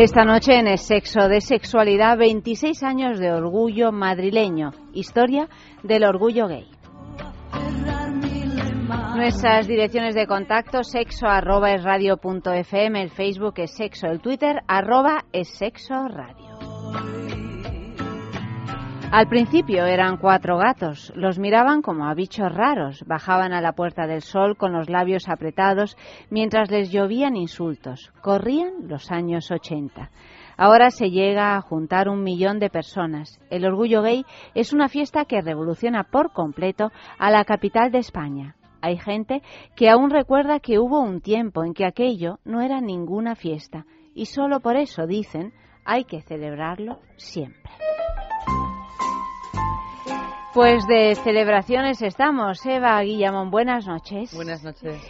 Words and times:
Esta 0.00 0.24
noche 0.24 0.56
en 0.56 0.68
el 0.68 0.78
sexo 0.78 1.26
de 1.26 1.40
sexualidad, 1.40 2.16
26 2.16 2.84
años 2.84 3.18
de 3.18 3.32
orgullo 3.32 3.90
madrileño, 3.90 4.70
historia 4.92 5.48
del 5.82 6.04
orgullo 6.04 6.46
gay. 6.46 6.68
Nuestras 9.16 9.66
direcciones 9.66 10.14
de 10.14 10.28
contacto, 10.28 10.84
sexo 10.84 11.26
arroba 11.26 11.72
el 11.72 13.10
Facebook 13.10 13.54
es 13.56 13.74
sexo, 13.74 14.06
el 14.06 14.20
Twitter 14.20 14.60
arroba 14.68 15.24
es 15.32 15.48
sexo 15.48 16.06
radio. 16.06 17.27
Al 19.10 19.26
principio 19.26 19.86
eran 19.86 20.18
cuatro 20.18 20.58
gatos. 20.58 21.14
Los 21.16 21.38
miraban 21.38 21.80
como 21.80 22.06
a 22.06 22.12
bichos 22.12 22.52
raros. 22.54 23.02
Bajaban 23.06 23.54
a 23.54 23.62
la 23.62 23.72
Puerta 23.72 24.06
del 24.06 24.20
Sol 24.20 24.58
con 24.58 24.74
los 24.74 24.90
labios 24.90 25.30
apretados 25.30 25.96
mientras 26.28 26.70
les 26.70 26.92
llovían 26.92 27.34
insultos. 27.34 28.12
Corrían 28.20 28.86
los 28.86 29.10
años 29.10 29.50
80. 29.50 30.10
Ahora 30.58 30.90
se 30.90 31.10
llega 31.10 31.56
a 31.56 31.62
juntar 31.62 32.10
un 32.10 32.22
millón 32.22 32.58
de 32.58 32.68
personas. 32.68 33.40
El 33.48 33.64
orgullo 33.64 34.02
gay 34.02 34.26
es 34.54 34.74
una 34.74 34.88
fiesta 34.88 35.24
que 35.24 35.40
revoluciona 35.40 36.04
por 36.04 36.34
completo 36.34 36.92
a 37.18 37.30
la 37.30 37.44
capital 37.44 37.90
de 37.90 37.98
España. 37.98 38.56
Hay 38.82 38.98
gente 38.98 39.40
que 39.74 39.88
aún 39.88 40.10
recuerda 40.10 40.60
que 40.60 40.78
hubo 40.78 41.00
un 41.00 41.22
tiempo 41.22 41.64
en 41.64 41.72
que 41.72 41.86
aquello 41.86 42.40
no 42.44 42.60
era 42.60 42.82
ninguna 42.82 43.36
fiesta 43.36 43.86
y 44.14 44.26
solo 44.26 44.60
por 44.60 44.76
eso 44.76 45.06
dicen 45.06 45.54
hay 45.86 46.04
que 46.04 46.20
celebrarlo 46.20 47.00
siempre. 47.16 47.72
Pues 50.54 50.86
de 50.86 51.14
celebraciones 51.14 52.00
estamos. 52.02 52.64
Eva 52.64 53.00
Guillamón, 53.02 53.50
buenas 53.50 53.86
noches. 53.86 54.34
Buenas 54.34 54.62
noches. 54.62 55.00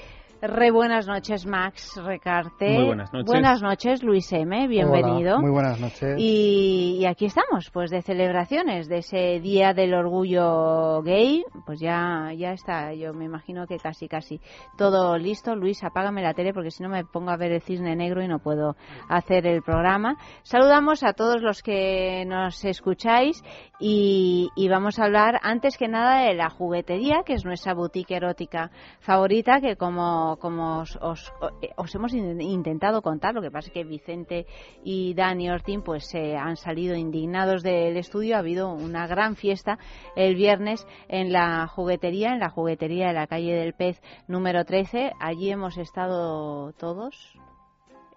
Re 0.41 0.71
buenas 0.71 1.09
noches, 1.09 1.47
Max 1.47 2.01
Recarte. 2.01 2.71
Muy 2.71 2.85
buenas 2.85 3.13
noches. 3.13 3.27
Buenas 3.27 3.61
noches, 3.61 4.05
Luis 4.05 4.33
M. 4.33 4.69
Bienvenido. 4.69 5.41
muy 5.41 5.51
buenas 5.51 5.81
noches. 5.81 6.15
Y, 6.17 7.05
aquí 7.07 7.25
estamos, 7.25 7.71
pues 7.73 7.91
de 7.91 8.03
celebraciones 8.03 8.89
de 8.89 8.99
ese 8.99 9.41
Día 9.41 9.75
del 9.75 9.95
Orgullo 9.95 11.03
Gay. 11.03 11.43
Pues 11.67 11.81
ya, 11.81 12.31
ya 12.37 12.53
está, 12.53 12.95
yo 12.95 13.13
me 13.15 13.25
imagino 13.25 13.67
que 13.67 13.79
casi, 13.79 14.07
casi 14.07 14.41
todo 14.77 15.19
listo. 15.19 15.57
Luis, 15.57 15.83
apágame 15.83 16.23
la 16.23 16.35
tele 16.35 16.55
porque 16.55 16.71
si 16.71 16.85
no 16.85 16.89
me 16.89 17.05
pongo 17.05 17.31
a 17.31 17.37
ver 17.37 17.51
el 17.51 17.63
cisne 17.63 17.97
negro 17.97 18.23
y 18.23 18.29
no 18.29 18.39
puedo 18.39 18.77
hacer 19.09 19.45
el 19.45 19.63
programa. 19.63 20.19
Saludamos 20.45 21.03
a 21.03 21.15
todos 21.15 21.43
los 21.43 21.63
que 21.63 22.25
nos 22.27 22.65
escucháis 22.65 23.43
y, 23.81 24.51
y 24.55 24.69
vamos 24.69 25.01
a 25.01 25.07
hablar 25.07 25.41
antes 25.43 25.77
que 25.77 25.89
nada 25.89 26.21
de 26.21 26.35
la 26.35 26.49
juguetería, 26.49 27.23
que 27.27 27.33
es 27.33 27.45
nuestra 27.45 27.75
boutique 27.75 28.15
erótica 28.15 28.71
favorita, 29.01 29.61
que 29.61 29.75
como 29.75 30.28
como, 30.37 30.81
os, 30.81 30.99
os, 31.01 31.95
hemos 31.95 32.13
intentado 32.13 33.03
contar, 33.03 33.35
lo 33.35 33.43
que 33.43 33.51
pasa 33.51 33.69
es 33.69 33.73
que 33.73 33.85
Vicente 33.85 34.47
y 34.85 35.15
Dani 35.15 35.51
Ortín 35.51 35.83
pues 35.83 36.07
se 36.09 36.37
han 36.37 36.57
salido 36.57 36.95
indignados 36.97 37.63
del 37.63 37.97
estudio. 37.97 38.37
Ha 38.37 38.41
habido 38.41 38.73
una 38.73 39.07
gran 39.07 39.37
fiesta 39.37 39.79
el 40.15 40.35
viernes 40.35 40.87
en 41.09 41.33
la 41.33 41.67
juguetería, 41.67 42.33
en 42.33 42.41
la 42.41 42.51
juguetería 42.51 43.09
de 43.09 43.15
la 43.15 43.27
calle 43.27 43.55
del 43.55 43.75
Pez 43.75 44.01
número 44.27 44.65
13. 44.65 45.13
Allí 45.21 45.51
hemos 45.51 45.79
estado 45.79 46.73
todos. 46.75 47.39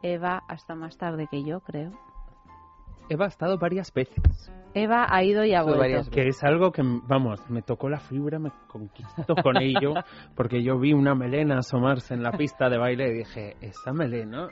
Eva 0.04 0.42
hasta 0.48 0.76
más 0.76 0.98
tarde 0.98 1.28
que 1.30 1.44
yo, 1.44 1.62
creo. 1.62 2.11
Eva 3.10 3.26
ha 3.26 3.28
estado 3.28 3.58
varias 3.58 3.94
veces. 3.94 4.52
Eva 4.74 5.06
ha 5.10 5.24
ido 5.24 5.44
y 5.44 5.54
ha 5.54 5.64
vuelto. 5.64 6.10
Que 6.12 6.28
es 6.28 6.44
algo 6.44 6.72
que, 6.72 6.82
vamos, 6.84 7.42
me 7.50 7.62
tocó 7.62 7.90
la 7.90 8.00
fibra, 8.00 8.40
me 8.40 8.52
conquistó 8.68 9.36
con 9.36 9.58
ello, 9.58 9.94
porque 10.36 10.64
yo 10.64 10.80
vi 10.80 10.94
una 10.94 11.14
melena 11.14 11.58
asomarse 11.58 12.14
en 12.14 12.24
la 12.24 12.32
pista 12.32 12.70
de 12.70 12.78
baile 12.78 13.10
y 13.10 13.14
dije, 13.20 13.58
esa 13.62 13.92
melena 13.92 14.48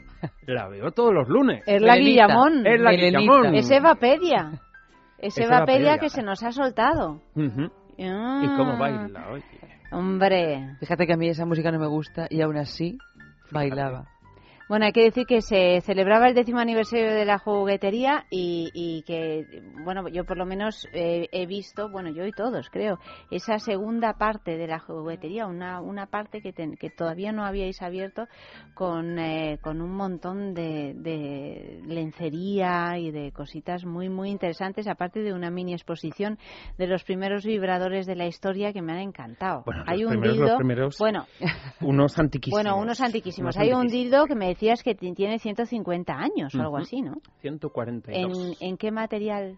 la 0.46 0.68
veo 0.68 0.92
todos 0.92 1.14
los 1.14 1.30
lunes. 1.30 1.64
Es 1.66 1.82
la 1.82 1.96
Guillamón. 1.96 2.68
Es 2.68 2.82
la 2.82 2.92
Guillamón. 2.92 3.56
Es 3.56 3.72
Evapedia. 3.72 4.62
Es, 5.18 5.38
es 5.38 5.46
Evapedia 5.46 5.98
que 5.98 6.10
se 6.10 6.22
nos 6.22 6.44
ha 6.44 6.52
soltado. 6.52 7.22
¿Y 7.36 8.48
cómo 8.58 8.78
baila? 8.78 9.30
Oye. 9.32 9.44
Hombre. 9.92 10.76
Fíjate 10.80 11.08
que 11.08 11.14
a 11.14 11.18
mí 11.18 11.30
esa 11.30 11.46
música 11.46 11.72
no 11.72 11.80
me 11.80 11.88
gusta 11.88 12.28
y 12.30 12.42
aún 12.42 12.58
así 12.58 12.98
bailaba. 13.52 14.06
Bueno, 14.70 14.86
hay 14.86 14.92
que 14.92 15.02
decir 15.02 15.26
que 15.26 15.42
se 15.42 15.82
celebraba 15.82 16.28
el 16.28 16.36
décimo 16.36 16.60
aniversario 16.60 17.12
de 17.12 17.26
la 17.26 17.40
juguetería 17.40 18.28
y, 18.30 19.04
que, 19.08 19.64
bueno, 19.84 20.08
yo 20.10 20.26
por 20.26 20.38
lo 20.38 20.46
menos 20.46 20.88
eh, 20.94 21.28
he 21.32 21.48
visto, 21.48 21.90
bueno, 21.90 22.12
yo 22.12 22.24
y 22.24 22.32
todos 22.32 22.70
creo, 22.70 23.00
esa 23.32 23.58
segunda 23.58 24.14
parte 24.14 24.58
de 24.58 24.68
la 24.68 24.78
juguetería, 24.78 25.48
una, 25.48 25.82
una 25.82 26.06
parte 26.06 26.42
que, 26.42 26.54
que 26.54 26.90
todavía 26.92 27.32
no 27.32 27.46
habíais 27.46 27.82
abierto 27.82 28.28
con, 28.76 29.18
eh, 29.18 29.58
con 29.64 29.82
un 29.82 29.92
montón 29.96 30.54
de, 30.54 30.94
de, 30.96 31.82
lencería 31.88 33.00
y 33.00 33.10
de 33.10 33.32
cositas 33.32 33.86
muy, 33.86 34.08
muy 34.08 34.30
interesantes, 34.30 34.88
aparte 34.88 35.22
de 35.22 35.34
una 35.34 35.50
mini 35.50 35.74
exposición 35.74 36.38
de 36.78 36.86
los 36.86 37.04
primeros 37.04 37.44
vibradores 37.44 38.06
de 38.06 38.16
la 38.16 38.28
historia 38.28 38.72
que 38.72 38.84
me 38.84 38.92
han 38.92 39.00
encantado. 39.00 39.64
Bueno, 39.66 39.84
Hay 39.88 40.06
un 40.06 40.22
dildo, 40.22 40.60
bueno, 41.00 41.26
unos 41.82 42.20
antiquísimos. 42.20 42.64
Bueno, 42.64 42.80
unos 42.80 43.02
antiquísimos. 43.02 43.58
Hay 43.58 43.74
un 43.74 43.88
dildo 43.88 44.28
que 44.28 44.36
me 44.36 44.59
decías 44.60 44.84
que 44.84 44.94
tiene 44.94 45.40
150 45.40 46.14
años 46.14 46.54
o 46.54 46.62
algo 46.62 46.78
así, 46.78 47.02
¿no? 47.02 47.22
142. 47.42 48.58
¿En, 48.60 48.68
¿En 48.68 48.78
qué 48.78 48.92
material? 48.92 49.58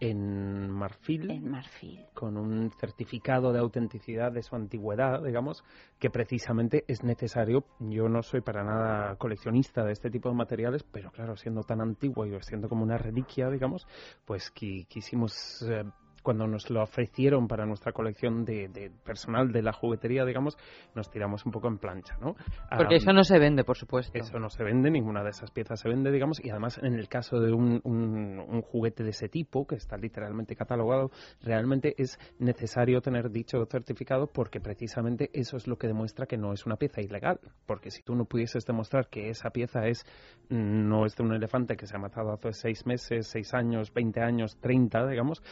en 0.00 0.68
marfil, 0.70 1.30
en 1.30 1.50
marfil, 1.50 2.04
con 2.12 2.36
un 2.36 2.70
certificado 2.72 3.52
de 3.52 3.60
autenticidad 3.60 4.32
de 4.32 4.42
su 4.42 4.54
antigüedad, 4.56 5.22
digamos, 5.22 5.64
que 5.98 6.10
precisamente 6.10 6.84
es 6.88 7.04
necesario. 7.04 7.64
Yo 7.78 8.08
no 8.08 8.22
soy 8.22 8.40
para 8.40 8.64
nada 8.64 9.16
coleccionista 9.16 9.84
de 9.84 9.92
este 9.92 10.10
tipo 10.10 10.28
de 10.28 10.34
materiales, 10.34 10.82
pero 10.82 11.10
claro, 11.10 11.36
siendo 11.36 11.62
tan 11.62 11.80
antiguo 11.80 12.26
y 12.26 12.36
siendo 12.42 12.68
como 12.68 12.82
una 12.82 12.98
reliquia, 12.98 13.48
digamos, 13.48 13.86
pues 14.26 14.50
quisimos 14.50 15.62
eh, 15.62 15.84
cuando 16.24 16.46
nos 16.46 16.70
lo 16.70 16.82
ofrecieron 16.82 17.46
para 17.46 17.66
nuestra 17.66 17.92
colección 17.92 18.44
de, 18.44 18.90
personal 19.04 19.52
de 19.52 19.62
la 19.62 19.72
juguetería, 19.72 20.24
digamos, 20.24 20.56
nos 20.94 21.10
tiramos 21.10 21.44
un 21.44 21.52
poco 21.52 21.68
en 21.68 21.78
plancha, 21.78 22.16
¿no? 22.20 22.34
Porque 22.76 22.96
eso 22.96 23.12
no 23.12 23.22
se 23.22 23.38
vende, 23.38 23.62
por 23.62 23.76
supuesto. 23.76 24.18
Eso 24.18 24.40
no 24.40 24.48
se 24.48 24.64
vende, 24.64 24.90
ninguna 24.90 25.22
de 25.22 25.30
esas 25.30 25.50
piezas 25.50 25.78
se 25.80 25.88
vende, 25.88 26.10
digamos, 26.10 26.42
y 26.42 26.50
además 26.50 26.80
en 26.82 26.94
el 26.94 27.08
caso 27.08 27.38
de 27.38 27.52
un, 27.52 27.80
un, 27.84 28.62
juguete 28.62 29.04
de 29.04 29.10
ese 29.10 29.28
tipo, 29.28 29.66
que 29.66 29.74
está 29.74 29.98
literalmente 29.98 30.56
catalogado, 30.56 31.10
realmente 31.42 31.94
es 31.98 32.18
necesario 32.38 33.02
tener 33.02 33.30
dicho 33.30 33.64
certificado 33.66 34.26
porque 34.26 34.60
precisamente 34.60 35.28
eso 35.34 35.58
es 35.58 35.66
lo 35.66 35.76
que 35.76 35.86
demuestra 35.86 36.26
que 36.26 36.38
no 36.38 36.54
es 36.54 36.64
una 36.64 36.76
pieza 36.76 37.02
ilegal. 37.02 37.38
Porque 37.66 37.90
si 37.90 38.02
tú 38.02 38.14
no 38.14 38.24
pudieses 38.24 38.64
demostrar 38.64 39.08
que 39.08 39.28
esa 39.28 39.50
pieza 39.50 39.86
es 39.86 40.06
no 40.48 41.04
es 41.04 41.16
de 41.16 41.22
un 41.22 41.34
elefante 41.34 41.76
que 41.76 41.86
se 41.86 41.96
ha 41.96 41.98
matado 41.98 42.32
hace 42.32 42.52
seis 42.52 42.86
meses, 42.86 43.26
seis 43.26 43.52
años, 43.52 43.92
veinte 43.92 44.20
años, 44.20 44.56
treinta, 44.60 45.06
digamos, 45.06 45.42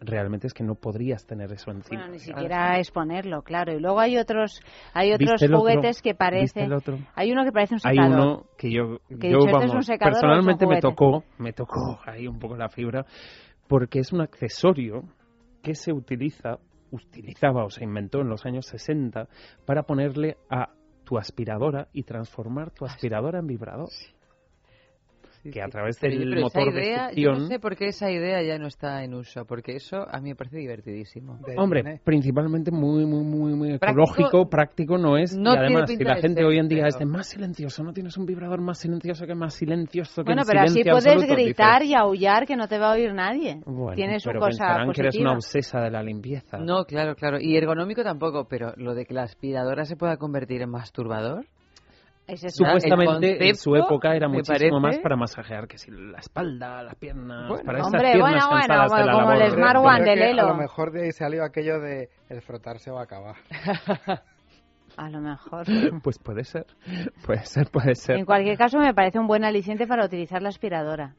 realmente 0.00 0.46
es 0.46 0.54
que 0.54 0.64
no 0.64 0.74
podrías 0.74 1.26
tener 1.26 1.52
eso 1.52 1.70
encima. 1.70 2.00
Bueno, 2.00 2.12
ni 2.12 2.18
siquiera 2.18 2.78
exponerlo, 2.78 3.42
claro. 3.42 3.72
Y 3.72 3.80
luego 3.80 4.00
hay 4.00 4.18
otros 4.18 4.60
hay 4.92 5.12
otros 5.12 5.42
juguetes 5.42 6.02
que 6.02 6.14
parecen... 6.14 6.70
Hay 7.14 7.32
uno 7.32 7.44
que 7.44 7.52
parece 7.52 7.74
un 7.74 7.80
secador. 7.80 8.04
Hay 8.04 8.12
uno 8.12 8.44
que 8.56 8.70
yo, 8.70 8.98
yo 9.08 9.38
vamos, 9.50 9.86
personalmente 9.98 10.66
me 10.66 10.80
tocó, 10.80 11.24
me 11.38 11.52
tocó 11.52 12.00
ahí 12.06 12.26
un 12.26 12.38
poco 12.38 12.56
la 12.56 12.68
fibra, 12.68 13.04
porque 13.68 14.00
es 14.00 14.12
un 14.12 14.20
accesorio 14.20 15.04
que 15.62 15.74
se 15.74 15.92
utiliza, 15.92 16.58
utilizaba 16.90 17.64
o 17.64 17.70
se 17.70 17.84
inventó 17.84 18.20
en 18.20 18.28
los 18.28 18.44
años 18.46 18.66
60 18.66 19.28
para 19.66 19.84
ponerle 19.84 20.36
a 20.48 20.70
tu 21.04 21.18
aspiradora 21.18 21.88
y 21.92 22.04
transformar 22.04 22.70
tu 22.70 22.84
aspiradora 22.84 23.40
en 23.40 23.46
vibrador 23.46 23.88
que 25.42 25.62
a 25.62 25.68
través 25.68 25.98
del 26.00 26.40
motor 26.40 26.72
de 26.72 26.96
succión... 26.96 27.14
Yo 27.16 27.32
no 27.32 27.46
sé 27.46 27.58
por 27.58 27.76
qué 27.76 27.86
esa 27.86 28.10
idea 28.10 28.42
ya 28.42 28.58
no 28.58 28.66
está 28.66 29.02
en 29.04 29.14
uso, 29.14 29.44
porque 29.44 29.76
eso 29.76 30.06
a 30.08 30.20
mí 30.20 30.30
me 30.30 30.36
parece 30.36 30.58
divertidísimo. 30.58 31.38
Hombre, 31.56 32.00
principalmente 32.04 32.70
muy, 32.70 33.06
muy, 33.06 33.24
muy, 33.24 33.54
muy 33.54 33.74
ecológico, 33.74 34.48
práctico 34.48 34.98
no 34.98 35.16
es. 35.16 35.34
y 35.34 35.46
además, 35.46 35.90
si 35.90 36.04
la 36.04 36.16
gente 36.16 36.44
hoy 36.44 36.58
en 36.58 36.68
día 36.68 36.86
es 36.86 36.98
de 36.98 37.06
más 37.06 37.28
silencioso, 37.28 37.82
no 37.82 37.92
tienes 37.92 38.16
un 38.16 38.26
vibrador 38.26 38.60
más 38.60 38.78
silencioso 38.78 39.26
que 39.26 39.34
más 39.34 39.54
silencioso 39.54 40.22
que 40.22 40.28
Bueno, 40.28 40.42
pero 40.46 40.60
así 40.60 40.82
puedes 40.84 41.26
gritar 41.26 41.82
y 41.82 41.94
aullar 41.94 42.46
que 42.46 42.56
no 42.56 42.68
te 42.68 42.78
va 42.78 42.90
a 42.90 42.94
oír 42.94 43.14
nadie. 43.14 43.60
Bueno, 43.64 43.94
tienes 43.94 44.24
pero 44.24 44.40
cosa 44.40 44.84
positiva. 44.84 44.92
que 44.92 45.00
eres 45.00 45.16
una 45.16 45.32
obsesa 45.32 45.80
de 45.80 45.90
la 45.90 46.02
limpieza. 46.02 46.58
No, 46.58 46.84
claro, 46.84 47.14
claro. 47.14 47.38
Y 47.40 47.56
ergonómico 47.56 48.02
tampoco, 48.02 48.46
pero 48.48 48.72
lo 48.76 48.94
de 48.94 49.06
que 49.06 49.14
la 49.14 49.22
aspiradora 49.22 49.84
se 49.84 49.96
pueda 49.96 50.16
convertir 50.16 50.62
en 50.62 50.70
masturbador... 50.70 51.46
Ese 52.30 52.46
es 52.48 52.56
Supuestamente 52.56 53.36
el 53.36 53.42
en 53.48 53.54
su 53.56 53.70
concepto, 53.70 53.86
época 53.94 54.14
era 54.16 54.28
muchísimo 54.28 54.54
parece- 54.56 54.80
más 54.80 54.98
para 54.98 55.16
masajear 55.16 55.66
que 55.66 55.78
si 55.78 55.90
la 55.90 56.18
espalda, 56.18 56.82
las 56.82 56.94
piernas, 56.94 57.48
Bueno, 57.48 57.64
para 57.64 57.78
esas 57.78 57.86
hombre, 57.92 58.12
piernas 58.12 58.20
bueno, 58.20 58.48
bueno, 58.48 58.66
cansadas 58.66 58.92
de 59.00 59.04
la 59.06 59.12
como 59.12 59.32
el 59.32 59.38
labor. 59.40 59.52
Smart 59.54 59.74
Yo 59.74 59.80
One 59.82 60.00
creo 60.02 60.14
de 60.14 60.16
Lelo. 60.20 60.42
A 60.42 60.48
lo 60.48 60.54
mejor 60.56 60.92
de 60.92 61.02
ahí 61.04 61.12
salió 61.12 61.44
aquello 61.44 61.80
de 61.80 62.08
el 62.28 62.42
frotarse 62.42 62.90
va 62.90 63.00
a 63.00 63.04
acabar. 63.04 63.36
A 64.96 65.08
lo 65.08 65.20
mejor. 65.20 65.66
Pues 66.02 66.18
puede 66.18 66.44
ser, 66.44 66.66
puede 67.24 67.44
ser, 67.44 67.68
puede 67.70 67.94
ser. 67.94 68.16
En 68.18 68.24
cualquier 68.24 68.58
caso, 68.58 68.78
me 68.78 68.92
parece 68.92 69.18
un 69.18 69.26
buen 69.26 69.44
aliciente 69.44 69.86
para 69.86 70.04
utilizar 70.04 70.42
la 70.42 70.48
aspiradora. 70.48 71.14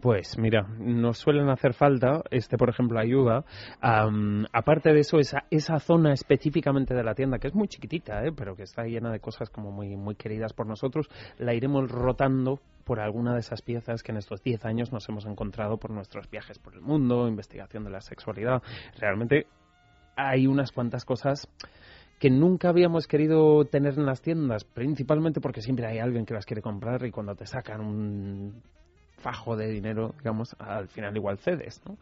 Pues 0.00 0.38
mira, 0.38 0.62
nos 0.78 1.18
suelen 1.18 1.50
hacer 1.50 1.74
falta, 1.74 2.22
este 2.30 2.56
por 2.56 2.70
ejemplo 2.70 2.98
ayuda. 2.98 3.44
Am, 3.82 4.46
aparte 4.50 4.94
de 4.94 5.00
eso, 5.00 5.18
esa, 5.18 5.44
esa 5.50 5.78
zona 5.78 6.14
específicamente 6.14 6.94
de 6.94 7.04
la 7.04 7.14
tienda, 7.14 7.38
que 7.38 7.48
es 7.48 7.54
muy 7.54 7.68
chiquitita, 7.68 8.24
¿eh? 8.24 8.32
pero 8.34 8.56
que 8.56 8.62
está 8.62 8.84
llena 8.84 9.12
de 9.12 9.20
cosas 9.20 9.50
como 9.50 9.70
muy, 9.70 9.96
muy 9.96 10.14
queridas 10.14 10.54
por 10.54 10.66
nosotros, 10.66 11.10
la 11.38 11.52
iremos 11.52 11.90
rotando 11.90 12.60
por 12.84 12.98
alguna 12.98 13.34
de 13.34 13.40
esas 13.40 13.60
piezas 13.60 14.02
que 14.02 14.12
en 14.12 14.18
estos 14.18 14.42
10 14.42 14.64
años 14.64 14.90
nos 14.90 15.06
hemos 15.10 15.26
encontrado 15.26 15.76
por 15.76 15.90
nuestros 15.90 16.30
viajes 16.30 16.58
por 16.58 16.74
el 16.74 16.80
mundo, 16.80 17.28
investigación 17.28 17.84
de 17.84 17.90
la 17.90 18.00
sexualidad. 18.00 18.62
Realmente 18.98 19.46
hay 20.16 20.46
unas 20.46 20.72
cuantas 20.72 21.04
cosas 21.04 21.46
que 22.18 22.30
nunca 22.30 22.70
habíamos 22.70 23.06
querido 23.06 23.66
tener 23.66 23.98
en 23.98 24.06
las 24.06 24.22
tiendas, 24.22 24.64
principalmente 24.64 25.42
porque 25.42 25.60
siempre 25.60 25.86
hay 25.86 25.98
alguien 25.98 26.24
que 26.24 26.34
las 26.34 26.46
quiere 26.46 26.62
comprar 26.62 27.04
y 27.04 27.10
cuando 27.10 27.34
te 27.34 27.46
sacan 27.46 27.80
un 27.80 28.62
fajo 29.20 29.56
de 29.56 29.68
dinero, 29.68 30.14
digamos, 30.18 30.56
al 30.58 30.88
final 30.88 31.16
igual 31.16 31.38
cedes, 31.38 31.80
¿no? 31.86 31.96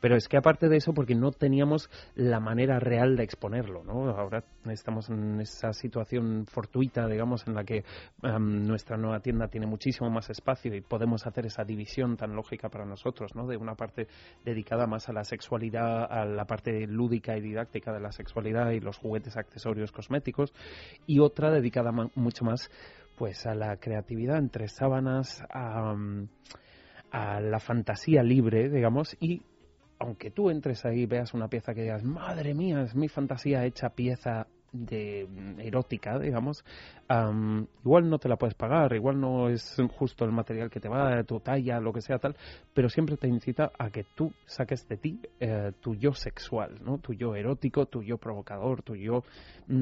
Pero 0.00 0.16
es 0.16 0.28
que 0.28 0.36
aparte 0.36 0.68
de 0.68 0.76
eso, 0.76 0.92
porque 0.92 1.14
no 1.14 1.30
teníamos 1.30 1.88
la 2.14 2.40
manera 2.40 2.78
real 2.78 3.16
de 3.16 3.24
exponerlo, 3.24 3.82
¿no? 3.84 4.10
Ahora 4.10 4.44
estamos 4.70 5.08
en 5.08 5.40
esa 5.40 5.72
situación 5.72 6.46
fortuita, 6.46 7.06
digamos, 7.06 7.46
en 7.46 7.54
la 7.54 7.64
que 7.64 7.84
em, 8.22 8.66
nuestra 8.66 8.96
nueva 8.96 9.20
tienda 9.20 9.48
tiene 9.48 9.66
muchísimo 9.66 10.10
más 10.10 10.30
espacio 10.30 10.74
y 10.74 10.80
podemos 10.80 11.26
hacer 11.26 11.46
esa 11.46 11.64
división 11.64 12.16
tan 12.16 12.34
lógica 12.34 12.68
para 12.68 12.84
nosotros, 12.84 13.34
¿no? 13.34 13.46
De 13.46 13.56
una 13.56 13.74
parte 13.74 14.08
dedicada 14.44 14.86
más 14.86 15.08
a 15.08 15.12
la 15.12 15.24
sexualidad, 15.24 16.04
a 16.10 16.24
la 16.24 16.44
parte 16.44 16.86
lúdica 16.86 17.36
y 17.36 17.40
didáctica 17.40 17.92
de 17.92 18.00
la 18.00 18.12
sexualidad 18.12 18.70
y 18.70 18.80
los 18.80 18.98
juguetes, 18.98 19.36
accesorios, 19.36 19.92
cosméticos, 19.92 20.52
y 21.06 21.20
otra 21.20 21.50
dedicada 21.50 21.92
mucho 22.14 22.44
más 22.44 22.70
pues 23.16 23.46
a 23.46 23.54
la 23.54 23.76
creatividad 23.76 24.38
entre 24.38 24.68
sábanas, 24.68 25.42
a, 25.50 25.94
mm, 25.94 26.28
a 27.14 27.40
la 27.40 27.60
fantasía 27.60 28.24
libre, 28.24 28.68
digamos, 28.68 29.16
y 29.20 29.40
aunque 30.00 30.32
tú 30.32 30.50
entres 30.50 30.84
ahí 30.84 31.02
y 31.02 31.06
veas 31.06 31.32
una 31.32 31.46
pieza 31.46 31.72
que 31.72 31.82
digas, 31.82 32.02
madre 32.02 32.54
mía, 32.54 32.82
es 32.82 32.96
mi 32.96 33.08
fantasía 33.08 33.64
hecha 33.64 33.90
pieza 33.90 34.48
de 34.74 35.26
mm, 35.28 35.60
erótica, 35.60 36.18
digamos, 36.18 36.64
am, 37.08 37.66
igual 37.84 38.10
no 38.10 38.18
te 38.18 38.28
la 38.28 38.36
puedes 38.36 38.54
pagar, 38.54 38.92
igual 38.94 39.20
no 39.20 39.48
es 39.48 39.76
justo 39.96 40.24
el 40.24 40.32
material 40.32 40.68
que 40.68 40.80
te 40.80 40.88
va, 40.88 41.22
tu 41.22 41.38
talla, 41.40 41.80
lo 41.80 41.92
que 41.92 42.00
sea 42.00 42.18
tal, 42.18 42.36
pero 42.74 42.88
siempre 42.88 43.16
te 43.16 43.28
incita 43.28 43.70
a 43.78 43.90
que 43.90 44.04
tú 44.14 44.32
saques 44.46 44.86
de 44.88 44.96
ti 44.96 45.20
eh, 45.38 45.72
tu 45.80 45.94
yo 45.94 46.12
sexual, 46.12 46.80
¿no? 46.84 46.98
Tu 46.98 47.14
yo 47.14 47.36
erótico, 47.36 47.86
tu 47.86 48.02
yo 48.02 48.18
provocador, 48.18 48.82
tu 48.82 48.96
yo 48.96 49.22
mm, 49.68 49.72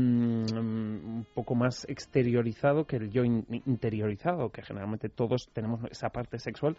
un 0.53 1.27
poco 1.35 1.55
más 1.55 1.87
exteriorizado 1.89 2.85
que 2.87 2.97
el 2.97 3.11
yo 3.11 3.25
in- 3.25 3.47
interiorizado, 3.67 4.50
que 4.50 4.62
generalmente 4.62 5.09
todos 5.09 5.49
tenemos 5.55 5.81
esa 5.91 6.11
parte 6.11 6.39
sexual 6.39 6.77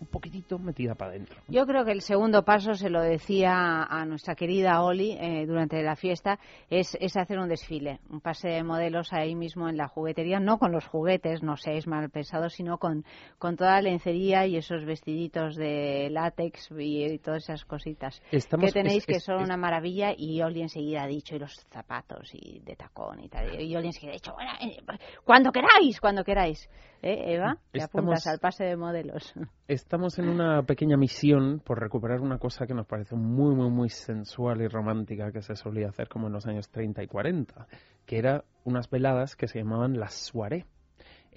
un 0.00 0.06
poquitito 0.06 0.58
metida 0.58 0.94
para 0.94 1.10
adentro. 1.12 1.36
Yo 1.48 1.66
creo 1.66 1.84
que 1.84 1.92
el 1.92 2.02
segundo 2.02 2.44
paso, 2.44 2.74
se 2.74 2.90
lo 2.90 3.00
decía 3.00 3.82
a 3.82 4.04
nuestra 4.04 4.34
querida 4.34 4.82
Oli 4.82 5.12
eh, 5.12 5.46
durante 5.46 5.82
la 5.82 5.96
fiesta, 5.96 6.38
es, 6.70 6.96
es 7.00 7.16
hacer 7.16 7.38
un 7.38 7.48
desfile, 7.56 8.00
un 8.10 8.20
pase 8.20 8.48
de 8.48 8.62
modelos 8.62 9.12
ahí 9.12 9.34
mismo 9.34 9.68
en 9.68 9.76
la 9.76 9.88
juguetería, 9.88 10.38
no 10.40 10.58
con 10.58 10.72
los 10.72 10.86
juguetes, 10.86 11.42
no 11.42 11.56
seáis 11.56 11.86
mal 11.86 12.08
pensados, 12.10 12.52
sino 12.54 12.78
con, 12.78 13.04
con 13.38 13.56
toda 13.56 13.72
la 13.72 13.82
lencería 13.82 14.46
y 14.46 14.56
esos 14.56 14.84
vestiditos 14.84 15.56
de 15.56 16.08
látex 16.10 16.70
y, 16.78 17.04
y 17.04 17.18
todas 17.18 17.42
esas 17.44 17.64
cositas 17.64 18.22
Estamos- 18.30 18.66
que 18.66 18.72
tenéis 18.72 18.98
es- 18.98 19.06
que 19.06 19.12
es- 19.16 19.24
son 19.24 19.38
es- 19.40 19.44
una 19.44 19.56
maravilla 19.56 20.12
y 20.16 20.40
Oli 20.42 20.62
enseguida 20.62 21.02
ha 21.02 21.06
dicho, 21.06 21.34
y 21.34 21.38
los 21.38 21.54
zapatos 21.70 22.30
y 22.34 22.60
de 22.60 22.76
tacón 22.76 23.20
y 23.20 23.28
tal, 23.28 23.60
y 23.60 23.74
Oli 23.74 23.88
enseguida 23.88 24.12
ha 24.12 24.14
dicho, 24.14 24.32
bueno, 24.34 24.52
eh, 24.60 24.76
cuando 25.24 25.50
queráis, 25.50 26.00
cuando 26.00 26.22
queráis. 26.24 26.68
¿Eh, 27.06 27.34
Eva? 27.36 27.56
Te 27.70 27.78
Estamos- 27.78 28.04
apuntas 28.04 28.26
al 28.26 28.40
pase 28.40 28.64
de 28.64 28.76
modelos. 28.76 29.32
Estamos 29.68 30.18
en 30.18 30.28
una 30.28 30.64
pequeña 30.64 30.96
misión 30.96 31.60
por 31.64 31.78
recuperar 31.80 32.20
una 32.20 32.38
cosa 32.38 32.66
que 32.66 32.74
nos 32.74 32.84
parece 32.86 33.14
muy, 33.14 33.54
muy, 33.54 33.70
muy 33.70 33.88
sensual 33.90 34.60
y 34.60 34.66
romántica 34.66 35.30
que 35.30 35.40
se 35.40 35.54
solía 35.54 35.88
hacer 35.88 36.08
como 36.08 36.26
en 36.26 36.32
los 36.32 36.46
años 36.46 36.68
30 36.68 37.04
y 37.04 37.06
40, 37.06 37.68
que 38.06 38.18
era 38.18 38.42
unas 38.64 38.90
veladas 38.90 39.36
que 39.36 39.46
se 39.46 39.60
llamaban 39.60 40.00
las 40.00 40.14
soirées. 40.14 40.64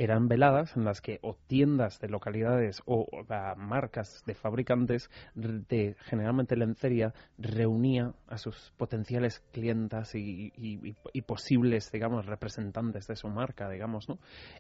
Eran 0.02 0.30
veladas 0.30 0.78
en 0.78 0.86
las 0.86 1.02
que 1.02 1.20
o 1.22 1.36
tiendas 1.48 2.00
de 2.00 2.08
localidades 2.08 2.82
o, 2.86 3.02
o, 3.12 3.26
ah, 3.30 3.54
marcas 3.58 4.24
de 4.26 4.34
fabricantes 4.34 5.10
de 5.36 5.98
generalmente 6.06 6.56
lencería 6.56 7.14
reunía 7.38 8.14
a 8.30 8.38
sus 8.38 8.72
potenciales 8.78 9.42
clientas 9.52 10.16
y, 10.16 10.54
y- 10.56 10.80
y- 10.90 10.96
y 11.12 11.22
posibles, 11.24 11.92
digamos, 11.92 12.26
representantes 12.28 13.08
de 13.08 13.18
su 13.18 13.28
marca, 13.28 13.70
digamos, 13.70 14.08
¿no? 14.08 14.20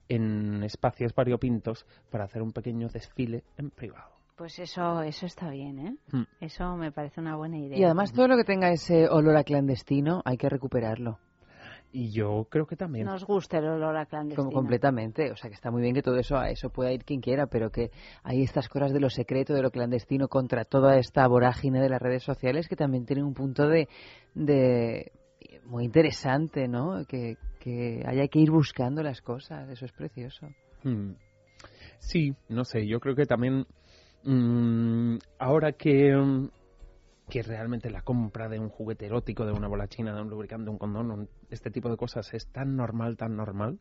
en 0.09 0.61
espacios 0.63 1.15
variopintos 1.15 1.85
para 2.11 2.25
hacer 2.25 2.41
un 2.41 2.51
pequeño 2.51 2.89
desfile 2.89 3.45
en 3.57 3.69
privado. 3.69 4.11
Pues 4.35 4.59
eso, 4.59 5.01
eso 5.03 5.25
está 5.25 5.49
bien, 5.49 5.79
¿eh? 5.79 5.97
Hmm. 6.11 6.23
Eso 6.41 6.75
me 6.75 6.91
parece 6.91 7.21
una 7.21 7.35
buena 7.37 7.57
idea. 7.57 7.77
Y 7.77 7.83
además 7.85 8.11
todo 8.11 8.27
lo 8.27 8.35
que 8.37 8.43
tenga 8.43 8.71
ese 8.71 9.07
olor 9.07 9.37
a 9.37 9.43
clandestino 9.45 10.21
hay 10.25 10.35
que 10.37 10.49
recuperarlo. 10.49 11.19
Y 11.91 12.11
yo 12.11 12.47
creo 12.49 12.67
que 12.67 12.75
también. 12.75 13.05
Nos 13.05 13.25
gusta 13.25 13.57
el 13.57 13.65
olor 13.65 13.97
a 13.97 14.05
clandestino. 14.05 14.51
completamente. 14.51 15.31
O 15.31 15.35
sea, 15.35 15.49
que 15.49 15.55
está 15.55 15.71
muy 15.71 15.81
bien 15.81 15.95
que 15.95 16.03
todo 16.03 16.17
eso, 16.17 16.37
a 16.37 16.49
eso 16.49 16.69
pueda 16.69 16.91
ir 16.91 17.03
quien 17.03 17.19
quiera, 17.19 17.47
pero 17.47 17.71
que 17.71 17.89
hay 18.23 18.43
estas 18.43 18.69
cosas 18.69 18.93
de 18.93 18.99
lo 18.99 19.09
secreto, 19.09 19.53
de 19.53 19.63
lo 19.63 19.71
clandestino, 19.71 20.27
contra 20.27 20.65
toda 20.65 20.97
esta 20.97 21.27
vorágine 21.27 21.81
de 21.81 21.89
las 21.89 22.01
redes 22.01 22.23
sociales 22.23 22.67
que 22.67 22.75
también 22.75 23.05
tienen 23.05 23.25
un 23.25 23.33
punto 23.33 23.67
de, 23.67 23.87
de 24.35 25.11
muy 25.65 25.85
interesante, 25.85 26.67
¿no? 26.67 27.05
Que, 27.07 27.37
que 27.59 28.03
haya 28.05 28.27
que 28.27 28.39
ir 28.39 28.51
buscando 28.51 29.01
las 29.01 29.21
cosas. 29.21 29.67
Eso 29.69 29.85
es 29.85 29.91
precioso. 29.91 30.47
Hmm. 30.83 31.13
Sí, 31.99 32.33
no 32.47 32.63
sé, 32.63 32.87
yo 32.87 32.99
creo 32.99 33.15
que 33.15 33.25
también 33.25 33.65
mm, 34.23 35.17
ahora 35.37 35.73
que, 35.73 36.15
mm, 36.15 36.49
que 37.29 37.43
realmente 37.43 37.89
la 37.89 38.01
compra 38.01 38.49
de 38.49 38.59
un 38.59 38.69
juguete 38.69 39.05
erótico, 39.05 39.45
de 39.45 39.51
una 39.51 39.67
bola 39.67 39.87
china, 39.87 40.13
de 40.13 40.21
un 40.21 40.29
lubricante, 40.29 40.69
un 40.69 40.77
condón, 40.77 41.29
este 41.49 41.71
tipo 41.71 41.89
de 41.89 41.97
cosas 41.97 42.33
es 42.33 42.47
tan 42.51 42.75
normal, 42.75 43.17
tan 43.17 43.35
normal, 43.35 43.79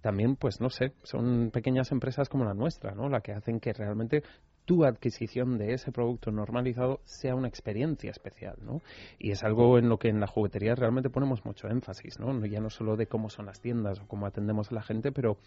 también, 0.00 0.36
pues 0.36 0.60
no 0.60 0.70
sé, 0.70 0.92
son 1.02 1.50
pequeñas 1.50 1.90
empresas 1.90 2.28
como 2.28 2.44
la 2.44 2.54
nuestra, 2.54 2.94
¿no? 2.94 3.08
La 3.08 3.20
que 3.20 3.32
hacen 3.32 3.58
que 3.58 3.72
realmente 3.72 4.22
tu 4.66 4.84
adquisición 4.84 5.58
de 5.58 5.74
ese 5.74 5.92
producto 5.92 6.30
normalizado 6.30 7.00
sea 7.04 7.34
una 7.34 7.48
experiencia 7.48 8.10
especial, 8.10 8.56
¿no? 8.62 8.80
Y 9.18 9.30
es 9.30 9.42
algo 9.42 9.78
en 9.78 9.88
lo 9.88 9.98
que 9.98 10.08
en 10.08 10.20
la 10.20 10.26
juguetería 10.26 10.74
realmente 10.74 11.10
ponemos 11.10 11.44
mucho 11.44 11.68
énfasis, 11.68 12.18
¿no? 12.18 12.32
No- 12.32 12.46
Ya 12.46 12.60
no 12.60 12.70
solo 12.70 12.96
de 12.96 13.06
cómo 13.06 13.28
son 13.30 13.46
las 13.46 13.60
tiendas 13.60 14.00
o 14.00 14.06
cómo 14.06 14.26
atendemos 14.26 14.70
a 14.70 14.74
la 14.74 14.82
gente, 14.82 15.10
pero 15.12 15.38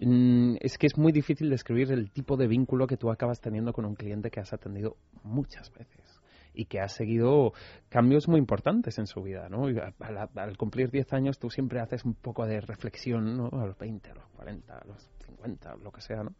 Mm, 0.00 0.56
es 0.60 0.76
que 0.76 0.86
es 0.86 0.98
muy 0.98 1.10
difícil 1.10 1.48
describir 1.48 1.90
el 1.90 2.10
tipo 2.10 2.36
de 2.36 2.46
vínculo 2.46 2.86
que 2.86 2.98
tú 2.98 3.10
acabas 3.10 3.40
teniendo 3.40 3.72
con 3.72 3.86
un 3.86 3.94
cliente 3.94 4.30
que 4.30 4.40
has 4.40 4.52
atendido 4.52 4.96
muchas 5.22 5.72
veces 5.72 6.15
y 6.56 6.64
que 6.64 6.80
ha 6.80 6.88
seguido 6.88 7.52
cambios 7.88 8.26
muy 8.26 8.38
importantes 8.38 8.98
en 8.98 9.06
su 9.06 9.22
vida, 9.22 9.48
¿no? 9.48 9.66
Al 9.66 10.56
cumplir 10.56 10.90
10 10.90 11.12
años 11.12 11.38
tú 11.38 11.50
siempre 11.50 11.80
haces 11.80 12.04
un 12.04 12.14
poco 12.14 12.46
de 12.46 12.60
reflexión, 12.60 13.36
¿no? 13.36 13.50
A 13.60 13.66
los 13.66 13.78
20, 13.78 14.10
a 14.10 14.14
los 14.14 14.26
40, 14.28 14.76
a 14.76 14.84
los 14.86 15.08
50, 15.26 15.76
lo 15.76 15.92
que 15.92 16.00
sea, 16.00 16.22
¿no? 16.24 16.34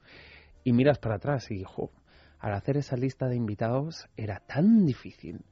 Y 0.65 0.73
miras 0.73 0.99
para 0.99 1.17
atrás 1.17 1.51
y, 1.51 1.63
jo, 1.63 1.93
al 2.39 2.55
hacer 2.55 2.77
esa 2.77 2.97
lista 2.97 3.29
de 3.29 3.37
invitados 3.37 4.09
era 4.17 4.41
tan 4.41 4.85
difícil 4.87 5.45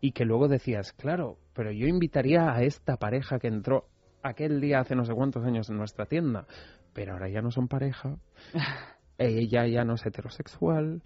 y 0.00 0.12
que 0.12 0.24
luego 0.24 0.48
decías, 0.48 0.92
claro, 0.92 1.38
pero 1.54 1.72
yo 1.72 1.86
invitaría 1.86 2.52
a 2.52 2.62
esta 2.62 2.96
pareja 2.96 3.38
que 3.38 3.48
entró 3.48 3.88
aquel 4.22 4.60
día 4.60 4.80
hace 4.80 4.94
no 4.94 5.04
sé 5.04 5.14
cuántos 5.14 5.44
años 5.44 5.68
en 5.70 5.76
nuestra 5.76 6.06
tienda, 6.06 6.46
pero 6.92 7.12
ahora 7.14 7.28
ya 7.28 7.40
no 7.42 7.50
son 7.50 7.68
pareja. 7.68 8.16
Ella 9.22 9.66
ya 9.66 9.84
no 9.84 9.94
es 9.94 10.04
heterosexual, 10.06 11.02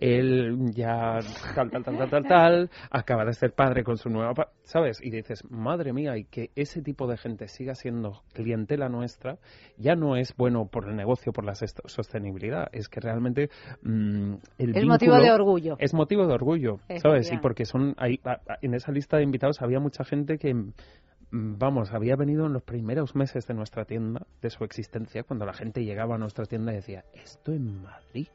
él 0.00 0.70
ya 0.72 1.20
tal, 1.54 1.70
tal, 1.70 1.84
tal, 1.84 1.96
tal, 1.96 2.10
tal, 2.10 2.26
tal, 2.26 2.70
acaba 2.90 3.24
de 3.24 3.32
ser 3.34 3.52
padre 3.52 3.84
con 3.84 3.96
su 3.96 4.08
nueva, 4.10 4.34
pa- 4.34 4.48
¿sabes? 4.64 5.00
Y 5.02 5.10
dices, 5.10 5.42
madre 5.50 5.92
mía, 5.92 6.16
y 6.16 6.24
que 6.24 6.50
ese 6.54 6.82
tipo 6.82 7.06
de 7.06 7.16
gente 7.16 7.48
siga 7.48 7.74
siendo 7.74 8.22
clientela 8.32 8.88
nuestra, 8.88 9.38
ya 9.76 9.94
no 9.94 10.16
es 10.16 10.34
bueno 10.36 10.66
por 10.66 10.88
el 10.88 10.96
negocio, 10.96 11.32
por 11.32 11.44
la 11.44 11.54
sostenibilidad, 11.54 12.68
es 12.72 12.88
que 12.88 13.00
realmente 13.00 13.50
mm, 13.82 14.34
el 14.58 14.76
es 14.76 14.84
motivo 14.84 15.20
de 15.20 15.30
orgullo. 15.30 15.76
es 15.78 15.94
motivo 15.94 16.26
de 16.26 16.34
orgullo, 16.34 16.76
¿sabes? 17.00 17.30
Y 17.32 17.38
porque 17.38 17.64
son 17.64 17.94
ahí, 17.98 18.20
en 18.62 18.74
esa 18.74 18.92
lista 18.92 19.16
de 19.16 19.24
invitados 19.24 19.60
había 19.62 19.80
mucha 19.80 20.04
gente 20.04 20.38
que, 20.38 20.54
vamos, 21.30 21.92
había 21.92 22.16
venido 22.16 22.46
en 22.46 22.52
los 22.52 22.62
primeros 22.62 23.14
meses 23.14 23.46
de 23.46 23.54
nuestra 23.54 23.84
tienda, 23.84 24.26
de 24.40 24.50
su 24.50 24.64
existencia, 24.64 25.22
cuando 25.22 25.46
la 25.46 25.52
gente 25.52 25.84
llegaba 25.84 26.16
a 26.16 26.18
nuestra 26.18 26.44
tienda 26.44 26.72
y 26.72 26.76
decía, 26.76 27.04
esto 27.12 27.52
en 27.52 27.82
Madrid, 27.82 28.28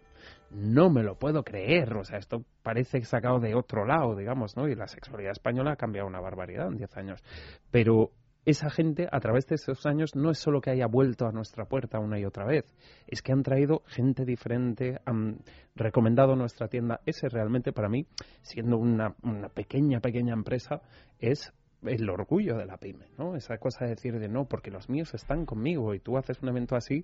no 0.52 0.90
me 0.90 1.04
lo 1.04 1.16
puedo 1.18 1.44
creer, 1.44 1.94
o 1.96 2.04
sea, 2.04 2.18
esto 2.18 2.44
parece 2.64 3.02
sacado 3.02 3.40
de 3.40 3.56
otro 3.56 3.86
lado, 3.86 4.16
digamos, 4.16 4.56
¿no? 4.56 4.68
Y 4.68 4.75
la 4.75 4.88
sexualidad 4.88 5.32
española 5.32 5.74
ha 5.74 5.75
cambiado 5.75 6.08
una 6.08 6.20
barbaridad 6.20 6.68
en 6.68 6.78
10 6.78 6.98
años. 6.98 7.24
Pero 7.72 8.12
esa 8.46 8.70
gente 8.70 9.08
a 9.12 9.20
través 9.20 9.48
de 9.48 9.56
esos 9.56 9.86
años 9.86 10.16
no 10.16 10.30
es 10.30 10.38
solo 10.38 10.62
que 10.62 10.70
haya 10.70 10.86
vuelto 10.88 11.25
a 11.25 11.32
nuestra 11.32 11.66
puerta 11.66 12.00
una 12.00 12.20
y 12.20 12.25
otra 12.25 12.46
vez, 12.46 12.66
es 13.08 13.22
que 13.22 13.32
han 13.32 13.44
traído 13.44 13.82
gente 13.88 14.24
diferente, 14.24 15.00
han 15.06 15.40
recomendado 15.75 16.36
nuestra 16.36 16.68
tienda. 16.68 17.02
Ese 17.06 17.28
realmente 17.28 17.74
para 17.74 17.90
mí, 17.90 18.06
siendo 18.42 18.78
una, 18.78 19.16
una 19.24 19.50
pequeña, 19.50 20.00
pequeña 20.00 20.34
empresa, 20.34 20.82
es 21.20 21.52
el 21.88 22.10
orgullo 22.10 22.58
de 22.58 22.65
la 22.65 22.77
pyme, 22.77 23.08
¿no? 23.18 23.36
Esa 23.36 23.58
cosa 23.58 23.86
de 23.86 23.92
decir 23.92 24.20
de 24.20 24.27
no, 24.27 24.46
porque 24.46 24.72
los 24.72 24.89
míos 24.89 25.13
están 25.13 25.46
conmigo 25.46 25.94
y 25.94 26.00
tú 26.00 26.18
haces 26.18 26.42
un 26.42 26.50
evento 26.50 26.75
así 26.75 27.04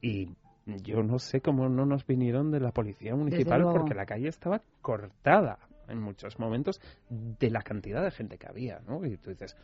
y 0.00 0.28
yo 0.66 1.02
no 1.02 1.18
sé 1.18 1.40
cómo 1.40 1.68
no 1.68 1.86
nos 1.86 2.06
vinieron 2.06 2.50
de 2.50 2.60
la 2.60 2.70
policía 2.70 3.14
municipal 3.14 3.62
porque 3.72 3.94
la 3.94 4.06
calle 4.06 4.28
estaba 4.28 4.62
cortada 4.80 5.58
en 5.88 6.00
muchos 6.00 6.38
momentos 6.38 6.80
de 7.10 7.50
la 7.50 7.62
cantidad 7.62 8.02
de 8.02 8.10
gente 8.10 8.38
que 8.38 8.46
había, 8.48 8.80
¿no? 8.86 9.04
Y 9.04 9.16
tú 9.16 9.30
dices, 9.30 9.56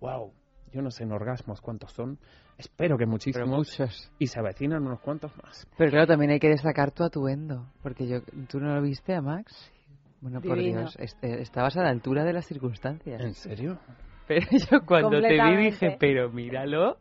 wow, 0.00 0.32
yo 0.72 0.82
no 0.82 0.90
sé 0.90 1.04
en 1.04 1.12
orgasmos 1.12 1.60
cuántos 1.60 1.92
son, 1.92 2.18
espero 2.58 2.96
que 2.96 3.06
muchísimos. 3.06 3.48
muchos. 3.48 4.12
Y 4.18 4.26
se 4.28 4.38
avecinan 4.38 4.86
unos 4.86 5.00
cuantos 5.00 5.32
más. 5.42 5.66
Pero 5.76 5.90
claro, 5.90 6.06
también 6.06 6.30
hay 6.32 6.38
que 6.38 6.48
destacar 6.48 6.92
tu 6.92 7.04
atuendo, 7.04 7.66
porque 7.82 8.06
yo, 8.06 8.20
¿tú 8.48 8.60
no 8.60 8.74
lo 8.74 8.82
viste 8.82 9.14
a 9.14 9.20
Max? 9.20 9.70
Bueno, 10.20 10.40
por. 10.40 10.58
Dios, 10.58 10.96
este- 10.98 11.42
estabas 11.42 11.76
a 11.76 11.82
la 11.82 11.90
altura 11.90 12.24
de 12.24 12.32
las 12.32 12.46
circunstancias. 12.46 13.20
¿En 13.20 13.34
serio? 13.34 13.78
Pero 14.26 14.46
yo 14.70 14.80
cuando 14.84 15.20
te 15.20 15.40
vi 15.40 15.56
dije, 15.56 15.96
pero 15.98 16.30
míralo, 16.30 16.98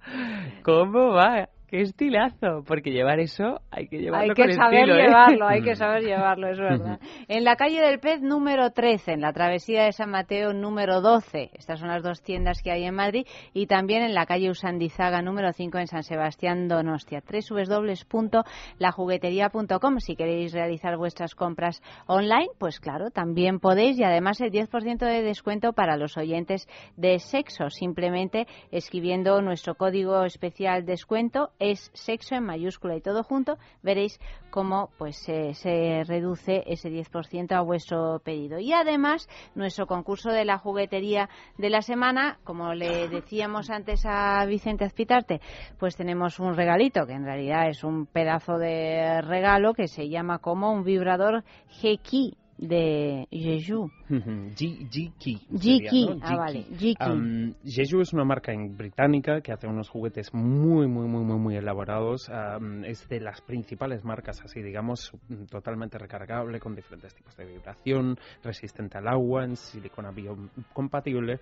¿cómo 0.63 1.13
va? 1.13 1.50
¡Qué 1.75 1.82
estilazo! 1.82 2.63
Porque 2.65 2.89
llevar 2.89 3.20
eso 3.20 3.60
hay 3.70 3.89
que 3.89 3.98
llevarlo 3.98 4.29
Hay 4.29 4.34
que 4.34 4.44
con 4.44 4.53
saber 4.53 4.79
estilo, 4.79 4.96
¿eh? 4.96 5.03
llevarlo, 5.03 5.46
hay 5.46 5.62
que 5.62 5.75
saber 5.75 6.03
llevarlo, 6.03 6.48
es 6.48 6.58
verdad. 6.58 7.01
En 7.27 7.44
la 7.44 7.58
calle 7.58 7.82
del 7.82 8.00
Pez 8.00 8.22
número 8.22 8.72
13, 8.72 9.12
en 9.12 9.20
la 9.20 9.34
travesía 9.34 9.84
de 9.84 9.91
San 9.91 10.10
Mateo 10.10 10.53
número 10.53 11.01
12. 11.01 11.50
Estas 11.53 11.82
son 11.82 11.89
las 11.89 12.01
dos 12.01 12.22
tiendas 12.22 12.62
que 12.63 12.72
hay 12.72 12.86
en 12.86 12.96
Madrid. 12.96 13.27
Y 13.53 13.67
también 13.67 14.03
en 14.03 14.13
la 14.13 14.25
calle 14.25 14.50
Usandizaga 14.50 15.22
número 15.22 15.51
5 15.51 15.77
en 15.79 15.88
San 15.88 16.03
Sebastián, 16.03 16.70
Donostia. 16.70 17.22
www.lajuguetería.com. 17.22 20.00
Si 20.00 20.15
queréis 20.15 20.53
realizar 20.53 20.96
vuestras 20.96 21.36
compras 21.36 21.82
online, 22.08 22.48
pues 22.58 22.79
claro, 22.79 23.10
también 23.10 23.60
podéis. 23.60 24.00
Y 24.00 24.05
además 24.05 24.39
el 24.39 24.51
10% 24.51 25.00
de 25.00 25.24
descuento 25.24 25.74
para 25.74 25.98
los 25.98 26.15
oyentes 26.15 26.70
de 26.96 27.20
sexo. 27.20 27.70
Simplemente 27.70 28.48
escribiendo 28.72 29.41
nuestro 29.41 29.75
código 29.75 30.24
especial 30.24 30.86
descuento 30.86 31.50
es 31.72 31.91
sexo 31.93 32.36
en 32.36 32.43
mayúscula 32.45 32.95
y 32.95 33.01
todo 33.01 33.24
junto, 33.24 33.57
veréis 33.81 34.19
cómo 34.50 34.89
pues 34.98 35.17
se- 35.17 36.03
reduce 36.05 36.63
ese 36.67 36.89
10% 36.89 37.51
a 37.53 37.62
vuestro 37.62 38.19
pedido. 38.24 38.60
Y 38.60 38.74
además, 38.74 39.27
nuestro 39.55 39.88
concurso 39.88 40.29
de 40.29 40.45
la 40.45 40.57
juguetería 40.57 41.29
de 41.57 41.69
la 41.69 41.81
semana, 41.81 42.39
como 42.43 42.74
le 42.74 43.07
decíamos 43.10 43.69
antes 43.69 44.05
a 44.05 44.45
Vicente 44.45 44.86
Azpitarte, 44.86 45.41
pues 45.79 45.95
tenemos 45.95 46.39
un 46.39 46.55
regalito, 46.55 47.05
que 47.05 47.13
en 47.13 47.25
realidad 47.25 47.67
es 47.69 47.84
un 47.84 48.05
pedazo 48.05 48.57
de 48.57 49.22
regalo 49.22 49.74
que 49.74 49.88
se 49.88 50.10
llama 50.10 50.39
como 50.39 50.72
un 50.72 50.84
vibrador 50.84 51.43
G-Key 51.81 52.38
de 52.57 53.27
Jeju. 53.31 53.91
Sería, 55.77 55.91
¿no? 56.05 56.19
ah, 56.24 56.35
vale. 56.38 56.65
Um, 57.13 57.53
Jeju 57.65 58.01
es 58.01 58.13
una 58.13 58.24
marca 58.24 58.53
en- 58.53 58.77
británica 58.77 59.41
que 59.41 59.51
hace 59.51 59.67
unos 59.67 59.89
juguetes 59.89 60.33
muy, 60.33 60.88
muy, 60.88 61.07
muy, 61.07 61.24
muy, 61.25 61.38
muy 61.38 61.55
elaborados. 61.57 62.29
Um, 62.29 62.83
es 62.85 63.07
de 63.09 63.19
las 63.19 63.41
principales 63.41 64.03
marcas, 64.03 64.41
así 64.43 64.62
digamos, 64.62 65.12
totalmente 65.50 65.97
recargable, 65.97 66.59
con 66.59 66.75
diferentes 66.75 67.13
tipos 67.13 67.35
de 67.35 67.45
vibración, 67.45 68.17
resistente 68.43 68.97
al 68.97 69.07
agua, 69.07 69.43
en 69.43 69.55
silicona 69.55 70.12
biocompatible. 70.12 71.39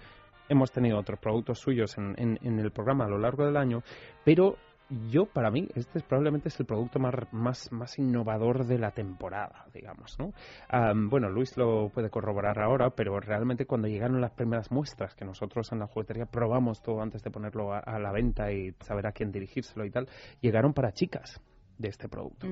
Hemos 0.50 0.72
tenido 0.72 0.98
otros 1.00 1.20
productos 1.20 1.60
suyos 1.60 1.98
en, 1.98 2.16
en- 2.18 2.40
en 2.42 2.60
el 2.60 2.72
programa 2.72 3.06
a 3.06 3.10
lo 3.10 3.18
largo 3.18 3.46
del 3.46 3.56
año, 3.58 3.82
pero 4.26 4.58
yo, 4.90 5.26
para 5.26 5.50
mí, 5.50 5.68
este 5.76 6.00
es 6.00 6.04
probablemente 6.06 6.50
es 6.50 6.60
el 6.60 6.66
producto 6.66 7.00
más, 7.00 7.14
más, 7.32 7.72
más 7.72 7.98
innovador 7.98 8.66
de 8.66 8.78
la 8.78 8.92
temporada, 8.92 9.66
digamos, 9.74 10.18
¿no? 10.20 10.34
Am, 10.70 11.10
bueno, 11.10 11.30
Luis 11.30 11.58
lo 11.58 11.90
puede 11.90 12.10
corroborar 12.10 12.60
ahora, 12.60 12.92
pero 12.92 13.20
realmente 13.20 13.66
cuando 13.66 13.88
llegaron 13.88 14.22
las 14.22 14.32
primeras 14.32 14.72
muestras 14.72 15.16
que 15.16 15.26
nosotros 15.26 15.72
en 15.72 15.80
la 15.80 15.88
juguetería 15.88 16.26
probamos 16.26 16.82
todo 16.82 17.02
antes 17.02 17.24
de 17.24 17.32
ponerlo 17.32 17.74
a, 17.74 17.80
a 17.80 17.98
la 17.98 18.12
venta 18.12 18.52
y 18.52 18.72
saber 18.82 19.08
a 19.08 19.12
quién 19.14 19.32
dirigírselo 19.32 19.86
y 19.86 19.90
tal, 19.92 20.08
llegaron 20.42 20.74
para 20.74 20.92
chicas 20.92 21.42
de 21.78 21.88
este 21.88 22.08
producto. 22.08 22.48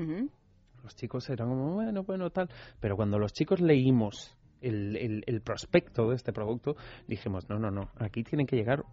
Los 0.84 0.96
chicos 0.96 1.30
eran 1.30 1.50
como, 1.50 1.74
bueno, 1.76 2.04
bueno, 2.04 2.32
tal. 2.32 2.50
Pero 2.80 2.96
cuando 2.96 3.20
los 3.20 3.34
chicos 3.34 3.62
leímos 3.62 4.36
el, 4.62 4.96
el- 4.96 5.24
el 5.28 5.42
prospecto 5.42 6.10
de 6.10 6.16
este 6.16 6.34
producto, 6.34 6.76
dijimos, 7.08 7.48
no, 7.50 7.60
no, 7.60 7.70
no, 7.70 7.90
aquí 8.00 8.24
tienen 8.24 8.48
que 8.48 8.56
llegar 8.56 8.84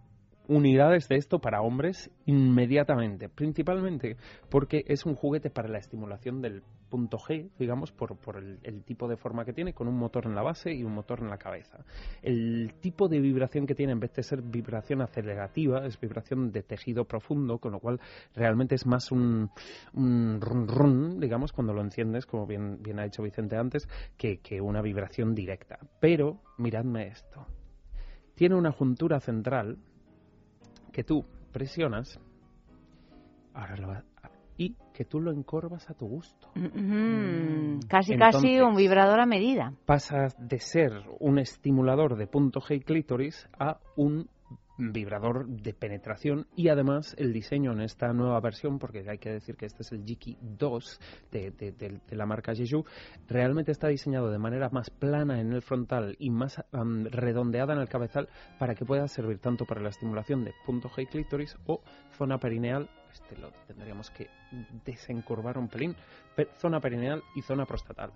unidades 0.49 1.07
de 1.07 1.15
esto 1.15 1.39
para 1.39 1.61
hombres 1.61 2.09
inmediatamente, 2.25 3.29
principalmente 3.29 4.17
porque 4.49 4.83
es 4.87 5.05
un 5.05 5.15
juguete 5.15 5.51
para 5.51 5.69
la 5.69 5.77
estimulación 5.77 6.41
del 6.41 6.63
punto 6.89 7.19
G, 7.19 7.51
digamos, 7.59 7.91
por, 7.91 8.17
por 8.17 8.37
el, 8.37 8.83
tipo 8.83 9.07
de 9.07 9.15
forma 9.15 9.45
que 9.45 9.53
tiene, 9.53 9.73
con 9.73 9.87
un 9.87 9.95
motor 9.95 10.25
en 10.25 10.33
la 10.33 10.41
base 10.41 10.73
y 10.73 10.83
un 10.83 10.93
motor 10.93 11.19
en 11.19 11.29
la 11.29 11.37
cabeza. 11.37 11.85
El 12.23 12.73
tipo 12.81 13.07
de 13.07 13.19
vibración 13.19 13.67
que 13.67 13.75
tiene, 13.75 13.93
en 13.93 13.99
vez 13.99 14.11
de 14.15 14.23
ser 14.23 14.41
vibración 14.41 15.01
acelerativa, 15.01 15.85
es 15.85 15.99
vibración 15.99 16.51
de 16.51 16.63
tejido 16.63 17.05
profundo, 17.05 17.59
con 17.59 17.73
lo 17.73 17.79
cual 17.79 17.99
realmente 18.33 18.73
es 18.73 18.87
más 18.87 19.11
un, 19.11 19.51
un 19.93 20.39
run 20.41 21.19
digamos, 21.19 21.53
cuando 21.53 21.73
lo 21.73 21.81
enciendes, 21.81 22.25
como 22.25 22.47
bien, 22.47 22.79
ha 22.97 23.03
dicho 23.03 23.21
Vicente 23.21 23.55
antes, 23.55 23.87
que 24.17 24.39
una 24.61 24.81
vibración 24.81 25.35
directa. 25.35 25.77
Pero, 25.99 26.41
miradme 26.57 27.07
esto. 27.07 27.45
Tiene 28.33 28.55
una 28.55 28.71
juntura 28.71 29.19
central 29.19 29.77
que 30.91 31.03
tú 31.03 31.25
presionas 31.51 32.19
ahora 33.53 33.75
lo 33.77 33.87
va- 33.89 34.03
y 34.57 34.75
que 34.93 35.05
tú 35.05 35.21
lo 35.21 35.31
encorvas 35.31 35.89
a 35.89 35.93
tu 35.93 36.05
gusto. 36.05 36.49
Ujú. 36.55 37.79
Casi, 37.87 38.17
casi 38.17 38.47
Entonces- 38.47 38.61
un 38.61 38.75
vibrador 38.75 39.21
a 39.21 39.25
medida. 39.25 39.73
Pasas 39.85 40.35
de 40.37 40.59
ser 40.59 40.91
un 41.19 41.39
estimulador 41.39 42.17
de 42.17 42.27
punto 42.27 42.59
G 42.59 42.75
y 42.75 42.79
clítoris 42.81 43.47
a 43.57 43.79
un 43.95 44.27
vibrador 44.79 45.45
de 45.45 45.73
penetración 45.73 46.47
y 46.55 46.69
además 46.69 47.13
el 47.17 47.33
diseño 47.33 47.73
en 47.73 47.81
esta 47.81 48.13
nueva 48.13 48.39
versión, 48.39 48.79
porque 48.79 49.03
hay 49.07 49.17
que 49.17 49.29
decir 49.31 49.55
que 49.57 49.65
este 49.65 49.83
es 49.83 49.91
el 49.91 50.05
Jiki 50.05 50.37
2 50.41 50.99
de, 51.31 51.99
la 52.11 52.25
marca 52.25 52.55
Jeju, 52.55 52.85
realmente 53.27 53.71
está 53.73 53.89
diseñado 53.89 54.31
de 54.31 54.39
manera 54.39 54.69
más 54.69 54.89
plana 54.89 55.41
en 55.41 55.51
el 55.51 55.61
frontal 55.61 56.15
y 56.17 56.29
más 56.29 56.63
am, 56.71 57.05
redondeada 57.05 57.73
en 57.73 57.79
el 57.79 57.89
cabezal 57.89 58.29
para 58.57 58.73
que 58.73 58.85
pueda 58.85 59.07
servir 59.09 59.39
tanto 59.39 59.65
para 59.65 59.81
la 59.81 59.89
estimulación 59.89 60.45
de 60.45 60.53
punto 60.65 60.89
G 60.89 61.07
clítoris 61.09 61.57
o 61.65 61.81
zona 62.17 62.37
perineal, 62.39 62.89
este 63.11 63.37
lo 63.37 63.51
tendríamos 63.67 64.09
que 64.11 64.29
desencurvar 64.85 65.57
un 65.57 65.67
pelín, 65.67 65.95
pe- 66.35 66.47
zona 66.57 66.79
perineal 66.79 67.21
y 67.35 67.41
zona 67.41 67.65
prostatal. 67.65 68.11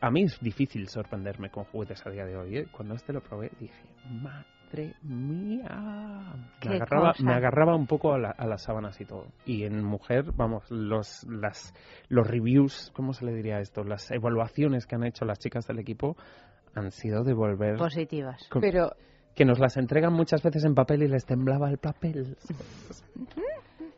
A 0.00 0.10
mí 0.10 0.22
es 0.22 0.38
difícil 0.40 0.88
sorprenderme 0.88 1.50
con 1.50 1.64
juguetes 1.64 2.04
a 2.06 2.10
día 2.10 2.26
de 2.26 2.36
hoy. 2.36 2.58
¿eh? 2.58 2.66
Cuando 2.70 2.94
este 2.94 3.12
lo 3.12 3.22
probé 3.22 3.50
dije, 3.58 3.82
madre 4.10 4.53
mía. 5.02 6.34
Me 6.64 6.76
agarraba, 6.76 7.12
cosa. 7.12 7.22
me 7.24 7.32
agarraba 7.34 7.76
un 7.76 7.86
poco 7.86 8.12
a, 8.14 8.18
la- 8.18 8.30
a 8.30 8.46
las 8.46 8.62
sábanas 8.62 9.00
y 9.00 9.04
todo. 9.04 9.26
Y 9.44 9.64
en 9.64 9.82
mujer, 9.84 10.32
vamos, 10.36 10.70
los, 10.70 11.24
las, 11.28 11.72
los 12.08 12.26
reviews, 12.26 12.90
¿cómo 12.94 13.12
se 13.12 13.24
le 13.24 13.32
diría 13.34 13.60
esto? 13.60 13.84
Las 13.84 14.10
evaluaciones 14.10 14.86
que 14.86 14.94
han 14.96 15.04
hecho 15.04 15.24
las 15.24 15.38
chicas 15.38 15.66
del 15.66 15.78
equipo 15.78 16.16
han 16.74 16.90
sido 16.90 17.22
de 17.24 17.34
volver... 17.34 17.76
Positivas. 17.76 18.46
con- 18.48 18.60
Pero 18.62 18.92
que 19.34 19.44
nos 19.44 19.58
las 19.58 19.76
entregan 19.76 20.12
muchas 20.12 20.42
veces 20.42 20.64
en 20.64 20.74
papel 20.74 21.02
y 21.02 21.08
les 21.08 21.24
temblaba 21.26 21.68
el 21.70 21.78
papel. 21.78 22.36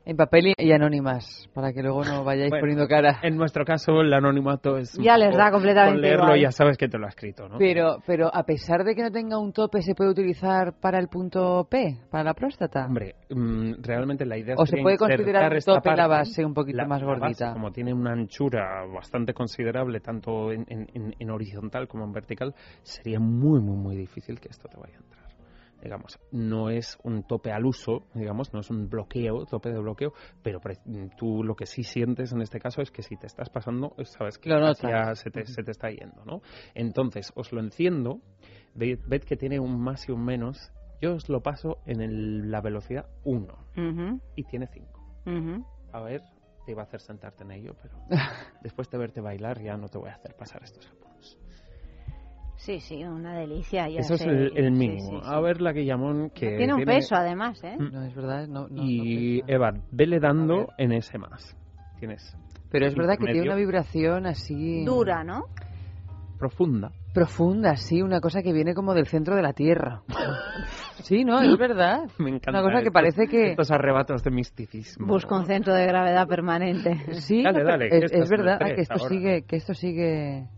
En 0.06 0.16
papel 0.16 0.54
y- 0.56 0.72
anónimas, 0.72 1.48
para 1.52 1.72
que 1.72 1.82
luego 1.82 2.04
no 2.04 2.22
vayáis 2.22 2.50
Bueno, 2.50 2.62
poniendo 2.62 2.86
cara. 2.88 3.18
En 3.22 3.36
nuestro 3.36 3.64
caso, 3.64 4.00
el 4.02 4.12
anonimato 4.14 4.78
es... 4.78 4.92
Ya 4.98 5.18
les 5.18 5.36
da 5.36 5.50
completamente 5.50 5.94
Con 5.94 6.00
leerlo 6.00 6.24
igual. 6.26 6.40
ya 6.40 6.52
sabes 6.52 6.78
que 6.78 6.88
te 6.88 6.96
lo 6.96 7.06
ha 7.06 7.08
escrito, 7.08 7.48
¿no? 7.48 7.58
Pero, 7.58 7.98
pero 8.06 8.32
a 8.32 8.44
pesar 8.44 8.84
de 8.84 8.94
que 8.94 9.02
no 9.02 9.10
tenga 9.10 9.36
un 9.38 9.52
tope, 9.52 9.82
¿se 9.82 9.94
puede 9.96 10.10
utilizar 10.10 10.74
para 10.80 10.98
el 11.00 11.08
punto 11.08 11.66
P, 11.68 11.98
para 12.10 12.22
la 12.22 12.34
próstata? 12.34 12.86
Hombre, 12.86 13.16
mm, 13.30 13.82
realmente 13.82 14.24
la 14.24 14.38
idea 14.38 14.54
¿O 14.56 14.64
se 14.64 14.76
puede 14.80 14.96
considerar 14.96 15.50
un 15.50 15.58
esta 15.58 15.74
tope 15.74 15.96
la 15.96 16.06
base 16.06 16.44
un 16.44 16.54
poquito 16.54 16.76
la- 16.78 16.86
más 16.86 17.00
la 17.02 17.06
base, 17.08 17.20
gordita? 17.20 17.52
como 17.52 17.72
tiene 17.72 17.92
una 17.92 18.12
anchura 18.12 18.84
bastante 18.94 19.34
considerable, 19.34 19.98
tanto 20.00 20.52
en, 20.52 20.64
en- 20.68 20.86
en- 20.94 21.14
en 21.18 21.30
horizontal 21.30 21.88
como 21.88 22.04
en 22.04 22.12
vertical, 22.12 22.54
sería 22.82 23.18
muy, 23.18 23.60
muy, 23.60 23.76
muy 23.76 23.96
difícil 23.96 24.38
que 24.38 24.48
esto 24.50 24.68
te 24.68 24.76
vaya 24.78 24.94
a 24.94 24.98
entrar. 25.02 25.25
Digamos, 25.82 26.18
no 26.32 26.70
es 26.70 26.96
un 27.04 27.22
tope 27.22 27.52
al 27.52 27.64
uso, 27.66 28.06
digamos, 28.14 28.52
no 28.52 28.60
es 28.60 28.70
un 28.70 28.88
bloqueo, 28.88 29.44
tope 29.46 29.70
de 29.70 29.78
bloqueo, 29.78 30.12
pero 30.42 30.58
pre- 30.60 30.78
tú 31.16 31.44
lo 31.44 31.54
que 31.54 31.66
sí 31.66 31.82
sientes 31.82 32.32
en 32.32 32.40
este 32.40 32.58
caso 32.58 32.80
es 32.82 32.90
que 32.90 33.02
si 33.02 33.16
te 33.16 33.26
estás 33.26 33.50
pasando, 33.50 33.94
sabes 34.04 34.38
que 34.38 34.48
ya 34.88 35.14
se 35.14 35.30
te, 35.30 35.40
se 35.46 35.62
te 35.62 35.70
está 35.70 35.90
yendo, 35.90 36.24
¿no? 36.24 36.40
Entonces, 36.74 37.30
os 37.36 37.52
lo 37.52 37.60
enciendo, 37.60 38.20
ved, 38.74 38.98
ved 39.06 39.22
que 39.22 39.36
tiene 39.36 39.60
un 39.60 39.78
más 39.80 40.08
y 40.08 40.12
un 40.12 40.24
menos, 40.24 40.72
yo 41.00 41.14
os 41.14 41.28
lo 41.28 41.42
paso 41.42 41.78
en 41.84 42.00
el- 42.00 42.50
la 42.50 42.60
velocidad 42.62 43.06
1 43.24 43.54
Ujú, 43.76 44.20
y 44.34 44.44
tiene 44.44 44.66
5. 44.66 45.04
ujú. 45.26 45.64
A 45.92 46.00
ver, 46.00 46.22
te 46.64 46.72
iba 46.72 46.82
a 46.82 46.86
hacer 46.86 47.00
sentarte 47.00 47.44
en 47.44 47.52
ello, 47.52 47.76
pero 47.80 47.96
después 48.62 48.90
de 48.90 48.98
verte 48.98 49.20
bailar 49.20 49.60
ya 49.62 49.76
no 49.76 49.88
te 49.88 49.98
voy 49.98 50.08
a 50.08 50.14
hacer 50.14 50.34
pasar 50.34 50.62
estos 50.64 50.86
apuros. 50.90 51.38
Sí, 52.66 52.80
sí, 52.80 53.04
una 53.04 53.34
delicia. 53.38 53.88
Ya 53.88 54.00
Eso 54.00 54.14
es 54.14 54.20
sé. 54.22 54.28
el, 54.28 54.52
el 54.56 54.64
Sí, 54.72 54.78
mínimo. 54.78 55.10
sí, 55.10 55.16
A 55.22 55.36
sí. 55.36 55.42
ver 55.44 55.60
la 55.62 55.72
Guillamón 55.72 56.30
que 56.30 56.56
Tiene 56.56 56.74
un 56.74 56.84
peso, 56.84 57.14
además, 57.14 57.62
¿eh? 57.62 57.76
Mm. 57.78 57.92
No, 57.92 58.02
es 58.04 58.14
verdad. 58.14 58.48
No, 58.48 58.66
no, 58.68 58.82
y. 58.82 59.42
Eva, 59.46 59.72
vele 59.92 60.16
A 60.16 60.20
dando 60.20 60.68
en 60.76 60.90
ese 60.92 61.16
más. 61.16 61.56
Tienes 62.00 62.36
Pero 62.70 62.86
es 62.86 62.94
verdad 62.96 63.12
que 63.14 63.24
tiene 63.24 63.38
intermedio. 63.38 63.52
una 63.52 63.60
vibración 63.60 64.26
así... 64.26 64.84
Dura, 64.84 65.22
¿no? 65.22 65.44
profunda. 66.38 66.90
Profunda, 67.14 67.76
sí, 67.76 68.02
una 68.02 68.20
cosa 68.20 68.42
que 68.42 68.52
viene 68.52 68.74
como 68.74 68.92
del 68.92 69.06
centro 69.06 69.34
de 69.36 69.40
la 69.42 69.54
Tierra. 69.54 70.02
sí, 71.02 71.24
no, 71.24 71.40
es 71.40 71.56
verdad. 71.56 72.00
Me 72.18 72.28
encanta. 72.28 72.50
Una 72.50 72.62
cosa 72.62 72.82
que 72.82 72.90
parece 72.90 73.26
que... 73.26 73.52
Estos 73.52 73.70
arrebatos 73.70 74.22
de 74.22 74.30
misticismo. 74.32 75.06
Busca 75.06 75.34
un 75.34 75.46
centro 75.46 75.72
de 75.72 75.86
gravedad 75.86 76.26
permanente. 76.28 76.94
Sí, 77.20 77.42
Dale, 77.42 77.64
dale, 77.64 77.86
es, 77.90 78.12
es 78.12 78.30
el 78.30 78.36
verdad 78.36 78.58
tres 78.58 78.74
que 78.74 78.80
esto 78.82 78.94
ahora. 79.00 79.08
sigue, 79.08 79.42
que 79.44 79.56
esto 79.56 79.72
sigue. 79.72 80.48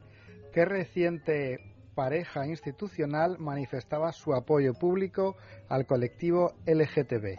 ¿Qué 0.52 0.64
reciente 0.64 1.58
pareja 1.94 2.46
institucional 2.46 3.38
manifestaba 3.38 4.10
su 4.10 4.34
apoyo 4.34 4.74
público 4.74 5.36
al 5.68 5.86
colectivo 5.86 6.54
LGTB? 6.66 7.38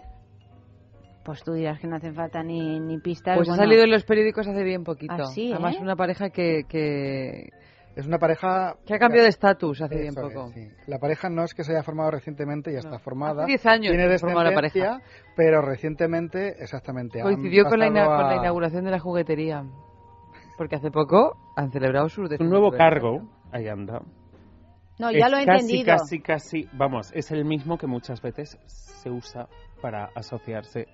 Pues 1.25 1.43
tú 1.43 1.51
dirás 1.51 1.81
que 1.81 1.87
no 1.87 1.97
hacen 1.97 2.15
falta 2.15 2.41
ni, 2.41 2.79
ni 2.79 2.97
pistas. 2.99 3.35
Pues 3.35 3.49
Bueno, 3.49 3.61
ha 3.61 3.65
salido 3.65 3.83
en 3.83 3.91
los 3.91 4.05
periódicos 4.05 4.47
hace 4.47 4.63
bien 4.63 4.85
poquito. 4.85 5.13
Ah, 5.13 5.25
sí, 5.25 5.51
Además, 5.51 5.75
¿eh? 5.75 5.79
una 5.81 5.97
pareja 5.97 6.29
que, 6.29 6.63
que, 6.67 7.49
Es 7.99 8.07
una 8.07 8.17
pareja... 8.17 8.77
que 8.85 8.93
ha 8.95 8.97
cambiado 8.99 9.23
de 9.23 9.29
estatus 9.29 9.81
hace 9.81 9.95
bien 9.95 10.09
Eso 10.09 10.27
es, 10.27 10.33
poco. 10.33 10.51
sí. 10.53 10.67
La 10.87 10.99
pareja 10.99 11.29
no 11.29 11.43
es 11.43 11.53
que 11.53 11.63
se 11.65 11.73
haya 11.73 11.83
formado 11.83 12.11
recientemente, 12.11 12.71
ya 12.71 12.79
No. 12.79 12.87
está 12.87 12.99
formada. 12.99 13.43
Hace 13.43 13.47
10 13.51 13.65
años 13.65 13.91
Tiene 13.93 14.17
formó 14.17 14.41
la 14.41 14.49
descendencia, 14.51 14.89
pareja. 14.91 15.31
pero 15.35 15.61
recientemente, 15.61 16.55
exactamente. 16.63 17.19
han 17.19 17.25
Coincidió 17.25 17.65
con 17.65 17.79
la, 17.79 17.87
pasado 17.89 18.15
con 18.15 18.23
la 18.27 18.29
a- 18.31 18.35
inauguración 18.37 18.85
de 18.85 18.91
la 18.91 18.99
juguetería. 18.99 19.63
Porque 20.57 20.75
hace 20.77 20.91
poco 20.91 21.37
han 21.57 21.71
celebrado 21.71 22.07
su 22.07 22.21
Un 22.21 22.49
nuevo 22.49 22.71
cargo, 22.71 23.27
ahí 23.51 23.67
anda. 23.67 24.01
No, 24.97 25.11
ya 25.11 25.25
Es 25.27 25.31
lo 25.31 25.37
he 25.37 25.45
casi, 25.45 25.59
entendido. 25.61 25.97
Casi, 25.97 26.19
casi, 26.21 26.69
vamos, 26.73 27.11
es 27.13 27.31
el 27.31 27.43
mismo 27.45 27.77
que 27.77 27.87
muchas 27.87 28.21
veces 28.21 28.57
se 28.67 29.09
usa 29.09 29.47
para 29.81 30.09
asociarse 30.15 30.87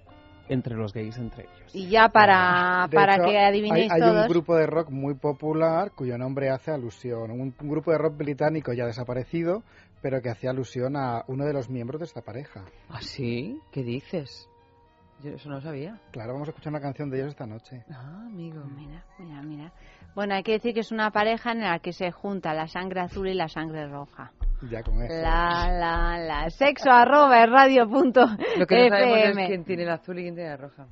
entre 0.49 0.75
los 0.75 0.93
gays 0.93 1.17
entre 1.17 1.43
ellos. 1.43 1.75
Y 1.75 1.87
ya 1.89 2.09
para, 2.09 2.87
De 2.89 2.95
para 2.95 3.15
hecho, 3.15 3.25
que 3.25 3.37
adivinéis 3.39 3.91
hay, 3.91 4.01
hay 4.01 4.09
todos. 4.09 4.23
un 4.23 4.27
grupo 4.29 4.55
de 4.55 4.67
rock 4.67 4.89
muy 4.89 5.13
popular 5.15 5.91
cuyo 5.91 6.17
nombre 6.17 6.49
hace 6.49 6.71
alusión. 6.71 7.31
Un, 7.31 7.53
un 7.59 7.69
grupo 7.69 7.91
de 7.91 7.97
rock 7.97 8.17
británico 8.17 8.73
ya 8.73 8.85
desaparecido, 8.85 9.63
pero 10.01 10.21
que 10.21 10.29
hacía 10.29 10.51
alusión 10.51 10.95
a 10.95 11.23
uno 11.27 11.45
de 11.45 11.53
los 11.53 11.69
miembros 11.69 11.99
de 11.99 12.05
esta 12.05 12.21
pareja. 12.21 12.63
¿Ah, 12.89 13.01
sí? 13.01 13.59
¿Qué 13.71 13.83
dices? 13.83 14.47
Yo 15.23 15.31
eso 15.31 15.49
no 15.49 15.55
lo 15.55 15.61
sabía. 15.61 15.99
Claro, 16.11 16.33
vamos 16.33 16.47
a 16.47 16.51
escuchar 16.51 16.71
una 16.71 16.81
canción 16.81 17.09
de 17.09 17.17
ellos 17.17 17.29
esta 17.29 17.45
noche. 17.45 17.83
Ah, 17.89 18.25
amigo. 18.27 18.63
Mira, 18.65 19.03
mira, 19.17 19.41
mira. 19.41 19.73
Bueno, 20.13 20.35
hay 20.35 20.43
que 20.43 20.53
decir 20.53 20.73
que 20.73 20.81
es 20.81 20.91
una 20.91 21.11
pareja 21.11 21.51
en 21.51 21.61
la 21.61 21.79
que 21.79 21.93
se 21.93 22.11
junta 22.11 22.53
la 22.53 22.67
sangre 22.67 23.01
azul 23.01 23.27
y 23.27 23.33
la 23.33 23.47
sangre 23.47 23.87
roja. 23.87 24.31
Ya 24.69 24.83
con 24.83 25.01
eso. 25.01 25.13
La, 25.13 25.69
la, 25.71 26.17
la. 26.17 26.49
Sexo 26.49 26.89
arroba 26.89 27.43
es 27.43 27.49
radio 27.49 27.87
punto 27.89 28.25
Lo 28.57 28.65
que 28.65 28.89
no 28.89 28.97
sabemos 28.97 29.37
es 29.37 29.47
quién 29.47 29.65
tiene 29.65 29.83
el 29.83 29.89
azul 29.89 30.19
y 30.19 30.23
quién 30.23 30.35
tiene 30.35 30.49
la 30.51 30.57
roja. 30.57 30.87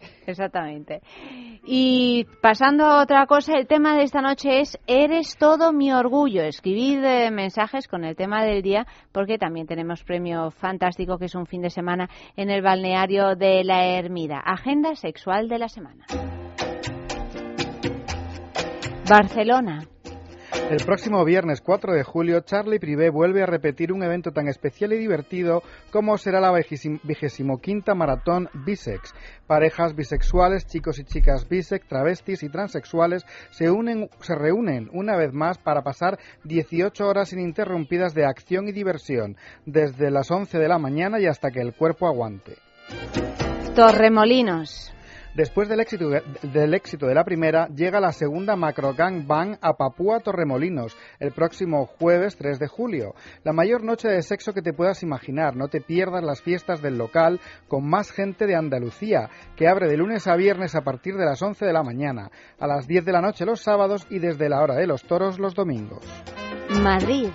Exactamente. 0.26 1.00
Y 1.64 2.26
pasando 2.40 2.84
a 2.84 3.02
otra 3.02 3.26
cosa, 3.26 3.54
el 3.56 3.66
tema 3.66 3.96
de 3.96 4.02
esta 4.02 4.20
noche 4.20 4.60
es 4.60 4.78
Eres 4.86 5.36
todo 5.36 5.72
mi 5.72 5.92
orgullo. 5.92 6.42
Escribid 6.42 7.04
eh, 7.04 7.30
mensajes 7.30 7.88
con 7.88 8.04
el 8.04 8.16
tema 8.16 8.44
del 8.44 8.62
día 8.62 8.86
porque 9.12 9.38
también 9.38 9.66
tenemos 9.66 10.02
premio 10.04 10.50
fantástico 10.50 11.18
que 11.18 11.26
es 11.26 11.34
un 11.34 11.46
fin 11.46 11.62
de 11.62 11.70
semana 11.70 12.08
en 12.36 12.50
el 12.50 12.62
balneario 12.62 13.36
de 13.36 13.64
la 13.64 13.86
Ermida. 13.86 14.38
Agenda 14.38 14.94
sexual 14.94 15.48
de 15.48 15.58
la 15.58 15.68
semana. 15.68 16.06
Barcelona. 19.08 19.88
El 20.70 20.84
próximo 20.84 21.24
viernes 21.24 21.62
4 21.62 21.94
de 21.94 22.02
julio, 22.02 22.40
Charlie 22.40 22.78
Privé 22.78 23.08
vuelve 23.08 23.42
a 23.42 23.46
repetir 23.46 23.90
un 23.90 24.02
evento 24.02 24.32
tan 24.32 24.48
especial 24.48 24.92
y 24.92 24.98
divertido 24.98 25.62
como 25.90 26.18
será 26.18 26.40
la 26.40 26.52
vigésimo 26.52 27.58
quinta 27.58 27.94
maratón 27.94 28.50
Bisex. 28.52 29.14
Parejas 29.46 29.94
bisexuales, 29.96 30.66
chicos 30.66 30.98
y 30.98 31.04
chicas 31.04 31.48
bisex, 31.48 31.86
travestis 31.88 32.42
y 32.42 32.50
transexuales 32.50 33.24
se, 33.50 33.70
unen, 33.70 34.10
se 34.20 34.34
reúnen 34.34 34.90
una 34.92 35.16
vez 35.16 35.32
más 35.32 35.56
para 35.56 35.82
pasar 35.82 36.18
18 36.44 37.06
horas 37.06 37.32
ininterrumpidas 37.32 38.12
de 38.12 38.26
acción 38.26 38.68
y 38.68 38.72
diversión, 38.72 39.38
desde 39.64 40.10
las 40.10 40.30
11 40.30 40.58
de 40.58 40.68
la 40.68 40.78
mañana 40.78 41.18
y 41.18 41.26
hasta 41.26 41.50
que 41.50 41.62
el 41.62 41.74
cuerpo 41.74 42.06
aguante. 42.06 42.56
Torremolinos. 43.74 44.92
Después 45.34 45.68
del 45.68 45.80
éxito, 45.80 46.08
del 46.42 46.74
éxito 46.74 47.06
de 47.06 47.14
la 47.14 47.24
primera, 47.24 47.68
llega 47.68 48.00
la 48.00 48.12
segunda 48.12 48.56
Macro 48.56 48.94
Gang 48.94 49.26
Bang 49.26 49.56
a 49.60 49.74
Papúa 49.74 50.20
Torremolinos 50.20 50.96
el 51.20 51.32
próximo 51.32 51.86
jueves 51.86 52.36
3 52.36 52.58
de 52.58 52.66
julio. 52.66 53.14
La 53.44 53.52
mayor 53.52 53.84
noche 53.84 54.08
de 54.08 54.22
sexo 54.22 54.52
que 54.52 54.62
te 54.62 54.72
puedas 54.72 55.02
imaginar. 55.02 55.54
No 55.54 55.68
te 55.68 55.80
pierdas 55.80 56.24
las 56.24 56.42
fiestas 56.42 56.82
del 56.82 56.98
local 56.98 57.40
con 57.68 57.88
más 57.88 58.10
gente 58.10 58.46
de 58.46 58.56
Andalucía, 58.56 59.30
que 59.56 59.68
abre 59.68 59.88
de 59.88 59.96
lunes 59.96 60.26
a 60.26 60.36
viernes 60.36 60.74
a 60.74 60.82
partir 60.82 61.16
de 61.16 61.24
las 61.24 61.40
11 61.40 61.64
de 61.64 61.72
la 61.72 61.82
mañana, 61.82 62.30
a 62.58 62.66
las 62.66 62.86
10 62.86 63.04
de 63.04 63.12
la 63.12 63.20
noche 63.20 63.44
los 63.44 63.60
sábados 63.60 64.06
y 64.10 64.18
desde 64.18 64.48
la 64.48 64.60
hora 64.60 64.74
de 64.74 64.86
los 64.86 65.04
toros 65.04 65.38
los 65.38 65.54
domingos. 65.54 66.04
Madrid. 66.82 67.30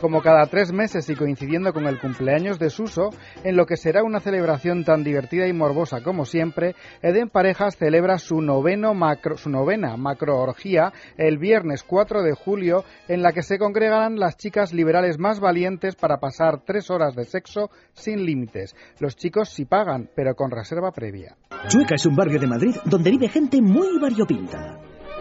Como 0.00 0.22
cada 0.22 0.46
tres 0.46 0.72
meses 0.72 1.10
y 1.10 1.16
coincidiendo 1.16 1.72
con 1.72 1.88
el 1.88 1.98
cumpleaños 1.98 2.60
de 2.60 2.70
Suso, 2.70 3.10
en 3.42 3.56
lo 3.56 3.66
que 3.66 3.76
será 3.76 4.04
una 4.04 4.20
celebración 4.20 4.84
tan 4.84 5.02
divertida 5.02 5.48
y 5.48 5.52
morbosa 5.52 6.02
como 6.02 6.24
siempre, 6.24 6.76
Eden 7.02 7.28
Parejas 7.30 7.76
celebra 7.76 8.18
su, 8.18 8.40
noveno 8.40 8.94
macro, 8.94 9.36
su 9.36 9.50
novena 9.50 9.96
macroorgía 9.96 10.92
el 11.16 11.38
viernes 11.38 11.82
4 11.82 12.22
de 12.22 12.32
julio, 12.32 12.84
en 13.08 13.22
la 13.22 13.32
que 13.32 13.42
se 13.42 13.58
congregarán 13.58 14.20
las 14.20 14.36
chicas 14.36 14.72
liberales 14.72 15.18
más 15.18 15.40
valientes 15.40 15.96
para 15.96 16.18
pasar 16.18 16.62
tres 16.64 16.90
horas 16.90 17.16
de 17.16 17.24
sexo 17.24 17.70
sin 17.92 18.24
límites. 18.24 18.76
Los 19.00 19.16
chicos 19.16 19.48
sí 19.48 19.64
pagan, 19.64 20.08
pero 20.14 20.36
con 20.36 20.52
reserva 20.52 20.92
previa. 20.92 21.36
Chueca 21.66 21.96
es 21.96 22.06
un 22.06 22.14
barrio 22.14 22.38
de 22.38 22.46
Madrid 22.46 22.76
donde 22.84 23.10
vive 23.10 23.28
gente 23.28 23.60
muy 23.60 23.98
variopinta. 24.00 24.78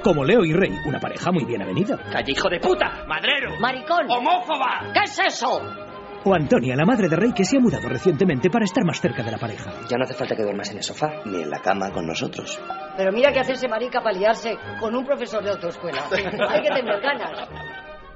Como 0.07 0.23
Leo 0.23 0.45
y 0.45 0.53
Rey, 0.53 0.71
una 0.85 1.01
pareja 1.01 1.33
muy 1.33 1.43
bien 1.43 1.61
avenida. 1.61 1.97
¡Calle 2.09 2.31
hijo 2.31 2.47
de 2.47 2.61
puta! 2.61 3.03
¡Madrero! 3.09 3.59
¡Maricón! 3.59 4.09
¡Homófoba! 4.09 4.93
¿Qué 4.93 5.01
es 5.03 5.19
eso? 5.19 5.59
O 6.23 6.33
Antonia, 6.33 6.77
la 6.77 6.85
madre 6.85 7.09
de 7.09 7.17
Rey 7.17 7.33
que 7.33 7.43
se 7.43 7.57
ha 7.57 7.59
mudado 7.59 7.89
recientemente 7.89 8.49
para 8.49 8.63
estar 8.63 8.85
más 8.85 9.01
cerca 9.01 9.21
de 9.21 9.31
la 9.31 9.37
pareja. 9.37 9.69
Ya 9.89 9.97
no 9.97 10.05
hace 10.05 10.13
falta 10.13 10.33
que 10.33 10.43
duermas 10.43 10.71
en 10.71 10.77
el 10.77 10.83
sofá. 10.83 11.11
Ni 11.25 11.41
en 11.41 11.49
la 11.49 11.59
cama 11.59 11.91
con 11.91 12.07
nosotros. 12.07 12.57
Pero 12.95 13.11
mira 13.11 13.33
que 13.33 13.41
hacerse 13.41 13.67
marica 13.67 13.99
para 13.99 14.17
liarse 14.17 14.57
con 14.79 14.95
un 14.95 15.05
profesor 15.05 15.43
de 15.43 15.49
autoescuela. 15.49 16.01
Hay 16.09 16.61
que 16.61 16.69
tener 16.69 17.01
ganas. 17.01 17.49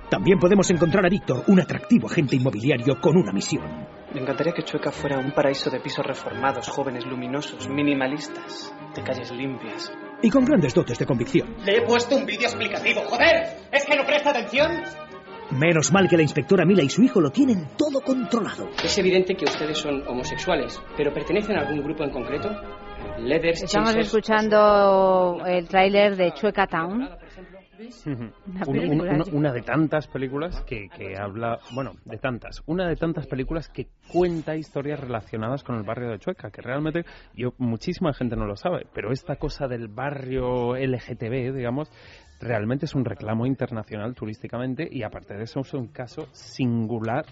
También 0.10 0.40
podemos 0.40 0.72
encontrar 0.72 1.06
a 1.06 1.10
Víctor, 1.10 1.44
un 1.48 1.60
atractivo 1.60 2.08
agente 2.08 2.38
inmobiliario 2.38 3.02
con 3.02 3.18
una 3.18 3.34
misión. 3.34 3.86
Me 4.14 4.22
encantaría 4.22 4.54
que 4.54 4.64
Chueca 4.64 4.94
fuera 4.94 5.20
un 5.20 5.32
paraíso 5.32 5.70
de 5.70 5.82
pisos 5.82 6.06
reformados, 6.06 6.70
jóvenes 6.70 7.06
luminosos, 7.06 7.68
minimalistas, 7.68 8.74
de 8.96 9.04
calles 9.04 9.30
limpias. 9.34 9.92
Y 10.24 10.30
con 10.30 10.46
grandes 10.46 10.74
dotes 10.74 11.00
de 11.00 11.06
convicción. 11.06 11.56
Le 11.66 11.78
he 11.78 11.82
puesto 11.82 12.16
un 12.16 12.26
vídeo 12.26 12.48
explicativo. 12.48 13.02
¡Joder! 13.02 13.58
¿Es 13.72 13.86
que 13.86 13.96
no 13.96 14.06
presta 14.06 14.30
atención? 14.30 14.84
Menos 15.52 15.92
mal 15.92 16.08
que 16.08 16.16
la 16.16 16.24
inspectora 16.24 16.64
Mila 16.64 16.84
y 16.84 16.90
su 16.90 17.02
hijo 17.04 17.20
lo 17.20 17.30
tienen 17.32 17.68
todo 17.78 18.02
controlado. 18.02 18.70
Es 18.84 18.98
evidente 18.98 19.36
que 19.36 19.46
ustedes 19.46 19.78
son 19.78 20.08
homosexuales, 20.08 20.82
pero 20.96 21.12
¿pertenecen 21.12 21.58
a 21.58 21.62
algún 21.62 21.84
grupo 21.84 22.04
en 22.04 22.12
concreto? 22.12 22.50
Leathers, 23.20 23.64
Estamos 23.64 23.90
Chasers, 23.90 24.08
escuchando 24.08 25.42
el 25.46 25.68
tráiler 25.68 26.16
de 26.16 26.32
Chueca 26.34 26.68
Town. 26.68 27.10
Una 28.46 28.66
Un- 28.68 29.36
un- 29.36 29.44
de 29.54 29.62
tantas 29.62 30.08
películas 30.08 30.62
que, 30.62 30.90
que 30.90 31.16
habla, 31.18 31.60
bueno, 31.72 31.94
de 32.06 32.18
tantas, 32.18 32.62
una 32.66 32.88
de 32.88 32.96
tantas 32.96 33.28
películas 33.28 33.70
que 33.70 33.88
cuenta 34.08 34.56
historias 34.56 35.00
relacionadas 35.00 35.64
con 35.64 35.76
el 35.78 35.84
barrio 35.84 36.10
de 36.10 36.20
Chueca, 36.20 36.52
que 36.52 36.62
realmente 36.62 37.04
yo 37.36 37.54
muchísima 37.58 38.14
gente 38.14 38.36
no 38.36 38.46
lo 38.46 38.56
sabe, 38.56 38.86
pero 38.94 39.12
esta 39.12 39.36
cosa 39.36 39.68
del 39.68 39.88
barrio 39.88 40.76
LGTB, 40.76 41.54
digamos, 41.56 41.92
realmente 42.40 42.86
es 42.86 42.96
un 42.96 43.06
reclamo 43.06 43.46
internacional 43.46 44.16
turísticamente 44.16 44.88
y 44.90 45.04
aparte 45.04 45.36
de 45.36 45.44
eso 45.44 45.62
es 45.62 45.74
un 45.74 45.88
caso 45.88 46.28
singular 46.32 47.26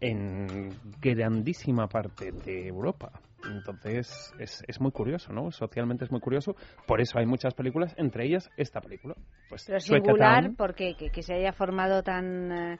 en 0.00 0.70
grandísima 1.00 1.86
parte 1.88 2.32
de 2.32 2.68
Europa. 2.68 3.10
Entonces 3.48 4.32
es, 4.38 4.62
es 4.66 4.80
muy 4.80 4.92
curioso, 4.92 5.32
¿no? 5.32 5.50
Socialmente 5.50 6.04
es 6.04 6.10
muy 6.10 6.20
curioso. 6.20 6.56
Por 6.86 7.00
eso 7.00 7.18
hay 7.18 7.26
muchas 7.26 7.54
películas, 7.54 7.94
entre 7.96 8.26
ellas 8.26 8.50
esta 8.56 8.80
película. 8.80 9.14
Pues, 9.48 9.64
Pero 9.66 9.80
singular, 9.80 10.50
porque 10.56 10.94
que, 10.96 11.10
que 11.10 11.22
se 11.22 11.34
haya 11.34 11.52
formado 11.52 12.02
tan 12.02 12.52
eh, 12.52 12.78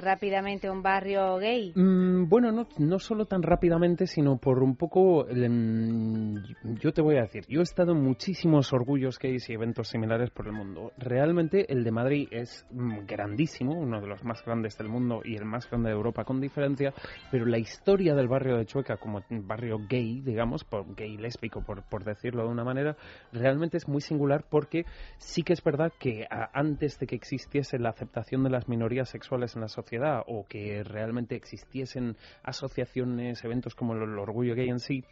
rápidamente 0.00 0.68
un 0.70 0.82
barrio 0.82 1.36
gay. 1.38 1.72
Mm, 1.74 2.28
bueno, 2.28 2.52
no, 2.52 2.66
no 2.78 2.98
solo 2.98 3.24
tan 3.26 3.42
rápidamente, 3.42 4.06
sino 4.06 4.36
por 4.36 4.62
un 4.62 4.76
poco. 4.76 5.26
em, 5.28 6.42
yo 6.80 6.92
te 6.92 7.00
voy 7.02 7.16
a 7.16 7.22
decir, 7.22 7.44
yo 7.48 7.60
he 7.60 7.62
estado 7.62 7.92
en 7.92 8.02
muchísimos 8.02 8.72
orgullos 8.72 9.18
gays 9.18 9.48
y 9.48 9.54
eventos 9.54 9.88
similares 9.88 10.30
por 10.30 10.46
el 10.46 10.52
mundo. 10.52 10.92
Realmente 10.98 11.72
el 11.72 11.82
de 11.84 11.90
Madrid 11.90 12.28
es 12.30 12.66
mm, 12.70 13.06
grandísimo, 13.06 13.72
uno 13.74 14.00
de 14.00 14.06
los 14.06 14.22
más 14.22 14.44
grandes 14.44 14.76
del 14.76 14.88
mundo 14.88 15.22
y 15.24 15.36
el 15.36 15.44
más 15.44 15.68
grande 15.70 15.88
de 15.90 15.96
Europa 15.96 16.24
con 16.24 16.40
diferencia, 16.40 16.92
pero 17.30 17.46
la 17.46 17.58
historia 17.58 18.14
del 18.14 18.28
barrio 18.28 18.56
de 18.58 18.66
Chueca 18.66 18.98
como 18.98 19.22
barrio 19.30 19.78
gay, 19.88 20.20
digamos, 20.20 20.64
por 20.64 20.94
gay 20.94 21.16
lésbico, 21.16 21.62
por, 21.62 21.82
por 21.82 22.04
decirlo 22.04 22.42
de 22.44 22.48
una 22.50 22.64
manera, 22.64 22.96
realmente 23.32 23.76
es 23.78 23.88
muy 23.88 24.00
singular 24.00 24.44
porque 24.48 24.84
sí 25.18 25.42
que 25.42 25.52
es 25.54 25.62
verdad 25.62 25.92
que 25.98 26.26
a- 26.30 26.50
antes 26.52 26.98
de 26.98 27.06
que 27.06 27.16
existiese 27.16 27.78
la 27.78 27.90
aceptación 27.90 28.42
de 28.44 28.50
las 28.50 28.68
minorías 28.68 29.08
sexuales 29.08 29.54
en 29.54 29.62
la 29.62 29.68
sociedad 29.68 29.85
o 30.26 30.44
que 30.46 30.82
realmente 30.84 31.36
existiesen 31.36 32.16
asociaciones, 32.42 33.44
eventos 33.44 33.74
como 33.74 33.94
el, 33.94 34.02
el 34.02 34.18
orgullo 34.18 34.54
gay 34.54 34.68
en 34.68 34.80
sí, 34.80 35.04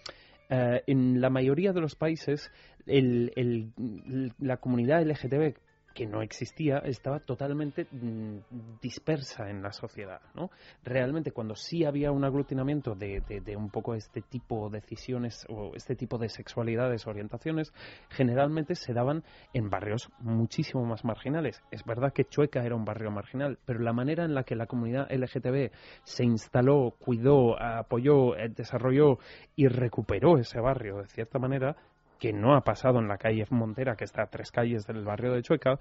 eh, 0.50 0.82
en 0.86 1.20
la 1.20 1.30
mayoría 1.30 1.72
de 1.72 1.80
los 1.80 1.94
países 1.94 2.50
el- 2.86 3.32
el- 3.36 4.32
la 4.38 4.58
comunidad 4.58 5.00
LGTB 5.02 5.54
que 5.94 6.06
no 6.06 6.22
existía 6.22 6.78
estaba 6.78 7.20
totalmente 7.20 7.86
mm, 7.90 8.38
dispersa 8.80 9.48
en 9.48 9.62
la 9.62 9.72
sociedad, 9.72 10.20
¿no? 10.34 10.50
Realmente 10.82 11.32
cuando 11.32 11.54
sí 11.54 11.84
había 11.84 12.10
un 12.12 12.24
aglutinamiento 12.24 12.94
de, 12.94 13.20
de- 13.28 13.40
de 13.40 13.56
un 13.56 13.70
poco 13.70 13.94
este 13.94 14.20
tipo 14.22 14.68
de 14.70 14.80
decisiones 14.80 15.46
o 15.48 15.74
este 15.74 15.94
tipo 15.96 16.18
de 16.18 16.28
sexualidades, 16.28 17.06
orientaciones, 17.06 17.72
generalmente 18.10 18.74
se 18.74 18.92
daban 18.92 19.22
en 19.52 19.70
barrios 19.70 20.10
muchísimo 20.18 20.84
más 20.84 21.04
marginales. 21.04 21.62
Es 21.70 21.84
verdad 21.84 22.12
que 22.12 22.24
Chueca 22.24 22.64
era 22.64 22.74
un 22.74 22.84
barrio 22.84 23.10
marginal, 23.10 23.58
pero 23.64 23.80
la 23.80 23.92
manera 23.92 24.24
en 24.24 24.34
la 24.34 24.44
que 24.44 24.56
la 24.56 24.66
comunidad 24.66 25.10
LGTB 25.10 25.70
se 26.02 26.24
instaló, 26.24 26.94
cuidó, 26.98 27.60
apoyó, 27.60 28.36
eh, 28.36 28.48
desarrolló 28.48 29.18
y 29.56 29.68
recuperó 29.68 30.38
ese 30.38 30.60
barrio 30.60 30.98
de 30.98 31.08
cierta 31.08 31.38
manera 31.38 31.76
que 32.18 32.32
no 32.32 32.56
ha 32.56 32.62
pasado 32.62 32.98
en 32.98 33.08
la 33.08 33.18
calle 33.18 33.46
Montera, 33.50 33.96
que 33.96 34.04
está 34.04 34.22
a 34.22 34.26
tres 34.26 34.50
calles 34.50 34.86
del 34.86 35.04
barrio 35.04 35.32
de 35.32 35.42
Chueca, 35.42 35.78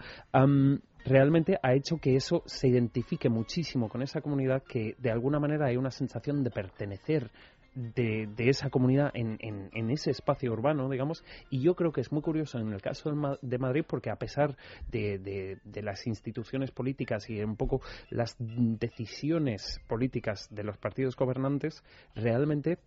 realmente 1.05 1.57
ha 1.61 1.73
hecho 1.73 1.97
que 1.97 2.15
eso 2.15 2.43
se 2.45 2.67
identifique 2.67 3.29
muchísimo 3.29 3.89
con 3.89 4.01
esa 4.01 4.21
comunidad, 4.21 4.63
que 4.63 4.95
de 4.97 5.11
alguna 5.11 5.39
manera 5.39 5.67
hay 5.67 5.77
una 5.77 5.91
sensación 5.91 6.43
de 6.43 6.51
pertenecer 6.51 7.31
de, 7.75 8.29
esa 8.37 8.69
comunidad 8.69 9.11
en, 9.15 9.89
ese 9.89 10.11
espacio 10.11 10.51
urbano, 10.51 10.89
digamos, 10.89 11.23
y 11.49 11.61
yo 11.61 11.75
creo 11.75 11.91
que 11.91 12.01
es 12.01 12.11
muy 12.11 12.21
curioso 12.21 12.59
en 12.59 12.71
el 12.71 12.81
caso 12.81 13.09
de, 13.09 13.15
Ma- 13.15 13.37
de 13.41 13.57
Madrid 13.57 13.83
porque 13.87 14.09
a 14.11 14.15
pesar 14.15 14.55
de, 14.91 15.59
las 15.81 16.05
instituciones 16.07 16.71
políticas 16.71 17.29
y 17.29 17.41
un 17.41 17.55
poco 17.55 17.81
las 18.09 18.35
decisiones 18.37 19.81
políticas 19.87 20.47
de 20.51 20.63
los 20.63 20.77
partidos 20.77 21.15
gobernantes, 21.15 21.83
realmente 22.15 22.77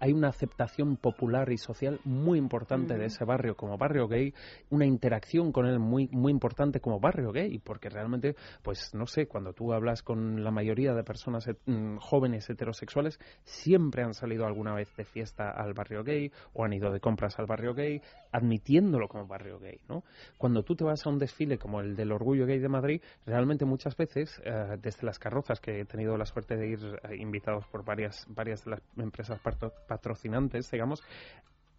hay 0.00 0.12
una 0.12 0.28
aceptación 0.28 0.96
popular 0.96 1.50
y 1.50 1.58
social 1.58 2.00
muy 2.04 2.38
importante 2.38 2.96
de 2.96 3.06
ese 3.06 3.24
barrio 3.24 3.56
como 3.56 3.76
barrio 3.78 4.08
gay, 4.08 4.32
una 4.70 4.86
interacción 4.86 5.52
con 5.52 5.66
él 5.66 5.78
muy 5.78 6.08
muy 6.08 6.32
importante 6.32 6.80
como 6.80 7.00
barrio 7.00 7.32
gay, 7.32 7.58
porque 7.58 7.88
realmente, 7.88 8.34
pues 8.62 8.94
no 8.94 9.06
sé, 9.06 9.26
cuando 9.26 9.52
tú 9.52 9.72
hablas 9.72 10.02
con 10.02 10.42
la 10.42 10.50
mayoría 10.50 10.94
de 10.94 11.02
personas 11.04 11.48
mm, 11.66 11.96
jóvenes 11.98 12.48
heterosexuales, 12.48 13.18
siempre 13.44 14.02
han 14.02 14.14
salido 14.14 14.46
alguna 14.46 14.74
vez 14.74 14.94
de 14.96 15.04
fiesta 15.04 15.50
al 15.50 15.74
barrio 15.74 16.04
gay 16.04 16.30
o 16.52 16.64
han 16.64 16.72
ido 16.72 16.92
de 16.92 17.00
compras 17.00 17.38
al 17.38 17.46
barrio 17.46 17.74
gay, 17.74 18.00
admitiéndolo 18.32 19.08
como 19.08 19.26
barrio 19.26 19.58
gay, 19.58 19.80
¿no? 19.88 20.04
Cuando 20.36 20.62
tú 20.62 20.76
te 20.76 20.84
vas 20.84 21.04
a 21.04 21.10
un 21.10 21.18
desfile 21.18 21.58
como 21.58 21.80
el 21.80 21.96
del 21.96 22.12
Orgullo 22.12 22.46
Gay 22.46 22.58
de 22.58 22.68
Madrid, 22.68 23.02
realmente 23.26 23.64
muchas 23.64 23.96
veces, 23.96 24.40
eh, 24.44 24.76
desde 24.80 25.06
las 25.06 25.18
carrozas 25.18 25.60
que 25.60 25.80
he 25.80 25.84
tenido 25.84 26.16
la 26.16 26.24
suerte 26.24 26.56
de 26.56 26.68
ir 26.68 26.78
eh, 27.02 27.16
invitados 27.16 27.66
por 27.68 27.84
varias, 27.84 28.26
varias 28.28 28.64
de 28.64 28.72
las 28.72 28.82
empresas 28.96 29.40
patro- 29.40 29.72
patrocinantes, 29.88 30.70
digamos, 30.70 31.02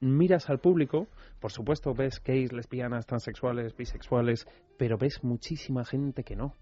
miras 0.02 0.50
al 0.50 0.60
público, 0.60 1.08
por 1.40 1.52
supuesto 1.52 1.94
ves 1.94 2.22
gays, 2.24 2.52
lesbianas, 2.52 3.06
transexuales, 3.06 3.76
bisexuales, 3.76 4.48
pero 4.78 4.98
ves 4.98 5.24
muchísima 5.24 5.86
gente 5.86 6.24
que 6.24 6.36
no. 6.36 6.56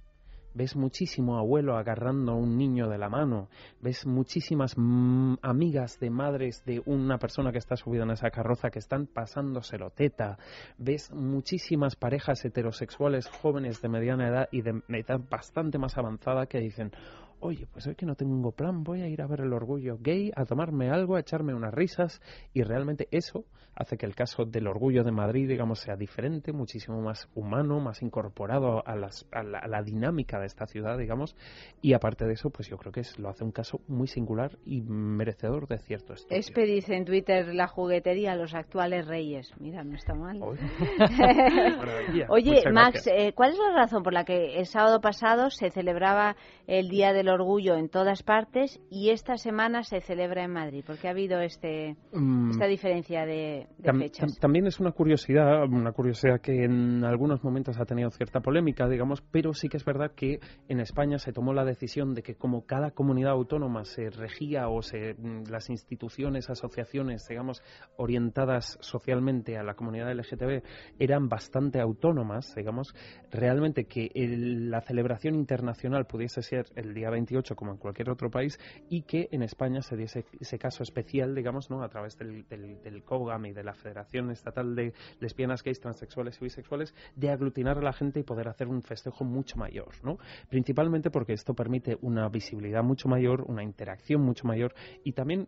Ves 0.54 0.76
muchísimo 0.76 1.38
abuelo 1.38 1.78
agarrando 1.78 2.32
a 2.32 2.36
un 2.36 2.58
niño 2.58 2.90
de 2.90 2.98
la 2.98 3.10
mano. 3.10 3.48
Ves 3.80 4.08
muchísimas 4.08 4.74
mm, 4.76 5.36
amigas 5.44 6.00
de 6.00 6.10
madres 6.10 6.64
de 6.66 6.82
una 6.88 7.20
persona 7.20 7.52
que 7.52 7.60
está 7.60 7.76
subida 7.76 8.04
en 8.04 8.10
esa 8.10 8.32
carroza 8.32 8.72
que 8.72 8.80
están 8.80 9.06
pasándoselo 9.06 9.92
teta. 9.92 10.40
Ves 10.80 11.12
muchísimas 11.14 11.96
parejas 11.96 12.44
heterosexuales 12.44 13.28
jóvenes 13.28 13.84
de 13.84 13.90
mediana 13.90 14.30
edad 14.30 14.50
y 14.52 14.64
de 14.64 14.82
edad 14.90 15.20
bastante 15.30 15.78
más 15.78 15.96
avanzada 15.96 16.48
que 16.48 16.60
dicen, 16.60 16.92
oye, 17.40 17.68
pues 17.72 17.86
hoy 17.88 17.96
que 17.96 18.06
no 18.06 18.16
tengo 18.16 18.52
plan, 18.52 18.84
voy 18.84 19.02
a 19.02 19.08
ir 19.08 19.22
a 19.22 19.28
ver 19.28 19.42
el 19.42 19.54
orgullo 19.54 19.98
gay, 20.00 20.32
a 20.36 20.46
tomarme 20.46 20.90
algo, 20.90 21.16
a 21.16 21.20
echarme 21.20 21.54
unas 21.54 21.74
risas. 21.74 22.22
Y 22.54 22.64
realmente 22.64 23.08
eso 23.12 23.46
hace 23.76 23.96
que 23.96 24.08
el 24.08 24.16
caso 24.16 24.44
del 24.46 24.66
orgullo 24.68 25.04
de 25.04 25.12
Madrid, 25.12 25.48
digamos, 25.48 25.80
sea 25.82 25.96
diferente, 25.96 26.52
muchísimo 26.52 27.00
más 27.00 27.30
humano, 27.36 27.80
más 27.80 28.02
incorporado 28.02 28.82
a, 28.88 28.96
las- 28.96 29.28
a 29.32 29.44
la, 29.44 29.60
a 29.60 29.68
la 29.68 29.84
dinámica 29.84 30.40
de 30.40 30.48
esta 30.48 30.66
ciudad, 30.66 30.98
digamos. 30.98 31.36
Y 31.82 31.94
aparte 31.94 32.26
de 32.26 32.34
eso, 32.34 32.50
pues 32.50 32.68
yo 32.68 32.78
creo 32.78 32.92
que 32.92 33.02
es, 33.02 33.20
lo 33.20 33.30
hace 33.30 33.44
un 33.44 33.52
caso 33.52 33.80
muy 33.88 34.08
singular 34.08 34.58
y 34.66 34.82
merecedor 34.82 35.68
de 35.68 35.78
cierto 35.78 36.14
estudio. 36.14 36.40
Espe 36.40 36.64
dice 36.66 36.96
en 36.96 37.06
Twitter 37.06 37.54
la 37.54 37.68
juguetería, 37.68 38.36
los 38.36 38.56
actuales 38.56 39.06
reyes. 39.06 39.52
Mira, 39.60 39.84
no 39.84 39.96
está 39.96 40.16
mal. 40.16 40.42
Oye, 42.30 42.64
Max, 42.74 43.06
eh, 43.08 43.34
¿cuál 43.34 43.52
es 43.52 43.60
la 43.60 43.76
razón 43.76 44.02
por 44.02 44.14
la 44.14 44.24
que 44.26 44.58
el 44.58 44.66
sábado 44.66 45.00
pasado 45.02 45.50
se 45.50 45.70
celebraba 45.70 46.36
el 46.66 46.90
Día 46.90 47.14
del 47.14 47.27
Orgullo 47.30 47.76
en 47.76 47.90
todas 47.90 48.24
partes 48.24 48.80
y 48.90 49.10
esta 49.10 49.38
semana 49.38 49.84
se 49.84 50.02
celebra 50.02 50.44
en 50.44 50.52
Madrid? 50.52 50.84
¿Por 50.86 50.98
qué 50.98 51.08
ha 51.08 51.12
habido 51.12 51.40
este, 51.42 51.96
Mm. 52.14 52.52
esta 52.52 52.66
diferencia 52.68 53.26
de, 53.26 53.68
de 53.78 53.90
Tam- 53.90 54.00
fechas? 54.00 54.32
tam- 54.32 54.40
también 54.40 54.68
es 54.68 54.80
una 54.80 54.92
curiosidad, 54.92 55.64
una 55.64 55.92
curiosidad 55.92 56.40
que 56.42 56.64
en 56.64 57.04
algunos 57.04 57.44
momentos 57.44 57.80
ha 57.80 57.86
tenido 57.86 58.10
cierta 58.12 58.40
polémica, 58.40 58.88
digamos, 58.88 59.22
pero 59.32 59.54
sí 59.54 59.70
que 59.70 59.78
es 59.78 59.86
verdad 59.86 60.12
que 60.16 60.40
en 60.68 60.80
España 60.80 61.18
se 61.20 61.32
tomó 61.34 61.54
la 61.54 61.66
decisión 61.66 62.14
de 62.14 62.22
que 62.24 62.36
como 62.36 62.66
cada 62.66 62.92
comunidad 62.92 63.32
autónoma 63.32 63.84
se 63.86 64.10
regía 64.10 64.70
o 64.70 64.82
se 64.82 65.14
mm, 65.16 65.44
las 65.50 65.70
instituciones, 65.70 66.50
asociaciones, 66.50 67.26
digamos, 67.28 67.62
orientadas 67.98 68.78
socialmente 68.82 69.58
a 69.58 69.64
la 69.64 69.74
comunidad 69.74 70.12
LGTB 70.12 70.64
eran 71.00 71.28
bastante 71.28 71.80
autónomas, 71.82 72.54
digamos, 72.56 72.94
realmente 73.32 73.86
que 73.86 74.10
el- 74.16 74.70
la 74.70 74.82
celebración 74.82 75.36
internacional 75.36 76.06
pudiese 76.06 76.42
ser 76.42 76.66
el 76.76 76.94
día 76.94 77.10
28 77.18 77.56
como 77.56 77.72
en 77.72 77.78
cualquier 77.78 78.10
otro 78.10 78.30
país 78.30 78.60
y 78.90 79.02
que 79.02 79.28
en 79.32 79.42
España 79.42 79.82
se 79.82 79.96
diese 79.96 80.26
ese 80.40 80.60
caso 80.60 80.84
especial, 80.84 81.34
digamos, 81.36 81.70
¿no? 81.70 81.84
a 81.84 81.90
través 81.90 82.18
del, 82.18 82.48
del, 82.48 82.82
del 82.82 83.04
COGAM 83.04 83.48
y 83.48 83.54
de 83.54 83.64
la 83.64 83.74
Federación 83.74 84.32
Estatal 84.32 84.76
de 84.76 84.94
Lesbianas, 85.20 85.64
Gays, 85.64 85.80
Transexuales 85.80 86.38
y 86.40 86.46
Bisexuales, 86.46 86.94
de 87.16 87.30
aglutinar 87.32 87.78
a 87.78 87.82
la 87.82 87.94
gente 87.94 88.20
y 88.20 88.24
poder 88.24 88.48
hacer 88.48 88.68
un 88.68 88.84
festejo 88.84 89.24
mucho 89.24 89.58
mayor, 89.58 89.94
¿no? 90.04 90.18
Principalmente 90.50 91.10
porque 91.10 91.34
esto 91.34 91.54
permite 91.54 91.98
una 92.02 92.30
visibilidad 92.30 92.84
mucho 92.84 93.10
mayor, 93.10 93.44
una 93.48 93.64
interacción 93.64 94.22
mucho 94.22 94.48
mayor 94.48 94.74
y 95.04 95.14
también 95.14 95.48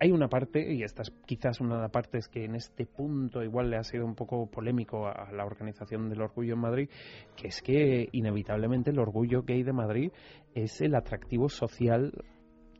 hay 0.00 0.10
una 0.12 0.28
parte, 0.28 0.72
y 0.72 0.82
esta 0.82 1.02
es 1.02 1.10
quizás 1.26 1.60
una 1.60 1.76
de 1.76 1.82
las 1.82 1.90
partes 1.90 2.28
que 2.28 2.44
en 2.44 2.54
este 2.54 2.86
punto 2.86 3.42
igual 3.42 3.70
le 3.70 3.76
ha 3.76 3.84
sido 3.84 4.04
un 4.04 4.14
poco 4.14 4.46
polémico 4.46 5.06
a 5.06 5.30
la 5.32 5.44
organización 5.44 6.08
del 6.08 6.22
orgullo 6.22 6.54
en 6.54 6.60
Madrid, 6.60 6.90
que 7.36 7.48
es 7.48 7.62
que 7.62 8.08
inevitablemente 8.12 8.90
el 8.90 8.98
orgullo 8.98 9.42
gay 9.42 9.62
de 9.62 9.72
Madrid 9.72 10.12
es 10.54 10.80
el 10.80 10.94
atractivo 10.94 11.48
social 11.48 12.12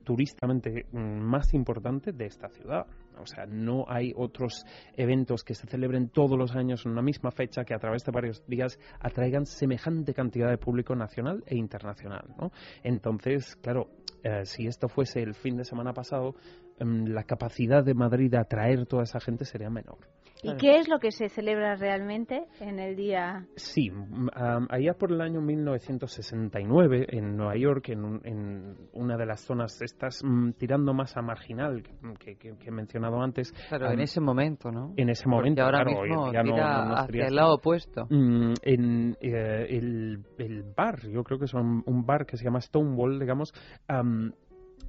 turistamente 0.08 0.86
mm, 0.90 0.98
más 0.98 1.52
importante 1.52 2.12
de 2.12 2.24
esta 2.24 2.48
ciudad. 2.48 2.86
O 3.20 3.26
sea, 3.26 3.44
no 3.44 3.84
hay 3.88 4.12
otros 4.16 4.64
eventos 4.96 5.44
que 5.44 5.54
se 5.54 5.66
celebren 5.66 6.08
todos 6.08 6.38
los 6.38 6.56
años 6.56 6.86
en 6.86 6.92
una 6.92 7.02
misma 7.02 7.30
fecha 7.30 7.64
que 7.64 7.74
a 7.74 7.78
través 7.78 8.04
de 8.04 8.12
varios 8.12 8.42
días 8.46 8.78
atraigan 9.00 9.44
semejante 9.44 10.14
cantidad 10.14 10.48
de 10.48 10.56
público 10.56 10.94
nacional 10.94 11.42
e 11.46 11.56
internacional. 11.56 12.24
¿no? 12.40 12.52
Entonces, 12.82 13.56
claro, 13.56 13.90
eh, 14.22 14.44
si 14.44 14.66
esto 14.66 14.88
fuese 14.88 15.20
el 15.20 15.34
fin 15.34 15.56
de 15.56 15.64
semana 15.64 15.92
pasado, 15.92 16.36
la 16.80 17.24
capacidad 17.24 17.84
de 17.84 17.94
Madrid 17.94 18.30
de 18.30 18.38
atraer 18.38 18.86
toda 18.86 19.02
esa 19.04 19.20
gente 19.20 19.44
sería 19.44 19.70
menor. 19.70 19.98
¿Y 20.40 20.54
qué 20.56 20.76
es 20.76 20.88
lo 20.88 21.00
que 21.00 21.10
se 21.10 21.28
celebra 21.30 21.74
realmente 21.74 22.44
en 22.60 22.78
el 22.78 22.94
día? 22.94 23.44
Sí, 23.56 23.90
am, 24.34 24.68
allá 24.70 24.94
por 24.94 25.10
el 25.10 25.20
año 25.20 25.40
1969 25.40 27.06
en 27.10 27.36
Nueva 27.36 27.56
York, 27.56 27.88
en, 27.88 28.04
un- 28.04 28.20
en 28.24 28.76
una 28.92 29.16
de 29.16 29.26
las 29.26 29.40
zonas 29.40 29.80
estas 29.82 30.20
mm, 30.22 30.52
tirando 30.52 30.94
más 30.94 31.16
a 31.16 31.22
marginal 31.22 31.82
que, 32.20 32.36
que- 32.36 32.56
que 32.56 32.68
he 32.68 32.70
mencionado 32.70 33.20
antes. 33.20 33.52
Claro, 33.68 33.86
am, 33.86 33.92
en 33.94 34.00
ese 34.00 34.20
momento, 34.20 34.70
¿no? 34.70 34.92
En 34.96 35.08
ese 35.10 35.24
Porque 35.24 35.36
momento, 35.36 35.62
ahora 35.64 35.82
claro, 35.84 36.02
mismo 36.02 36.30
día 36.30 36.42
no- 36.44 36.52
tira 36.52 36.82
no- 36.84 36.84
no 36.90 36.94
hacia 36.96 37.26
el 37.26 37.34
lado 37.34 37.54
opuesto. 37.56 38.06
Mm, 38.08 38.52
en 38.62 39.16
eh, 39.20 39.66
el, 39.70 40.24
el 40.38 40.62
bar, 40.76 41.00
yo 41.08 41.24
creo 41.24 41.38
que 41.40 41.46
es 41.46 41.54
un, 41.54 41.82
un 41.84 42.06
bar 42.06 42.26
que 42.26 42.36
se 42.36 42.44
llama 42.44 42.60
Stonewall, 42.60 43.18
digamos, 43.18 43.52
am, 43.88 44.32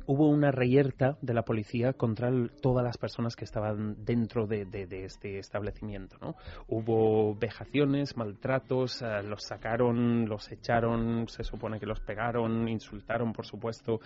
hubo 0.09 0.27
una 0.27 0.49
reyerta 0.49 1.19
de 1.21 1.35
la 1.35 1.43
policía 1.43 1.93
contra 1.93 2.31
todas 2.63 2.83
las 2.83 2.97
personas 2.97 3.35
que 3.35 3.45
estaban 3.45 4.03
dentro 4.03 4.47
de, 4.47 4.65
este 5.05 5.37
establecimiento. 5.37 6.17
¿no? 6.19 6.35
Hubo 6.67 7.35
vejaciones, 7.35 8.17
maltratos, 8.17 9.03
eh, 9.03 9.21
los 9.21 9.43
sacaron, 9.43 10.27
los 10.27 10.51
echaron, 10.51 11.27
se 11.27 11.43
supone 11.43 11.79
que 11.79 11.85
los 11.85 11.99
pegaron, 11.99 12.67
insultaron, 12.67 13.33
por 13.33 13.45
supuesto, 13.45 13.99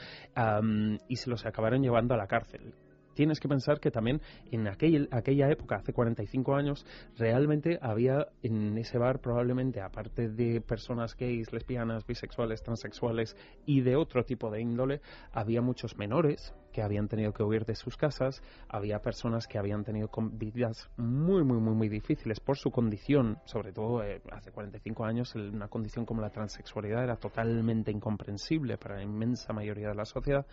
y 1.08 1.16
se 1.16 1.30
los 1.30 1.46
acabaron 1.46 1.82
llevando 1.82 2.16
a 2.16 2.18
la 2.18 2.28
cárcel 2.28 2.74
tienes 3.14 3.40
que 3.40 3.48
pensar 3.48 3.80
que 3.80 3.92
también 3.92 4.22
en 4.52 4.68
aquel, 4.68 5.08
aquella 5.12 5.50
época, 5.50 5.78
hace 5.78 5.94
45 5.94 6.56
años, 6.56 6.86
realmente 7.18 7.80
había 7.82 8.28
en 8.42 8.78
ese 8.78 8.98
bar 8.98 9.20
probablemente, 9.20 9.82
aparte 9.82 10.30
de 10.30 10.62
personas 10.62 11.16
gays, 11.16 11.52
lesbianas, 11.52 12.06
bisexuales, 12.06 12.64
transexuales 12.64 13.36
y 13.66 13.82
de 13.82 13.96
otro 13.96 14.24
tipo 14.24 14.50
de 14.52 14.62
índole, 14.62 15.02
había 15.32 15.62
muchos 15.62 15.98
menores 15.98 16.54
que 16.74 16.82
habían 16.82 17.08
tenido 17.08 17.32
que 17.32 17.44
huir 17.44 17.66
de 17.66 17.76
sus 17.76 17.96
casas, 17.96 18.42
había 18.68 19.00
personas 19.00 19.48
que 19.48 19.60
habían 19.60 19.84
tenido 19.84 20.10
vidas 20.34 20.90
muy, 20.98 21.44
muy, 21.44 21.60
muy, 21.60 21.76
muy 21.76 21.88
difíciles 21.88 22.40
por 22.40 22.58
su 22.58 22.72
condición, 22.72 23.38
sobre 23.46 23.72
todo 23.72 24.04
eh, 24.04 24.22
hace 24.32 24.52
45 24.52 25.06
años, 25.06 25.36
una 25.36 25.68
condición 25.68 26.06
como 26.06 26.22
la 26.22 26.32
transexualidad 26.32 27.04
era 27.04 27.16
totalmente 27.16 27.92
incomprensible 27.92 28.78
para 28.78 28.96
la 28.96 29.04
inmensa 29.04 29.54
mayoría 29.54 29.90
de 29.90 29.96
la 29.96 30.06
sociedad 30.06 30.46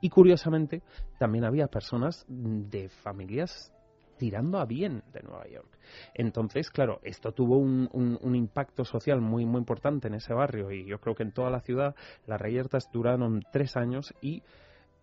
y 0.00 0.10
curiosamente, 0.10 0.82
también 1.18 1.44
había 1.44 1.68
personas 1.68 2.24
de 2.28 2.88
familias 2.88 3.72
tirando 4.16 4.58
a 4.58 4.64
bien 4.64 5.02
de 5.12 5.22
Nueva 5.22 5.46
York. 5.48 5.78
Entonces, 6.14 6.70
claro, 6.70 7.00
esto 7.02 7.32
tuvo 7.32 7.58
un, 7.58 7.88
un, 7.92 8.34
impacto 8.34 8.84
social 8.84 9.20
muy, 9.20 9.44
muy 9.44 9.58
importante 9.58 10.08
en 10.08 10.14
ese 10.14 10.32
barrio 10.32 10.72
y 10.72 10.86
yo 10.86 10.98
creo 11.00 11.14
que 11.14 11.22
en 11.22 11.32
toda 11.32 11.50
la 11.50 11.60
ciudad 11.60 11.94
las 12.26 12.40
reyertas 12.40 12.90
duraron 12.92 13.42
tres 13.52 13.76
años 13.76 14.14
y 14.20 14.42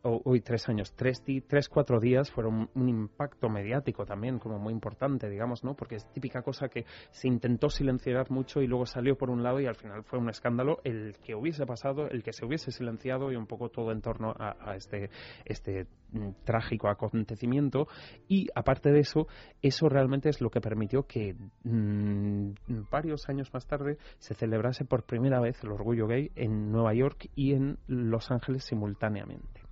hoy 0.03 0.41
tres 0.41 0.67
años, 0.67 0.93
tres, 0.95 1.23
tres, 1.47 1.69
cuatro 1.69 1.99
días 1.99 2.29
fueron 2.29 2.69
un 2.73 2.89
impacto 2.89 3.49
mediático 3.49 4.05
también, 4.05 4.37
como 4.37 4.59
muy 4.59 4.73
importante, 4.73 5.29
digamos, 5.29 5.63
¿no? 5.63 5.75
Porque 5.75 5.95
es 5.95 6.05
típica 6.11 6.41
cosa 6.41 6.67
que 6.67 6.85
se 7.11 7.29
intentó 7.29 7.69
silenciar 7.69 8.29
mucho 8.29 8.61
y 8.61 8.67
luego 8.67 8.85
salió 8.85 9.17
por 9.17 9.29
un 9.29 9.43
lado 9.43 9.61
y 9.61 9.65
al 9.65 9.75
final 9.75 10.03
fue 10.03 10.19
un 10.19 10.29
escándalo 10.29 10.79
el 10.83 11.17
que 11.23 11.35
hubiese 11.35 11.65
pasado, 11.65 12.09
el 12.09 12.21
que 12.21 12.33
se 12.33 12.45
hubiese 12.45 12.71
silenciado 12.71 13.31
y 13.31 13.37
un 13.37 13.47
poco 13.47 13.69
todo 13.69 13.91
en 13.91 14.01
torno 14.01 14.33
a, 14.37 14.75
este, 14.75 15.09
este 15.45 15.87
mm, 16.11 16.31
trágico 16.43 16.89
acontecimiento. 16.89 17.87
Y 18.27 18.49
aparte 18.55 18.91
de 18.91 18.99
eso, 18.99 19.27
eso 19.61 19.87
realmente 19.87 20.27
es 20.27 20.41
lo 20.41 20.49
que 20.49 20.59
permitió 20.59 21.03
que 21.03 21.35
mm, 21.63 22.51
varios 22.91 23.29
años 23.29 23.53
más 23.53 23.65
tarde 23.67 23.97
se 24.17 24.33
celebrase 24.33 24.83
por 24.83 25.03
primera 25.03 25.39
vez 25.39 25.63
el 25.63 25.71
orgullo 25.71 26.07
gay 26.07 26.31
en 26.35 26.71
Nueva 26.71 26.93
York 26.93 27.29
y 27.35 27.53
en 27.53 27.77
Los 27.87 28.31
Ángeles 28.31 28.65
simultáneamente. 28.65 29.62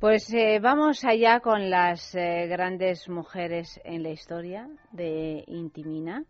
Pues 0.00 0.32
eh, 0.32 0.58
vamos 0.60 1.04
allá 1.04 1.40
con 1.40 1.70
las 1.70 2.14
eh, 2.14 2.46
grandes 2.46 3.08
mujeres 3.08 3.80
en 3.82 4.04
la 4.04 4.10
historia 4.10 4.68
de 4.92 5.42
Intimina. 5.48 6.22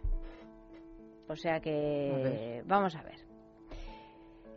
O 1.28 1.36
sea 1.36 1.60
que 1.60 2.64
vamos 2.66 2.96
a 2.96 3.04
ver. 3.04 3.25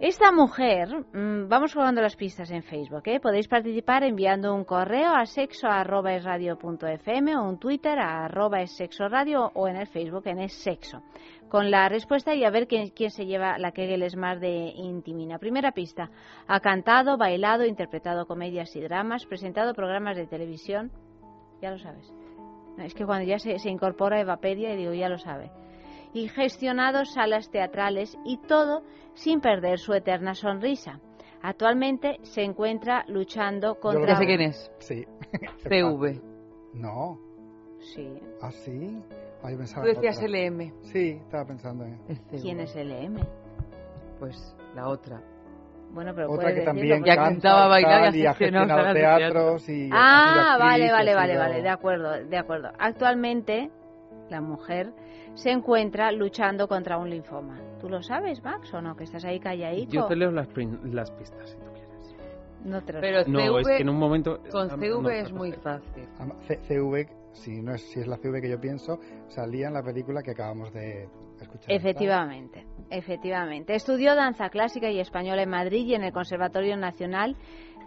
Esta 0.00 0.30
mujer, 0.30 1.06
mm, 1.12 1.48
vamos 1.48 1.74
jugando 1.74 2.00
las 2.00 2.14
pistas 2.14 2.52
en 2.52 2.62
Facebook, 2.62 3.02
¿eh? 3.06 3.18
podéis 3.18 3.48
participar 3.48 4.04
enviando 4.04 4.54
un 4.54 4.62
correo 4.62 5.12
a 5.12 5.26
sexo.esradio.fm 5.26 7.36
o 7.36 7.42
un 7.42 7.58
Twitter 7.58 7.98
a 7.98 8.26
arroba 8.26 8.60
es 8.60 8.76
sexo 8.76 9.08
radio 9.08 9.50
o 9.54 9.66
en 9.66 9.74
el 9.74 9.88
Facebook 9.88 10.28
en 10.28 10.38
es 10.38 10.52
sexo 10.52 11.02
con 11.48 11.72
la 11.72 11.88
respuesta 11.88 12.32
y 12.32 12.44
a 12.44 12.50
ver 12.50 12.68
quién, 12.68 12.90
quién 12.90 13.10
se 13.10 13.26
lleva 13.26 13.58
la 13.58 13.72
Kegel 13.72 14.08
Smart 14.08 14.40
de 14.40 14.72
Intimina. 14.76 15.40
Primera 15.40 15.72
pista. 15.72 16.12
Ha 16.46 16.60
cantado, 16.60 17.16
bailado, 17.16 17.64
interpretado 17.64 18.26
comedias 18.26 18.76
y 18.76 18.80
dramas, 18.80 19.26
presentado 19.26 19.74
programas 19.74 20.16
de 20.16 20.28
televisión. 20.28 20.92
Ya 21.60 21.72
lo 21.72 21.78
sabes. 21.78 22.08
Es 22.78 22.94
que 22.94 23.04
cuando 23.04 23.26
ya 23.26 23.40
se, 23.40 23.58
se 23.58 23.68
incorpora 23.68 24.20
Evapedia, 24.20 24.74
y 24.74 24.76
digo, 24.76 24.92
ya 24.92 25.08
lo 25.08 25.18
sabe. 25.18 25.50
Y 26.12 26.28
gestionado 26.28 27.04
salas 27.04 27.50
teatrales 27.50 28.16
y 28.24 28.38
todo 28.38 28.82
sin 29.14 29.40
perder 29.40 29.78
su 29.78 29.92
eterna 29.92 30.34
sonrisa. 30.34 31.00
Actualmente 31.42 32.18
se 32.22 32.42
encuentra 32.42 33.04
luchando 33.08 33.78
contra... 33.78 34.08
¿Ya 34.08 34.16
sé 34.16 34.26
quién 34.26 34.40
es? 34.40 34.72
Sí. 34.78 35.06
CV. 35.68 36.20
No. 36.74 37.18
Sí. 37.80 38.20
¿Ah, 38.42 38.50
sí? 38.50 39.02
Ah, 39.42 39.50
Tú 39.50 39.82
decías 39.82 40.20
LM. 40.20 40.72
Sí, 40.82 41.20
estaba 41.22 41.44
pensando 41.44 41.84
en. 41.84 41.98
¿Quién 42.42 42.60
es 42.60 42.74
LM? 42.74 43.20
Pues 44.18 44.56
la 44.74 44.88
otra. 44.88 45.22
Bueno, 45.92 46.12
pero 46.14 46.30
otra 46.30 46.52
que 46.52 46.62
también 46.62 47.02
ya 47.04 47.16
cantaba, 47.16 47.68
bailaba 47.68 48.14
y 48.14 48.26
ha 48.26 48.34
gestionado 48.34 48.92
teatros 48.92 49.68
y 49.68 49.88
ah, 49.92 50.56
vale, 50.58 50.90
vale, 50.90 51.14
vale, 51.14 51.36
vale, 51.38 51.62
de 51.62 51.68
acuerdo, 51.68 52.10
de 52.24 52.36
acuerdo. 52.36 52.70
Actualmente 52.78 53.70
la 54.30 54.40
mujer 54.40 54.92
se 55.34 55.50
encuentra 55.50 56.12
luchando 56.12 56.68
contra 56.68 56.98
un 56.98 57.10
linfoma. 57.10 57.58
¿Tú 57.80 57.88
lo 57.88 58.02
sabes, 58.02 58.42
Max, 58.42 58.72
o 58.74 58.80
no? 58.80 58.96
Que 58.96 59.04
estás 59.04 59.24
ahí 59.24 59.40
calladito. 59.40 59.92
Yo 59.92 60.06
te 60.06 60.16
leo 60.16 60.30
las, 60.30 60.48
las 60.84 61.10
pistas, 61.12 61.50
si 61.50 61.56
tú 61.56 61.72
quieres. 61.72 62.16
No 62.64 62.82
te 62.82 62.92
lo 62.92 63.00
Pero 63.00 63.24
no, 63.26 63.58
es 63.58 63.68
que 63.68 63.82
en 63.82 63.88
un 63.88 63.98
momento... 63.98 64.40
Con 64.50 64.68
CV 64.68 65.20
es 65.20 65.32
muy 65.32 65.52
fácil. 65.52 66.08
CV 66.66 67.08
si 67.32 67.62
no 67.62 67.74
es, 67.74 67.82
si 67.82 68.00
es 68.00 68.06
la 68.06 68.16
CV 68.16 68.40
que 68.40 68.50
yo 68.50 68.60
pienso, 68.60 68.98
salía 69.28 69.68
en 69.68 69.74
la 69.74 69.82
película 69.82 70.22
que 70.22 70.32
acabamos 70.32 70.72
de 70.72 71.08
escuchar. 71.40 71.70
Efectivamente, 71.70 72.66
efectivamente. 72.90 73.74
Estudió 73.74 74.14
danza 74.14 74.48
clásica 74.48 74.90
y 74.90 75.00
española 75.00 75.42
en 75.42 75.50
Madrid 75.50 75.86
y 75.86 75.94
en 75.94 76.04
el 76.04 76.12
Conservatorio 76.12 76.76
Nacional 76.76 77.36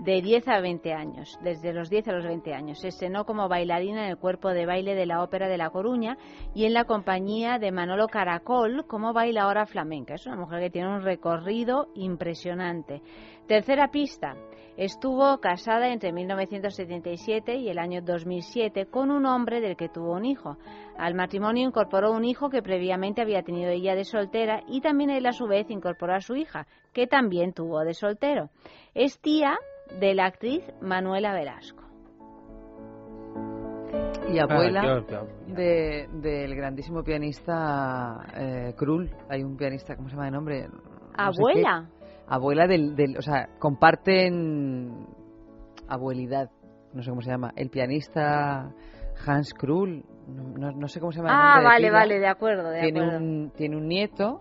de 0.03 0.19
10 0.19 0.47
a 0.47 0.61
20 0.61 0.93
años, 0.93 1.37
desde 1.43 1.73
los 1.73 1.89
10 1.91 2.07
a 2.07 2.13
los 2.13 2.25
20 2.25 2.53
años. 2.55 2.79
Se 2.79 2.87
estrenó 2.87 3.23
como 3.23 3.47
bailarina 3.47 4.05
en 4.05 4.09
el 4.09 4.17
cuerpo 4.17 4.49
de 4.49 4.65
baile 4.65 4.95
de 4.95 5.05
la 5.05 5.21
Ópera 5.21 5.47
de 5.47 5.59
La 5.59 5.69
Coruña 5.69 6.17
y 6.55 6.65
en 6.65 6.73
la 6.73 6.85
compañía 6.85 7.59
de 7.59 7.71
Manolo 7.71 8.07
Caracol 8.07 8.85
como 8.87 9.13
bailadora 9.13 9.67
flamenca. 9.67 10.15
Es 10.15 10.25
una 10.25 10.37
mujer 10.37 10.59
que 10.59 10.69
tiene 10.71 10.87
un 10.87 11.03
recorrido 11.03 11.89
impresionante. 11.93 13.03
Tercera 13.47 13.89
pista. 13.89 14.35
Estuvo 14.75 15.37
casada 15.39 15.91
entre 15.91 16.11
1977 16.11 17.57
y 17.57 17.69
el 17.69 17.77
año 17.77 18.01
2007 18.01 18.87
con 18.87 19.11
un 19.11 19.27
hombre 19.27 19.61
del 19.61 19.75
que 19.75 19.89
tuvo 19.89 20.13
un 20.13 20.25
hijo. 20.25 20.57
Al 20.97 21.13
matrimonio 21.13 21.67
incorporó 21.67 22.11
un 22.11 22.25
hijo 22.25 22.49
que 22.49 22.63
previamente 22.63 23.21
había 23.21 23.43
tenido 23.43 23.69
ella 23.69 23.93
de 23.93 24.05
soltera 24.05 24.63
y 24.67 24.81
también 24.81 25.11
él 25.11 25.27
a 25.27 25.33
su 25.33 25.45
vez 25.45 25.69
incorporó 25.69 26.15
a 26.15 26.21
su 26.21 26.35
hija, 26.35 26.65
que 26.91 27.05
también 27.05 27.53
tuvo 27.53 27.81
de 27.81 27.93
soltero. 27.93 28.49
Es 28.95 29.19
tía 29.19 29.57
de 29.99 30.13
la 30.13 30.25
actriz 30.25 30.63
Manuela 30.81 31.33
Velasco. 31.33 31.83
Y 34.31 34.39
abuela 34.39 35.03
del 35.47 36.55
grandísimo 36.55 37.03
pianista 37.03 38.25
eh, 38.35 38.73
Krull. 38.77 39.09
Hay 39.29 39.43
un 39.43 39.57
pianista, 39.57 39.95
¿cómo 39.95 40.07
se 40.07 40.15
llama 40.15 40.25
de 40.25 40.31
nombre? 40.31 40.67
¿Abuela? 41.15 41.89
abuela 42.31 42.65
del, 42.65 42.95
del, 42.95 43.17
o 43.17 43.21
sea, 43.21 43.49
comparten 43.59 45.05
abuelidad, 45.89 46.49
no 46.93 47.03
sé 47.03 47.09
cómo 47.09 47.21
se 47.21 47.29
llama, 47.29 47.51
el 47.57 47.69
pianista 47.69 48.71
Hans 49.25 49.53
Krull, 49.53 50.05
no, 50.27 50.71
no, 50.71 50.87
sé 50.87 51.01
cómo 51.01 51.11
se 51.11 51.19
llama. 51.19 51.57
Ah, 51.57 51.61
vale, 51.61 51.91
vale, 51.91 52.19
de 52.19 52.27
acuerdo, 52.27 52.69
de 52.69 52.79
tiene 52.79 53.01
acuerdo. 53.01 53.17
Un, 53.17 53.51
tiene 53.51 53.75
un 53.75 53.87
nieto 53.87 54.39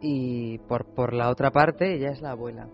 y 0.00 0.58
por, 0.60 0.94
por 0.94 1.12
la 1.12 1.28
otra 1.28 1.50
parte 1.50 1.94
ella 1.94 2.10
es 2.10 2.22
la 2.22 2.30
abuela. 2.30 2.68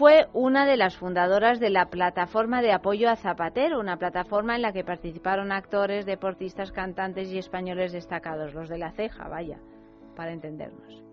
Fue 0.00 0.28
una 0.32 0.64
de 0.64 0.78
las 0.78 0.96
fundadoras 0.96 1.60
de 1.60 1.68
la 1.68 1.90
plataforma 1.90 2.62
de 2.62 2.72
apoyo 2.72 3.10
a 3.10 3.16
Zapatero, 3.16 3.78
una 3.78 3.98
plataforma 3.98 4.56
en 4.56 4.62
la 4.62 4.72
que 4.72 4.82
participaron 4.82 5.52
actores, 5.52 6.06
deportistas, 6.06 6.72
cantantes 6.72 7.28
y 7.28 7.36
españoles 7.36 7.92
destacados, 7.92 8.54
los 8.54 8.70
de 8.70 8.78
la 8.78 8.92
ceja, 8.92 9.28
vaya, 9.28 9.58
para 10.16 10.32
entendernos. 10.32 11.09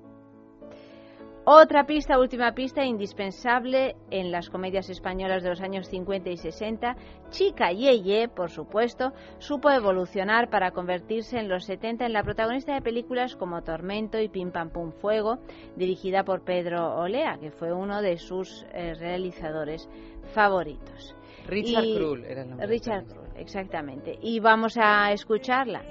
Otra 1.50 1.86
pista, 1.86 2.20
última 2.20 2.52
pista, 2.54 2.84
indispensable 2.84 3.96
en 4.12 4.32
las 4.34 4.50
comedias 4.50 4.90
españolas 4.90 5.44
de 5.44 5.50
los 5.50 5.62
años 5.62 5.88
50 5.88 6.30
y 6.30 6.36
60, 6.36 6.98
Chica 7.30 7.72
Yeye, 7.72 8.28
por 8.28 8.50
supuesto, 8.52 9.14
supo 9.38 9.70
evolucionar 9.72 10.50
para 10.50 10.72
convertirse 10.72 11.40
en 11.40 11.48
los 11.48 11.64
70 11.64 12.06
en 12.06 12.12
la 12.12 12.24
protagonista 12.24 12.74
de 12.74 12.82
películas 12.82 13.38
como 13.38 13.64
Tormento 13.64 14.20
y 14.20 14.28
Pim 14.28 14.52
Pam 14.52 14.72
Pum 14.72 14.92
Fuego, 14.92 15.38
dirigida 15.78 16.26
por 16.26 16.44
Pedro 16.44 16.98
Olea, 16.98 17.38
que 17.40 17.52
fue 17.52 17.72
uno 17.72 18.02
de 18.02 18.18
sus 18.18 18.66
eh, 18.74 18.94
realizadores 18.96 19.88
favoritos. 20.34 21.16
Richard 21.48 21.86
Y- 21.86 21.96
Krull 21.96 22.26
era 22.26 22.42
el 22.42 22.50
nombre. 22.50 22.68
Richard 22.68 23.06
Krull, 23.06 23.30
exactamente. 23.38 24.20
Y 24.22 24.42
vamos 24.42 24.78
a 24.78 25.14
escucharla, 25.14 25.82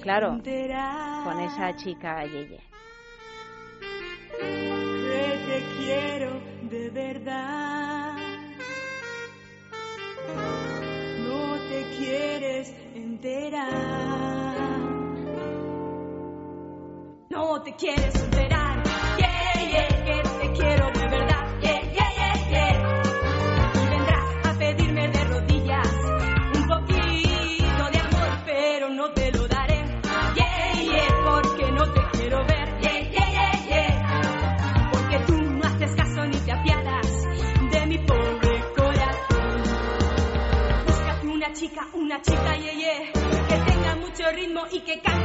claro, 0.00 0.30
con 0.30 1.40
esa 1.40 1.76
chica 1.76 2.24
Yeye. 2.24 2.58
Que 5.14 5.38
te 5.48 5.58
quiero 5.78 6.30
de 6.70 6.90
verdad. 6.90 8.16
No 11.28 11.58
te 11.68 11.80
quieres 11.96 12.74
enterar. 12.94 13.70
No 17.30 17.62
te 17.62 17.74
quieres 17.76 18.14
enterar. 18.24 18.82
Yeah, 19.18 19.70
yeah, 19.72 20.04
que 20.04 20.22
te 20.40 20.52
quiero 20.58 20.90
de 20.90 21.08
verdad. 21.08 21.33
Una 42.54 42.60
chica, 42.60 42.60
ye, 42.60 42.72
ye, 42.78 43.12
que 43.48 43.56
tenga 43.70 43.96
mucho 43.96 44.30
ritmo 44.32 44.62
y 44.70 44.80
que 44.80 45.00
cante 45.00 45.23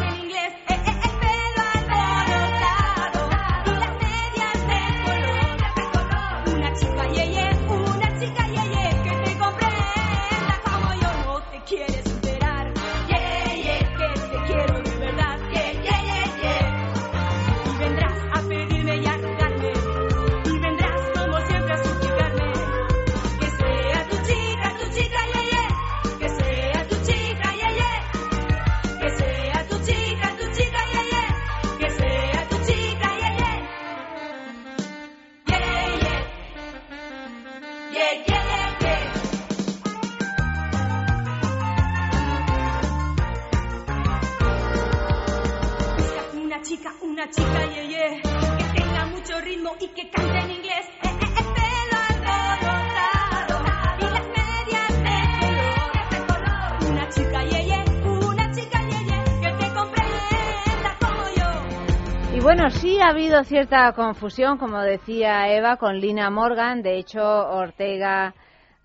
habido 63.29 63.43
cierta 63.43 63.91
confusión, 63.93 64.57
como 64.57 64.79
decía 64.81 65.53
Eva, 65.55 65.77
con 65.77 65.99
Lina 65.99 66.31
Morgan. 66.31 66.81
De 66.81 66.97
hecho, 66.97 67.21
Ortega 67.21 68.33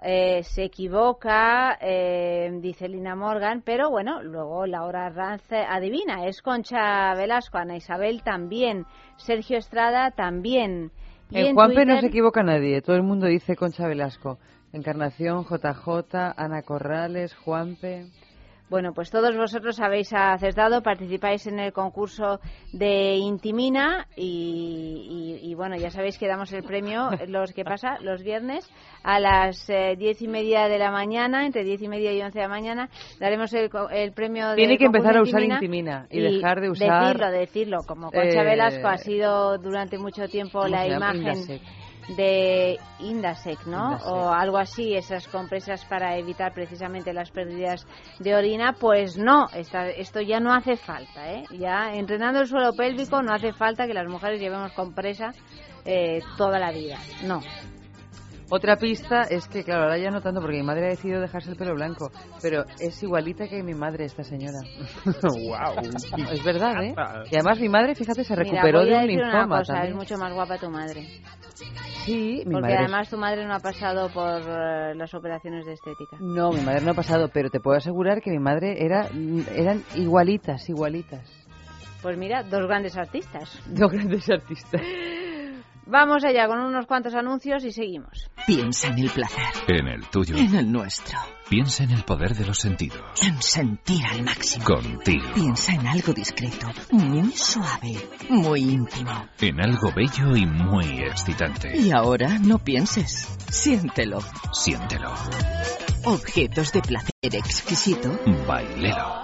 eh, 0.02 0.42
se 0.42 0.64
equivoca, 0.64 1.78
eh, 1.80 2.50
dice 2.60 2.86
Lina 2.88 3.16
Morgan, 3.16 3.62
pero 3.64 3.88
bueno, 3.88 4.22
luego 4.22 4.66
Laura 4.66 5.08
Ranz 5.08 5.50
eh, 5.50 5.64
adivina, 5.66 6.26
es 6.26 6.42
Concha 6.42 7.14
Velasco, 7.14 7.56
Ana 7.56 7.76
Isabel 7.76 8.22
también, 8.22 8.84
Sergio 9.16 9.56
Estrada 9.56 10.10
también. 10.10 10.90
Y 11.30 11.38
En 11.38 11.46
en 11.46 11.54
Juanpe 11.54 11.76
no 11.76 11.84
Twitter- 11.84 12.00
se 12.02 12.06
equivoca 12.08 12.42
nadie, 12.42 12.82
todo 12.82 12.96
el 12.96 13.02
mundo 13.02 13.26
dice 13.26 13.56
Concha 13.56 13.86
Velasco. 13.88 14.38
Encarnación, 14.74 15.44
JJ, 15.44 16.34
Ana 16.36 16.60
Corrales, 16.62 17.34
Juanpe. 17.34 18.08
Bueno, 18.70 18.92
pues 18.94 19.10
todos 19.10 19.36
vosotros 19.36 19.78
habéis 19.78 20.10
acertado, 20.14 20.82
participáis 20.82 21.46
en 21.46 21.58
el 21.60 21.72
concurso 21.72 22.40
de 22.72 23.16
Intimina 23.16 24.06
y, 24.16 25.38
y- 25.42 25.50
y, 25.50 25.54
bueno, 25.54 25.76
ya 25.76 25.90
sabéis 25.90 26.18
que 26.18 26.26
damos 26.26 26.50
el 26.52 26.62
premio, 26.64 27.10
los 27.28 27.52
que 27.52 27.62
pasa 27.62 27.98
los 28.00 28.22
viernes 28.22 28.68
a 29.02 29.20
las 29.20 29.68
eh, 29.68 29.96
diez 29.98 30.22
y 30.22 30.28
media 30.28 30.66
de 30.68 30.78
la 30.78 30.90
mañana, 30.90 31.44
entre 31.44 31.62
diez 31.62 31.82
y 31.82 31.88
media 31.88 32.12
y 32.12 32.22
once 32.22 32.38
de 32.38 32.44
la 32.44 32.48
mañana, 32.48 32.88
daremos 33.20 33.52
el, 33.52 33.70
el 33.92 34.12
premio 34.12 34.48
de 34.50 34.56
Tiene 34.56 34.78
que 34.78 34.86
empezar 34.86 35.16
a 35.18 35.22
usar 35.22 35.42
Intimina 35.42 36.06
y 36.10 36.20
dejar 36.20 36.60
de 36.60 36.70
usar, 36.70 37.02
Decirlo, 37.16 37.30
decirlo, 37.30 37.78
como 37.86 38.10
Concha 38.10 38.42
eh, 38.42 38.44
Velasco 38.44 38.88
ha 38.88 38.96
sido 38.96 39.58
durante 39.58 39.98
mucho 39.98 40.26
tiempo 40.26 40.60
¿cómo 40.60 40.68
la 40.68 40.88
imagen. 40.88 41.34
De 42.16 42.78
Indasec, 43.00 43.64
¿no? 43.66 43.92
Indasec. 43.92 44.06
O 44.12 44.28
algo 44.30 44.58
así, 44.58 44.94
esas 44.94 45.26
compresas 45.28 45.84
para 45.86 46.16
evitar 46.18 46.52
precisamente 46.52 47.12
las 47.12 47.30
pérdidas 47.30 47.86
de 48.18 48.34
orina, 48.34 48.72
pues 48.78 49.16
no, 49.16 49.46
esta- 49.54 49.88
esto 49.90 50.20
ya 50.20 50.40
no 50.40 50.52
hace 50.52 50.76
falta, 50.76 51.32
¿eh? 51.32 51.44
Ya 51.58 51.94
entrenando 51.94 52.40
el 52.40 52.46
suelo 52.46 52.72
pélvico 52.74 53.22
no 53.22 53.32
hace 53.32 53.52
falta 53.52 53.86
que 53.86 53.94
las 53.94 54.06
mujeres 54.08 54.40
llevemos 54.40 54.72
compresa 54.72 55.32
eh, 55.86 56.20
toda 56.36 56.58
la 56.58 56.70
vida, 56.72 56.98
no. 57.24 57.40
Otra 58.50 58.76
pista 58.76 59.22
es 59.22 59.48
que, 59.48 59.64
claro, 59.64 59.84
ahora 59.84 59.96
ya 59.98 60.10
no 60.10 60.20
tanto 60.20 60.40
porque 60.40 60.58
mi 60.58 60.62
madre 60.62 60.86
ha 60.86 60.90
decidido 60.90 61.20
dejarse 61.20 61.50
el 61.50 61.56
pelo 61.56 61.74
blanco, 61.74 62.10
pero 62.42 62.64
es 62.78 63.02
igualita 63.02 63.48
que 63.48 63.62
mi 63.62 63.72
madre 63.74 64.04
esta 64.04 64.22
señora. 64.22 64.58
wow. 65.22 66.30
Es 66.30 66.44
verdad, 66.44 66.82
¿eh? 66.84 66.94
Y 67.30 67.34
además 67.36 67.58
mi 67.58 67.70
madre, 67.70 67.94
fíjate, 67.94 68.22
se 68.22 68.36
recuperó 68.36 68.80
Mira, 68.80 68.80
voy 68.80 68.88
de 68.90 68.94
un 68.96 69.00
decir 69.06 69.18
una 69.24 69.32
linfoma 69.32 69.58
cosa, 69.60 69.72
también. 69.72 69.92
es 69.92 69.96
mucho 69.98 70.18
más 70.18 70.32
guapa 70.34 70.58
tu 70.58 70.68
madre. 70.70 71.06
Sí, 72.04 72.42
mi 72.46 72.52
Porque 72.52 72.60
madre 72.60 72.76
además 72.78 73.08
tu 73.08 73.16
madre 73.16 73.46
no 73.46 73.54
ha 73.54 73.60
pasado 73.60 74.10
por 74.10 74.42
eh, 74.42 74.94
las 74.94 75.14
operaciones 75.14 75.64
de 75.64 75.72
estética. 75.72 76.16
No, 76.20 76.50
mi 76.52 76.60
madre 76.60 76.82
no 76.82 76.90
ha 76.90 76.94
pasado, 76.94 77.28
pero 77.32 77.48
te 77.48 77.60
puedo 77.60 77.76
asegurar 77.76 78.20
que 78.20 78.30
mi 78.30 78.38
madre 78.38 78.84
era 78.84 79.08
eran 79.54 79.82
igualitas, 79.94 80.68
igualitas. 80.68 81.30
Pues 82.02 82.18
mira, 82.18 82.42
dos 82.42 82.66
grandes 82.66 82.96
artistas. 82.96 83.58
Dos 83.66 83.90
grandes 83.90 84.28
artistas. 84.28 84.82
Vamos 85.86 86.24
allá 86.24 86.46
con 86.48 86.60
unos 86.60 86.86
cuantos 86.86 87.14
anuncios 87.14 87.62
y 87.64 87.70
seguimos. 87.72 88.30
Piensa 88.46 88.88
en 88.88 88.98
el 88.98 89.10
placer, 89.10 89.44
En 89.68 89.86
el 89.88 90.06
tuyo. 90.08 90.36
en 90.36 90.54
el 90.54 90.70
nuestro, 90.72 91.18
Piensa 91.48 91.84
en 91.84 91.90
el 91.90 92.02
poder 92.04 92.34
de 92.34 92.46
los 92.46 92.58
sentidos. 92.58 93.00
en 93.22 93.40
sentir 93.42 94.04
al 94.06 94.22
máximo. 94.22 94.64
Contigo. 94.64 95.26
Piensa 95.34 95.74
en 95.74 95.86
algo 95.86 96.12
discreto, 96.12 96.68
muy 96.90 97.30
suave, 97.32 97.96
muy 98.30 98.60
íntimo. 98.60 99.28
En 99.40 99.60
algo 99.60 99.92
bello 99.94 100.34
y 100.36 100.46
muy 100.46 101.02
excitante. 101.02 101.76
Y 101.78 101.90
ahora 101.92 102.38
no 102.38 102.58
pienses, 102.58 103.28
siéntelo. 103.50 104.20
Siéntelo. 104.52 105.12
Objetos 106.04 106.72
de 106.72 106.80
placer 106.82 107.12
exquisito. 107.22 108.18
Bailelo. 108.46 109.23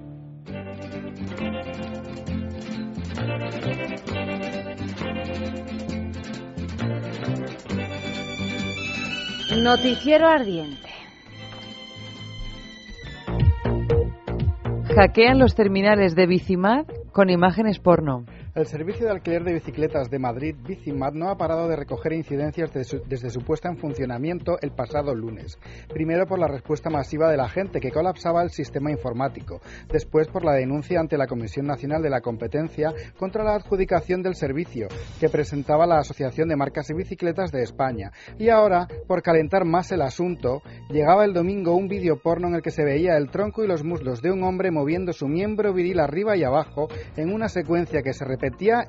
Noticiero 9.57 10.27
ardiente. 10.27 10.89
Hackean 14.95 15.39
los 15.39 15.55
terminales 15.55 16.15
de 16.15 16.25
Bicimad 16.25 16.85
con 17.11 17.29
imágenes 17.29 17.79
porno. 17.79 18.23
El 18.53 18.65
servicio 18.65 19.05
de 19.05 19.13
alquiler 19.13 19.45
de 19.45 19.53
bicicletas 19.53 20.09
de 20.09 20.19
Madrid, 20.19 20.57
Bicimat, 20.67 21.13
no 21.13 21.29
ha 21.29 21.37
parado 21.37 21.69
de 21.69 21.77
recoger 21.77 22.11
incidencias 22.11 22.73
de 22.73 22.83
su- 22.83 23.01
desde 23.07 23.29
su 23.29 23.39
puesta 23.45 23.69
en 23.69 23.77
funcionamiento 23.77 24.57
el 24.61 24.71
pasado 24.71 25.15
lunes. 25.15 25.57
Primero 25.87 26.25
por 26.25 26.37
la 26.37 26.49
respuesta 26.49 26.89
masiva 26.89 27.31
de 27.31 27.37
la 27.37 27.47
gente 27.47 27.79
que 27.79 27.91
colapsaba 27.91 28.43
el 28.43 28.49
sistema 28.49 28.91
informático. 28.91 29.61
Después 29.89 30.27
por 30.27 30.43
la 30.43 30.51
denuncia 30.51 30.99
ante 30.99 31.17
la 31.17 31.27
Comisión 31.27 31.65
Nacional 31.65 32.01
de 32.01 32.09
la 32.09 32.19
Competencia 32.19 32.93
contra 33.17 33.45
la 33.45 33.55
adjudicación 33.55 34.21
del 34.21 34.35
servicio 34.35 34.89
que 35.21 35.29
presentaba 35.29 35.87
la 35.87 35.99
Asociación 35.99 36.49
de 36.49 36.57
Marcas 36.57 36.89
y 36.89 36.93
Bicicletas 36.93 37.53
de 37.53 37.63
España. 37.63 38.11
Y 38.37 38.49
ahora, 38.49 38.85
por 39.07 39.21
calentar 39.21 39.63
más 39.63 39.93
el 39.93 40.01
asunto, 40.01 40.61
llegaba 40.89 41.23
el 41.23 41.31
domingo 41.33 41.73
un 41.73 41.87
vídeo 41.87 42.19
porno 42.21 42.49
en 42.49 42.55
el 42.55 42.61
que 42.61 42.71
se 42.71 42.83
veía 42.83 43.15
el 43.15 43.29
tronco 43.31 43.63
y 43.63 43.67
los 43.67 43.85
muslos 43.85 44.21
de 44.21 44.29
un 44.29 44.43
hombre 44.43 44.71
moviendo 44.71 45.13
su 45.13 45.29
miembro 45.29 45.73
viril 45.73 46.01
arriba 46.01 46.35
y 46.35 46.43
abajo 46.43 46.89
en 47.15 47.33
una 47.33 47.47
secuencia 47.47 48.01
que 48.01 48.11
se 48.11 48.25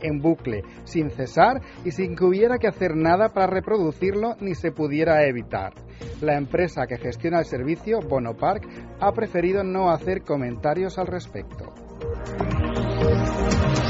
en 0.01 0.21
bucle, 0.21 0.63
sin 0.85 1.11
cesar 1.11 1.61
y 1.85 1.91
sin 1.91 2.17
que 2.17 2.25
hubiera 2.25 2.59
que 2.59 2.69
hacer 2.69 2.97
nada 2.97 3.31
para 3.31 3.47
reproducirlo 3.47 4.37
ni 4.41 4.55
se 4.55 4.73
pudiera 4.73 5.27
evitar. 5.27 5.75
La 6.21 6.37
empresa 6.37 6.87
que 6.87 6.99
gestiona 6.99 7.41
el 7.41 7.45
servicio, 7.45 8.01
Bonopark, 8.01 8.67
ha 9.01 9.13
preferido 9.13 9.63
no 9.63 9.91
hacer 9.91 10.23
comentarios 10.23 10.99
al 10.99 11.07
respecto. 11.07 11.73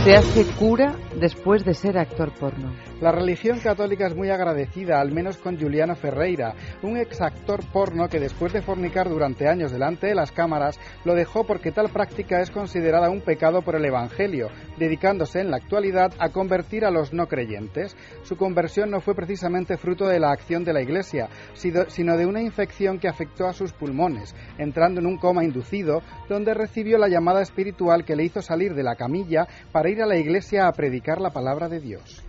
Se 0.04 0.16
hace 0.16 0.44
cura 0.58 0.96
después 1.22 1.64
de 1.64 1.72
ser 1.72 1.98
actor 1.98 2.32
porno. 2.32 2.72
La 3.00 3.12
religión 3.12 3.60
católica 3.60 4.08
es 4.08 4.16
muy 4.16 4.30
agradecida, 4.30 5.00
al 5.00 5.12
menos 5.12 5.38
con 5.38 5.56
Juliano 5.56 5.94
Ferreira, 5.94 6.56
un 6.82 6.96
ex 6.96 7.20
actor 7.20 7.60
porno 7.72 8.08
que 8.08 8.18
después 8.18 8.52
de 8.52 8.60
fornicar 8.60 9.08
durante 9.08 9.46
años 9.46 9.70
delante 9.70 10.08
de 10.08 10.16
las 10.16 10.32
cámaras, 10.32 10.80
lo 11.04 11.14
dejó 11.14 11.44
porque 11.44 11.70
tal 11.70 11.90
práctica 11.90 12.40
es 12.40 12.50
considerada 12.50 13.08
un 13.08 13.20
pecado 13.20 13.62
por 13.62 13.76
el 13.76 13.84
Evangelio, 13.84 14.48
dedicándose 14.78 15.40
en 15.40 15.52
la 15.52 15.58
actualidad 15.58 16.12
a 16.18 16.30
convertir 16.30 16.84
a 16.84 16.90
los 16.90 17.12
no 17.12 17.28
creyentes. 17.28 17.96
Su 18.24 18.36
conversión 18.36 18.90
no 18.90 19.00
fue 19.00 19.14
precisamente 19.14 19.76
fruto 19.76 20.08
de 20.08 20.18
la 20.18 20.32
acción 20.32 20.64
de 20.64 20.72
la 20.72 20.82
Iglesia, 20.82 21.28
sino 21.54 22.16
de 22.16 22.26
una 22.26 22.42
infección 22.42 22.98
que 22.98 23.06
afectó 23.06 23.46
a 23.46 23.52
sus 23.52 23.72
pulmones, 23.72 24.34
entrando 24.58 24.98
en 24.98 25.06
un 25.06 25.18
coma 25.18 25.44
inducido, 25.44 26.02
donde 26.28 26.52
recibió 26.52 26.98
la 26.98 27.08
llamada 27.08 27.42
espiritual 27.42 28.04
que 28.04 28.16
le 28.16 28.24
hizo 28.24 28.42
salir 28.42 28.74
de 28.74 28.82
la 28.82 28.96
camilla 28.96 29.46
para 29.70 29.88
ir 29.88 30.02
a 30.02 30.06
la 30.06 30.16
iglesia 30.16 30.66
a 30.66 30.72
predicar 30.72 31.11
la 31.20 31.30
palabra 31.30 31.68
de 31.68 31.80
Dios. 31.80 32.22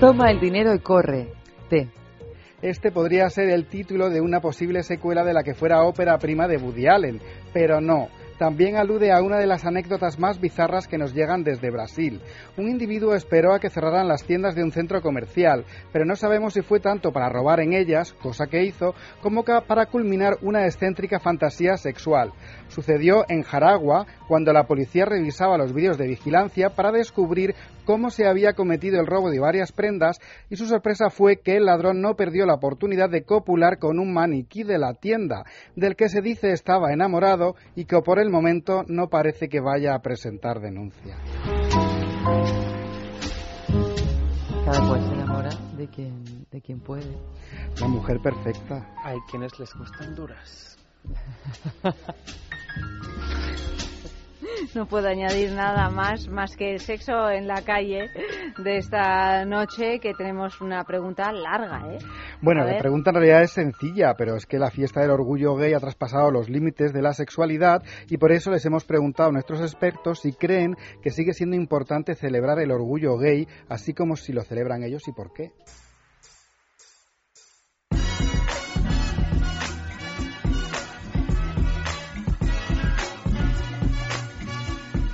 Toma 0.00 0.30
el 0.30 0.40
dinero 0.40 0.74
y 0.74 0.80
corre. 0.80 1.32
T. 1.68 1.88
Este 2.60 2.92
podría 2.92 3.28
ser 3.28 3.48
el 3.50 3.66
título 3.66 4.08
de 4.08 4.20
una 4.20 4.40
posible 4.40 4.82
secuela 4.82 5.24
de 5.24 5.32
la 5.32 5.42
que 5.42 5.54
fuera 5.54 5.82
ópera 5.82 6.18
prima 6.18 6.46
de 6.46 6.58
Woody 6.58 6.86
Allen, 6.86 7.20
pero 7.52 7.80
no. 7.80 8.08
También 8.38 8.76
alude 8.76 9.12
a 9.12 9.22
una 9.22 9.38
de 9.38 9.46
las 9.46 9.64
anécdotas 9.64 10.18
más 10.18 10.40
bizarras 10.40 10.88
que 10.88 10.98
nos 10.98 11.14
llegan 11.14 11.44
desde 11.44 11.70
Brasil. 11.70 12.20
Un 12.56 12.68
individuo 12.68 13.14
esperó 13.14 13.54
a 13.54 13.60
que 13.60 13.70
cerraran 13.70 14.08
las 14.08 14.24
tiendas 14.24 14.56
de 14.56 14.64
un 14.64 14.72
centro 14.72 15.00
comercial, 15.00 15.64
pero 15.92 16.04
no 16.04 16.16
sabemos 16.16 16.54
si 16.54 16.62
fue 16.62 16.80
tanto 16.80 17.12
para 17.12 17.28
robar 17.28 17.60
en 17.60 17.72
ellas, 17.72 18.12
cosa 18.14 18.48
que 18.48 18.64
hizo, 18.64 18.94
como 19.20 19.44
para 19.44 19.86
culminar 19.86 20.38
una 20.42 20.64
excéntrica 20.64 21.20
fantasía 21.20 21.76
sexual. 21.76 22.32
Sucedió 22.72 23.26
en 23.28 23.42
Jaragua, 23.42 24.06
cuando 24.26 24.50
la 24.54 24.64
policía 24.64 25.04
revisaba 25.04 25.58
los 25.58 25.74
vídeos 25.74 25.98
de 25.98 26.06
vigilancia 26.06 26.70
para 26.70 26.90
descubrir 26.90 27.54
cómo 27.84 28.08
se 28.08 28.26
había 28.26 28.54
cometido 28.54 28.98
el 28.98 29.06
robo 29.06 29.30
de 29.30 29.40
varias 29.40 29.72
prendas 29.72 30.20
y 30.48 30.56
su 30.56 30.64
sorpresa 30.64 31.10
fue 31.10 31.36
que 31.36 31.58
el 31.58 31.66
ladrón 31.66 32.00
no 32.00 32.16
perdió 32.16 32.46
la 32.46 32.54
oportunidad 32.54 33.10
de 33.10 33.24
copular 33.24 33.78
con 33.78 33.98
un 33.98 34.14
maniquí 34.14 34.62
de 34.62 34.78
la 34.78 34.94
tienda, 34.94 35.44
del 35.76 35.96
que 35.96 36.08
se 36.08 36.22
dice 36.22 36.52
estaba 36.52 36.94
enamorado 36.94 37.56
y 37.76 37.84
que 37.84 38.00
por 38.00 38.18
el 38.18 38.30
momento 38.30 38.84
no 38.88 39.08
parece 39.08 39.50
que 39.50 39.60
vaya 39.60 39.94
a 39.94 40.00
presentar 40.00 40.60
denuncia. 40.60 41.18
Cada 44.64 44.88
cual 44.88 45.02
se 45.02 45.12
enamora 45.12 45.50
de 45.76 45.88
quien, 45.88 46.46
de 46.50 46.62
quien 46.62 46.80
puede. 46.80 47.18
La 47.78 47.88
mujer 47.88 48.18
perfecta. 48.22 48.94
Hay 49.04 49.18
quienes 49.30 49.58
les 49.58 49.74
gustan 49.74 50.14
duras. 50.14 50.78
No 54.74 54.86
puedo 54.86 55.08
añadir 55.08 55.52
nada 55.52 55.90
más, 55.90 56.28
más 56.28 56.56
que 56.56 56.72
el 56.72 56.80
sexo 56.80 57.30
en 57.30 57.46
la 57.46 57.62
calle 57.62 58.10
de 58.58 58.78
esta 58.78 59.44
noche, 59.44 59.98
que 60.00 60.14
tenemos 60.14 60.60
una 60.60 60.84
pregunta 60.84 61.30
larga, 61.32 61.92
¿eh? 61.92 61.98
Bueno, 62.40 62.64
la 62.64 62.78
pregunta 62.78 63.10
en 63.10 63.16
realidad 63.16 63.42
es 63.42 63.52
sencilla, 63.52 64.14
pero 64.16 64.36
es 64.36 64.46
que 64.46 64.58
la 64.58 64.70
fiesta 64.70 65.00
del 65.00 65.10
orgullo 65.10 65.56
gay 65.56 65.74
ha 65.74 65.80
traspasado 65.80 66.30
los 66.30 66.48
límites 66.48 66.92
de 66.92 67.02
la 67.02 67.12
sexualidad 67.12 67.82
y 68.08 68.16
por 68.16 68.32
eso 68.32 68.50
les 68.50 68.64
hemos 68.64 68.84
preguntado 68.84 69.28
a 69.28 69.32
nuestros 69.32 69.60
expertos 69.60 70.20
si 70.20 70.32
creen 70.32 70.76
que 71.02 71.10
sigue 71.10 71.34
siendo 71.34 71.56
importante 71.56 72.14
celebrar 72.14 72.58
el 72.58 72.72
orgullo 72.72 73.16
gay, 73.18 73.46
así 73.68 73.94
como 73.94 74.16
si 74.16 74.32
lo 74.32 74.42
celebran 74.42 74.82
ellos 74.82 75.06
y 75.06 75.12
por 75.12 75.32
qué. 75.32 75.52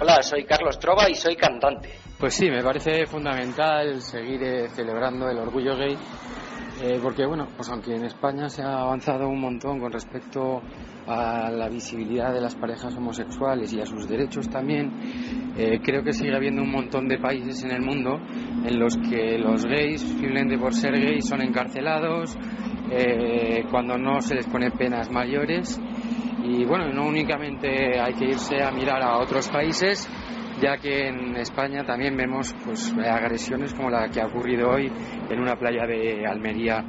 Hola, 0.01 0.23
soy 0.23 0.45
Carlos 0.45 0.79
Trova 0.79 1.11
y 1.11 1.15
soy 1.17 1.35
cantante. 1.35 1.89
Pues 2.21 2.35
sí, 2.35 2.49
me 2.49 2.63
parece 2.63 3.05
fundamental 3.07 4.01
seguir 4.01 4.41
eh, 4.45 4.69
celebrando 4.69 5.29
el 5.29 5.39
orgullo 5.39 5.77
gay, 5.77 5.97
eh, 6.85 7.01
porque 7.03 7.27
bueno, 7.27 7.49
pues 7.57 7.69
aunque 7.69 7.97
en 7.97 8.05
España 8.05 8.49
se 8.49 8.63
ha 8.63 8.79
avanzado 8.83 9.29
un 9.29 9.41
montón 9.41 9.81
con 9.81 9.91
respecto 9.91 10.63
a 11.09 11.51
la 11.51 11.69
visibilidad 11.69 12.33
de 12.33 12.41
las 12.41 12.55
parejas 12.55 12.95
homosexuales 12.97 13.73
y 13.73 13.81
a 13.81 13.87
sus 13.87 14.09
derechos 14.09 14.49
también, 14.49 15.55
eh, 15.57 15.81
creo 15.83 16.05
que 16.05 16.13
sigue 16.13 16.37
habiendo 16.37 16.63
un 16.63 16.71
montón 16.71 17.09
de 17.09 17.19
países 17.19 17.65
en 17.65 17.73
el 17.73 17.83
mundo 17.83 18.21
en 18.65 18.79
los 18.79 18.97
que 18.99 19.37
los 19.37 19.65
gays, 19.65 20.03
simplemente 20.03 20.57
por 20.59 20.75
ser 20.75 20.93
gays, 20.93 21.27
son 21.27 21.43
encarcelados, 21.43 22.39
cuando 23.71 23.99
no 23.99 24.21
se 24.21 24.37
les 24.37 24.47
pone 24.47 24.71
penas 24.71 25.11
mayores. 25.11 25.79
Y 26.49 26.65
bueno, 26.65 26.89
no 26.89 27.07
únicamente 27.07 28.01
hay 28.01 28.15
que 28.15 28.25
irse 28.25 28.63
a 28.63 28.71
mirar 28.71 29.03
a 29.03 29.19
otros 29.19 29.51
países, 29.51 30.09
ya 30.63 30.79
que 30.79 31.09
en 31.09 31.37
España 31.37 31.85
también 31.85 32.17
vemos 32.17 32.55
pues 32.65 32.91
agresiones 32.97 33.75
como 33.75 33.91
la 33.91 34.09
que 34.09 34.23
ha 34.23 34.27
ocurrido 34.27 34.71
hoy 34.71 34.91
en 35.29 35.41
una 35.41 35.57
playa 35.57 35.87
de 35.87 36.27
Almería 36.27 36.83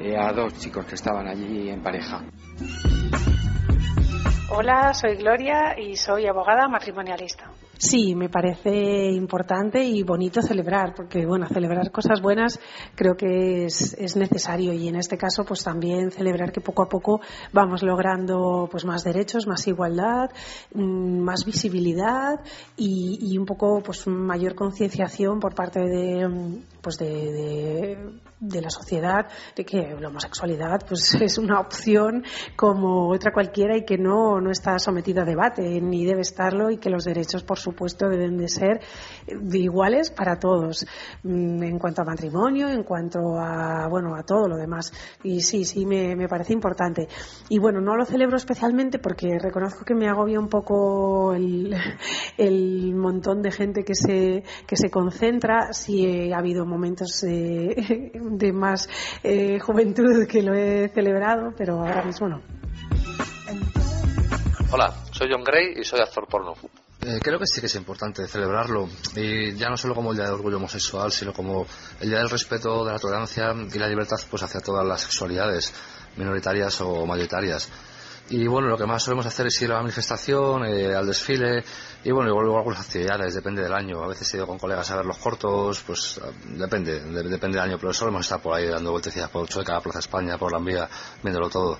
eh, 0.00 0.16
a 0.16 0.32
dos 0.32 0.54
chicos 0.58 0.86
que 0.86 0.94
estaban 0.94 1.28
allí 1.28 1.68
en 1.68 1.82
pareja. 1.82 2.22
Hola, 4.48 4.94
soy 4.94 5.16
Gloria 5.16 5.78
y 5.78 5.96
soy 5.96 6.26
abogada 6.26 6.66
matrimonialista. 6.66 7.50
Sí, 7.84 8.14
me 8.14 8.30
parece 8.30 9.10
importante 9.10 9.84
y 9.84 10.02
bonito 10.02 10.40
celebrar, 10.40 10.94
porque 10.94 11.26
bueno, 11.26 11.46
celebrar 11.48 11.90
cosas 11.90 12.22
buenas 12.22 12.58
creo 12.94 13.14
que 13.14 13.66
es, 13.66 13.92
es 13.98 14.16
necesario 14.16 14.72
y 14.72 14.88
en 14.88 14.96
este 14.96 15.18
caso 15.18 15.44
pues 15.44 15.62
también 15.62 16.10
celebrar 16.10 16.50
que 16.50 16.62
poco 16.62 16.82
a 16.82 16.88
poco 16.88 17.20
vamos 17.52 17.82
logrando 17.82 18.66
pues 18.70 18.86
más 18.86 19.04
derechos, 19.04 19.46
más 19.46 19.66
igualdad, 19.66 20.30
mm, 20.72 21.18
más 21.18 21.44
visibilidad 21.44 22.40
y, 22.74 23.18
y 23.20 23.36
un 23.36 23.44
poco 23.44 23.82
pues 23.84 24.06
mayor 24.06 24.54
concienciación 24.54 25.38
por 25.38 25.54
parte 25.54 25.80
de 25.80 26.62
pues 26.84 26.98
de, 26.98 27.96
de, 28.38 28.60
la 28.60 28.68
sociedad 28.68 29.26
de 29.56 29.64
que 29.64 29.96
la 29.98 30.08
homosexualidad 30.08 30.80
pues 30.86 31.14
es 31.20 31.38
una 31.38 31.58
opción 31.58 32.22
como 32.56 33.08
otra 33.08 33.32
cualquiera 33.32 33.74
y 33.76 33.86
que 33.86 33.96
no, 33.96 34.38
no 34.38 34.50
está 34.50 34.78
sometida 34.78 35.22
a 35.22 35.24
debate 35.24 35.80
ni 35.80 36.04
debe 36.04 36.20
estarlo 36.20 36.70
y 36.70 36.76
que 36.76 36.90
los 36.90 37.04
derechos 37.04 37.42
por 37.42 37.58
supuesto 37.58 38.08
deben 38.08 38.36
de 38.36 38.48
ser 38.48 38.80
iguales 39.26 40.10
para 40.10 40.38
todos 40.38 40.86
mm, 41.22 41.62
en 41.62 41.78
cuanto 41.78 42.02
a 42.02 42.04
matrimonio 42.04 42.68
en 42.68 42.82
cuanto 42.82 43.18
a 43.40 43.88
bueno 43.88 44.14
a 44.14 44.22
todo 44.22 44.46
lo 44.46 44.56
demás. 44.56 44.92
Y 45.22 45.40
sí 45.40 45.64
sí 45.64 45.86
me, 45.86 46.14
me 46.14 46.28
parece 46.28 46.52
importante. 46.52 47.08
Y 47.48 47.58
bueno 47.58 47.80
no 47.80 47.96
lo 47.96 48.04
celebro 48.04 48.36
especialmente 48.36 48.98
porque 48.98 49.38
reconozco 49.38 49.86
que 49.86 49.94
me 49.94 50.08
agobia 50.08 50.38
un 50.38 50.48
poco 50.48 51.32
el, 51.32 51.74
el 52.36 52.94
montón 52.94 53.40
de 53.40 53.50
gente 53.50 53.84
que 53.84 53.94
se 53.94 54.42
que 54.66 54.76
se 54.76 54.90
concentra 54.90 55.72
si 55.72 56.32
ha 56.32 56.38
habido 56.38 56.66
momentos 56.74 57.22
eh, 57.24 58.10
de 58.14 58.52
más 58.52 58.88
eh, 59.22 59.58
juventud 59.60 60.26
que 60.26 60.42
lo 60.42 60.54
he 60.54 60.88
celebrado, 60.88 61.54
pero 61.56 61.80
ahora 61.80 62.04
mismo 62.04 62.28
no. 62.28 62.42
Hola, 64.70 64.92
soy 65.12 65.28
John 65.30 65.44
Gray 65.44 65.74
y 65.80 65.84
soy 65.84 66.00
actor 66.00 66.26
porno. 66.26 66.54
Eh, 67.06 67.20
creo 67.22 67.38
que 67.38 67.46
sí 67.46 67.60
que 67.60 67.66
es 67.66 67.74
importante 67.76 68.26
celebrarlo, 68.26 68.88
y 69.14 69.54
ya 69.54 69.68
no 69.68 69.76
solo 69.76 69.94
como 69.94 70.10
el 70.10 70.16
Día 70.16 70.24
del 70.24 70.34
Orgullo 70.34 70.56
Homosexual, 70.56 71.12
sino 71.12 71.32
como 71.32 71.66
el 72.00 72.08
Día 72.08 72.18
del 72.18 72.30
Respeto, 72.30 72.84
de 72.84 72.92
la 72.92 72.98
Tolerancia 72.98 73.52
y 73.52 73.78
la 73.78 73.88
Libertad 73.88 74.16
pues 74.30 74.42
hacia 74.42 74.60
todas 74.60 74.86
las 74.86 75.02
sexualidades, 75.02 75.72
minoritarias 76.16 76.80
o 76.80 77.04
mayoritarias. 77.04 77.68
Y 78.30 78.46
bueno, 78.46 78.68
lo 78.68 78.78
que 78.78 78.86
más 78.86 79.02
solemos 79.02 79.26
hacer 79.26 79.46
es 79.48 79.60
ir 79.62 79.70
a 79.70 79.74
la 79.74 79.82
manifestación, 79.82 80.64
eh, 80.64 80.94
al 80.94 81.06
desfile, 81.06 81.62
y 82.02 82.10
bueno, 82.10 82.30
igual 82.30 82.44
luego 82.46 82.58
algunas 82.58 82.80
actividades, 82.80 83.34
depende 83.34 83.62
del 83.62 83.74
año. 83.74 84.02
A 84.02 84.06
veces 84.06 84.32
he 84.32 84.38
ido 84.38 84.46
con 84.46 84.58
colegas 84.58 84.90
a 84.90 84.96
ver 84.96 85.04
los 85.04 85.18
cortos, 85.18 85.82
pues 85.86 86.18
ah, 86.24 86.30
depende, 86.56 87.00
de- 87.00 87.22
depende 87.24 87.58
del 87.58 87.68
año, 87.68 87.78
pero 87.78 87.92
solemos 87.92 88.22
estar 88.22 88.40
por 88.40 88.54
ahí 88.54 88.66
dando 88.66 88.92
vueltecillas 88.92 89.28
por 89.28 89.46
Chueca, 89.46 89.78
Plaza 89.80 89.98
España, 89.98 90.38
por 90.38 90.52
la 90.52 90.58
Envía, 90.58 90.88
viéndolo 91.22 91.50
todo. 91.50 91.78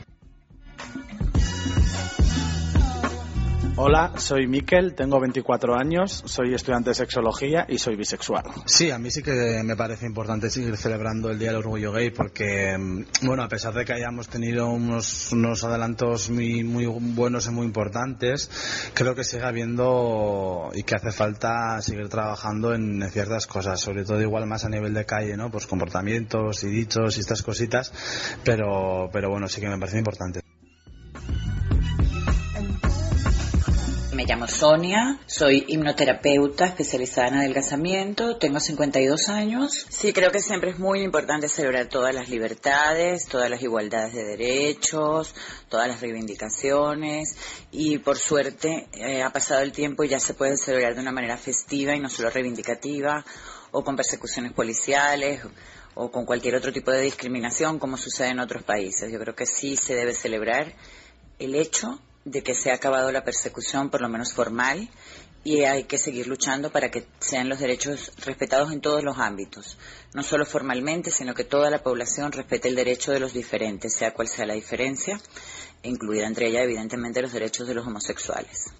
Hola, 3.77 4.12
soy 4.18 4.47
Miquel, 4.47 4.95
tengo 4.95 5.18
24 5.18 5.75
años, 5.75 6.22
soy 6.27 6.55
estudiante 6.55 6.91
de 6.91 6.95
sexología 6.95 7.66
y 7.68 7.79
soy 7.79 7.97
bisexual. 7.97 8.45
Sí, 8.66 8.93
a 8.93 9.01
mí 9.01 9.11
sí 9.11 9.20
que 9.20 9.62
me 9.64 9.75
parece 9.75 10.07
importante 10.07 10.49
seguir 10.49 10.77
celebrando 10.77 11.29
el 11.29 11.41
Día 11.41 11.49
del 11.49 11.57
Orgullo 11.57 11.91
Gay 11.91 12.11
porque, 12.11 12.79
mm, 12.79 13.27
bueno, 13.27 13.43
a 13.43 13.49
pesar 13.49 13.75
de 13.75 13.85
que 13.85 13.93
hayamos 13.93 14.29
tenido 14.29 14.68
unos, 14.68 15.33
unos 15.33 15.64
adelantos 15.64 16.31
muy, 16.31 16.62
muy 16.62 16.87
buenos 16.87 17.49
y 17.49 17.51
muy 17.51 17.66
importantes, 17.66 18.49
creo 18.95 19.16
que 19.16 19.25
sigue 19.25 19.43
habiendo 19.43 20.70
y 20.72 20.85
que 20.85 20.95
hace 20.95 21.11
falta 21.11 21.83
seguir 21.83 22.09
trabajando 22.09 22.75
en 22.75 23.03
ciertas 23.11 23.49
cosas, 23.49 23.81
sobre 23.81 24.05
todo 24.05 24.22
igual 24.22 24.47
más 24.47 24.64
a 24.64 24.68
nivel 24.68 24.95
de 24.95 25.05
calle, 25.05 25.37
¿no? 25.37 25.51
Pues 25.51 25.66
comportamientos 25.66 26.62
y 26.62 26.68
dichos 26.68 27.16
y 27.16 27.20
estas 27.20 27.43
cositas, 27.43 27.93
pero, 28.45 29.11
pero 29.12 29.31
bueno, 29.31 29.49
sí 29.49 29.61
que 29.61 29.68
me 29.68 29.79
parece 29.79 29.99
importante. 29.99 30.53
Me 34.25 34.31
llamo 34.31 34.49
Sonia, 34.49 35.18
soy 35.27 35.66
hipnoterapeuta 35.68 36.64
especializada 36.64 37.29
en 37.29 37.35
adelgazamiento, 37.35 38.39
tengo 38.39 38.59
52 38.59 39.29
años. 39.29 39.87
Sí, 39.91 40.14
creo 40.14 40.31
que 40.31 40.41
siempre 40.41 40.70
es 40.70 40.79
muy 40.79 41.03
importante 41.03 41.47
celebrar 41.47 41.91
todas 41.91 42.14
las 42.14 42.31
libertades, 42.31 43.27
todas 43.27 43.51
las 43.51 43.61
igualdades 43.61 44.14
de 44.14 44.25
derechos, 44.25 45.35
todas 45.68 45.89
las 45.89 46.01
reivindicaciones 46.01 47.37
y 47.70 47.99
por 47.99 48.16
suerte 48.16 48.89
eh, 48.95 49.22
ha 49.22 49.29
pasado 49.31 49.61
el 49.61 49.72
tiempo 49.72 50.05
y 50.05 50.09
ya 50.09 50.18
se 50.18 50.33
puede 50.33 50.57
celebrar 50.57 50.95
de 50.95 51.03
una 51.03 51.12
manera 51.12 51.37
festiva 51.37 51.95
y 51.95 52.01
no 52.01 52.09
solo 52.09 52.31
reivindicativa 52.31 53.27
o 53.72 53.85
con 53.85 53.95
persecuciones 53.95 54.55
policiales 54.55 55.43
o 55.97 56.11
con 56.11 56.25
cualquier 56.25 56.57
otro 56.57 56.72
tipo 56.72 56.91
de 56.91 57.03
discriminación 57.03 57.79
como 57.79 57.99
sucede 57.99 58.29
en 58.29 58.41
otros 58.41 58.62
países. 58.62 59.12
Yo 59.12 59.18
creo 59.20 59.35
que 59.35 59.45
sí 59.45 59.77
se 59.77 59.95
debe 59.95 60.14
celebrar 60.14 60.72
el 61.39 61.55
hecho 61.55 62.01
de 62.25 62.43
que 62.43 62.55
se 62.55 62.70
ha 62.70 62.75
acabado 62.75 63.12
la 63.12 63.25
persecución, 63.25 63.91
por 63.91 64.01
lo 64.01 64.09
menos 64.09 64.33
formal, 64.33 64.89
y 65.45 65.64
hay 65.64 65.85
que 65.85 65.99
seguir 65.99 66.27
luchando 66.27 66.70
para 66.70 66.91
que 66.91 67.07
sean 67.20 67.51
los 67.51 67.59
derechos 67.59 68.12
respetados 68.25 68.72
en 68.72 68.81
todos 68.81 69.05
los 69.05 69.18
ámbitos, 69.18 69.77
no 70.14 70.22
solo 70.22 70.47
formalmente, 70.47 71.11
sino 71.11 71.35
que 71.35 71.45
toda 71.45 71.68
la 71.68 71.83
población 71.83 72.33
respete 72.33 72.68
el 72.68 72.75
derecho 72.75 73.12
de 73.12 73.20
los 73.20 73.35
diferentes, 73.35 73.95
sea 73.95 74.14
cual 74.14 74.29
sea 74.29 74.47
la 74.47 74.55
diferencia, 74.55 75.20
incluida 75.83 76.27
entre 76.27 76.49
ellas, 76.49 76.64
evidentemente, 76.64 77.20
los 77.20 77.33
derechos 77.33 77.68
de 77.68 77.75
los 77.75 77.87
homosexuales. 77.87 78.72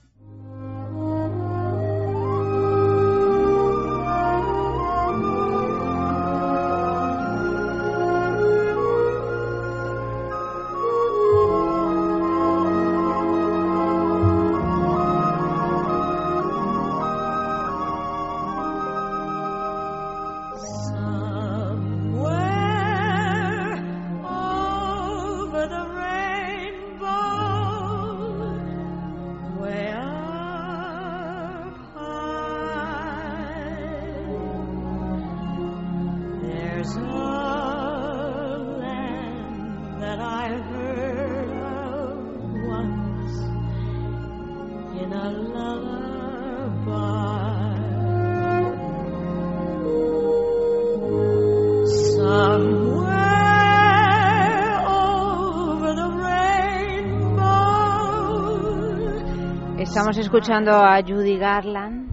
Estamos 59.95 60.19
escuchando 60.19 60.73
a 60.73 61.01
Judy 61.03 61.39
Garland. 61.39 62.09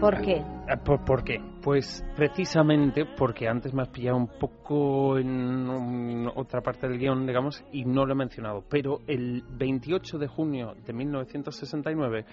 ¿Por 0.00 0.20
qué? 0.22 0.38
Eh, 0.38 0.76
¿Por, 0.84 1.04
por 1.04 1.22
qué? 1.22 1.40
Pues 1.62 2.04
precisamente 2.16 3.04
porque 3.16 3.46
antes 3.46 3.72
me 3.72 3.82
has 3.82 3.88
pillado 3.88 4.16
un 4.16 4.26
poco 4.26 5.18
en 5.18 6.26
otra 6.34 6.62
parte 6.62 6.88
del 6.88 6.98
guion, 6.98 7.24
digamos, 7.28 7.62
y 7.70 7.84
no 7.84 8.04
lo 8.06 8.14
he 8.14 8.16
mencionado. 8.16 8.64
Pero 8.68 9.02
el 9.06 9.44
28 9.50 10.18
de 10.18 10.26
junio 10.26 10.74
de 10.84 10.92
1969 10.92 12.24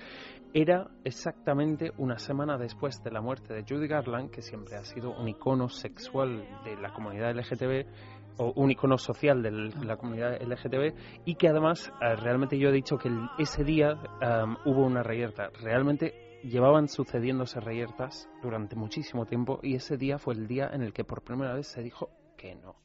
era 0.51 0.87
exactamente 1.03 1.91
una 1.99 2.17
semana 2.17 2.57
después 2.57 3.03
de 3.03 3.11
la 3.11 3.21
muerte 3.21 3.53
de 3.53 3.61
Judy 3.61 3.87
Garland, 3.87 4.31
que 4.31 4.41
siempre 4.41 4.75
ha 4.75 4.83
sido 4.85 5.11
un 5.11 5.27
icono 5.27 5.69
sexual 5.69 6.43
de 6.63 6.77
la 6.77 6.91
comunidad 6.93 7.35
LGTB 7.35 8.14
o 8.37 8.53
un 8.55 8.71
icono 8.71 8.97
social 8.97 9.41
de 9.41 9.51
la 9.51 9.97
comunidad 9.97 10.41
LGTB 10.41 11.23
y 11.25 11.35
que 11.35 11.49
además 11.49 11.91
eh, 12.01 12.15
realmente 12.15 12.57
yo 12.57 12.69
he 12.69 12.73
dicho 12.73 12.97
que 12.97 13.09
ese 13.37 13.63
día 13.63 13.97
em, 14.21 14.55
hubo 14.65 14.85
una 14.85 15.03
reyerta. 15.03 15.49
Realmente 15.61 16.39
llevaban 16.43 16.87
sucediéndose 16.87 17.59
reyertas 17.59 18.29
durante 18.41 18.75
muchísimo 18.75 19.25
tiempo 19.25 19.59
y 19.63 19.75
ese 19.75 19.97
día 19.97 20.17
fue 20.17 20.35
el 20.35 20.47
día 20.47 20.69
en 20.71 20.81
el 20.81 20.93
que 20.93 21.03
por 21.03 21.23
primera 21.23 21.53
vez 21.53 21.67
se 21.67 21.81
dijo 21.81 22.09
que 22.37 22.55
no. 22.55 22.75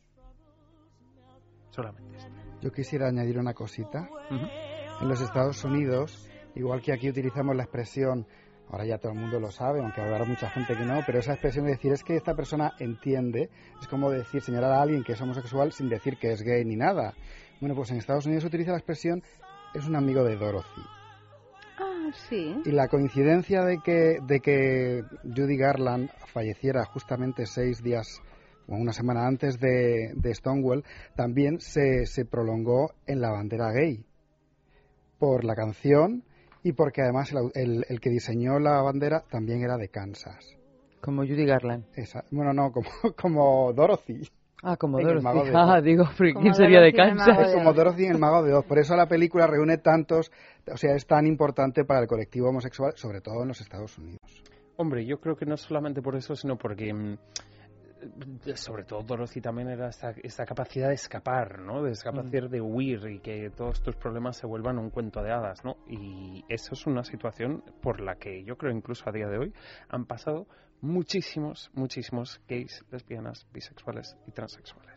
Solamente 1.71 2.17
este. 2.17 2.31
Yo 2.61 2.73
quisiera 2.73 3.09
añadir 3.09 3.39
una 3.39 3.55
cosita. 3.55 4.09
En 5.01 5.09
los 5.09 5.21
Estados 5.21 5.65
Unidos, 5.65 6.29
igual 6.55 6.83
que 6.83 6.93
aquí 6.93 7.09
utilizamos 7.09 7.57
la 7.57 7.63
expresión, 7.63 8.27
ahora 8.71 8.87
ya 8.87 8.99
todo 8.99 9.13
el 9.13 9.19
mundo 9.19 9.41
lo 9.41 9.51
sabe, 9.51 9.81
aunque 9.81 10.01
habrá 10.01 10.25
mucha 10.25 10.49
gente 10.51 10.77
que 10.77 10.85
no, 10.85 11.01
pero 11.05 11.19
esa 11.19 11.33
expresión 11.33 11.65
de 11.65 11.73
decir 11.73 11.93
es 11.93 12.05
que 12.05 12.17
esta 12.17 12.35
persona 12.35 12.73
entiende, 12.79 13.51
es 13.81 13.89
como 13.89 14.11
decir, 14.11 14.43
señalar 14.43 14.73
a 14.73 14.83
alguien 14.83 15.03
que 15.03 15.13
es 15.13 15.21
homosexual 15.21 15.73
sin 15.73 15.89
decir 15.89 16.17
que 16.19 16.33
es 16.33 16.43
gay 16.43 16.65
ni 16.65 16.77
nada. 16.77 17.15
Bueno, 17.61 17.75
pues 17.75 17.91
en 17.91 17.99
Estados 17.99 18.27
Unidos 18.27 18.43
se 18.43 18.49
utiliza 18.49 18.71
la 18.71 18.79
expresión 18.79 19.23
es 19.75 19.87
un 19.87 19.97
amigo 19.97 20.25
de 20.25 20.37
Dorothy. 20.37 20.83
Ah, 21.79 22.11
sí. 22.29 22.61
Y 22.65 22.71
la 22.73 22.89
coincidencia 22.89 23.63
de 23.63 23.79
que, 23.79 24.19
de 24.27 24.41
que 24.41 25.05
Judy 25.23 25.57
Garland 25.57 26.11
falleciera 26.27 26.85
justamente 26.85 27.47
seis 27.47 27.83
días 27.83 28.21
o 28.67 28.75
una 28.75 28.93
semana 28.93 29.27
antes 29.27 29.59
de, 29.59 30.13
de 30.15 30.35
Stonewall 30.35 30.85
también 31.17 31.61
se, 31.61 32.07
se 32.07 32.25
prolongó 32.25 32.95
en 33.07 33.21
la 33.21 33.31
bandera 33.31 33.73
gay 33.73 34.05
por 35.19 35.45
la 35.45 35.55
canción 35.55 36.25
y 36.63 36.73
porque 36.73 37.03
además 37.03 37.33
el, 37.33 37.51
el- 37.55 37.87
el 37.89 38.01
que 38.01 38.11
diseñó 38.11 38.59
la 38.59 38.83
bandera 38.83 39.23
también 39.31 39.63
era 39.63 39.77
de 39.77 39.89
Kansas. 39.89 40.57
Como 41.01 41.23
Judy 41.23 41.47
Garland. 41.47 41.85
Esa- 41.97 42.25
bueno, 42.31 42.53
no, 42.53 42.73
como, 42.73 42.89
como 43.21 43.73
Dorothy. 43.73 44.29
Ah, 44.63 44.77
como 44.77 44.99
En 45.01 45.07
Dorothy. 45.07 45.51
Ah, 45.55 45.81
digo, 45.81 46.05
¿quién 46.17 46.55
sería 46.55 46.81
de 46.81 46.93
Kansas? 46.93 47.55
Como 47.55 47.73
Dorothy 47.73 48.05
en 48.05 48.13
el 48.13 48.19
Mago 48.19 48.43
de 48.43 48.53
Oz. 48.53 48.67
Por 48.67 48.79
eso 48.79 48.95
la 48.95 49.07
película 49.07 49.47
reúne 49.47 49.79
tantos, 49.79 50.31
o 50.71 50.77
sea, 50.77 50.95
es 50.95 51.07
tan 51.07 51.27
importante 51.27 51.85
para 51.87 52.01
el 52.01 52.07
colectivo 52.07 52.49
homosexual, 52.51 52.93
sobre 52.97 53.23
todo 53.23 53.41
en 53.43 53.49
los 53.49 53.61
Estados 53.63 53.97
Unidos. 53.97 54.19
Hombre, 54.77 55.07
yo 55.07 55.19
creo 55.21 55.37
que 55.37 55.47
no 55.47 55.57
solamente 55.57 56.03
por 56.03 56.15
eso, 56.17 56.37
sino 56.37 56.57
porque 56.59 56.93
mm, 56.93 57.17
sobre 58.55 58.85
todo 58.85 59.03
Dorothy 59.03 59.41
también 59.41 59.69
era 59.69 59.89
esta, 59.89 60.11
esta 60.23 60.45
capacidad 60.45 60.89
de 60.89 60.95
escapar, 60.95 61.59
¿no? 61.61 61.83
De 61.83 61.93
esa 61.93 62.11
capacidad 62.11 62.49
de 62.49 62.61
huir 62.61 63.07
y 63.09 63.21
que 63.21 63.51
todos 63.51 63.83
tus 63.83 63.97
problemas 63.97 64.37
se 64.37 64.47
vuelvan 64.47 64.79
un 64.79 64.91
cuento 64.91 65.23
de 65.23 65.33
hadas, 65.33 65.65
¿no? 65.65 65.77
Y 65.89 66.45
eso 66.49 66.75
es 66.75 66.87
una 66.87 67.05
situación 67.05 67.63
por 67.83 68.01
la 68.01 68.17
que 68.17 68.45
yo 68.45 68.57
creo 68.57 68.73
incluso 68.73 69.09
a 69.09 69.13
día 69.13 69.29
de 69.29 69.39
hoy 69.39 69.55
han 69.89 70.07
pasado 70.07 70.47
muchísimos, 70.81 71.71
muchísimos 71.75 72.41
gays, 72.49 72.85
lesbianas, 72.91 73.47
bisexuales 73.53 74.17
y 74.27 74.33
transexuales. 74.33 74.90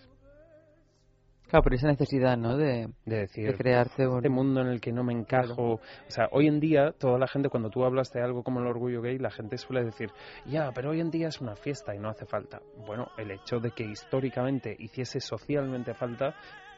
Claro, 1.54 1.66
pero 1.66 1.76
esa 1.76 1.88
necesidad, 1.88 2.36
¿no? 2.36 2.58
De, 2.58 2.90
de 3.06 3.16
decir, 3.16 3.46
de 3.46 3.56
crearte 3.56 4.08
un... 4.08 4.16
este 4.16 4.30
mundo 4.30 4.62
en 4.62 4.70
el 4.70 4.82
que 4.82 4.92
no 4.92 5.04
me 5.04 5.14
encajo. 5.14 5.74
O 5.74 5.80
sea, 6.08 6.28
hoy 6.32 6.48
en 6.48 6.60
día, 6.60 6.94
toda 6.98 7.20
la 7.20 7.28
gente, 7.28 7.50
cuando 7.50 7.70
tú 7.70 7.86
hablas 7.86 8.12
de 8.12 8.24
algo 8.24 8.42
como 8.42 8.60
el 8.60 8.66
orgullo 8.66 9.04
gay, 9.04 9.20
la 9.20 9.30
gente 9.30 9.60
suele 9.60 9.84
decir, 9.84 10.10
ya, 10.48 10.72
pero 10.74 10.90
hoy 10.90 11.00
en 11.00 11.12
día 11.12 11.28
es 11.28 11.42
una 11.42 11.56
fiesta 11.56 11.94
y 11.94 12.00
no 12.00 12.10
hace 12.10 12.26
falta. 12.26 12.60
Bueno, 12.88 13.10
el 13.20 13.30
hecho 13.30 13.60
de 13.60 13.70
que 13.70 13.84
históricamente 13.84 14.76
hiciese 14.80 15.20
socialmente 15.20 15.94
falta 15.94 16.34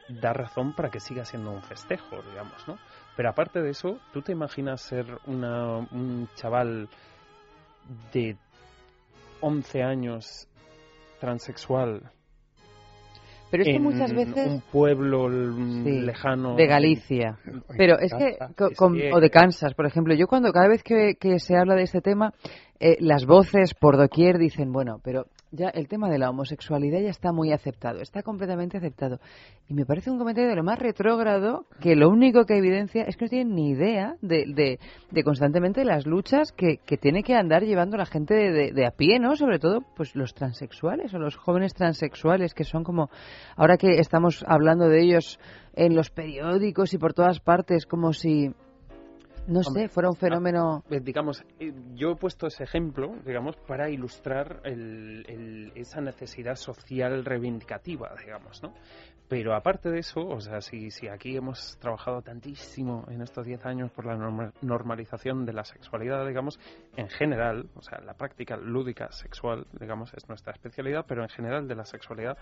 da 0.09 0.33
razón 0.33 0.75
para 0.75 0.89
que 0.89 0.99
siga 0.99 1.23
siendo 1.23 1.51
un 1.51 1.61
festejo, 1.61 2.21
digamos, 2.29 2.67
¿no? 2.67 2.77
Pero 3.15 3.29
aparte 3.29 3.61
de 3.61 3.69
eso, 3.69 4.01
¿tú 4.11 4.23
te 4.23 4.33
imaginas 4.33 4.81
ser 4.81 5.05
una, 5.25 5.77
un 5.77 6.27
chaval 6.35 6.89
de 8.11 8.35
11 9.39 9.83
años 9.83 10.49
transexual 11.21 12.11
pero 13.51 13.63
es 13.63 13.69
que 13.69 13.75
en 13.75 13.83
muchas 13.83 14.13
veces 14.13 14.47
un 14.47 14.61
pueblo 14.71 15.29
lejano 15.29 16.55
de 16.55 16.67
Galicia. 16.67 17.37
pero 17.77 17.99
es 17.99 18.13
que 18.13 18.37
con, 18.75 18.97
o 19.13 19.19
de 19.19 19.29
Kansas 19.29 19.73
por 19.73 19.85
ejemplo. 19.85 20.13
Yo 20.13 20.27
cuando 20.27 20.51
cada 20.51 20.67
vez 20.67 20.83
que, 20.83 21.15
que 21.19 21.39
se 21.39 21.55
habla 21.57 21.75
de 21.75 21.83
este 21.83 22.01
tema 22.01 22.33
eh, 22.79 22.97
las 22.99 23.25
voces 23.25 23.73
por 23.73 23.97
doquier 23.97 24.37
dicen 24.37 24.71
bueno 24.71 24.99
pero 25.03 25.25
ya 25.51 25.69
el 25.69 25.87
tema 25.87 26.09
de 26.09 26.17
la 26.17 26.29
homosexualidad 26.29 26.99
ya 26.99 27.09
está 27.09 27.31
muy 27.31 27.51
aceptado, 27.51 28.01
está 28.01 28.23
completamente 28.23 28.77
aceptado. 28.77 29.19
Y 29.67 29.73
me 29.73 29.85
parece 29.85 30.11
un 30.11 30.17
comentario 30.17 30.49
de 30.49 30.55
lo 30.55 30.63
más 30.63 30.79
retrógrado 30.79 31.65
que 31.79 31.95
lo 31.95 32.09
único 32.09 32.45
que 32.45 32.57
evidencia 32.57 33.03
es 33.03 33.17
que 33.17 33.25
no 33.25 33.29
tienen 33.29 33.55
ni 33.55 33.69
idea 33.69 34.15
de, 34.21 34.77
de, 35.11 35.23
constantemente 35.23 35.85
las 35.85 36.05
luchas 36.05 36.51
que, 36.51 36.77
que, 36.85 36.97
tiene 36.97 37.23
que 37.23 37.35
andar 37.35 37.63
llevando 37.63 37.97
la 37.97 38.05
gente 38.05 38.33
de, 38.33 38.71
de, 38.71 38.85
a 38.85 38.91
pie, 38.91 39.19
¿no? 39.19 39.35
Sobre 39.35 39.59
todo, 39.59 39.81
pues 39.95 40.15
los 40.15 40.33
transexuales 40.33 41.13
o 41.13 41.19
los 41.19 41.35
jóvenes 41.35 41.73
transexuales 41.73 42.53
que 42.53 42.63
son 42.63 42.83
como, 42.83 43.09
ahora 43.55 43.77
que 43.77 43.99
estamos 43.99 44.43
hablando 44.47 44.87
de 44.89 45.01
ellos 45.01 45.39
en 45.73 45.95
los 45.95 46.09
periódicos 46.09 46.93
y 46.93 46.97
por 46.97 47.13
todas 47.13 47.39
partes, 47.39 47.85
como 47.85 48.13
si 48.13 48.53
no 49.47 49.63
sé, 49.63 49.89
fuera 49.89 50.09
un 50.09 50.15
fenómeno. 50.15 50.83
Digamos, 50.89 51.43
eh, 51.59 51.73
yo 51.93 52.11
he 52.11 52.15
puesto 52.15 52.47
ese 52.47 52.63
ejemplo, 52.63 53.15
digamos, 53.25 53.55
para 53.67 53.89
ilustrar 53.89 54.61
esa 54.65 56.01
necesidad 56.01 56.55
social 56.55 57.25
reivindicativa, 57.25 58.13
digamos, 58.23 58.61
¿no? 58.63 58.73
Pero 59.27 59.55
aparte 59.55 59.89
de 59.89 59.99
eso, 59.99 60.21
o 60.21 60.39
sea, 60.39 60.61
si, 60.61 60.91
si 60.91 61.07
aquí 61.07 61.35
hemos 61.35 61.77
trabajado 61.79 62.21
tantísimo 62.21 63.05
en 63.09 63.21
estos 63.21 63.43
10 63.43 63.65
años 63.65 63.91
por 63.91 64.05
la 64.05 64.15
normalización 64.61 65.45
de 65.45 65.53
la 65.53 65.63
sexualidad, 65.63 66.27
digamos, 66.27 66.59
en 66.95 67.09
general, 67.09 67.67
o 67.73 67.81
sea, 67.81 67.99
la 68.01 68.13
práctica 68.13 68.55
lúdica 68.55 69.11
sexual, 69.11 69.65
digamos, 69.79 70.13
es 70.13 70.29
nuestra 70.29 70.53
especialidad, 70.53 71.05
pero 71.07 71.23
en 71.23 71.29
general 71.29 71.67
de 71.67 71.75
la 71.75 71.85
sexualidad, 71.85 72.37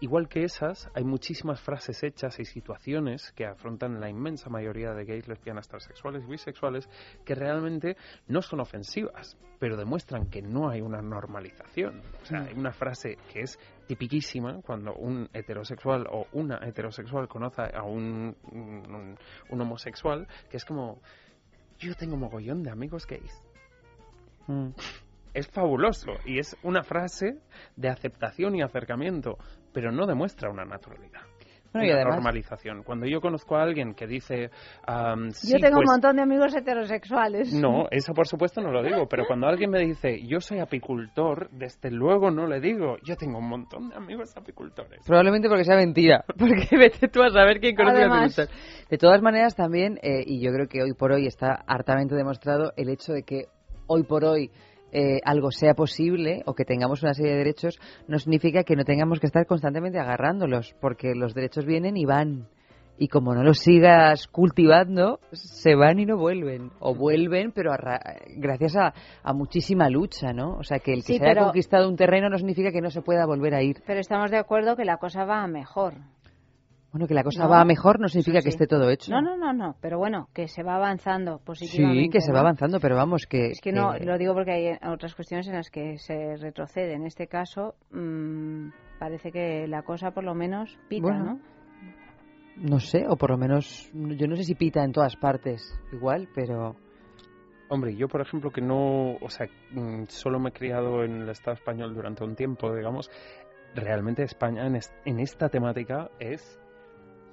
Igual 0.00 0.28
que 0.28 0.42
esas, 0.42 0.90
hay 0.94 1.04
muchísimas 1.04 1.60
frases 1.60 2.02
hechas 2.02 2.38
y 2.40 2.44
situaciones 2.44 3.32
que 3.32 3.46
afrontan 3.46 4.00
la 4.00 4.10
inmensa 4.10 4.50
mayoría 4.50 4.92
de 4.92 5.04
gays, 5.04 5.28
lesbianas, 5.28 5.68
transexuales 5.68 6.24
y 6.24 6.30
bisexuales 6.30 6.88
que 7.24 7.34
realmente 7.34 7.96
no 8.26 8.42
son 8.42 8.60
ofensivas, 8.60 9.38
pero 9.58 9.76
demuestran 9.76 10.28
que 10.28 10.42
no 10.42 10.68
hay 10.68 10.80
una 10.80 11.00
normalización. 11.00 12.02
O 12.22 12.26
sea, 12.26 12.42
hay 12.42 12.54
una 12.54 12.72
frase 12.72 13.16
que 13.32 13.42
es 13.42 13.58
tipiquísima 13.86 14.60
cuando 14.62 14.94
un 14.94 15.28
heterosexual 15.32 16.06
o 16.10 16.26
una 16.32 16.58
heterosexual 16.66 17.28
conoce 17.28 17.62
a 17.62 17.82
un, 17.84 18.36
un, 18.52 19.60
homosexual, 19.60 20.26
que 20.50 20.56
es 20.56 20.64
como, 20.64 21.00
yo 21.78 21.94
tengo 21.94 22.16
mogollón 22.16 22.62
de 22.62 22.70
amigos 22.70 23.06
gays. 23.06 23.42
Mm. 24.46 24.72
es 25.32 25.48
fabuloso 25.48 26.12
y 26.26 26.38
es 26.38 26.54
una 26.62 26.82
frase 26.82 27.40
de 27.76 27.88
aceptación 27.88 28.54
y 28.56 28.62
acercamiento, 28.62 29.38
pero 29.74 29.92
no 29.92 30.06
demuestra 30.06 30.48
una 30.48 30.64
naturalidad. 30.64 31.20
Bueno, 31.74 31.92
una 31.92 32.04
normalización. 32.04 32.84
Cuando 32.84 33.04
yo 33.06 33.20
conozco 33.20 33.56
a 33.56 33.62
alguien 33.64 33.94
que 33.94 34.06
dice... 34.06 34.50
yo 34.86 35.58
tengo 35.58 35.78
un 35.78 35.84
pues 35.84 35.90
montón 35.90 36.14
de 36.14 36.22
amigos 36.22 36.54
heterosexuales. 36.54 37.52
No, 37.52 37.86
eso 37.90 38.14
por 38.14 38.28
supuesto 38.28 38.60
no 38.60 38.70
lo 38.70 38.80
digo, 38.80 39.08
pero 39.08 39.24
cuando 39.26 39.48
alguien 39.48 39.70
me 39.70 39.80
dice 39.80 40.24
yo 40.24 40.40
soy 40.40 40.60
apicultor, 40.60 41.50
desde 41.50 41.90
luego 41.90 42.30
no 42.30 42.46
le 42.46 42.60
digo 42.60 42.96
yo 43.02 43.16
tengo 43.16 43.38
un 43.38 43.48
montón 43.48 43.88
de 43.88 43.96
amigos 43.96 44.36
apicultores. 44.36 45.00
Probablemente 45.04 45.48
porque 45.48 45.64
sea 45.64 45.76
mentira, 45.76 46.24
porque 46.38 46.76
vete 46.78 47.08
tú 47.08 47.24
a 47.24 47.30
saber 47.30 47.58
quién 47.58 47.74
conoce 47.74 48.04
a 48.04 48.06
apicultor. 48.06 48.48
De 48.88 48.98
todas 48.98 49.20
maneras 49.20 49.56
también, 49.56 49.98
eh, 50.00 50.22
y 50.24 50.40
yo 50.40 50.52
creo 50.52 50.68
que 50.68 50.80
hoy 50.80 50.92
por 50.94 51.10
hoy 51.10 51.26
está 51.26 51.64
hartamente 51.66 52.14
demostrado 52.14 52.72
el 52.76 52.88
hecho 52.88 53.12
de 53.12 53.24
que 53.24 53.46
hoy 53.88 54.04
por 54.04 54.24
hoy 54.24 54.52
eh, 54.94 55.20
algo 55.24 55.50
sea 55.50 55.74
posible 55.74 56.42
o 56.46 56.54
que 56.54 56.64
tengamos 56.64 57.02
una 57.02 57.14
serie 57.14 57.32
de 57.32 57.38
derechos, 57.38 57.80
no 58.06 58.18
significa 58.20 58.62
que 58.62 58.76
no 58.76 58.84
tengamos 58.84 59.18
que 59.18 59.26
estar 59.26 59.44
constantemente 59.44 59.98
agarrándolos, 59.98 60.76
porque 60.80 61.14
los 61.16 61.34
derechos 61.34 61.66
vienen 61.66 61.96
y 61.96 62.04
van. 62.04 62.46
Y 62.96 63.08
como 63.08 63.34
no 63.34 63.42
los 63.42 63.58
sigas 63.58 64.28
cultivando, 64.28 65.18
se 65.32 65.74
van 65.74 65.98
y 65.98 66.06
no 66.06 66.16
vuelven. 66.16 66.70
O 66.78 66.94
vuelven, 66.94 67.50
pero 67.50 67.72
gracias 68.36 68.76
a, 68.76 69.32
muchísima 69.32 69.90
lucha, 69.90 70.32
¿no? 70.32 70.56
O 70.58 70.62
sea, 70.62 70.78
que 70.78 70.92
el 70.92 71.04
que 71.04 71.18
se 71.18 71.26
haya 71.26 71.42
conquistado 71.42 71.88
un 71.88 71.96
terreno 71.96 72.28
no 72.28 72.38
significa 72.38 72.70
que 72.70 72.80
no 72.80 72.90
se 72.90 73.02
pueda 73.02 73.26
volver 73.26 73.54
a 73.54 73.62
ir. 73.62 73.82
Pero 73.84 73.98
estamos 73.98 74.30
de 74.30 74.38
acuerdo 74.38 74.76
que 74.76 74.84
la 74.84 74.98
cosa 74.98 75.24
va 75.24 75.44
mejor. 75.48 75.94
Bueno, 76.94 77.08
que 77.08 77.14
la 77.14 77.24
cosa 77.24 77.48
va 77.48 77.64
mejor 77.64 77.98
no 77.98 78.06
significa 78.06 78.40
que 78.40 78.50
esté 78.50 78.68
todo 78.68 78.88
hecho. 78.88 79.10
No, 79.10 79.20
no, 79.20 79.36
no, 79.36 79.52
no, 79.52 79.74
pero 79.80 79.98
bueno, 79.98 80.28
que 80.32 80.46
se 80.46 80.62
va 80.62 80.76
avanzando 80.76 81.40
positivamente. 81.44 82.04
Sí, 82.04 82.08
que 82.08 82.20
se 82.20 82.32
va 82.32 82.38
avanzando, 82.38 82.78
pero 82.78 82.94
vamos, 82.94 83.26
que... 83.26 83.46
Es 83.46 83.60
que, 83.60 83.72
no, 83.72 83.98
lo 83.98 84.16
digo 84.16 84.32
porque 84.32 84.52
hay 84.52 84.78
otras 84.88 85.12
cuestiones 85.16 85.48
en 85.48 85.54
las 85.54 85.70
que 85.70 85.98
se 85.98 86.36
retrocede. 86.36 86.92
En 86.92 87.04
este 87.04 87.26
caso, 87.26 87.74
mmm, 87.90 88.68
parece 89.00 89.32
que 89.32 89.66
la 89.66 89.82
cosa 89.82 90.12
por 90.12 90.22
lo 90.22 90.36
menos 90.36 90.78
pita, 90.88 91.18
¿no? 91.18 91.40
No 92.58 92.78
sé, 92.78 93.06
o 93.08 93.16
por 93.16 93.30
lo 93.30 93.38
menos, 93.38 93.90
yo 93.92 94.28
no 94.28 94.36
sé 94.36 94.44
si 94.44 94.54
pita 94.54 94.84
en 94.84 94.92
todas 94.92 95.16
partes 95.16 95.76
igual, 95.90 96.28
pero... 96.32 96.76
Hombre, 97.70 97.96
yo 97.96 98.06
por 98.06 98.20
ejemplo 98.20 98.52
que 98.52 98.60
no, 98.60 99.16
o 99.16 99.30
sea, 99.30 99.48
mm, 99.72 100.04
solo 100.06 100.38
me 100.38 100.50
he 100.50 100.52
criado 100.52 101.02
en 101.02 101.22
el 101.22 101.28
Estado 101.28 101.56
español 101.56 101.92
durante 101.92 102.22
un 102.22 102.36
tiempo, 102.36 102.72
digamos, 102.72 103.10
realmente 103.74 104.22
España 104.22 104.64
en 104.64 105.18
esta 105.18 105.48
temática 105.48 106.08
es 106.20 106.60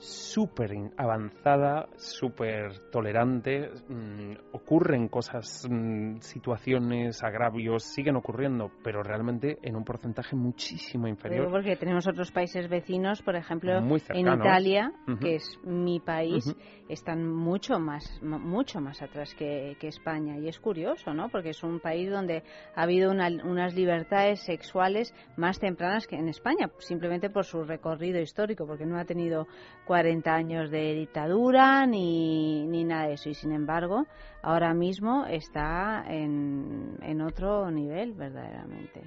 súper 0.02 0.72
avanzada, 0.98 1.88
súper 1.96 2.90
tolerante, 2.92 3.70
mm, 3.88 4.34
ocurren 4.54 5.08
cosas, 5.08 5.68
mm, 5.70 6.18
situaciones, 6.22 7.24
agravios, 7.24 7.84
siguen 7.84 8.16
ocurriendo, 8.16 8.72
pero 8.84 9.04
realmente 9.04 9.60
en 9.62 9.76
un 9.76 9.84
porcentaje 9.84 10.36
muchísimo 10.36 11.08
inferior. 11.08 11.52
porque 11.52 11.76
tenemos 11.76 12.08
otros 12.08 12.32
países 12.32 12.68
vecinos, 12.70 13.22
por 13.22 13.36
ejemplo, 13.36 13.78
en 13.78 14.28
Italia, 14.28 14.92
que 15.20 15.36
es 15.36 15.60
mi 15.64 16.00
país, 16.00 16.56
están 16.90 17.28
mucho 17.28 17.80
más, 17.80 18.04
mucho 18.22 18.82
más 18.82 19.02
atrás 19.02 19.36
que, 19.36 19.78
España. 19.82 20.38
Y 20.38 20.48
es 20.48 20.60
curioso, 20.60 21.14
¿no? 21.14 21.30
Porque 21.30 21.50
es 21.50 21.64
un 21.64 21.80
país 21.80 22.10
donde 22.10 22.44
ha 22.76 22.84
habido 22.84 23.12
unas 23.12 23.74
libertades 23.76 24.42
sexuales 24.42 25.14
más 25.36 25.60
tempranas 25.60 26.08
que 26.08 26.16
en 26.16 26.30
España, 26.30 26.72
simplemente 26.80 27.30
por 27.30 27.46
su 27.46 27.64
recorrido 27.64 28.20
histórico, 28.20 28.66
porque 28.66 28.86
no 28.86 28.98
ha 28.98 29.06
tenido 29.06 29.48
40 29.92 30.34
años 30.34 30.72
de 30.72 30.94
dictadura 30.94 31.86
ni, 31.86 32.66
ni 32.66 32.86
nada 32.86 33.08
de 33.08 33.16
eso. 33.16 33.28
Y 33.28 33.34
sin 33.34 33.52
embargo, 33.52 34.06
ahora 34.42 34.74
mismo 34.74 35.26
está 35.26 36.06
en, 36.08 36.98
en 37.02 37.20
otro 37.20 37.70
nivel, 37.70 38.14
verdaderamente. 38.14 39.02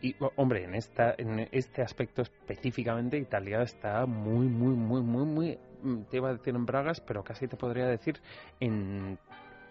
Y, 0.00 0.14
hombre, 0.36 0.62
en, 0.62 0.76
esta, 0.76 1.16
en 1.18 1.40
este 1.50 1.82
aspecto 1.82 2.22
específicamente, 2.22 3.18
Italia 3.18 3.62
está 3.62 4.06
muy, 4.06 4.46
muy, 4.46 4.76
muy, 4.76 5.02
muy, 5.02 5.24
muy, 5.24 5.58
mm, 5.82 6.02
te 6.08 6.18
iba 6.18 6.28
a 6.28 6.34
decir 6.34 6.54
en 6.54 6.66
bragas, 6.66 7.00
pero 7.00 7.24
casi 7.24 7.48
te 7.48 7.56
podría 7.56 7.86
decir 7.88 8.20
en 8.60 9.18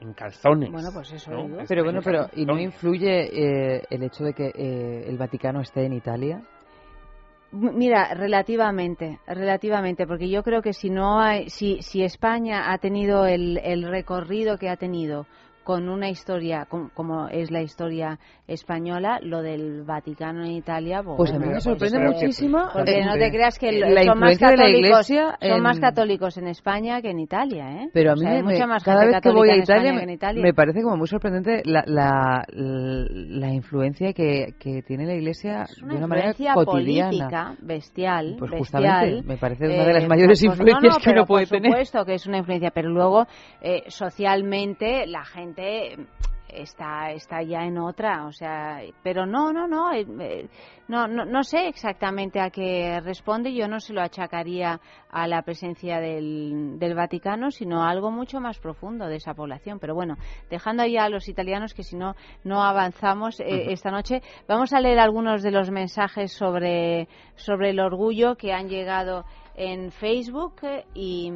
en 0.01 0.13
calzones. 0.13 0.71
Bueno, 0.71 0.89
pues 0.93 1.11
eso 1.11 1.29
Pero 1.67 1.83
bueno, 1.83 1.99
pero 2.01 2.27
¿y 2.33 2.45
no 2.45 2.57
influye 2.57 3.77
eh, 3.77 3.83
el 3.89 4.03
hecho 4.03 4.23
de 4.23 4.33
que 4.33 4.47
eh, 4.47 5.03
el 5.07 5.17
Vaticano 5.17 5.59
esté 5.59 5.85
en 5.85 5.91
Italia? 5.91 6.41
Mira, 7.51 8.13
relativamente, 8.13 9.19
relativamente, 9.25 10.05
porque 10.05 10.29
yo 10.29 10.43
creo 10.43 10.61
que 10.61 10.73
si 10.73 10.91
no 10.91 11.19
hay, 11.19 11.49
si, 11.49 11.81
si 11.81 12.03
España 12.03 12.71
ha 12.71 12.77
tenido 12.77 13.25
el, 13.25 13.57
el 13.63 13.83
recorrido 13.83 14.57
que 14.57 14.69
ha 14.69 14.77
tenido 14.77 15.25
con 15.69 15.87
una 15.87 16.09
historia 16.09 16.65
como 16.65 17.27
es 17.27 17.51
la 17.51 17.61
historia 17.61 18.17
española, 18.47 19.19
lo 19.21 19.43
del 19.43 19.83
Vaticano 19.83 20.43
en 20.43 20.53
Italia. 20.53 21.03
Pues, 21.03 21.31
a 21.31 21.37
mí 21.37 21.45
me 21.45 21.61
sorprende 21.61 21.99
muchísimo. 21.99 22.57
Porque 22.73 23.05
no 23.05 23.13
te 23.13 23.29
creas 23.29 23.59
que 23.59 23.73
la 23.73 24.03
son 24.03 24.17
más 24.17 24.39
católicos, 24.39 25.05
son 25.05 25.61
más 25.61 25.79
católicos 25.79 26.37
en 26.39 26.47
España 26.47 27.03
que 27.03 27.11
en 27.11 27.19
Italia, 27.19 27.83
¿eh? 27.83 27.89
Pero 27.93 28.13
a 28.13 28.15
mí 28.15 28.25
mucha 28.41 28.65
más 28.65 28.83
cada 28.83 29.05
vez 29.05 29.21
que 29.21 29.29
voy 29.29 29.51
a 29.51 29.57
Italia, 29.57 29.93
me, 30.33 30.53
parece 30.55 30.81
como 30.81 30.97
muy 30.97 31.07
sorprendente 31.07 31.61
la, 31.65 31.83
la, 31.85 32.43
la 32.49 33.53
influencia 33.53 34.11
que, 34.11 34.55
que, 34.57 34.81
tiene 34.81 35.05
la 35.05 35.13
Iglesia 35.13 35.65
de 35.83 35.95
una 35.95 36.07
manera 36.07 36.33
cotidiana. 36.55 37.09
política 37.11 37.55
bestial, 37.61 38.37
pues 38.39 38.53
justamente 38.57 39.21
me 39.21 39.37
parece 39.37 39.65
una 39.65 39.85
de 39.85 39.93
las 39.93 40.03
eh, 40.03 40.07
mayores 40.07 40.43
pues, 40.43 40.57
influencias 40.57 40.97
que 40.97 41.11
uno 41.11 41.25
puede 41.27 41.45
tener. 41.45 41.61
Por 41.61 41.71
supuesto 41.73 42.05
que 42.05 42.15
es 42.15 42.25
una 42.25 42.39
influencia, 42.39 42.71
pero 42.71 42.89
luego 42.89 43.27
eh, 43.61 43.83
socialmente 43.87 45.05
la 45.05 45.23
gente 45.23 45.58
está 46.49 47.11
está 47.11 47.41
ya 47.43 47.63
en 47.63 47.77
otra 47.77 48.25
o 48.25 48.31
sea 48.31 48.81
pero 49.03 49.25
no 49.25 49.53
no 49.53 49.67
no 49.67 49.93
eh, 49.93 50.05
eh, 50.19 50.47
no 50.87 51.07
no, 51.07 51.25
no 51.25 51.43
sé 51.43 51.67
exactamente 51.67 52.39
a 52.39 52.49
qué 52.49 52.99
responde 53.01 53.53
yo 53.53 53.67
no 53.67 53.79
se 53.79 53.93
lo 53.93 54.01
achacaría 54.01 54.79
a 55.11 55.27
la 55.27 55.41
presencia 55.43 55.99
del, 55.99 56.79
del 56.79 56.95
Vaticano 56.95 57.51
sino 57.51 57.83
a 57.83 57.89
algo 57.89 58.11
mucho 58.11 58.39
más 58.39 58.59
profundo 58.59 59.07
de 59.07 59.17
esa 59.17 59.33
población. 59.33 59.79
Pero 59.79 59.95
bueno 59.95 60.15
dejando 60.49 60.83
ahí 60.83 60.97
a 60.97 61.09
los 61.09 61.27
italianos 61.29 61.73
que 61.73 61.83
si 61.83 61.95
no 61.95 62.15
no 62.43 62.63
avanzamos 62.63 63.39
eh, 63.39 63.71
esta 63.71 63.91
noche 63.91 64.21
vamos 64.47 64.73
a 64.73 64.81
leer 64.81 64.99
algunos 64.99 65.43
de 65.43 65.51
los 65.51 65.69
mensajes 65.69 66.33
sobre 66.33 67.07
sobre 67.35 67.69
el 67.69 67.79
orgullo 67.79 68.35
que 68.35 68.53
han 68.53 68.69
llegado 68.69 69.25
en 69.59 69.91
Facebook 69.91 70.55
eh, 70.63 70.85
y, 70.95 71.29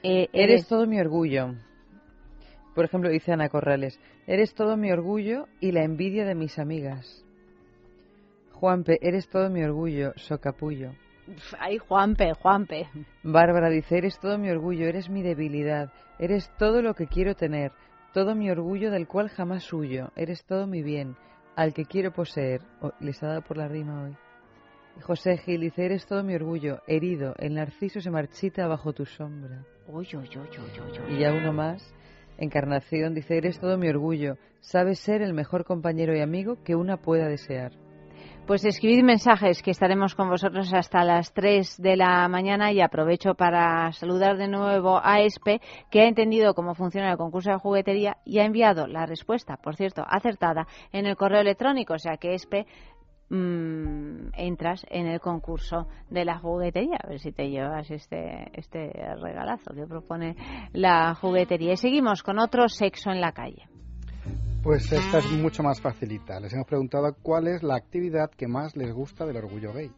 eh, 0.03 0.29
eres 0.33 0.67
todo 0.67 0.87
mi 0.87 1.01
orgullo. 1.01 1.55
Por 2.75 2.85
ejemplo, 2.85 3.11
dice 3.11 3.33
Ana 3.33 3.49
Corrales, 3.49 4.01
eres 4.27 4.55
todo 4.55 4.77
mi 4.77 4.91
orgullo 4.91 5.47
y 5.61 5.73
la 5.73 5.85
envidia 5.85 6.25
de 6.25 6.35
mis 6.35 6.59
amigas. 6.59 7.25
Juanpe, 8.53 8.99
eres 9.03 9.29
todo 9.29 9.51
mi 9.51 9.63
orgullo, 9.63 10.13
socapullo. 10.17 10.93
Ay, 11.59 11.79
Juanpe, 11.79 12.33
Juanpe. 12.35 12.89
Bárbara 13.23 13.69
dice, 13.69 13.99
eres 13.99 14.19
todo 14.19 14.39
mi 14.39 14.51
orgullo, 14.51 14.87
eres 14.87 15.09
mi 15.09 15.23
debilidad, 15.23 15.93
eres 16.19 16.51
todo 16.59 16.83
lo 16.83 16.95
que 16.95 17.07
quiero 17.07 17.35
tener, 17.35 17.73
todo 18.13 18.35
mi 18.35 18.51
orgullo 18.51 18.91
del 18.91 19.07
cual 19.07 19.29
jamás 19.29 19.73
huyo, 19.73 20.11
eres 20.17 20.45
todo 20.45 20.67
mi 20.67 20.83
bien, 20.83 21.17
al 21.57 21.75
que 21.75 21.85
quiero 21.85 22.13
poseer. 22.13 22.63
Oh, 22.81 22.93
les 23.01 23.23
ha 23.23 23.29
dado 23.29 23.43
por 23.43 23.57
la 23.57 23.69
rima 23.69 24.05
hoy. 24.05 24.17
José 25.03 25.39
Gil 25.39 25.61
dice, 25.61 25.85
eres 25.85 26.07
todo 26.07 26.23
mi 26.23 26.35
orgullo, 26.35 26.81
herido, 26.87 27.35
el 27.39 27.55
narciso 27.55 28.01
se 28.01 28.11
marchita 28.11 28.67
bajo 28.67 28.93
tu 28.93 29.07
sombra. 29.07 29.65
Y 31.09 31.19
ya 31.19 31.33
uno 31.33 31.53
más, 31.53 31.95
Encarnación 32.39 33.15
dice, 33.15 33.37
eres 33.37 33.61
todo 33.61 33.79
mi 33.79 33.89
orgullo, 33.89 34.37
sabes 34.61 34.99
ser 34.99 35.23
el 35.23 35.35
mejor 35.35 35.65
compañero 35.65 36.17
y 36.17 36.21
amigo 36.21 36.57
que 36.65 36.75
una 36.75 36.97
pueda 36.97 37.29
desear. 37.29 37.73
Pues 38.47 38.65
escribid 38.65 39.05
mensajes 39.05 39.63
que 39.63 39.71
estaremos 39.71 40.17
con 40.17 40.29
vosotros 40.29 40.75
hasta 40.75 41.05
las 41.05 41.33
3 41.33 41.81
de 41.81 41.97
la 41.97 42.27
mañana 42.29 42.73
y 42.73 42.81
aprovecho 42.81 43.35
para 43.35 43.93
saludar 43.93 44.37
de 44.37 44.49
nuevo 44.49 45.01
a 45.01 45.21
ESPE 45.21 45.61
que 45.91 46.01
ha 46.01 46.09
entendido 46.09 46.53
cómo 46.53 46.75
funciona 46.75 47.13
el 47.13 47.17
concurso 47.17 47.51
de 47.53 47.59
juguetería 47.59 48.17
y 48.25 48.41
ha 48.41 48.45
enviado 48.45 48.89
la 48.89 49.07
respuesta, 49.07 49.59
por 49.59 49.77
cierto, 49.77 50.05
acertada 50.05 50.67
en 50.91 51.07
el 51.07 51.17
correo 51.17 51.41
electrónico, 51.41 51.95
o 51.95 51.99
sea 51.99 52.17
que 52.17 52.35
ESPE 52.35 52.67
mmm, 53.33 54.29
entras 54.35 54.85
en 54.91 55.07
el 55.07 55.21
concurso 55.21 55.89
de 56.11 56.25
la 56.25 56.39
juguetería, 56.39 56.99
a 57.03 57.09
ver 57.09 57.19
si 57.19 57.33
te 57.33 57.49
llevas 57.49 57.91
este, 57.91 58.51
este 58.53 58.93
regalazo 59.21 59.75
que 59.75 59.87
propone 59.87 60.37
la 60.73 61.15
juguetería. 61.15 61.73
Y 61.73 61.77
seguimos 61.77 62.23
con 62.23 62.39
otro 62.39 62.69
sexo 62.69 63.11
en 63.11 63.21
la 63.21 63.33
calle. 63.33 63.67
Pues 64.63 64.93
esta 64.93 65.19
es 65.19 65.31
mucho 65.33 65.63
más 65.63 65.81
facilita. 65.81 66.39
Les 66.39 66.53
hemos 66.53 66.67
preguntado 66.67 67.17
cuál 67.21 67.49
es 67.49 67.63
la 67.65 67.75
actividad 67.75 68.31
que 68.31 68.47
más 68.47 68.77
les 68.77 68.93
gusta 68.93 69.27
del 69.27 69.39
orgullo 69.39 69.73
gay. 69.73 69.91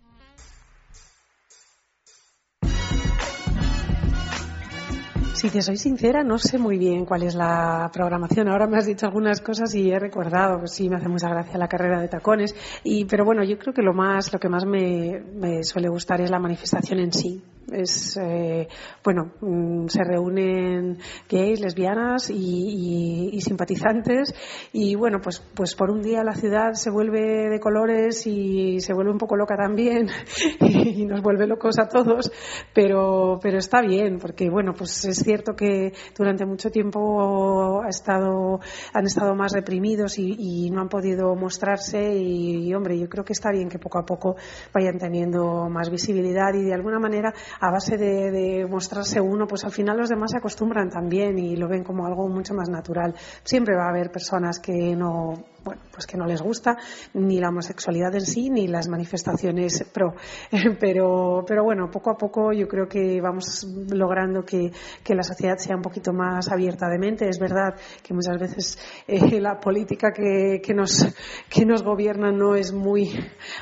Si 5.44 5.50
te 5.50 5.60
soy 5.60 5.76
sincera, 5.76 6.24
no 6.24 6.38
sé 6.38 6.56
muy 6.56 6.78
bien 6.78 7.04
cuál 7.04 7.22
es 7.22 7.34
la 7.34 7.90
programación. 7.92 8.48
Ahora 8.48 8.66
me 8.66 8.78
has 8.78 8.86
dicho 8.86 9.04
algunas 9.04 9.42
cosas 9.42 9.74
y 9.74 9.90
he 9.90 9.98
recordado, 9.98 10.58
que 10.58 10.68
sí, 10.68 10.88
me 10.88 10.96
hace 10.96 11.06
mucha 11.06 11.28
gracia 11.28 11.58
la 11.58 11.68
carrera 11.68 12.00
de 12.00 12.08
tacones. 12.08 12.54
Y, 12.82 13.04
pero 13.04 13.26
bueno, 13.26 13.44
yo 13.44 13.58
creo 13.58 13.74
que 13.74 13.82
lo 13.82 13.92
más, 13.92 14.32
lo 14.32 14.38
que 14.38 14.48
más 14.48 14.64
me, 14.64 15.20
me 15.20 15.62
suele 15.62 15.90
gustar 15.90 16.22
es 16.22 16.30
la 16.30 16.38
manifestación 16.38 16.98
en 16.98 17.12
sí 17.12 17.42
es 17.72 18.16
eh, 18.20 18.68
bueno 19.02 19.32
mm, 19.40 19.86
se 19.88 20.04
reúnen 20.04 20.98
gays 21.28 21.60
lesbianas 21.60 22.30
y, 22.30 23.40
simpatizantes 23.40 24.34
y 24.72 24.94
bueno 24.94 25.20
pues 25.22 25.42
pues 25.54 25.74
por 25.74 25.90
un 25.90 26.00
día 26.00 26.24
la 26.24 26.34
ciudad 26.34 26.72
se 26.72 26.90
vuelve 26.90 27.50
de 27.50 27.60
colores 27.60 28.26
y 28.26 28.80
se 28.80 28.94
vuelve 28.94 29.12
un 29.12 29.18
poco 29.18 29.36
loca 29.36 29.54
también 29.56 30.08
y 30.60 31.04
nos 31.04 31.20
vuelve 31.20 31.46
locos 31.46 31.78
a 31.78 31.88
todos 31.88 32.32
pero 32.72 33.38
pero 33.42 33.58
está 33.58 33.82
bien 33.82 34.18
porque 34.18 34.48
bueno 34.48 34.72
pues 34.72 35.04
es 35.04 35.18
cierto 35.18 35.54
que 35.54 35.92
durante 36.16 36.46
mucho 36.46 36.70
tiempo 36.70 37.82
ha 37.82 37.88
estado 37.88 38.60
han 38.92 39.04
estado 39.04 39.34
más 39.34 39.52
reprimidos 39.52 40.18
y, 40.18 40.70
no 40.70 40.80
han 40.80 40.88
podido 40.88 41.34
mostrarse 41.34 42.14
y, 42.16 42.68
y 42.68 42.74
hombre 42.74 42.98
yo 42.98 43.08
creo 43.08 43.24
que 43.24 43.32
está 43.32 43.50
bien 43.50 43.68
que 43.68 43.78
poco 43.78 43.98
a 43.98 44.06
poco 44.06 44.36
vayan 44.72 44.98
teniendo 44.98 45.68
más 45.68 45.90
visibilidad 45.90 46.54
y 46.54 46.62
de 46.62 46.74
alguna 46.74 46.98
manera 46.98 47.32
a 47.60 47.70
base 47.70 47.96
de, 47.96 48.66
mostrarse 48.68 49.20
uno, 49.20 49.46
pues 49.46 49.64
al 49.64 49.72
final 49.72 49.96
los 49.98 50.08
demás 50.08 50.30
se 50.32 50.38
acostumbran 50.38 50.90
también 50.90 51.38
y 51.38 51.56
lo 51.56 51.68
ven 51.68 51.84
como 51.84 52.06
algo 52.06 52.28
mucho 52.28 52.54
más 52.54 52.68
natural. 52.68 53.14
Siempre 53.42 53.76
va 53.76 53.86
a 53.86 53.90
haber 53.90 54.10
personas 54.10 54.58
que 54.58 54.94
no 54.96 55.53
bueno, 55.64 55.80
pues 55.90 56.06
que 56.06 56.16
no 56.16 56.26
les 56.26 56.42
gusta 56.42 56.76
ni 57.14 57.40
la 57.40 57.48
homosexualidad 57.48 58.14
en 58.14 58.26
sí 58.26 58.50
ni 58.50 58.66
las 58.66 58.88
manifestaciones 58.88 59.84
pro. 59.92 60.14
Pero, 60.80 61.44
pero 61.46 61.64
bueno, 61.64 61.90
poco 61.90 62.10
a 62.10 62.16
poco 62.16 62.52
yo 62.52 62.66
creo 62.68 62.88
que 62.88 63.20
vamos 63.20 63.66
logrando 63.90 64.44
que, 64.44 64.70
la 65.08 65.22
sociedad 65.22 65.56
sea 65.56 65.76
un 65.76 65.82
poquito 65.82 66.12
más 66.12 66.50
abierta 66.50 66.88
de 66.88 66.98
mente. 66.98 67.28
Es 67.28 67.38
verdad 67.38 67.74
que 68.02 68.12
muchas 68.12 68.38
veces 68.38 68.78
eh, 69.06 69.40
la 69.40 69.58
política 69.60 70.12
que, 70.12 70.60
que, 70.62 70.74
nos, 70.74 71.06
que 71.48 71.64
nos 71.64 71.82
gobierna 71.82 72.32
no 72.32 72.54
es 72.54 72.72
muy 72.72 73.10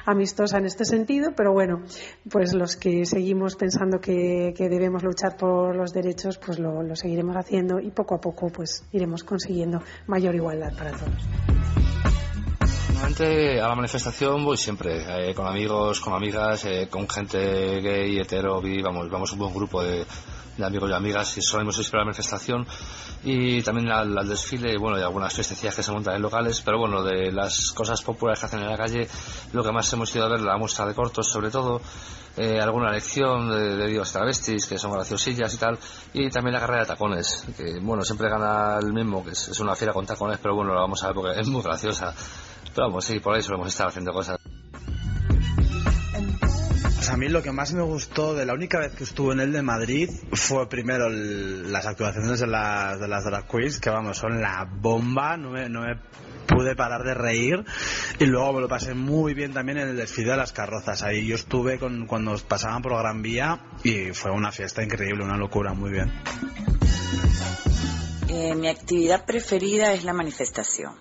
amistosa 0.06 0.58
en 0.58 0.66
este 0.66 0.84
sentido, 0.84 1.32
pero 1.36 1.52
bueno, 1.52 1.82
pues 2.30 2.54
los 2.54 2.76
que 2.76 3.04
seguimos 3.04 3.56
pensando 3.56 4.00
que, 4.00 4.54
debemos 4.58 5.02
luchar 5.02 5.36
por 5.36 5.76
los 5.76 5.92
derechos, 5.92 6.38
pues 6.38 6.58
lo, 6.58 6.82
lo 6.82 6.96
seguiremos 6.96 7.36
haciendo 7.36 7.78
y 7.78 7.90
poco 7.90 8.14
a 8.14 8.20
poco 8.20 8.48
pues 8.48 8.84
iremos 8.92 9.22
consiguiendo 9.24 9.82
mayor 10.06 10.34
igualdad 10.34 10.72
para 10.76 10.92
todos 10.92 11.91
a 13.22 13.68
la 13.68 13.74
manifestación 13.74 14.44
voy 14.44 14.56
siempre, 14.56 15.30
eh, 15.30 15.34
con 15.34 15.46
amigos, 15.46 16.00
con 16.00 16.14
amigas, 16.14 16.64
eh, 16.64 16.88
con 16.90 17.08
gente 17.08 17.80
gay, 17.80 18.18
hetero, 18.18 18.60
bi, 18.60 18.80
vamos, 18.80 19.10
vamos 19.10 19.32
un 19.32 19.38
buen 19.38 19.54
grupo 19.54 19.82
de, 19.82 20.04
amigos 20.62 20.90
y 20.90 20.92
amigas 20.92 21.38
y 21.38 21.42
solemos 21.42 21.78
ir 21.78 21.86
a 21.94 21.98
la 21.98 22.04
manifestación 22.04 22.66
y 23.22 23.62
también 23.62 23.90
al, 23.90 24.28
desfile, 24.28 24.76
bueno, 24.78 24.98
y 24.98 25.02
algunas 25.02 25.32
fiestecillas 25.32 25.76
que 25.76 25.82
se 25.82 25.92
montan 25.92 26.16
en 26.16 26.22
locales, 26.22 26.62
pero 26.62 26.78
bueno, 26.78 27.02
de 27.02 27.30
las 27.30 27.72
cosas 27.72 28.02
populares 28.02 28.40
que 28.40 28.46
hacen 28.46 28.60
en 28.60 28.70
la 28.70 28.76
calle, 28.76 29.06
lo 29.52 29.62
que 29.62 29.72
más 29.72 29.92
hemos 29.92 30.14
ido 30.14 30.24
a 30.24 30.28
ver, 30.28 30.40
la 30.40 30.56
muestra 30.56 30.86
de 30.86 30.94
cortos 30.94 31.30
sobre 31.30 31.50
todo, 31.50 31.80
eh, 32.36 32.60
alguna 32.60 32.90
lección 32.90 33.50
de, 33.50 33.86
divas 33.86 34.10
travestis 34.10 34.66
que 34.66 34.78
son 34.78 34.92
graciosillas 34.92 35.52
y 35.54 35.58
tal, 35.58 35.78
y 36.14 36.30
también 36.30 36.54
la 36.54 36.60
carrera 36.60 36.80
de 36.80 36.86
tacones, 36.86 37.44
que 37.56 37.78
bueno, 37.80 38.04
siempre 38.04 38.28
gana 38.28 38.78
el 38.78 38.92
mismo, 38.92 39.22
que 39.22 39.30
es, 39.30 39.48
es 39.48 39.60
una 39.60 39.76
fiera 39.76 39.92
con 39.92 40.06
tacones, 40.06 40.38
pero 40.42 40.54
bueno, 40.54 40.74
la 40.74 40.80
vamos 40.80 41.02
a 41.04 41.08
ver 41.08 41.14
porque 41.14 41.40
es 41.40 41.48
muy 41.48 41.62
graciosa. 41.62 42.14
Vamos, 42.76 43.04
sí, 43.04 43.20
por 43.20 43.36
eso 43.36 43.54
hemos 43.54 43.68
estado 43.68 43.90
haciendo 43.90 44.12
cosas. 44.12 44.38
Pues 47.02 47.10
a 47.10 47.16
mí 47.16 47.28
lo 47.28 47.42
que 47.42 47.52
más 47.52 47.72
me 47.72 47.82
gustó 47.82 48.34
de 48.34 48.46
la 48.46 48.54
única 48.54 48.78
vez 48.78 48.94
que 48.94 49.04
estuve 49.04 49.34
en 49.34 49.40
el 49.40 49.52
de 49.52 49.60
Madrid 49.62 50.08
fue 50.32 50.68
primero 50.68 51.08
las 51.10 51.84
actuaciones 51.84 52.40
de 52.40 52.46
las, 52.46 53.00
de 53.00 53.08
las 53.08 53.24
drag 53.24 53.48
queens, 53.48 53.80
que 53.80 53.90
vamos, 53.90 54.18
son 54.18 54.40
la 54.40 54.68
bomba, 54.70 55.36
no 55.36 55.50
me, 55.50 55.68
no 55.68 55.80
me 55.80 55.96
pude 56.46 56.76
parar 56.76 57.02
de 57.02 57.14
reír 57.14 57.64
y 58.18 58.26
luego 58.26 58.52
me 58.52 58.60
lo 58.60 58.68
pasé 58.68 58.94
muy 58.94 59.34
bien 59.34 59.52
también 59.52 59.78
en 59.78 59.88
el 59.88 59.96
desfile 59.96 60.30
de 60.30 60.36
las 60.36 60.52
carrozas. 60.52 61.02
Ahí 61.02 61.26
yo 61.26 61.34
estuve 61.34 61.78
con, 61.78 62.06
cuando 62.06 62.36
pasaban 62.46 62.82
por 62.82 62.96
Gran 62.96 63.20
Vía 63.20 63.60
y 63.82 64.12
fue 64.12 64.30
una 64.30 64.52
fiesta 64.52 64.82
increíble, 64.82 65.24
una 65.24 65.36
locura, 65.36 65.74
muy 65.74 65.90
bien. 65.90 66.12
Eh, 68.28 68.54
mi 68.54 68.68
actividad 68.68 69.26
preferida 69.26 69.92
es 69.92 70.04
la 70.04 70.12
manifestación. 70.12 70.94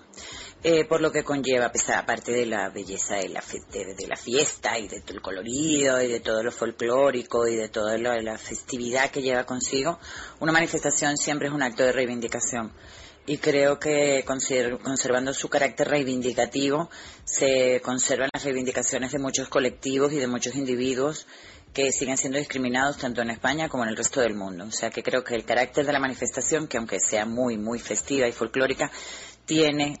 Eh, 0.64 0.84
por 0.84 1.00
lo 1.00 1.10
que 1.10 1.24
conlleva, 1.24 1.72
pues, 1.72 1.90
aparte 1.90 2.30
de 2.30 2.46
la 2.46 2.68
belleza 2.68 3.16
de 3.16 3.30
la, 3.30 3.42
de, 3.72 4.06
la 4.06 4.16
fiesta 4.16 4.78
y 4.78 4.86
de 4.86 5.00
todo 5.00 5.14
el 5.16 5.20
colorido 5.20 6.00
y 6.00 6.06
de 6.06 6.20
todo 6.20 6.40
lo 6.44 6.52
folclórico 6.52 7.48
y 7.48 7.56
de 7.56 7.68
toda 7.68 7.98
la, 7.98 8.38
festividad 8.38 9.10
que 9.10 9.22
lleva 9.22 9.44
consigo, 9.44 9.98
una 10.38 10.52
manifestación 10.52 11.16
siempre 11.16 11.48
es 11.48 11.54
un 11.54 11.64
acto 11.64 11.82
de 11.82 11.90
reivindicación. 11.90 12.72
Y 13.26 13.38
creo 13.38 13.80
que 13.80 14.24
conservando 14.24 15.34
su 15.34 15.48
carácter 15.48 15.88
reivindicativo, 15.88 16.90
se 17.24 17.80
conservan 17.80 18.30
las 18.32 18.44
reivindicaciones 18.44 19.10
de 19.10 19.18
muchos 19.18 19.48
colectivos 19.48 20.12
y 20.12 20.18
de 20.18 20.28
muchos 20.28 20.54
individuos 20.54 21.26
que 21.72 21.90
siguen 21.90 22.16
siendo 22.16 22.38
discriminados 22.38 22.98
tanto 22.98 23.20
en 23.20 23.30
España 23.30 23.68
como 23.68 23.82
en 23.82 23.90
el 23.90 23.96
resto 23.96 24.20
del 24.20 24.34
mundo. 24.34 24.64
O 24.66 24.72
sea 24.72 24.90
que 24.90 25.02
creo 25.02 25.24
que 25.24 25.34
el 25.34 25.44
carácter 25.44 25.86
de 25.86 25.92
la 25.92 25.98
manifestación, 25.98 26.68
que 26.68 26.78
aunque 26.78 27.00
sea 27.00 27.24
muy, 27.24 27.58
muy 27.58 27.80
festiva 27.80 28.28
y 28.28 28.32
folclórica, 28.32 28.90
tiene 29.44 30.00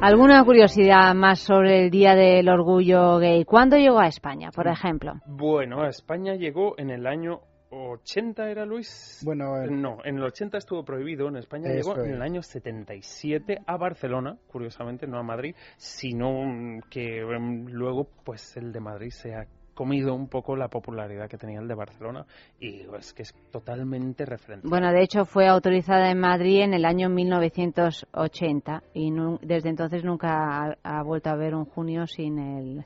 ¿Alguna 0.00 0.44
curiosidad 0.44 1.12
más 1.12 1.40
sobre 1.40 1.84
el 1.84 1.90
Día 1.90 2.14
del 2.14 2.48
Orgullo 2.48 3.18
Gay? 3.18 3.44
¿Cuándo 3.44 3.76
llegó 3.76 3.98
a 3.98 4.06
España, 4.06 4.50
por 4.52 4.68
ejemplo? 4.68 5.14
Bueno, 5.26 5.82
a 5.82 5.88
España 5.88 6.36
llegó 6.36 6.78
en 6.78 6.90
el 6.90 7.04
año 7.04 7.40
80 7.70 8.48
era 8.48 8.64
Luis. 8.64 9.22
Bueno, 9.24 9.60
eh, 9.60 9.68
no, 9.68 9.98
en 10.04 10.18
el 10.18 10.22
80 10.22 10.58
estuvo 10.58 10.84
prohibido, 10.84 11.26
en 11.26 11.36
España 11.36 11.70
Eso 11.72 11.94
llegó 11.94 12.04
en 12.04 12.12
el 12.12 12.22
año 12.22 12.42
77 12.42 13.58
a 13.66 13.76
Barcelona, 13.76 14.38
curiosamente, 14.46 15.08
no 15.08 15.18
a 15.18 15.24
Madrid, 15.24 15.56
sino 15.76 16.44
mm, 16.44 16.82
que 16.88 17.24
mm, 17.24 17.66
luego 17.70 18.08
pues 18.24 18.56
el 18.56 18.72
de 18.72 18.80
Madrid 18.80 19.10
se 19.10 19.34
ha 19.34 19.46
comido 19.78 20.12
un 20.12 20.26
poco 20.28 20.56
la 20.56 20.66
popularidad 20.66 21.28
que 21.28 21.38
tenía 21.38 21.60
el 21.60 21.68
de 21.68 21.74
Barcelona 21.76 22.26
y 22.58 22.80
es 22.98 23.14
que 23.14 23.22
es 23.22 23.32
totalmente 23.52 24.24
referente. 24.26 24.66
Bueno, 24.66 24.90
de 24.90 25.02
hecho 25.04 25.24
fue 25.24 25.46
autorizada 25.46 26.10
en 26.10 26.18
Madrid 26.18 26.62
en 26.62 26.74
el 26.74 26.84
año 26.84 27.08
1980 27.08 28.82
y 28.92 29.12
nu- 29.12 29.38
desde 29.40 29.68
entonces 29.68 30.02
nunca 30.02 30.30
ha, 30.32 30.76
ha 30.82 31.02
vuelto 31.04 31.30
a 31.30 31.34
haber 31.34 31.54
un 31.54 31.64
junio 31.64 32.08
sin 32.08 32.38
el 32.40 32.84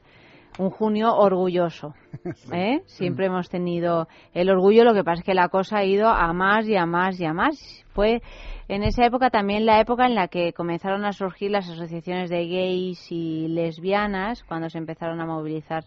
un 0.59 0.68
junio 0.68 1.14
orgulloso. 1.16 1.95
¿eh? 2.53 2.82
Siempre 2.84 3.24
hemos 3.24 3.49
tenido 3.49 4.07
el 4.34 4.51
orgullo, 4.51 4.84
lo 4.84 4.93
que 4.93 5.03
pasa 5.03 5.20
es 5.20 5.24
que 5.24 5.32
la 5.32 5.49
cosa 5.49 5.78
ha 5.78 5.84
ido 5.86 6.09
a 6.09 6.30
más 6.34 6.68
y 6.68 6.76
a 6.76 6.84
más 6.84 7.18
y 7.18 7.24
a 7.24 7.32
más. 7.32 7.57
Fue 7.95 8.20
en 8.68 8.82
esa 8.82 9.07
época 9.07 9.30
también 9.30 9.64
la 9.64 9.80
época 9.80 10.05
en 10.05 10.14
la 10.14 10.28
que 10.28 10.53
comenzaron 10.53 11.07
a 11.07 11.12
surgir 11.12 11.51
las 11.51 11.70
asociaciones 11.70 12.28
de 12.28 12.47
gays 12.47 13.11
y 13.11 13.49
lesbianas, 13.49 14.45
cuando 14.45 14.68
se 14.68 14.76
empezaron 14.76 15.22
a 15.22 15.26
movilizar 15.26 15.84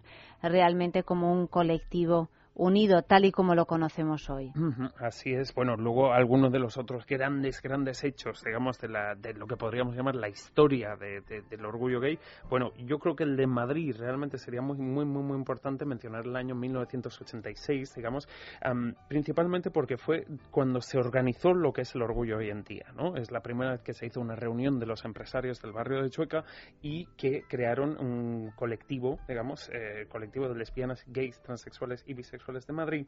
realmente 0.49 1.03
como 1.03 1.31
un 1.31 1.47
colectivo 1.47 2.29
unido, 2.55 3.01
tal 3.03 3.25
y 3.25 3.31
como 3.31 3.53
lo 3.53 3.65
conocemos 3.65 4.29
hoy. 4.29 4.51
Así 4.97 5.33
es. 5.33 5.53
Bueno, 5.53 5.75
luego 5.75 6.13
algunos 6.13 6.51
de 6.51 6.59
los 6.59 6.77
otros 6.77 7.05
grandes, 7.05 7.61
grandes 7.61 8.03
hechos, 8.03 8.41
digamos, 8.43 8.79
de, 8.79 8.87
la, 8.89 9.13
de 9.15 9.33
lo 9.33 9.45
que 9.45 9.57
podríamos 9.57 9.95
llamar 9.95 10.15
la 10.15 10.29
historia 10.29 10.95
de- 10.95 11.21
de- 11.21 11.41
del 11.41 11.65
orgullo 11.65 11.99
gay. 11.99 12.17
Bueno, 12.49 12.71
yo 12.77 12.97
creo 12.99 13.15
que 13.15 13.23
el 13.23 13.35
de 13.35 13.45
Madrid 13.45 13.93
realmente 13.97 14.37
sería 14.37 14.61
muy, 14.61 14.77
muy, 14.77 15.05
muy, 15.05 15.35
importante 15.37 15.83
mencionar 15.85 16.25
el 16.25 16.35
año 16.37 16.55
1986, 16.55 17.93
digamos, 17.95 18.27
am, 18.61 18.95
principalmente 19.09 19.69
porque 19.69 19.97
fue 19.97 20.25
cuando 20.49 20.79
se 20.81 20.97
organizó 20.97 21.53
lo 21.53 21.73
que 21.73 21.81
es 21.81 21.93
el 21.93 22.01
orgullo 22.03 22.37
hoy 22.37 22.49
en 22.49 22.63
día, 22.63 22.85
¿no? 22.95 23.17
Es 23.17 23.31
la 23.31 23.41
primera 23.41 23.71
vez 23.71 23.81
que 23.83 23.93
se 23.93 24.05
hizo 24.05 24.21
una 24.21 24.35
reunión 24.35 24.79
de 24.79 24.85
los 24.85 25.03
empresarios 25.03 25.61
del 25.61 25.73
barrio 25.73 26.01
de 26.01 26.09
Chueca 26.09 26.45
y 26.81 27.05
que 27.17 27.43
crearon 27.49 27.97
un 27.99 28.51
colectivo, 28.55 29.19
digamos, 29.27 29.69
eh, 29.73 30.05
colectivo 30.07 30.47
de 30.47 30.55
lesbianas, 30.55 31.03
gays, 31.07 31.41
transexuales 31.41 32.03
y 32.07 32.13
bisexuales 32.13 32.44
de 32.53 32.73
Madrid, 32.73 33.07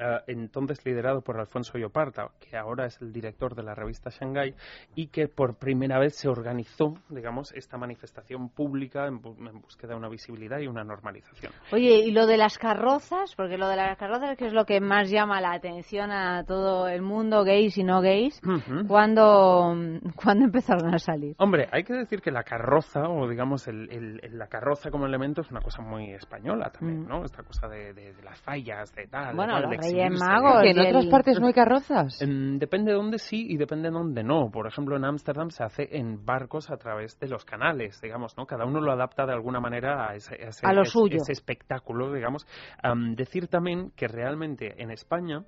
eh, 0.00 0.20
entonces 0.28 0.84
liderado 0.84 1.20
por 1.20 1.38
Alfonso 1.38 1.76
Lloparta, 1.78 2.28
que 2.40 2.56
ahora 2.56 2.86
es 2.86 3.00
el 3.02 3.12
director 3.12 3.54
de 3.54 3.62
la 3.62 3.74
revista 3.74 4.10
Shanghai, 4.10 4.54
y 4.94 5.08
que 5.08 5.28
por 5.28 5.56
primera 5.58 5.98
vez 5.98 6.16
se 6.16 6.28
organizó, 6.28 6.94
digamos, 7.08 7.52
esta 7.52 7.76
manifestación 7.76 8.48
pública 8.48 9.06
en, 9.06 9.20
bu- 9.20 9.36
en 9.48 9.60
búsqueda 9.60 9.92
de 9.92 9.98
una 9.98 10.08
visibilidad 10.08 10.58
y 10.60 10.66
una 10.66 10.84
normalización. 10.84 11.52
Oye, 11.72 11.98
y 12.06 12.10
lo 12.12 12.26
de 12.26 12.36
las 12.36 12.58
carrozas, 12.58 13.34
porque 13.36 13.58
lo 13.58 13.68
de 13.68 13.76
las 13.76 13.98
carrozas 13.98 14.36
que 14.36 14.46
es 14.46 14.52
lo 14.52 14.64
que 14.64 14.80
más 14.80 15.10
llama 15.10 15.40
la 15.40 15.52
atención 15.52 16.10
a 16.10 16.44
todo 16.44 16.88
el 16.88 17.02
mundo, 17.02 17.44
gays 17.44 17.76
y 17.78 17.84
no 17.84 18.00
gays, 18.00 18.40
Ujú. 18.44 18.86
¿cuándo, 18.88 19.74
¿cuándo 20.16 20.44
empezaron 20.44 20.94
a 20.94 20.98
salir? 20.98 21.34
Hombre, 21.38 21.68
hay 21.72 21.84
que 21.84 21.92
decir 21.94 22.20
que 22.20 22.30
la 22.30 22.42
carroza, 22.44 23.08
o 23.08 23.28
digamos 23.28 23.66
el, 23.68 23.90
el- 23.90 24.38
la 24.38 24.46
carroza 24.46 24.90
como 24.90 25.06
elemento, 25.06 25.40
es 25.42 25.50
una 25.50 25.60
cosa 25.60 25.82
muy 25.82 26.12
española 26.12 26.70
también, 26.70 27.06
¿no? 27.06 27.24
Esta 27.24 27.42
cosa 27.42 27.68
de, 27.68 27.92
de- 27.92 28.12
de 28.14 28.22
las 28.22 28.40
fallas, 28.40 28.94
de 28.94 29.06
tal. 29.06 29.30
de 29.30 29.34
Bueno, 29.36 29.52
cual, 29.52 29.62
los 29.62 29.70
de 29.70 29.76
Reyes 29.92 30.06
exhibirse, 30.12 30.24
Magos 30.24 30.62
¿Que 30.62 30.70
en 30.70 30.80
otras 30.80 31.06
partes 31.06 31.40
no 31.40 31.46
hay 31.46 31.52
carrozas? 31.52 32.18
Depende 32.20 32.92
de 32.92 32.96
dónde 32.96 33.18
sí 33.18 33.46
y 33.48 33.56
depende 33.56 33.88
de 33.88 33.94
dónde 33.94 34.22
no. 34.22 34.50
Por 34.50 34.66
ejemplo, 34.66 34.96
en 34.96 35.04
Ámsterdam 35.04 35.50
se 35.50 35.64
hace 35.64 35.88
en 35.96 36.24
barcos 36.24 36.70
a 36.70 36.76
través 36.76 37.18
de 37.18 37.28
los 37.28 37.44
canales, 37.44 38.00
digamos, 38.00 38.36
¿no? 38.36 38.46
Cada 38.46 38.64
uno 38.64 38.80
lo 38.80 38.92
adapta 38.92 39.26
de 39.26 39.32
alguna 39.32 39.60
manera 39.60 40.10
a 40.10 40.14
ese, 40.14 40.34
ese- 40.42 40.66
A 40.66 40.72
lo 40.72 40.82
ese- 40.82 40.90
suyo. 40.92 41.16
ese 41.16 41.32
espectáculo, 41.32 42.12
digamos. 42.12 42.46
Am, 42.82 43.14
decir 43.14 43.48
también 43.48 43.90
que 43.96 44.08
realmente 44.08 44.82
en 44.82 44.90
España 44.90 45.44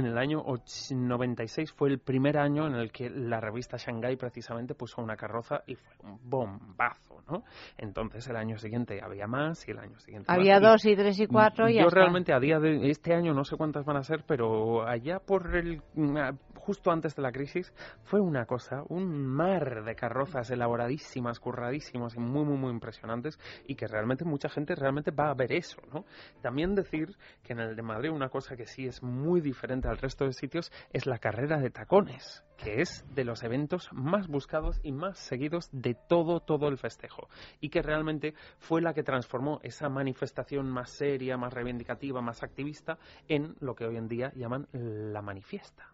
en 0.00 0.06
el 0.06 0.18
año 0.18 0.42
och- 0.44 0.94
96 0.94 1.72
fue 1.72 1.88
el 1.90 1.98
primer 1.98 2.38
año 2.38 2.66
en 2.66 2.74
el 2.74 2.90
que 2.92 3.08
la 3.10 3.40
revista 3.40 3.76
Shanghai 3.76 4.16
precisamente 4.16 4.74
puso 4.74 5.02
una 5.02 5.16
carroza 5.16 5.62
y 5.66 5.74
fue 5.74 5.94
un 6.10 6.18
bombazo, 6.28 7.22
¿no? 7.28 7.42
Entonces 7.78 8.26
el 8.28 8.36
año 8.36 8.58
siguiente 8.58 9.00
había 9.02 9.26
más 9.26 9.66
y 9.68 9.72
el 9.72 9.78
año 9.78 9.98
siguiente 10.00 10.30
más. 10.30 10.38
Había 10.38 10.58
Y 10.58 10.60
dos 10.60 10.84
y 10.84 10.96
tres 10.96 11.18
y 11.20 11.26
cuatro 11.26 11.68
y 11.68 11.78
yo 11.78 11.88
realmente 11.90 12.32
a 12.32 12.40
día 12.40 12.58
de 12.58 12.90
este 12.90 13.14
año 13.14 13.32
no 13.34 13.44
sé 13.44 13.56
cuántas 13.56 13.84
van 13.84 13.96
a 13.96 14.02
ser, 14.02 14.24
pero 14.26 14.86
allá 14.86 15.18
por 15.18 15.54
el 15.56 15.82
mm, 15.94 16.16
justo 16.56 16.90
antes 16.90 17.14
de 17.14 17.22
la 17.22 17.30
crisis 17.32 17.72
fue 18.02 18.20
una 18.20 18.44
cosa, 18.46 18.82
un 18.88 19.24
mar 19.26 19.84
de 19.84 19.94
carrozas 19.94 20.50
elaboradísimas, 20.50 21.38
curradísimas 21.40 22.14
y 22.16 22.20
muy 22.20 22.44
muy 22.44 22.56
muy 22.56 22.70
impresionantes 22.72 23.38
y 23.66 23.74
que 23.76 23.86
realmente 23.86 24.24
mucha 24.24 24.48
gente 24.48 24.74
realmente 24.74 25.10
va 25.10 25.30
a 25.30 25.34
ver 25.34 25.52
eso, 25.52 25.80
¿no? 25.92 26.04
También 26.42 26.74
decir 26.74 27.16
que 27.42 27.52
en 27.52 27.60
el 27.60 27.76
de 27.76 27.82
Madrid 27.82 28.10
una 28.10 28.28
cosa 28.28 28.56
que 28.56 28.66
sí 28.66 28.86
es 28.86 29.02
muy 29.02 29.40
diferente 29.40 29.85
al 29.86 29.98
resto 29.98 30.24
de 30.24 30.32
sitios 30.32 30.72
es 30.92 31.06
la 31.06 31.18
carrera 31.18 31.58
de 31.58 31.70
tacones, 31.70 32.44
que 32.56 32.80
es 32.80 33.04
de 33.14 33.24
los 33.24 33.42
eventos 33.42 33.88
más 33.92 34.28
buscados 34.28 34.80
y 34.82 34.92
más 34.92 35.18
seguidos 35.18 35.68
de 35.72 35.94
todo 35.94 36.40
todo 36.40 36.68
el 36.68 36.78
festejo 36.78 37.28
y 37.60 37.68
que 37.68 37.82
realmente 37.82 38.34
fue 38.58 38.80
la 38.80 38.94
que 38.94 39.02
transformó 39.02 39.60
esa 39.62 39.88
manifestación 39.88 40.70
más 40.70 40.90
seria, 40.90 41.36
más 41.36 41.52
reivindicativa, 41.52 42.20
más 42.20 42.42
activista 42.42 42.98
en 43.28 43.56
lo 43.60 43.74
que 43.74 43.86
hoy 43.86 43.96
en 43.96 44.08
día 44.08 44.32
llaman 44.34 44.68
la 44.72 45.22
manifiesta. 45.22 45.92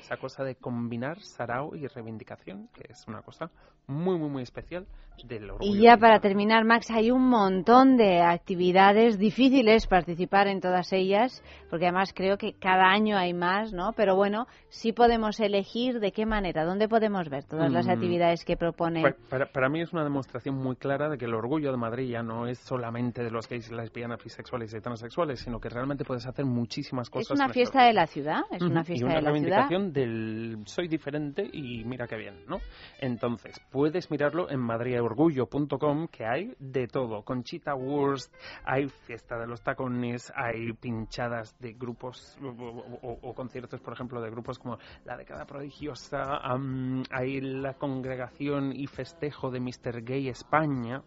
Esa 0.00 0.16
cosa 0.16 0.42
de 0.44 0.56
combinar 0.56 1.20
sarao 1.20 1.76
y 1.76 1.86
reivindicación, 1.86 2.68
que 2.68 2.86
es 2.90 3.06
una 3.08 3.22
cosa 3.22 3.50
muy, 3.88 4.18
muy, 4.18 4.28
muy 4.28 4.42
especial 4.42 4.86
del 5.24 5.50
orgullo. 5.50 5.74
Y 5.74 5.82
ya 5.82 5.96
para 5.96 6.20
terminar, 6.20 6.64
Max, 6.66 6.90
hay 6.90 7.10
un 7.10 7.26
montón 7.30 7.96
de 7.96 8.20
actividades 8.20 9.18
difíciles 9.18 9.86
participar 9.86 10.46
en 10.46 10.60
todas 10.60 10.92
ellas, 10.92 11.42
porque 11.70 11.86
además 11.86 12.12
creo 12.14 12.36
que 12.36 12.52
cada 12.52 12.90
año 12.92 13.16
hay 13.16 13.32
más, 13.32 13.72
¿no? 13.72 13.92
Pero 13.96 14.14
bueno, 14.14 14.46
sí 14.68 14.92
podemos 14.92 15.40
elegir 15.40 16.00
de 16.00 16.12
qué 16.12 16.26
manera, 16.26 16.64
dónde 16.64 16.86
podemos 16.88 17.30
ver 17.30 17.44
todas 17.44 17.72
las 17.72 17.86
Mm. 17.86 17.90
actividades 17.90 18.44
que 18.44 18.56
propone. 18.58 19.00
Pa- 19.02 19.16
Para, 19.30 19.46
para 19.46 19.68
mí 19.70 19.80
es 19.80 19.92
una 19.94 20.04
demostración 20.04 20.54
muy 20.56 20.76
clara 20.76 21.08
de 21.08 21.16
que 21.16 21.24
el 21.24 21.34
orgullo 21.34 21.70
de 21.70 21.78
Madrid 21.78 22.10
ya 22.10 22.22
no 22.22 22.46
es 22.46 22.58
solamente 22.58 23.22
de 23.24 23.30
los 23.30 23.48
gays 23.48 23.70
lesbianas, 23.72 24.22
bisexuales 24.22 24.74
y 24.74 24.80
transexuales, 24.80 25.40
sino 25.40 25.58
que 25.60 25.70
realmente 25.70 26.04
puedes 26.04 26.26
hacer 26.26 26.44
muchísimas 26.44 27.06
Es 27.08 27.10
cosas. 27.10 27.36
una 27.36 27.46
en 27.46 27.52
fiesta 27.52 27.78
esta- 27.78 27.86
de 27.86 27.92
la 27.94 28.06
ciudad, 28.06 28.40
es 28.52 28.60
Ujú, 28.62 28.70
una 28.70 28.82
y 28.82 28.84
fiesta 28.84 29.06
una 29.06 29.14
de 29.14 29.22
la 29.22 29.30
ciudad 29.32 29.40
publicación 29.68 29.92
del 29.94 30.58
Soy 30.66 30.88
diferente 30.88 31.48
y 31.50 31.84
mira 31.84 32.06
qué 32.06 32.16
bien, 32.16 32.44
¿no? 32.46 32.58
Entonces, 33.00 33.58
puedes 33.76 34.10
mirarlo 34.10 34.48
en 34.48 34.58
madridorgullo.com 34.60 36.08
que 36.08 36.24
hay 36.24 36.54
de 36.58 36.86
todo. 36.88 37.22
Conchita 37.24 37.74
Wurst, 37.74 38.34
hay 38.64 38.88
fiesta 38.88 39.36
de 39.38 39.46
los 39.46 39.62
tacones, 39.62 40.32
hay 40.34 40.72
pinchadas 40.72 41.58
de 41.60 41.74
grupos 41.74 42.38
o, 42.42 42.46
o- 42.48 43.18
o 43.22 43.34
conciertos, 43.34 43.80
por 43.82 43.92
ejemplo, 43.92 44.22
de 44.22 44.30
grupos 44.30 44.58
como 44.58 44.78
La 45.04 45.16
Década 45.18 45.44
Prodigiosa, 45.44 46.38
am, 46.42 47.02
hay 47.10 47.42
la 47.42 47.74
congregación 47.74 48.72
y 48.72 48.86
festejo 48.86 49.50
de 49.50 49.60
Mr. 49.60 50.02
Gay 50.02 50.28
España, 50.28 51.02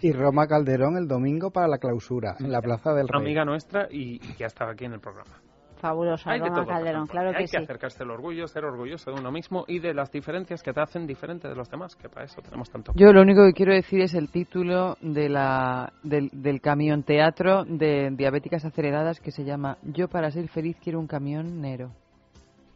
Y 0.00 0.12
Roma 0.12 0.46
Calderón 0.46 0.96
el 0.96 1.08
domingo 1.08 1.50
para 1.50 1.66
la 1.66 1.78
clausura, 1.78 2.36
en 2.38 2.52
la 2.52 2.62
Plaza 2.62 2.92
del 2.94 3.08
Rey. 3.08 3.20
amiga 3.20 3.44
nuestra 3.44 3.88
y, 3.90 4.20
y 4.22 4.34
que 4.36 4.44
ha 4.44 4.46
estado 4.46 4.70
aquí 4.70 4.84
en 4.84 4.92
el 4.92 5.00
programa. 5.00 5.40
Fabuloso, 5.78 6.28
Hay 6.28 6.40
de 6.40 6.48
todo, 6.50 6.66
Calderón, 6.66 7.06
claro 7.06 7.28
Hay 7.30 7.34
que 7.36 7.40
que 7.42 7.48
sí. 7.48 7.56
acercarse 7.56 8.02
al 8.02 8.10
orgullo, 8.10 8.46
ser 8.46 8.64
orgulloso 8.64 9.10
de 9.12 9.20
uno 9.20 9.30
mismo 9.30 9.64
y 9.66 9.78
de 9.78 9.94
las 9.94 10.10
diferencias 10.10 10.62
que 10.62 10.72
te 10.72 10.80
hacen 10.80 11.06
diferente 11.06 11.48
de 11.48 11.54
los 11.54 11.70
demás, 11.70 11.96
que 11.96 12.08
para 12.08 12.26
eso 12.26 12.40
tenemos 12.42 12.70
tanto. 12.70 12.92
Yo 12.96 13.12
lo 13.12 13.22
único 13.22 13.44
que 13.46 13.52
quiero 13.52 13.72
decir 13.72 14.00
es 14.00 14.14
el 14.14 14.30
título 14.30 14.96
de 15.00 15.28
la, 15.28 15.92
del, 16.02 16.28
del 16.32 16.60
camión 16.60 17.02
teatro 17.02 17.64
de 17.64 18.10
diabéticas 18.12 18.64
aceleradas 18.64 19.20
que 19.20 19.30
se 19.30 19.44
llama 19.44 19.78
Yo 19.82 20.08
para 20.08 20.30
ser 20.30 20.48
feliz 20.48 20.76
quiero 20.82 20.98
un 20.98 21.06
camión 21.06 21.60
Nero. 21.60 21.92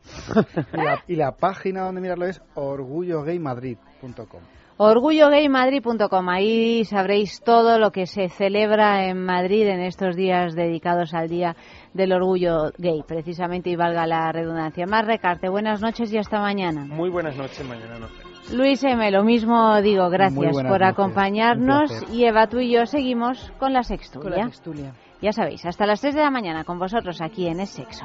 Y 0.73 0.77
la, 0.83 1.03
y 1.07 1.17
la 1.17 1.33
página 1.33 1.83
donde 1.85 2.01
mirarlo 2.01 2.27
es 2.27 2.43
orgullogaymadrid.com. 2.55 4.41
Orgullogaymadrid.com, 4.85 6.29
ahí 6.29 6.85
sabréis 6.85 7.41
todo 7.45 7.79
lo 7.79 7.93
que 7.93 8.07
se 8.07 8.29
celebra 8.29 9.07
en 9.07 9.25
Madrid 9.25 9.65
en 9.69 9.81
estos 9.81 10.17
días 10.17 10.57
dedicados 10.57 11.15
al 11.15 11.29
Día 11.29 11.55
del 11.95 12.13
Orgullo 12.13 12.73
Gay, 12.79 13.05
precisamente, 13.07 13.71
y 13.71 13.77
valga 13.77 14.09
la 14.09 14.33
redundancia. 14.33 14.85
Más 14.87 15.07
recarte, 15.07 15.49
buenas 15.49 15.81
noches 15.81 16.13
y 16.13 16.19
hasta 16.19 16.41
mañana. 16.41 16.85
Muy 16.85 17.11
buenas 17.11 17.37
noches, 17.37 17.65
mañana 17.65 18.01
no 18.01 18.09
sé. 18.09 18.57
Luis 18.57 18.83
M., 18.83 19.09
lo 19.13 19.23
mismo 19.23 19.81
digo, 19.83 20.11
gracias 20.11 20.53
por 20.53 20.65
noches, 20.65 20.89
acompañarnos 20.89 22.13
y 22.13 22.25
Eva, 22.25 22.49
tú 22.49 22.59
y 22.59 22.73
yo 22.73 22.85
seguimos 22.85 23.53
con 23.61 23.73
la 23.73 23.85
sextulia. 23.85 24.31
Con 24.31 24.39
la 24.41 24.47
sextulia. 24.47 24.93
Ya 25.21 25.31
sabéis, 25.31 25.65
hasta 25.65 25.87
las 25.87 26.01
3 26.01 26.17
de 26.17 26.23
la 26.23 26.31
mañana 26.33 26.65
con 26.65 26.81
vosotros 26.81 27.21
aquí 27.21 27.47
en 27.47 27.61
Es 27.61 27.71
Sexo. 27.71 28.05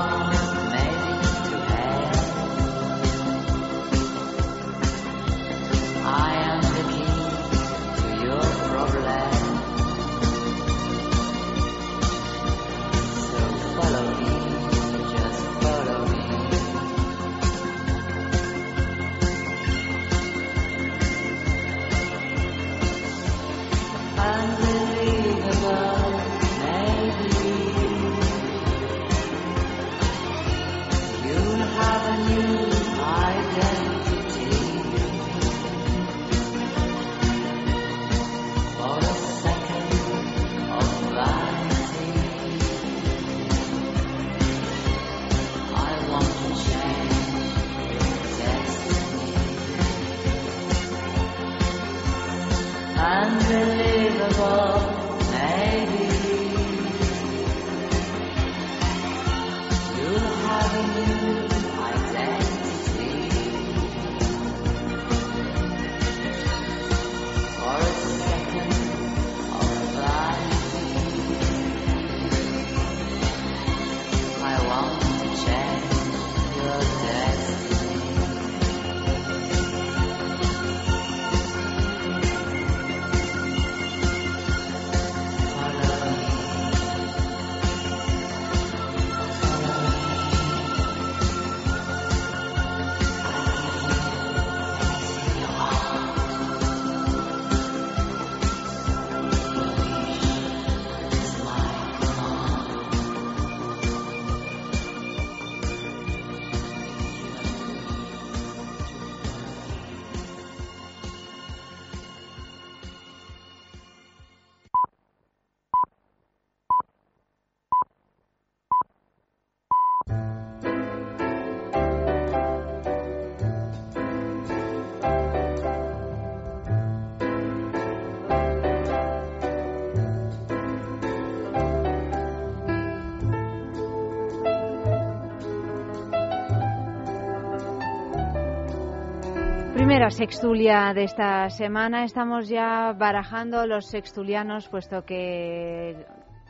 Primera 140.01 140.17
sextulia 140.17 140.93
de 140.95 141.03
esta 141.03 141.47
semana. 141.51 142.03
Estamos 142.03 142.49
ya 142.49 142.91
barajando 142.91 143.67
los 143.67 143.85
sextulianos, 143.85 144.67
puesto 144.67 145.05
que 145.05 146.07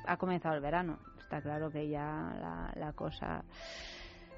ha 0.08 0.16
comenzado 0.16 0.56
el 0.56 0.62
verano. 0.62 1.00
Está 1.20 1.42
claro 1.42 1.70
que 1.70 1.90
ya 1.90 2.34
la, 2.40 2.72
la 2.78 2.94
cosa. 2.94 3.44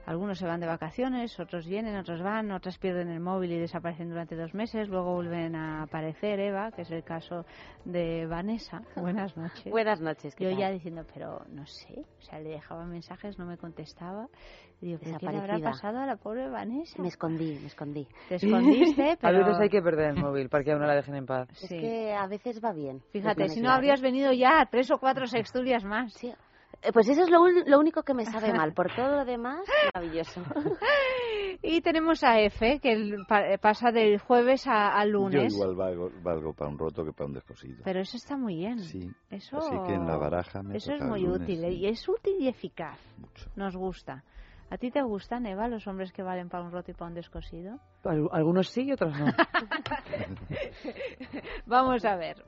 Algunos 0.06 0.38
se 0.38 0.46
van 0.46 0.60
de 0.60 0.68
vacaciones, 0.68 1.40
otros 1.40 1.66
vienen, 1.66 1.96
otros 1.96 2.22
van, 2.22 2.52
otras 2.52 2.78
pierden 2.78 3.10
el 3.10 3.22
móvil 3.22 3.54
y 3.54 3.58
desaparecen 3.58 4.10
durante 4.10 4.36
dos 4.36 4.54
meses, 4.54 4.90
luego 4.90 5.14
vuelven 5.14 5.56
a 5.56 5.84
aparecer, 5.84 6.42
Eva, 6.42 6.72
que 6.72 6.82
es 6.82 6.92
el 6.92 7.04
caso 7.04 7.46
de 7.86 8.26
Vanessa. 8.28 8.82
Buenas 8.98 9.38
noches. 9.38 9.72
Buenas 9.72 10.02
noches, 10.02 10.36
¿qué 10.36 10.44
Yo 10.44 10.50
tal? 10.52 10.60
ya 10.60 10.72
diciendo, 10.72 11.06
pero 11.14 11.46
no 11.50 11.66
sé, 11.66 12.06
o 12.20 12.22
sea, 12.22 12.40
le 12.40 12.50
dejaba 12.50 12.86
mensajes, 12.86 13.40
no 13.40 13.46
me 13.46 13.58
contestaba. 13.58 14.28
Y 14.82 14.88
digo, 14.88 15.00
¿pero 15.02 15.18
¿qué 15.18 15.26
le 15.28 15.38
habrá 15.38 15.60
pasado 15.60 16.00
a 16.00 16.06
la 16.06 16.18
pobre 16.18 16.50
Vanessa? 16.50 17.02
Me 17.02 17.08
escondí, 17.08 17.58
me 17.62 17.68
escondí. 17.68 18.06
Te 18.28 18.36
escondiste, 18.36 19.18
pero... 19.22 19.38
A 19.38 19.40
veces 19.40 19.62
hay 19.62 19.70
que 19.70 19.82
perder 19.82 20.10
el 20.10 20.22
móvil 20.22 20.50
para 20.50 20.66
que 20.66 20.74
a 20.74 20.76
uno 20.76 20.86
la 20.86 20.96
dejen 20.96 21.16
en 21.16 21.26
paz. 21.26 21.48
Es 21.52 21.70
que 21.70 22.14
a 22.14 22.28
veces 22.28 22.62
va 22.62 22.74
bien. 22.74 23.02
Fíjate, 23.14 23.48
si 23.48 23.62
no 23.62 23.72
habrías 23.72 24.02
venido 24.02 24.34
ya 24.34 24.60
a 24.60 24.66
tres 24.66 24.92
o 24.92 24.98
cuatro 24.98 25.26
sextulias 25.28 25.86
más. 25.86 26.22
Eh, 26.22 26.36
Pues 26.92 27.08
eso 27.08 27.22
es 27.24 27.30
lo, 27.30 27.48
lo 27.48 27.80
único 27.80 28.04
que 28.04 28.14
me 28.14 28.26
sabe 28.26 28.52
mal. 28.54 28.74
Por 28.74 28.94
todo 28.96 29.18
lo 29.18 29.26
demás, 29.26 29.62
maravilloso. 29.94 30.42
Y 31.66 31.80
tenemos 31.82 32.24
a 32.24 32.42
F, 32.42 32.80
que 32.82 32.92
el- 32.92 33.26
pa- 33.28 33.58
pasa 33.62 33.92
del 33.92 34.18
jueves 34.20 34.66
a- 34.68 35.02
Yo 35.06 35.12
lunes. 35.12 35.54
igual 35.54 35.76
valgo, 35.76 36.10
valgo 36.22 36.54
para 36.54 36.70
un 36.70 36.78
roto 36.78 37.06
que 37.06 37.14
para 37.14 37.28
un 37.28 37.34
descosido. 37.36 37.82
Pero 37.86 38.02
eso 38.02 38.18
está 38.18 38.36
muy 38.36 38.56
bien. 38.56 38.80
Sí. 38.80 39.10
Eso, 39.30 39.58
Así 39.58 39.76
que 39.88 39.94
en 39.94 40.06
la 40.06 40.18
baraja 40.18 40.62
me 40.64 40.76
Eso 40.76 40.92
es 40.94 41.02
muy 41.04 41.22
lunes, 41.22 41.44
útil. 41.44 41.64
¿eh? 41.64 41.70
sí. 41.70 41.76
Y 41.78 41.86
es 41.88 42.10
útil 42.10 42.36
y 42.40 42.48
eficaz. 42.50 43.00
Nos 43.56 43.78
gusta. 43.78 44.24
¿A 44.72 44.78
ti 44.78 44.90
te 44.92 45.04
gustan, 45.04 45.46
Eva, 45.46 45.68
los 45.70 45.86
hombres 45.88 46.12
que 46.12 46.24
valen 46.24 46.50
para 46.50 46.64
un 46.64 46.72
roto 46.72 46.92
y 46.92 46.96
para 46.96 47.10
un 47.10 47.14
descosido? 47.16 47.80
Al- 48.04 48.28
Algunos 48.34 48.68
sí 48.70 48.82
y 48.82 48.92
otros 48.92 49.18
no. 49.18 49.28
Vamos 51.66 52.04
a 52.06 52.16
ver. 52.16 52.44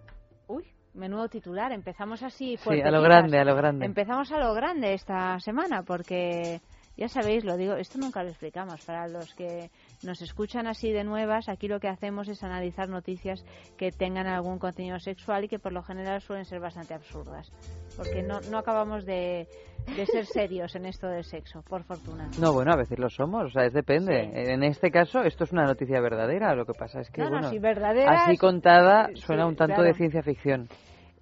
Uy, 0.48 0.66
menudo 0.96 1.30
titular. 1.30 1.72
Empezamos 1.72 2.24
así 2.24 2.58
Sí, 2.58 2.82
a 2.82 2.92
lo 2.92 3.02
grande, 3.02 3.40
a 3.40 3.46
lo 3.46 3.56
grande. 3.56 3.86
Empezamos 3.86 4.32
a 4.32 4.40
lo 4.40 4.54
grande 4.54 4.94
esta 4.94 5.40
semana 5.40 5.84
porque 5.84 6.62
ya 6.98 7.08
sabéis, 7.08 7.44
lo 7.44 7.58
digo, 7.58 7.76
esto 7.76 7.98
nunca 7.98 8.24
lo 8.24 8.30
explicamos. 8.30 8.82
Para 8.86 9.08
los 9.08 9.34
que 9.36 9.70
nos 10.06 10.22
escuchan 10.22 10.68
así 10.68 10.92
de 10.92 11.04
nuevas, 11.04 11.50
aquí 11.50 11.68
lo 11.68 11.80
que 11.80 11.88
hacemos 11.88 12.28
es 12.28 12.44
analizar 12.44 12.88
noticias 12.90 13.44
que 13.78 13.92
tengan 13.92 14.28
algún 14.28 14.60
contenido 14.60 15.00
sexual 15.00 15.44
y 15.46 15.48
que 15.48 15.60
por 15.60 15.74
lo 15.74 15.82
general 15.84 16.22
suelen 16.22 16.46
ser 16.46 16.60
bastante 16.60 16.94
absurdas. 16.94 17.52
Porque 17.98 18.22
no, 18.24 18.40
no 18.52 18.58
acabamos 18.60 19.06
de, 19.06 19.48
de 19.96 20.06
ser 20.06 20.26
serios 20.26 20.76
en 20.76 20.86
esto 20.86 21.08
del 21.08 21.24
sexo, 21.24 21.62
por 21.64 21.84
fortuna. 21.84 22.30
No, 22.40 22.54
bueno, 22.54 22.72
a 22.74 22.78
veces 22.78 23.00
lo 23.00 23.10
somos, 23.10 23.46
o 23.46 23.50
sea, 23.50 23.66
es 23.66 23.74
depende. 23.74 24.32
En 24.34 24.64
este 24.64 24.92
caso, 24.92 25.22
esto 25.24 25.44
es 25.46 25.52
una 25.52 25.64
noticia 25.66 26.00
verdadera, 26.02 26.56
lo 26.56 26.66
que 26.66 26.74
pasa 26.74 27.00
es 27.02 27.10
que, 27.10 27.22
No, 27.22 27.26
no, 27.30 27.32
bueno, 27.38 27.50
si 27.50 27.60
verdadera 27.60 28.24
así 28.24 28.34
es- 28.34 28.40
contada 28.40 29.08
sí, 29.14 29.22
suena 29.22 29.46
un 29.48 29.56
tanto 29.56 29.76
claro. 29.76 29.90
de 29.90 29.94
ciencia 29.96 30.22
ficción. 30.24 30.68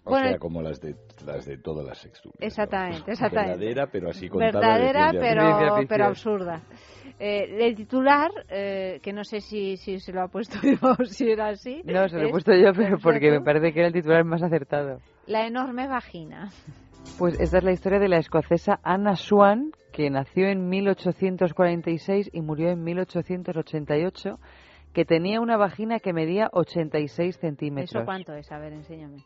O 0.05 0.09
Bueno, 0.09 0.27
sea, 0.31 0.37
como 0.37 0.61
las 0.61 0.81
de, 0.81 0.95
las 1.25 1.45
de 1.45 1.57
todas 1.59 1.85
las 1.85 1.97
sexturas. 1.97 2.35
Exactamente, 2.41 3.09
exactamente. 3.11 3.51
Verdadera, 3.57 3.87
pero 3.89 4.09
así 4.09 4.27
contada. 4.27 4.77
de 4.77 4.83
verdadera 4.83 5.11
pero, 5.75 5.87
pero 5.87 6.05
absurda. 6.07 6.61
Eh, 7.19 7.67
el 7.67 7.75
titular, 7.75 8.31
eh, 8.49 8.99
que 9.01 9.13
no 9.13 9.23
sé 9.23 9.39
si, 9.39 9.77
si 9.77 9.99
se 9.99 10.11
lo 10.11 10.21
ha 10.21 10.27
puesto 10.27 10.57
yo 10.63 10.77
o 10.99 11.05
si 11.05 11.29
era 11.29 11.49
así. 11.49 11.81
No, 11.85 12.07
se 12.09 12.17
lo 12.17 12.23
he 12.23 12.25
es 12.25 12.31
puesto 12.31 12.53
yo, 12.53 12.73
pero 12.75 12.97
porque 12.97 13.31
me 13.31 13.41
parece 13.41 13.71
que 13.71 13.79
era 13.79 13.87
el 13.87 13.93
titular 13.93 14.23
más 14.23 14.41
acertado. 14.41 14.99
La 15.27 15.45
enorme 15.45 15.87
vagina. 15.87 16.49
Pues 17.17 17.39
esta 17.39 17.59
es 17.59 17.63
la 17.63 17.71
historia 17.71 17.99
de 17.99 18.09
la 18.09 18.17
escocesa 18.17 18.79
Anna 18.83 19.15
Swan, 19.15 19.71
que 19.91 20.09
nació 20.09 20.47
en 20.47 20.67
1846 20.69 22.31
y 22.33 22.41
murió 22.41 22.69
en 22.69 22.83
1888, 22.83 24.39
que 24.93 25.05
tenía 25.05 25.39
una 25.39 25.57
vagina 25.57 25.99
que 25.99 26.13
medía 26.13 26.49
86 26.51 27.37
centímetros. 27.37 27.95
¿Eso 27.95 28.05
cuánto 28.05 28.33
es? 28.33 28.51
A 28.51 28.57
ver, 28.57 28.73
enséñame. 28.73 29.23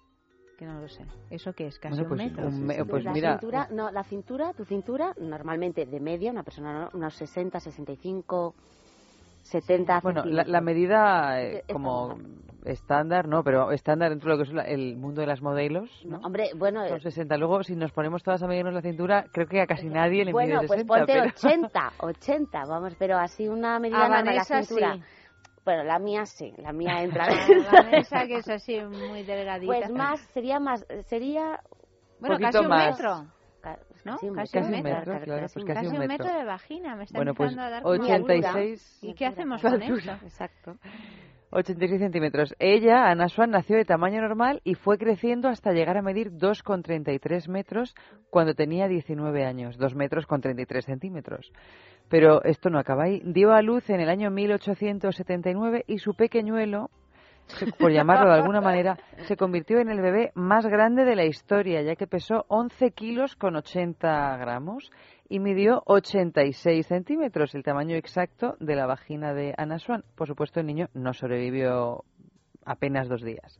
Que 0.57 0.65
no 0.65 0.81
lo 0.81 0.87
sé. 0.87 1.03
¿Eso 1.29 1.53
qué 1.53 1.67
es? 1.67 1.77
¿Casi 1.77 1.93
Bueno, 2.01 2.09
pues 2.09 2.21
un 2.21 2.27
metro? 2.27 2.47
un 2.47 2.65
me- 2.65 2.85
pues 2.85 3.03
la 3.03 3.11
mira, 3.13 3.31
cintura, 3.33 3.67
no, 3.71 3.91
la 3.91 4.03
cintura, 4.03 4.53
tu 4.53 4.65
cintura, 4.65 5.13
normalmente 5.19 5.85
de 5.85 5.99
media, 5.99 6.31
una 6.31 6.41
persona, 6.43 6.73
¿no? 6.73 6.89
unos 6.97 7.13
60, 7.13 7.59
65, 7.59 8.55
70 9.43 9.99
Bueno, 10.01 10.25
la, 10.25 10.43
la 10.45 10.59
medida 10.61 11.41
eh, 11.41 11.63
como 11.71 12.17
estándar, 12.65 13.27
no, 13.27 13.43
pero 13.43 13.71
estándar 13.71 14.09
dentro 14.09 14.31
de 14.31 14.37
lo 14.37 14.43
que 14.43 14.49
es 14.49 14.53
la- 14.55 14.63
el 14.63 14.97
mundo 14.97 15.21
de 15.21 15.27
las 15.27 15.41
modelos, 15.43 15.89
¿no? 16.05 16.17
Hombre, 16.23 16.49
bueno, 16.55 16.85
Son 16.87 16.97
eh, 16.97 17.01
60. 17.01 17.37
Luego, 17.37 17.63
si 17.63 17.75
nos 17.75 17.91
ponemos 17.91 18.23
todas 18.23 18.41
a 18.41 18.47
medirnos 18.47 18.73
la 18.73 18.81
cintura, 18.81 19.25
creo 19.31 19.47
que 19.47 19.61
a 19.61 19.67
casi 19.67 19.87
nadie 19.89 20.25
le 20.25 20.31
bueno, 20.33 20.55
mide 20.57 20.67
pues 20.67 20.79
60. 20.81 20.93
ponte 20.97 21.13
pero- 21.13 21.29
80, 21.29 21.91
80, 21.99 22.65
vamos, 22.65 22.93
pero 22.97 23.17
así 23.19 23.47
una 23.47 23.79
medida 23.79 23.97
A 23.99 24.09
normal, 24.09 24.25
la 24.25 24.31
Vanessa 24.31 24.63
cintura. 24.63 24.95
sí. 24.95 25.03
Bueno, 25.67 25.83
la 25.83 25.99
mía 25.99 26.25
sí, 26.25 26.53
la 26.59 26.71
mía 26.71 27.01
entra. 27.03 27.27
La 27.73 27.83
mesa 27.83 28.25
que 28.25 28.37
es 28.37 28.47
así 28.47 28.79
muy 28.79 29.23
delgadita. 29.23 29.65
Pues 29.73 29.89
más, 29.91 30.21
sería 30.33 30.61
más, 30.61 30.85
sería... 31.07 31.59
Bueno, 32.21 32.37
casi 32.39 32.57
un 32.59 32.67
más. 32.69 32.91
metro. 32.91 33.25
¿No? 34.05 34.13
Casi 34.13 34.29
un 34.29 34.35
Casi 34.35 34.57
un 34.59 34.71
metro, 34.71 34.83
metro, 34.83 35.03
claro, 35.03 35.41
casi 35.41 35.53
pues 35.55 35.55
un 35.57 35.67
casi 35.67 35.73
Casi 35.73 35.87
un 35.87 35.99
metro. 36.07 36.25
metro 36.25 36.39
de 36.39 36.45
vagina. 36.45 36.95
Me 36.95 37.03
está 37.03 37.17
Bueno, 37.19 37.33
pues 37.33 37.51
empezando 37.51 37.67
a 37.67 37.69
dar 37.69 37.83
como 37.83 37.95
86. 37.95 38.99
¿Y 39.01 39.13
qué 39.13 39.25
hacemos 39.25 39.61
con 39.61 39.81
eso? 39.81 40.11
Exacto. 40.23 40.77
86 41.49 41.99
centímetros. 42.01 42.55
Ella, 42.59 43.09
Ana 43.09 43.29
Swan, 43.29 43.51
nació 43.51 43.77
de 43.77 43.85
tamaño 43.85 44.21
normal 44.21 44.61
y 44.63 44.75
fue 44.75 44.97
creciendo 44.97 45.47
hasta 45.47 45.71
llegar 45.71 45.97
a 45.97 46.01
medir 46.01 46.31
2,33 46.31 47.47
metros 47.47 47.95
cuando 48.29 48.53
tenía 48.53 48.87
19 48.87 49.45
años. 49.45 49.77
2 49.77 49.95
metros 49.95 50.25
con 50.25 50.41
33 50.41 50.85
centímetros. 50.85 51.51
Pero 52.09 52.43
esto 52.43 52.69
no 52.69 52.79
acaba 52.79 53.03
ahí. 53.03 53.21
Dio 53.23 53.53
a 53.53 53.61
luz 53.61 53.89
en 53.89 54.01
el 54.01 54.09
año 54.09 54.29
1879 54.29 55.85
y 55.87 55.99
su 55.99 56.15
pequeñuelo, 56.15 56.89
por 57.79 57.91
llamarlo 57.91 58.29
de 58.29 58.35
alguna 58.35 58.61
manera, 58.61 58.97
se 59.27 59.37
convirtió 59.37 59.79
en 59.79 59.89
el 59.89 60.01
bebé 60.01 60.31
más 60.35 60.65
grande 60.65 61.05
de 61.05 61.15
la 61.15 61.25
historia, 61.25 61.81
ya 61.81 61.95
que 61.95 62.07
pesó 62.07 62.45
11 62.47 62.91
kilos 62.91 63.35
con 63.35 63.55
80 63.55 64.37
gramos 64.37 64.91
y 65.29 65.39
midió 65.39 65.83
86 65.85 66.85
centímetros, 66.85 67.53
el 67.55 67.63
tamaño 67.63 67.95
exacto 67.95 68.55
de 68.59 68.75
la 68.75 68.85
vagina 68.85 69.33
de 69.33 69.53
Anna 69.57 69.79
Swan. 69.79 70.03
Por 70.15 70.27
supuesto, 70.27 70.59
el 70.59 70.67
niño 70.67 70.87
no 70.93 71.13
sobrevivió 71.13 72.03
apenas 72.65 73.09
dos 73.09 73.21
días. 73.21 73.59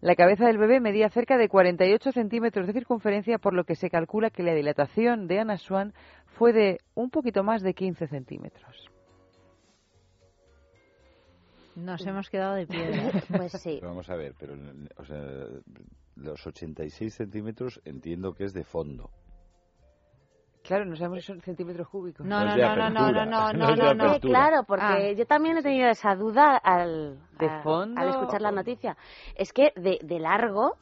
La 0.00 0.16
cabeza 0.16 0.46
del 0.46 0.58
bebé 0.58 0.80
medía 0.80 1.08
cerca 1.10 1.38
de 1.38 1.48
48 1.48 2.10
centímetros 2.12 2.66
de 2.66 2.72
circunferencia, 2.72 3.38
por 3.38 3.54
lo 3.54 3.64
que 3.64 3.76
se 3.76 3.88
calcula 3.88 4.30
que 4.30 4.42
la 4.42 4.52
dilatación 4.52 5.28
de 5.28 5.38
Anna 5.38 5.58
Swan 5.58 5.94
fue 6.26 6.52
de 6.52 6.78
un 6.94 7.10
poquito 7.10 7.44
más 7.44 7.62
de 7.62 7.74
15 7.74 8.08
centímetros. 8.08 8.91
Nos 11.74 12.06
hemos 12.06 12.28
quedado 12.28 12.54
de 12.54 12.66
piedra. 12.66 13.10
Pues 13.36 13.52
sí. 13.52 13.76
Pero 13.80 13.88
Vamos 13.88 14.08
a 14.10 14.16
ver, 14.16 14.34
pero 14.38 14.54
o 14.98 15.04
sea, 15.04 15.20
los 16.16 16.46
86 16.46 17.14
centímetros 17.14 17.80
entiendo 17.84 18.34
que 18.34 18.44
es 18.44 18.52
de 18.52 18.64
fondo. 18.64 19.10
Claro, 20.62 20.84
no 20.84 20.94
sabemos 20.94 21.20
si 21.20 21.26
son 21.26 21.40
centímetros 21.40 21.88
cúbicos. 21.88 22.24
No, 22.24 22.44
No 22.44 22.56
no, 22.56 22.76
no, 22.76 22.90
no, 22.90 23.24
no, 23.24 23.52
no, 23.52 23.74
no 23.74 23.94
no, 23.94 24.20
claro, 24.20 24.62
porque 24.64 24.84
Ah. 24.84 25.12
yo 25.12 25.26
también 25.26 25.56
he 25.56 25.62
tenido 25.62 25.88
esa 25.88 26.14
duda 26.14 26.56
al, 26.56 27.18
¿De 27.38 27.46
a- 27.46 27.62
fondo? 27.62 28.00
al 28.00 28.10
escuchar 28.10 28.40
la 28.42 28.52
noticia. 28.52 28.96
Es 29.34 29.52
que 29.52 29.72
de, 29.74 29.98
de 30.02 30.18
largo, 30.20 30.76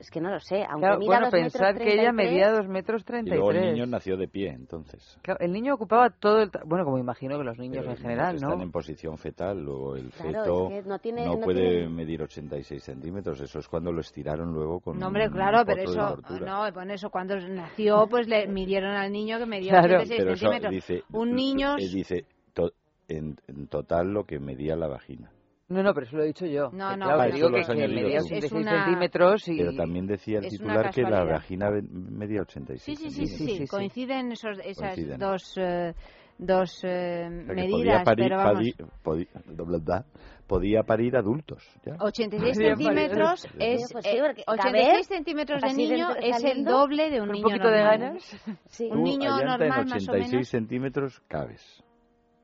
es 0.00 0.10
que 0.10 0.20
no 0.20 0.30
lo 0.30 0.40
sé, 0.40 0.62
aunque 0.64 0.80
Claro, 0.86 0.98
mida 0.98 1.06
bueno, 1.06 1.24
dos 1.26 1.32
metros 1.32 1.52
pensad 1.52 1.76
que 1.76 1.92
ella 1.92 2.10
33, 2.10 2.14
medía 2.14 2.50
2 2.52 2.68
metros 2.68 3.02
Y 3.02 3.28
luego 3.28 3.50
el 3.50 3.56
33. 3.56 3.72
niño 3.74 3.86
nació 3.86 4.16
de 4.16 4.28
pie, 4.28 4.48
entonces. 4.50 5.18
Claro, 5.22 5.40
el 5.40 5.52
niño 5.52 5.74
ocupaba 5.74 6.10
todo 6.10 6.42
el... 6.42 6.50
Bueno, 6.64 6.84
como 6.84 6.98
imagino 6.98 7.38
que 7.38 7.44
los 7.44 7.58
niños 7.58 7.78
Pero 7.80 7.90
en 7.92 7.96
general, 7.98 8.34
Están 8.36 8.58
¿no? 8.58 8.62
en 8.62 8.70
posición 8.72 9.18
fetal, 9.18 9.62
luego 9.62 9.96
el 9.96 10.10
Claro, 10.10 10.28
feto 10.30 10.70
es 10.70 10.82
que 10.84 10.88
no 10.88 10.98
tiene- 10.98 11.24
no 11.26 11.34
no 11.36 11.40
puede 11.40 11.60
tiene- 11.68 11.88
medir 11.88 12.22
86 12.22 12.82
centímetros. 12.82 13.40
Eso 13.40 13.58
es 13.58 13.68
cuando 13.68 13.92
lo 13.92 14.00
estiraron 14.00 14.52
luego 14.52 14.80
con 14.80 14.98
No, 14.98 15.06
hombre, 15.08 15.26
un 15.28 15.32
claro, 15.32 15.64
pero 15.66 15.82
eso, 15.82 16.16
no, 16.44 16.72
bueno, 16.72 16.92
eso 16.92 17.10
cuando 17.10 17.36
nació, 17.36 18.06
pues 18.08 18.26
le 18.28 18.46
midieron 18.48 18.90
al 18.94 19.12
niño 19.12 19.38
que 19.38 19.46
medía 19.46 19.72
Claro. 19.72 19.86
86 20.00 20.18
Pero 20.20 20.32
eso 20.32 20.40
centímetros. 20.50 20.72
dice, 20.72 21.02
Un 21.12 21.34
niño, 21.34 21.76
eh, 21.78 21.88
dice 21.92 22.24
to- 22.52 22.72
en, 23.08 23.36
en 23.46 23.66
total 23.68 24.08
lo 24.12 24.24
que 24.24 24.38
medía 24.38 24.76
la 24.76 24.88
vagina. 24.88 25.30
No, 25.68 25.82
no, 25.82 25.92
pero 25.92 26.06
eso 26.06 26.16
lo 26.16 26.22
he 26.22 26.26
dicho 26.28 26.46
yo. 26.46 26.70
No, 26.72 26.96
no, 26.96 27.04
claro, 27.06 27.22
que 27.24 27.28
eso 27.28 27.36
digo 27.36 27.50
que, 27.50 27.74
que 27.74 27.88
medía 27.88 28.18
tú. 28.20 28.24
86 28.26 28.44
Es 28.44 28.52
una- 28.52 28.84
centímetros 28.84 29.48
y... 29.48 29.58
Pero 29.58 29.72
también 29.74 30.06
decía 30.06 30.38
el 30.38 30.48
titular 30.48 30.90
que 30.94 31.02
la 31.02 31.24
vagina 31.24 31.70
medía 31.90 32.40
86 32.42 32.82
sí, 32.82 32.96
sí, 32.96 33.10
sí, 33.10 33.26
centímetros. 33.26 33.38
sí, 33.38 33.44
Sí, 33.46 33.56
sí, 33.58 33.58
sí. 33.58 33.66
coinciden 33.68 34.32
esos, 34.32 34.58
esas 34.64 34.94
Coinciden. 34.94 35.18
dos, 35.18 35.54
eh, 35.58 35.92
dos 36.38 36.80
eh, 36.84 37.26
O 37.26 37.44
sea, 37.44 37.54
medidas, 37.54 38.02
podía 38.02 38.04
parir, 38.04 38.74
pero 38.76 39.66
vamos, 39.66 39.84
bla, 39.84 40.04
podía 40.46 40.82
parir 40.84 41.16
adultos. 41.18 41.62
¿ya? 41.84 41.96
86 42.00 42.56
Podría 42.56 42.74
parir. 42.74 42.86
centímetros 42.86 43.46
es 43.58 43.92
pues 43.92 44.06
eh, 44.06 44.18
porque 44.26 44.44
86 44.46 44.62
caber, 44.72 45.04
centímetros 45.04 45.60
de 45.60 45.74
niño 45.74 46.08
es 46.16 46.44
el 46.44 46.64
doble 46.64 47.10
de 47.10 47.20
un 47.20 47.28
un 47.28 47.32
niño 47.34 47.42
poquito 47.44 47.68
de 47.68 47.76
normal. 47.82 47.98
ganas. 48.00 48.36
Sí. 48.68 48.88
Un 48.90 49.02
niño 49.02 49.30
normal, 49.36 49.62
en 49.62 49.68
más 49.68 49.78
o 49.80 49.82
86 50.12 50.32
menos. 50.32 50.48
centímetros 50.48 51.20
cabes. 51.28 51.84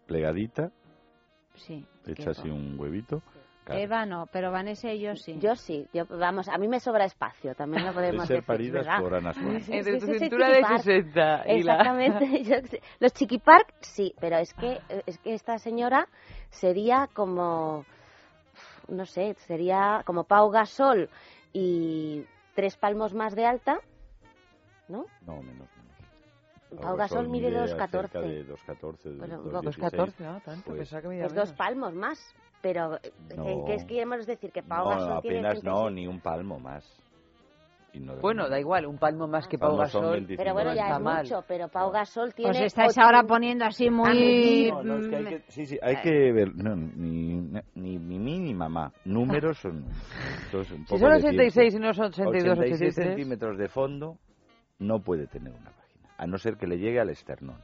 Plegadita, 0.06 0.70
Sí. 1.55 1.86
echa 2.07 2.30
así 2.30 2.48
un 2.50 2.78
huevito. 2.78 3.22
cabes. 3.64 3.84
Eva 3.84 4.05
no, 4.05 4.26
pero 4.32 4.50
Vanessa 4.50 4.92
y 4.92 5.00
yo 5.00 5.14
sí. 5.16 5.38
Yo 5.38 5.55
sí, 5.57 5.86
yo, 5.92 6.05
vamos, 6.07 6.48
a 6.48 6.59
mí 6.59 6.68
me 6.68 6.80
sobra 6.80 7.05
espacio, 7.05 7.55
también 7.55 7.86
lo 7.86 7.92
podemos 7.94 8.26
ser 8.26 8.36
decir, 8.38 8.46
paridas 8.46 8.84
¿verdad? 8.86 9.00
por 9.00 9.14
Ana. 9.14 9.32
Sí, 9.32 9.72
Entre 9.72 9.98
tu 10.00 10.07
cintura 10.18 10.48
de 10.48 10.55
chiquipark. 10.57 10.82
60 10.82 11.44
y 11.46 11.62
la... 11.62 11.72
Exactamente. 11.72 12.42
yo 12.44 12.57
sé. 12.68 12.82
Los 13.00 13.12
chiquipark, 13.14 13.74
sí, 13.80 14.14
pero 14.20 14.36
es 14.36 14.52
que, 14.55 14.80
es 15.07 15.18
que 15.18 15.34
esta 15.34 15.59
señora 15.59 16.09
sería 16.50 17.09
como, 17.14 17.86
no 18.89 19.06
sé, 19.06 19.35
sería 19.47 20.02
como 20.05 20.24
Pau 20.24 20.51
Gasol 20.51 21.09
y 21.52 22.24
tres 22.55 22.76
palmos 22.76 23.14
más 23.14 23.35
de 23.35 23.47
alta, 23.47 23.78
¿no? 24.89 25.06
No, 25.26 25.36
menos, 25.43 25.68
menos. 25.76 25.84
Pau 26.82 26.96
Gasol 26.96 27.28
mide 27.28 27.51
cerca 27.66 27.86
2,14. 27.88 28.20
de 28.20 28.46
2,14. 28.46 29.18
Bueno, 29.18 29.42
2,16. 29.44 29.90
2,14, 29.90 30.24
ah, 30.26 30.40
tanto, 30.44 30.64
Pues- 30.66 30.78
pensaba 30.78 31.02
que 31.02 31.09
medía 31.09 31.22
Pues 31.24 31.34
dos 31.34 31.52
palmos 31.52 31.94
más. 31.94 32.34
Pero, 32.62 32.96
eh, 32.96 33.12
No. 33.36 33.64
¿qué 33.66 33.74
es 33.74 33.84
queremos 33.84 34.26
decir? 34.26 34.51
Que 34.51 34.62
Pau 34.62 34.84
No, 34.84 34.90
Gasol 34.90 35.20
tiene 35.22 35.38
apenas 35.40 35.62
no, 35.64 35.72
36. 35.82 35.94
ni 35.94 36.06
un 36.06 36.20
palmo 36.20 36.59
más. 36.59 37.01
Y 37.92 38.01
no- 38.01 38.16
Bueno, 38.16 38.48
da 38.48 38.59
igual, 38.59 38.86
un 38.86 38.98
palmo 38.98 39.28
más 39.28 39.46
que 39.46 39.56
Pau 39.59 39.70
son 39.72 39.78
Gasol. 39.80 40.10
25. 40.14 40.42
Pero 40.42 40.52
bueno, 40.55 40.70
no 40.70 40.76
ya 40.76 40.82
está 40.84 40.96
es 40.96 41.02
mal. 41.02 41.22
mucho, 41.22 41.44
pero 41.46 41.68
Pau 41.68 41.90
Gasol 41.92 42.34
tiene... 42.34 42.51
Os 42.51 42.60
estáis 42.60 42.96
ahora 42.98 43.22
poniendo 43.22 43.66
así 43.66 43.88
muy... 43.90 44.68
No, 44.72 44.82
no, 44.82 44.96
es 44.98 45.09
que 45.09 45.16
hay 45.16 45.24
que, 45.26 45.42
sí, 45.48 45.66
sí, 45.66 45.78
hay 45.80 45.96
que 46.02 46.32
ver. 46.32 46.56
No, 46.56 46.74
ni, 46.74 47.34
ni, 47.74 47.98
ni 47.98 48.18
mí 48.18 48.38
ni 48.40 48.55
mamá. 48.55 48.90
Números 49.05 49.59
son. 49.59 49.84
entonces, 50.46 50.72
un 50.72 50.86
Si 50.86 50.94
poco 50.94 50.98
son 51.01 51.10
de 51.10 51.16
86 51.16 51.52
ciencia. 51.52 51.78
y 51.78 51.82
no 51.82 51.92
son 51.94 52.06
82, 52.06 52.59
86 52.59 52.82
83... 52.90 52.94
centímetros 52.94 53.59
de 53.59 53.68
fondo 53.68 54.16
no 54.80 54.98
puede 55.01 55.26
tener 55.28 55.52
una. 55.52 55.70
A 56.16 56.27
no 56.27 56.39
ser 56.39 56.57
que 56.57 56.66
le 56.66 56.78
llegue 56.78 57.01
al 57.01 57.11
esternón. 57.11 57.61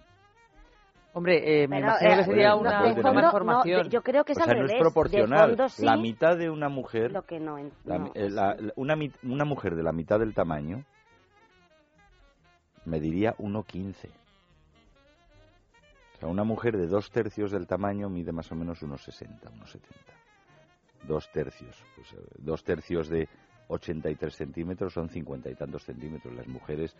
Hombre, 1.13 1.63
eh, 1.63 1.67
me 1.69 1.77
Pero, 1.81 1.89
imagino 1.89 2.11
eh, 2.13 2.17
que 2.19 2.25
sería 2.25 2.49
no, 2.51 2.59
una, 2.59 2.83
fondo, 2.95 3.13
malformación. 3.15 3.83
no, 3.83 3.89
yo 3.89 4.03
creo 4.03 4.25
que 4.25 4.33
es 4.33 4.39
o 4.39 4.43
sea, 4.45 4.53
al 4.53 4.59
no 4.59 4.63
revés. 4.67 4.77
es 4.77 4.81
proporcional. 4.81 5.51
De 5.51 5.57
fondo 5.57 5.69
sí, 5.69 5.85
La 5.85 5.97
mitad 5.97 6.37
de 6.37 6.51
una 6.51 6.69
mujer, 6.69 7.11
lo 7.11 7.23
que 7.23 7.41
no, 7.41 7.59
la 7.85 8.11
eh, 8.15 8.73
una, 8.77 8.97
una 9.25 9.45
mujer 9.45 9.75
de 9.75 9.83
la 9.83 9.93
mitad 9.93 10.21
del 10.21 10.35
tamaño 10.35 10.85
mediría 12.85 13.37
1,15. 13.39 14.09
O 16.15 16.19
sea, 16.21 16.29
una 16.29 16.45
mujer 16.45 16.77
de 16.77 16.87
dos 16.87 17.11
tercios 17.11 17.51
del 17.51 17.67
tamaño 17.67 18.09
mide 18.09 18.31
más 18.31 18.51
o 18.53 18.55
menos 18.55 18.83
unos 18.83 19.03
60, 19.03 19.51
unos 19.51 19.71
70. 19.71 19.99
Dos 21.09 21.31
tercios. 21.33 21.83
Pues, 21.97 22.13
eh, 22.13 22.25
dos 22.39 22.63
tercios 22.63 23.09
de 23.09 23.29
83 23.69 24.35
centímetros 24.35 24.93
son 24.93 25.09
50 25.09 25.51
y 25.51 25.55
tantos 25.55 25.85
centímetros. 25.85 26.35
Las 26.35 26.47
mujeres 26.47 26.95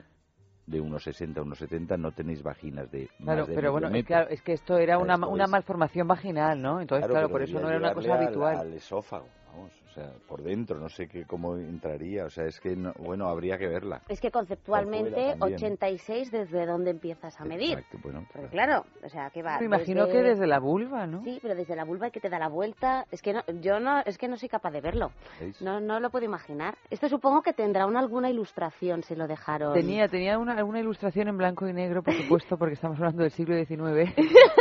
de 0.71 0.81
unos 0.81 1.03
60, 1.03 1.43
unos 1.43 1.59
70 1.59 1.97
no 1.97 2.13
tenéis 2.13 2.43
vaginas 2.43 2.91
de 2.91 3.09
más 3.19 3.25
Claro, 3.35 3.47
de 3.47 3.55
pero 3.55 3.73
bueno, 3.73 3.89
es, 3.89 4.05
claro, 4.05 4.29
es 4.31 4.41
que 4.43 4.53
esto 4.53 4.79
era 4.79 4.99
una, 4.99 5.15
Esto 5.15 5.29
una 5.29 5.45
es- 5.45 5.51
malformación 5.51 6.07
vaginal, 6.07 6.63
¿no? 6.63 6.81
Entonces, 6.81 7.09
claro, 7.09 7.27
pero 7.29 7.33
por 7.33 7.43
eso 7.43 7.61
no 7.61 7.69
era 7.69 7.79
una 7.79 7.93
cosa 7.93 8.03
llegarle 8.07 8.27
al- 8.27 8.29
habitual. 8.29 8.59
Al, 8.59 8.73
esófago, 8.75 9.27
vamos, 9.53 9.73
o 9.91 9.93
sea, 9.93 10.13
por 10.29 10.43
dentro, 10.43 10.79
no 10.79 10.89
sé 10.89 11.09
qué, 11.09 11.25
cómo 11.25 11.57
entraría, 11.57 12.25
o 12.25 12.31
sea, 12.31 12.45
es 12.45 12.61
que, 12.61 12.77
no- 12.77 12.93
bueno, 12.99 13.27
habría 13.29 13.59
que 13.59 13.67
verla. 13.67 14.03
Es 14.09 14.21
que 14.21 14.31
conceptualmente, 14.31 15.11
Por 15.11 15.21
fuera 15.21 15.37
también. 15.39 15.57
86 15.57 16.31
desde 16.31 16.65
dónde 16.67 16.91
empiezas 16.93 17.41
a 17.41 17.45
medir. 17.45 17.73
Exacto, 17.79 17.99
bueno, 18.03 18.25
Porque 18.33 18.49
claro, 18.49 18.85
o 19.05 19.09
sea, 19.09 19.31
que 19.31 19.43
va. 19.43 19.59
Me 19.59 19.67
imagino 19.67 20.07
que 20.07 20.23
desde 20.23 20.47
la 20.47 20.61
vulva, 20.61 21.07
¿no? 21.07 21.25
Sí, 21.25 21.41
pero 21.43 21.57
desde 21.57 21.75
la 21.75 21.85
vulva 21.85 22.11
que 22.11 22.21
te 22.21 22.29
da 22.29 22.39
la 22.39 22.49
vuelta, 22.49 23.05
es 23.11 23.21
que 23.21 23.33
no, 23.33 23.43
yo 23.61 23.81
no, 23.81 24.01
es 24.07 24.17
que 24.17 24.29
no 24.29 24.37
soy 24.37 24.49
capaz 24.49 24.71
de 24.71 24.81
verlo. 24.81 25.11
¿Veis? 25.41 25.61
No, 25.61 25.81
no 25.81 25.99
lo 25.99 26.11
puedo 26.11 26.25
imaginar. 26.25 26.77
Esto 26.89 27.09
supongo 27.09 27.43
que 27.43 27.53
tendrá 27.53 27.87
una, 27.87 27.99
alguna 27.99 28.31
ilustración 28.31 29.03
si 29.03 29.17
lo 29.17 29.27
dejaron. 29.27 29.75
Tenía, 29.75 30.07
tenía 30.09 30.39
una, 30.39 30.53
alguna 30.55 30.79
ilustración 30.81 31.27
en 31.29 31.37
blanco 31.37 31.67
y 31.69 31.73
negro, 31.73 32.03
por 32.03 32.15
supuesto, 32.15 32.57
porque 32.57 32.75
estamos 32.75 32.97
hablando 32.99 33.23
del 33.23 33.33
siglo 33.33 33.57
XIX. 33.57 34.15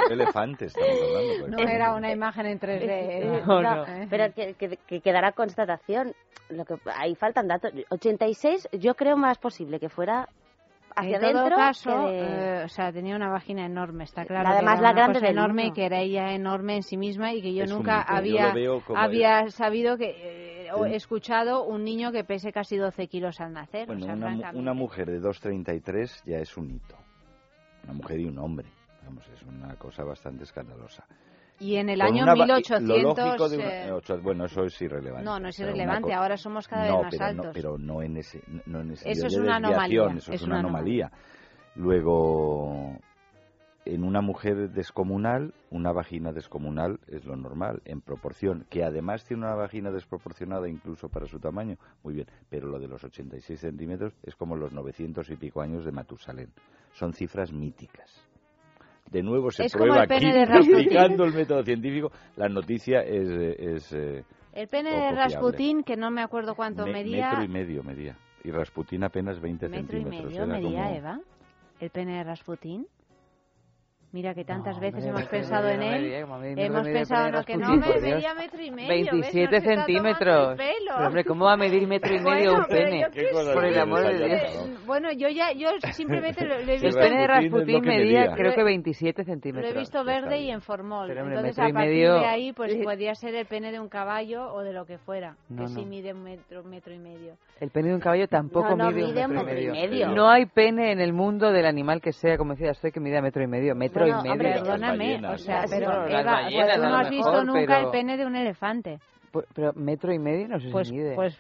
Elefante 0.10 0.66
estamos 0.66 0.90
hablando. 0.90 1.48
No 1.58 1.70
era 1.70 1.94
una 1.94 2.12
imagen 2.12 2.46
en 2.48 2.60
3D. 2.60 2.80
Eh, 3.20 3.44
¿no? 3.46 3.62
no, 3.62 3.86
pero 4.10 4.34
que, 4.34 4.54
que- 4.56 4.78
que 4.88 5.02
quedará 5.20 5.32
constatación. 5.34 6.14
Lo 6.50 6.66
que 6.66 6.76
ahí 6.96 7.14
faltan 7.16 7.48
datos. 7.48 7.72
86, 7.90 8.70
yo 8.80 8.96
creo 8.96 9.16
más 9.18 9.38
posible 9.38 9.80
que 9.80 9.88
fuera 9.90 10.28
hacia 10.96 11.18
en 11.18 11.34
todo 11.34 11.50
caso, 11.52 12.08
que 12.08 12.12
de- 12.12 12.62
eh, 12.62 12.64
o 12.64 12.68
sea, 12.70 12.92
tenía 12.92 13.16
una 13.16 13.30
vagina 13.30 13.66
enorme, 13.66 14.04
está 14.06 14.26
claro. 14.26 14.50
Además, 14.50 14.82
la 14.82 14.92
grande 14.94 15.20
del 15.20 15.32
enorme 15.32 15.64
mundo. 15.66 15.76
que 15.76 15.86
era 15.86 16.00
ella 16.00 16.34
enorme 16.34 16.78
en 16.78 16.84
sí 16.84 16.98
misma 16.98 17.34
y 17.34 17.42
que 17.44 17.54
yo 17.54 17.66
Es 17.66 17.72
un 17.72 17.78
nunca 17.78 18.00
mito, 18.00 18.38
yo 18.38 18.48
había, 18.48 18.82
había 18.96 19.52
sabido 19.52 19.98
que, 19.98 20.66
eh, 20.66 20.72
o 20.74 20.86
Sí. 20.86 20.96
escuchado 20.96 21.64
un 21.66 21.84
niño 21.84 22.12
que 22.12 22.24
pese 22.24 22.52
casi 22.52 22.78
12 22.78 23.08
kilos 23.08 23.40
al 23.40 23.54
nacer. 23.54 23.86
Bueno, 23.86 24.02
o 24.02 24.06
sea, 24.06 24.16
una, 24.16 24.52
una 24.54 24.74
mujer 24.74 25.08
de 25.12 25.20
2,33 25.20 26.24
ya 26.26 26.38
es 26.38 26.58
un 26.58 26.72
hito. 26.72 26.96
Una 27.84 27.94
mujer 27.94 28.20
y 28.20 28.26
un 28.26 28.40
hombre. 28.40 28.68
Vamos, 29.06 29.28
es 29.30 29.44
una 29.44 29.76
cosa 29.76 30.04
bastante 30.04 30.44
escandalosa. 30.44 31.06
Y 31.60 31.76
en 31.76 31.90
el 31.90 32.02
año 32.02 32.24
una 32.24 32.36
va- 32.36 32.46
1800... 32.46 32.88
Lo 32.88 32.98
lógico 33.14 33.50
de 33.50 33.58
una- 33.58 33.68
eh, 33.68 33.88
eh, 33.88 33.92
ocho- 33.92 34.22
bueno, 34.22 34.46
eso 34.46 34.64
es 34.64 34.82
irrelevante. 34.82 35.26
No, 35.26 35.40
no 35.40 35.50
es 35.50 35.56
O 35.56 35.58
sea, 35.58 35.66
una 35.66 35.76
irrelevante, 35.76 36.14
ahora 36.14 36.38
somos 36.38 36.68
cada 36.68 36.84
vez 36.84 36.92
no, 36.92 37.02
más 37.04 37.12
pero 37.12 37.26
altos. 37.26 37.46
No, 37.46 37.52
pero 37.54 37.78
no 37.78 38.02
en 38.02 38.18
ese, 38.18 38.42
no 38.66 38.80
en 38.82 38.92
ese 38.92 39.12
Eso 39.12 39.28
es 39.28 39.36
una 39.36 39.58
anomalía, 39.58 40.04
Eso 40.06 40.32
es 40.32 40.42
es, 40.42 40.42
una 40.44 40.56
una 40.56 40.60
anomalía. 40.70 41.12
Luego, 41.76 42.98
en 43.86 44.04
una 44.04 44.22
mujer 44.22 44.70
descomunal, 44.70 45.54
una 45.72 45.92
vagina 45.92 46.32
descomunal 46.32 47.00
es 47.08 47.26
lo 47.26 47.36
normal, 47.36 47.82
en 47.86 48.02
proporción, 48.02 48.66
que 48.70 48.84
además 48.84 49.26
tiene 49.26 49.44
una 49.46 49.56
vagina 49.56 49.90
desproporcionada 49.92 50.70
incluso 50.70 51.10
para 51.10 51.26
su 51.26 51.40
tamaño, 51.40 51.78
muy 52.04 52.14
bien, 52.14 52.28
pero 52.50 52.68
lo 52.68 52.80
de 52.80 52.88
los 52.88 53.04
86 53.04 53.60
centímetros 53.60 54.14
es 54.24 54.36
como 54.36 54.56
los 54.56 54.72
900 54.72 55.30
y 55.30 55.36
pico 55.36 55.62
años 55.62 55.84
de 55.86 55.92
Matusalén. 55.92 56.52
Son 56.94 57.14
cifras 57.14 57.52
míticas. 57.52 58.26
De 59.12 59.24
nuevo 59.24 59.50
se 59.52 59.66
Es 59.66 59.74
prueba 59.74 60.04
aquí, 60.04 60.26
aplicando 60.26 61.24
el 61.26 61.34
método 61.34 61.64
científico, 61.64 62.12
la 62.36 62.48
noticia 62.50 63.02
es... 63.02 63.28
es 63.60 63.94
eh, 63.94 64.24
El 64.54 64.68
pene 64.68 64.92
de. 64.92 65.12
Rasputín, 65.12 65.84
que 65.84 65.96
no 65.98 66.12
me 66.12 66.22
acuerdo 66.22 66.54
cuánto 66.56 66.86
Me- 66.86 66.94
medía... 66.94 67.30
Metro 67.30 67.44
y 67.44 67.48
medio 67.48 67.84
medía. 67.84 68.16
Y 68.44 68.52
Rasputín 68.52 69.04
apenas 69.04 69.40
20 69.42 69.68
¿Metro 69.68 69.98
y 69.98 70.02
centímetros. 70.04 70.32
medio 70.32 70.44
era 70.44 70.54
medía 70.54 70.84
como- 70.84 70.96
Eva? 70.96 71.20
¿El 71.80 71.90
pene 71.90 72.18
de 72.18 72.24
Rasputín? 72.24 72.88
Mira 74.12 74.34
que 74.34 74.44
tantas 74.44 74.76
No, 74.76 74.82
veces 74.82 75.06
hemos 75.06 75.24
pensado 75.26 75.70
en 75.70 75.84
él. 75.84 76.14
hemos 76.14 76.44
el 76.88 76.94
pensado 76.94 77.32
no, 77.32 77.44
que 77.44 77.58
no, 77.58 77.76
me 77.76 78.00
medía 78.00 78.34
metro 78.34 78.60
y 78.60 78.72
medio. 78.72 78.88
27 79.12 79.52
¿ves? 79.52 79.64
Centímetros. 79.64 80.52
el. 80.52 80.58
Pero, 80.58 81.06
hombre, 81.06 81.24
¿cómo 81.24 81.46
va 81.46 81.54
a 81.54 81.58
medir 81.58 81.88
metro 81.88 82.16
y 82.16 82.20
medio 82.20 82.52
Bueno, 82.54 82.58
un 82.58 82.66
pene? 82.66 83.08
Por 83.54 83.66
el 83.66 83.80
amor 83.80 84.02
de 84.02 84.08
Ayala? 84.08 84.36
Dios. 84.52 84.86
Bueno, 84.88 85.12
yo 85.12 85.30
ya, 85.30 85.52
yo 85.52 85.70
simplemente 85.92 86.44
lo, 86.44 86.56
lo 86.60 86.72
he 86.72 86.76
El 86.78 86.82
visto. 86.82 87.00
pene 87.00 87.22
de 87.22 87.28
Rasputín 87.28 87.76
lo 87.76 87.82
medía, 87.82 88.32
creo 88.34 88.52
que 88.54 88.62
Lo 88.62 88.68
he- 88.68 88.72
27 88.72 89.22
Lo 89.22 89.26
centímetros. 89.26 89.76
he 89.76 89.78
visto 89.78 90.04
verde 90.04 90.40
y 90.40 90.50
en 90.50 90.62
formol. 90.62 91.08
Pero, 91.08 91.22
hombre, 91.22 91.36
Entonces, 91.36 91.60
a 91.60 91.62
partir 91.72 91.80
medio- 91.92 92.14
de 92.16 92.26
ahí, 92.26 92.52
pues 92.54 92.76
podría 92.84 93.14
ser 93.14 93.36
el 93.36 93.46
pene 93.46 93.72
de 93.72 93.80
un 93.80 93.90
caballo 93.90 94.52
o 94.52 94.64
de 94.64 94.74
lo 94.74 94.86
que 94.88 94.98
fuera. 94.98 95.36
No, 95.50 95.66
que 95.66 95.68
sí 95.70 95.86
mide 95.86 96.14
un 96.14 96.24
metro, 96.24 96.64
metro 96.64 96.92
y 96.96 96.98
medio. 96.98 97.36
El 97.60 97.70
pene 97.70 97.90
de 97.90 97.94
un 97.96 98.02
caballo 98.02 98.28
tampoco 98.28 98.70
No, 98.76 98.86
no, 98.86 98.92
mide, 98.92 99.06
mide 99.08 99.26
un 99.28 99.34
metro, 99.46 99.60
y, 99.62 99.68
medio. 99.68 100.08
No 100.10 100.30
hay 100.30 100.48
pene 100.48 100.94
en 100.94 101.00
el 101.00 101.14
mundo 101.14 101.52
del 101.52 101.68
animal 101.68 102.02
que 102.02 102.12
sea, 102.12 102.38
como 102.38 102.54
decía 102.54 102.72
usted, 102.72 102.92
que 102.92 103.00
mida 103.00 103.22
metro 103.22 103.44
y 103.44 103.48
medio. 103.48 103.76
Metro 103.76 103.99
Bueno, 104.06 104.20
y 104.20 104.22
medio. 104.22 104.32
hombre, 104.34 104.52
perdóname, 104.54 104.98
ballenas, 104.98 105.34
o 105.34 105.38
sea, 105.44 105.62
¿no? 105.64 105.68
pero 105.70 106.08
Eva, 106.08 106.24
ballenas, 106.24 106.54
pues 106.54 106.76
tú 106.76 106.84
a 106.84 106.90
no 106.90 106.96
has 106.98 107.10
visto 107.10 107.32
mejor, 107.32 107.46
nunca 107.46 107.66
pero- 107.66 107.80
el 107.86 107.92
pene 107.92 108.18
de 108.18 108.26
un 108.26 108.36
elefante. 108.36 109.00
Pu- 109.32 109.46
Pero 109.54 109.74
metro 109.74 110.12
y 110.14 110.20
medio 110.20 110.48
no 110.48 110.60
se 110.60 110.70
Pues, 110.70 110.92
mide. 110.92 111.16
pues 111.16 111.38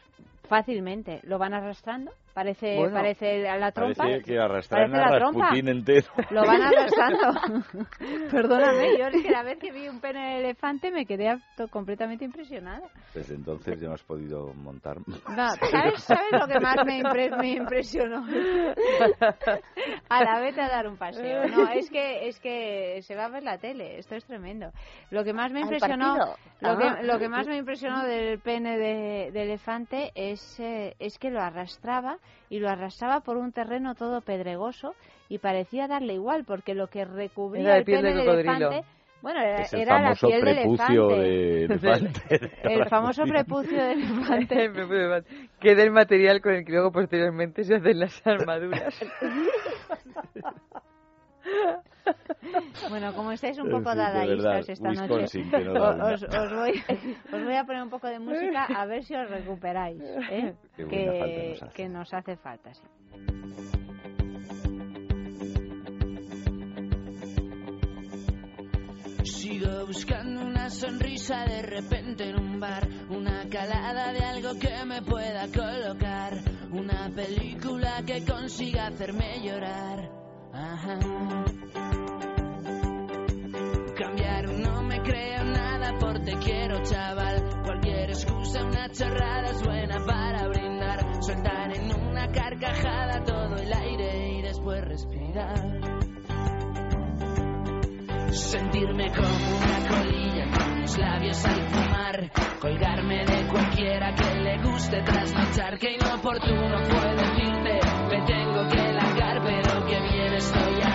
fácilmente. 0.47 1.19
Lo 1.23 1.37
van 1.39 1.53
arrastrando. 1.53 2.11
Parece, 2.33 2.75
Bueno. 2.77 2.93
parece 2.93 3.49
a 3.49 3.57
la 3.57 3.71
trompa. 3.71 4.03
Parece 4.03 4.23
que 4.23 4.39
arrastraran 4.39 4.91
Parece 4.91 5.15
a. 5.15 5.19
Rasputín 5.19 5.67
entero. 5.67 6.07
Lo 6.29 6.45
van 6.45 6.61
arrastrando. 6.61 7.33
Perdóname, 8.31 8.97
yo 8.97 9.07
es 9.07 9.23
que 9.23 9.29
la 9.31 9.43
vez 9.43 9.57
que 9.59 9.71
vi 9.71 9.87
un 9.89 9.99
pene 9.99 10.19
de 10.35 10.39
elefante 10.39 10.91
me 10.91 11.05
quedé 11.05 11.37
completamente 11.71 12.23
impresionada. 12.25 12.87
Desde 13.13 13.35
entonces 13.35 13.79
ya 13.81 13.87
no 13.87 13.95
has 13.95 14.03
podido 14.03 14.53
montar. 14.53 14.97
No, 15.07 15.49
¿sabes, 15.71 16.03
¿Sabes 16.03 16.31
lo 16.31 16.47
que 16.47 16.59
más 16.59 16.77
me, 16.85 17.01
impre- 17.01 17.35
me 17.37 17.49
impresionó? 17.53 18.23
A 20.09 20.23
la 20.23 20.39
vete 20.39 20.61
a 20.61 20.69
dar 20.69 20.87
un 20.87 20.97
paseo. 20.97 21.47
No, 21.47 21.67
es 21.71 21.89
que 21.89 22.27
es 22.27 22.39
que 22.39 23.01
se 23.01 23.15
va 23.15 23.25
a 23.25 23.29
ver 23.29 23.43
la 23.43 23.57
tele. 23.57 23.97
Esto 23.97 24.15
es 24.15 24.23
tremendo. 24.25 24.71
Lo 25.09 25.23
que 25.23 25.33
más 25.33 25.51
me 25.51 25.59
¿Al 25.59 25.63
impresionó, 25.65 26.15
lo 26.61 26.77
que, 26.77 27.03
lo 27.03 27.19
que 27.19 27.27
más 27.27 27.47
me 27.47 27.57
impresionó 27.57 28.03
del 28.05 28.39
pene 28.39 28.77
de, 28.77 29.31
de 29.31 29.41
elefante 29.43 30.11
es 30.15 30.59
eh, 30.59 30.95
es 30.99 31.17
que 31.17 31.31
lo 31.31 31.41
arrastraba 31.41 32.17
y 32.49 32.59
lo 32.59 32.69
arrastraba 32.69 33.21
por 33.21 33.37
un 33.37 33.51
terreno 33.51 33.95
todo 33.95 34.21
pedregoso 34.21 34.95
y 35.27 35.37
parecía 35.39 35.87
darle 35.87 36.13
igual 36.15 36.45
porque 36.45 36.73
lo 36.73 36.87
que 36.87 37.05
recubría 37.05 37.63
Era 37.63 37.73
de 37.73 37.79
el 37.79 37.85
piel 37.85 38.01
pene 38.01 38.15
de 38.15 38.21
del 38.21 38.29
elefante 38.29 38.83
bueno, 39.21 39.41
era, 39.41 39.61
Es 39.61 39.73
el 39.73 39.81
era 39.81 39.99
la 39.99 40.15
famoso 40.15 40.27
piel 40.27 40.45
del 40.45 40.55
prepucio 40.55 41.11
elefante. 41.11 41.27
de 41.27 41.65
elefante. 41.65 42.51
El 42.63 42.85
famoso 42.89 43.23
prepucio 43.23 43.77
de 43.83 43.91
elefante. 44.71 44.71
que 45.59 45.75
del 45.75 45.91
material 45.91 46.41
con 46.41 46.53
el 46.53 46.63
que 46.65 46.71
luego 46.71 46.91
posteriormente 46.91 47.63
se 47.65 47.75
hacen 47.75 47.99
las 47.99 48.25
armaduras. 48.25 48.97
Bueno, 52.89 53.13
como 53.13 53.31
estáis 53.31 53.59
un 53.59 53.69
poco 53.69 53.93
dadaístas 53.93 54.69
esta 54.69 54.89
noche, 54.89 55.13
Wisconsin, 55.13 55.51
que 55.51 55.63
no 55.65 55.73
da 55.73 55.93
una. 55.93 56.05
os, 56.13 56.23
os 56.23 56.53
voy, 56.53 56.83
os 57.33 57.43
voy 57.43 57.55
a 57.55 57.63
poner 57.65 57.83
un 57.83 57.89
poco 57.89 58.07
de 58.07 58.19
música 58.19 58.65
a 58.65 58.85
ver 58.85 59.03
si 59.03 59.15
os 59.15 59.29
recuperáis, 59.29 60.01
¿eh? 60.31 60.55
Que, 60.75 61.05
nos 61.05 61.63
hace. 61.63 61.73
que 61.73 61.89
nos 61.89 62.13
hace 62.13 62.35
falta. 62.37 62.73
sí. 62.73 62.83
Sigo 69.23 69.85
buscando 69.85 70.41
una 70.45 70.69
sonrisa 70.69 71.45
de 71.45 71.61
repente 71.61 72.29
en 72.29 72.39
un 72.39 72.59
bar, 72.59 72.87
una 73.09 73.47
calada 73.49 74.11
de 74.13 74.19
algo 74.19 74.57
que 74.59 74.85
me 74.85 75.01
pueda 75.01 75.47
colocar, 75.47 76.33
una 76.71 77.09
película 77.15 78.01
que 78.05 78.25
consiga 78.25 78.87
hacerme 78.87 79.41
llorar. 79.43 80.18
Cambiar 83.97 84.49
no 84.49 84.83
me 84.83 85.01
creo 85.01 85.43
nada 85.45 85.97
por 85.99 86.19
te 86.19 86.37
quiero 86.37 86.81
chaval, 86.83 87.61
cualquier 87.63 88.09
excusa, 88.09 88.63
una 88.65 88.89
chorrada 88.89 89.51
es 89.51 89.63
buena 89.63 90.05
para 90.05 90.47
brindar, 90.49 91.23
soltar 91.23 91.75
en 91.75 91.93
una 91.93 92.27
carcajada 92.31 93.23
todo 93.23 93.55
el 93.55 93.71
aire 93.73 94.37
y 94.37 94.41
después 94.41 94.83
respirar. 94.83 95.79
Sentirme 98.31 99.11
como 99.11 99.27
una 99.27 99.87
colilla 99.87 100.45
con 100.57 100.81
los 100.81 100.97
labios 100.97 101.45
al 101.45 101.61
fumar. 101.69 102.31
Colgarme 102.59 103.25
de 103.25 103.47
cualquiera 103.47 104.13
que 104.13 104.35
le 104.35 104.61
guste 104.61 105.01
trasnochar. 105.03 105.79
Que 105.79 105.93
inoportuno 105.95 106.77
fue 106.83 107.15
decirte, 107.15 107.58
que 110.39 110.73
bien 110.75 110.88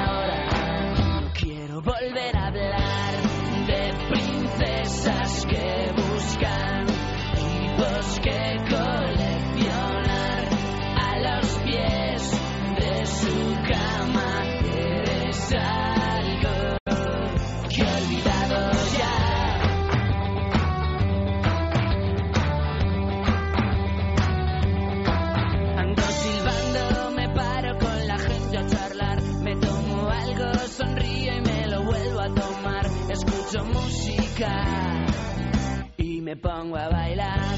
me 36.34 36.40
pongo 36.40 36.76
a 36.76 36.88
bailar. 36.88 37.56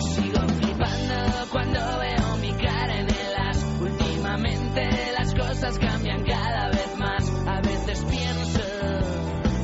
Sigo 0.00 0.48
flipando 0.48 1.14
cuando 1.52 1.80
veo 1.98 2.36
mi 2.40 2.52
cara 2.52 3.00
en 3.00 3.08
el 3.10 3.34
as. 3.48 3.64
Últimamente 3.80 4.88
las 5.18 5.34
cosas 5.34 5.78
cambian 5.78 6.24
cada 6.24 6.68
vez 6.70 6.96
más. 6.96 7.28
A 7.46 7.60
veces 7.60 8.04
pienso 8.04 8.60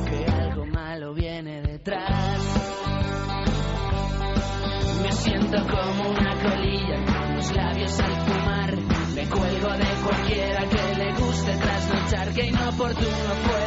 que 0.05 0.25
algo 0.31 0.65
malo 0.67 1.13
viene 1.15 1.61
detrás. 1.61 2.41
Me 5.01 5.11
siento 5.11 5.57
como 5.57 6.09
una 6.09 6.35
colilla 6.43 7.05
con 7.05 7.35
los 7.35 7.55
labios 7.55 7.99
al 7.99 8.15
fumar. 8.27 8.77
Me 9.15 9.25
cuelgo 9.27 9.71
de 9.71 9.91
cualquiera 10.05 10.69
que 10.69 10.95
le 10.97 11.13
guste 11.15 11.57
trasnochar. 11.57 12.33
Que 12.33 12.45
inoportuno 12.47 13.33
fue 13.43 13.62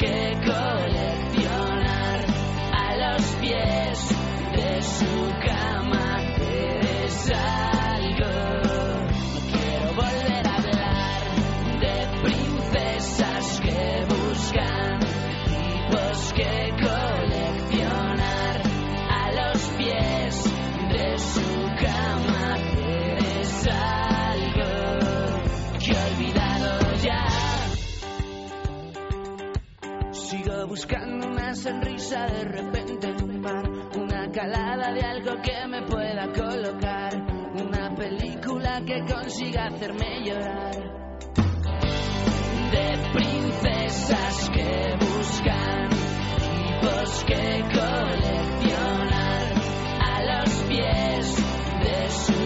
tipos 0.00 0.29
una 31.50 31.56
sonrisa 31.56 32.26
de 32.26 32.44
repente 32.44 33.08
en 33.08 33.24
un 33.24 33.42
bar, 33.42 33.68
una 33.96 34.30
calada 34.30 34.92
de 34.92 35.00
algo 35.00 35.42
que 35.42 35.66
me 35.66 35.82
pueda 35.82 36.28
colocar, 36.32 37.12
una 37.60 37.92
película 37.96 38.80
que 38.86 39.00
consiga 39.12 39.66
hacerme 39.66 40.24
llorar. 40.24 40.76
De 42.70 42.98
princesas 43.12 44.50
que 44.50 44.96
buscan 45.00 45.88
tipos 46.38 47.24
que 47.24 47.62
coleccionar 47.74 49.52
a 50.06 50.22
los 50.22 50.54
pies 50.68 51.36
de 51.82 52.10
su 52.10 52.39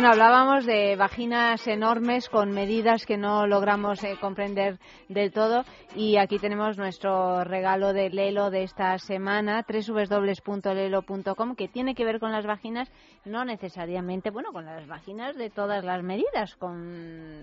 Bueno, 0.00 0.14
hablábamos 0.14 0.64
de 0.64 0.96
vaginas 0.96 1.68
enormes 1.68 2.30
con 2.30 2.52
medidas 2.52 3.04
que 3.04 3.18
no 3.18 3.46
logramos 3.46 4.02
eh, 4.02 4.16
comprender 4.18 4.78
del 5.10 5.30
todo 5.30 5.62
y 5.94 6.16
aquí 6.16 6.38
tenemos 6.38 6.78
nuestro 6.78 7.44
regalo 7.44 7.92
de 7.92 8.08
Lelo 8.08 8.48
de 8.48 8.62
esta 8.62 8.96
semana, 8.96 9.62
www.lelo.com, 9.68 11.54
que 11.54 11.68
tiene 11.68 11.94
que 11.94 12.06
ver 12.06 12.18
con 12.18 12.32
las 12.32 12.46
vaginas, 12.46 12.90
no 13.26 13.44
necesariamente, 13.44 14.30
bueno, 14.30 14.52
con 14.52 14.64
las 14.64 14.86
vaginas 14.86 15.36
de 15.36 15.50
todas 15.50 15.84
las 15.84 16.02
medidas, 16.02 16.56
con 16.56 17.42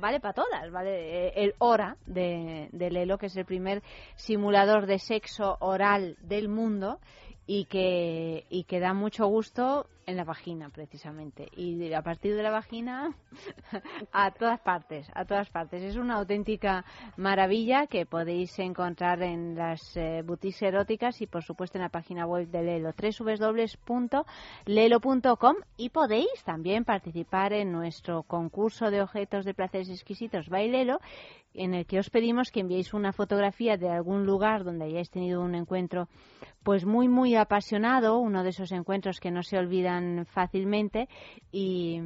vale 0.00 0.20
para 0.20 0.34
todas, 0.34 0.70
vale 0.70 1.26
Eh, 1.26 1.32
el 1.34 1.54
Ora 1.58 1.96
de, 2.06 2.68
de 2.70 2.90
Lelo, 2.92 3.18
que 3.18 3.26
es 3.26 3.36
el 3.36 3.44
primer 3.44 3.82
simulador 4.14 4.86
de 4.86 5.00
sexo 5.00 5.56
oral 5.58 6.16
del 6.20 6.48
mundo 6.48 7.00
y 7.44 7.64
que, 7.64 8.46
y 8.50 8.62
que 8.64 8.78
da 8.78 8.94
mucho 8.94 9.26
gusto 9.26 9.86
en 10.08 10.16
la 10.16 10.24
vagina 10.24 10.70
precisamente. 10.70 11.48
Y 11.54 11.92
a 11.92 12.00
partir 12.02 12.34
de 12.34 12.42
la 12.42 12.50
vagina 12.50 13.14
a 14.12 14.30
todas 14.30 14.58
partes 14.60 15.08
a 15.14 15.24
todas 15.24 15.50
partes. 15.50 15.82
Es 15.82 15.96
una 15.96 16.14
auténtica 16.14 16.84
maravilla 17.16 17.86
que 17.86 18.06
podéis 18.06 18.58
encontrar 18.58 19.22
en 19.22 19.54
las 19.54 19.96
eh, 19.96 20.22
boutiques 20.24 20.62
eróticas 20.62 21.20
y 21.20 21.26
por 21.26 21.42
supuesto 21.42 21.76
en 21.76 21.82
la 21.82 21.90
página 21.90 22.24
web 22.26 22.48
de 22.48 22.62
Lelo 22.62 22.94
www.lelo.com 23.98 25.56
y 25.76 25.90
podéis 25.90 26.42
también 26.44 26.84
participar 26.84 27.52
en 27.52 27.70
nuestro 27.70 28.22
concurso 28.22 28.90
de 28.90 29.02
objetos 29.02 29.44
de 29.44 29.52
placeres 29.52 29.90
exquisitos 29.90 30.48
Bailelo 30.48 31.00
en 31.54 31.74
el 31.74 31.86
que 31.86 31.98
os 31.98 32.10
pedimos 32.10 32.50
que 32.50 32.60
enviéis 32.60 32.94
una 32.94 33.12
fotografía 33.12 33.76
de 33.76 33.88
algún 33.90 34.26
lugar 34.26 34.64
donde 34.64 34.84
hayáis 34.84 35.10
tenido 35.10 35.42
un 35.42 35.54
encuentro 35.54 36.08
pues 36.62 36.84
muy 36.84 37.08
muy 37.08 37.34
apasionado, 37.34 38.18
uno 38.18 38.42
de 38.42 38.50
esos 38.50 38.72
encuentros 38.72 39.20
que 39.20 39.30
no 39.30 39.42
se 39.42 39.58
olvidan 39.58 39.97
fácilmente 40.26 41.08
y, 41.52 42.00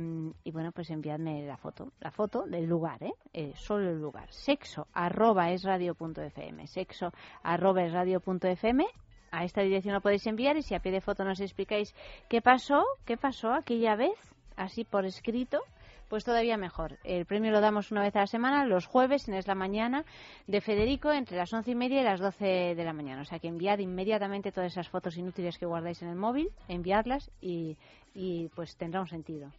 y 0.45 0.51
bueno 0.51 0.73
pues 0.73 0.91
enviadme 0.91 1.47
la 1.47 1.57
foto, 1.57 1.93
la 2.01 2.11
foto 2.11 2.43
del 2.43 2.67
lugar, 2.67 3.03
¿eh? 3.03 3.15
Eh, 3.33 3.53
solo 3.57 3.91
el 3.91 4.01
lugar, 4.01 4.33
sexo 4.33 4.87
arroba 4.93 5.51
es 5.51 5.63
radio 5.63 5.95
punto 5.95 6.23
fm, 6.23 6.67
sexo 6.67 7.13
arroba 7.43 7.85
es 7.85 7.93
radio 7.93 8.21
punto 8.21 8.49
fm 8.49 8.87
a 9.33 9.45
esta 9.45 9.63
dirección 9.63 9.95
lo 9.95 10.01
podéis 10.01 10.27
enviar 10.27 10.57
y 10.57 10.63
si 10.63 10.75
a 10.75 10.81
pie 10.81 10.93
de 10.93 11.01
foto 11.01 11.25
nos 11.25 11.41
explicáis 11.41 11.95
qué 12.29 12.43
pasó, 12.43 12.85
qué 13.07 13.17
pasó 13.17 13.53
aquella 13.53 13.97
vez, 13.97 14.13
así 14.57 14.85
por 14.85 15.07
escrito, 15.07 15.63
pues 16.13 16.25
todavía 16.25 16.59
mejor. 16.59 16.99
El 17.05 17.25
premio 17.25 17.51
lo 17.53 17.63
damos 17.63 17.91
una 17.91 18.03
vez 18.03 18.15
a 18.17 18.19
la 18.19 18.27
semana, 18.27 18.67
los 18.67 18.85
jueves 18.85 19.29
en 19.29 19.35
Es 19.35 19.47
la 19.47 19.55
Mañana 19.55 20.05
de 20.47 20.61
Federico, 20.61 21.11
entre 21.11 21.39
las 21.39 21.51
once 21.55 21.71
y 21.71 21.75
media 21.75 22.03
y 22.03 22.05
las 22.05 22.21
doce 22.21 22.75
de 22.75 22.85
la 22.85 22.93
mañana. 22.93 23.23
O 23.23 23.25
sea 23.25 23.39
que 23.39 23.49
enviad 23.49 23.79
inmediatamente 23.79 24.53
todas 24.53 24.73
esas 24.73 24.91
fotos 24.91 25.17
inútiles 25.17 25.57
que 25.57 25.65
guardáis 25.65 26.03
en 26.03 26.09
el 26.11 26.17
móvil, 26.17 26.51
enviadlas 26.69 27.31
y, 27.41 27.79
y 28.13 28.49
pues 28.49 28.77
tendrá 28.77 29.01
un 29.01 29.09
sentido. 29.09 29.53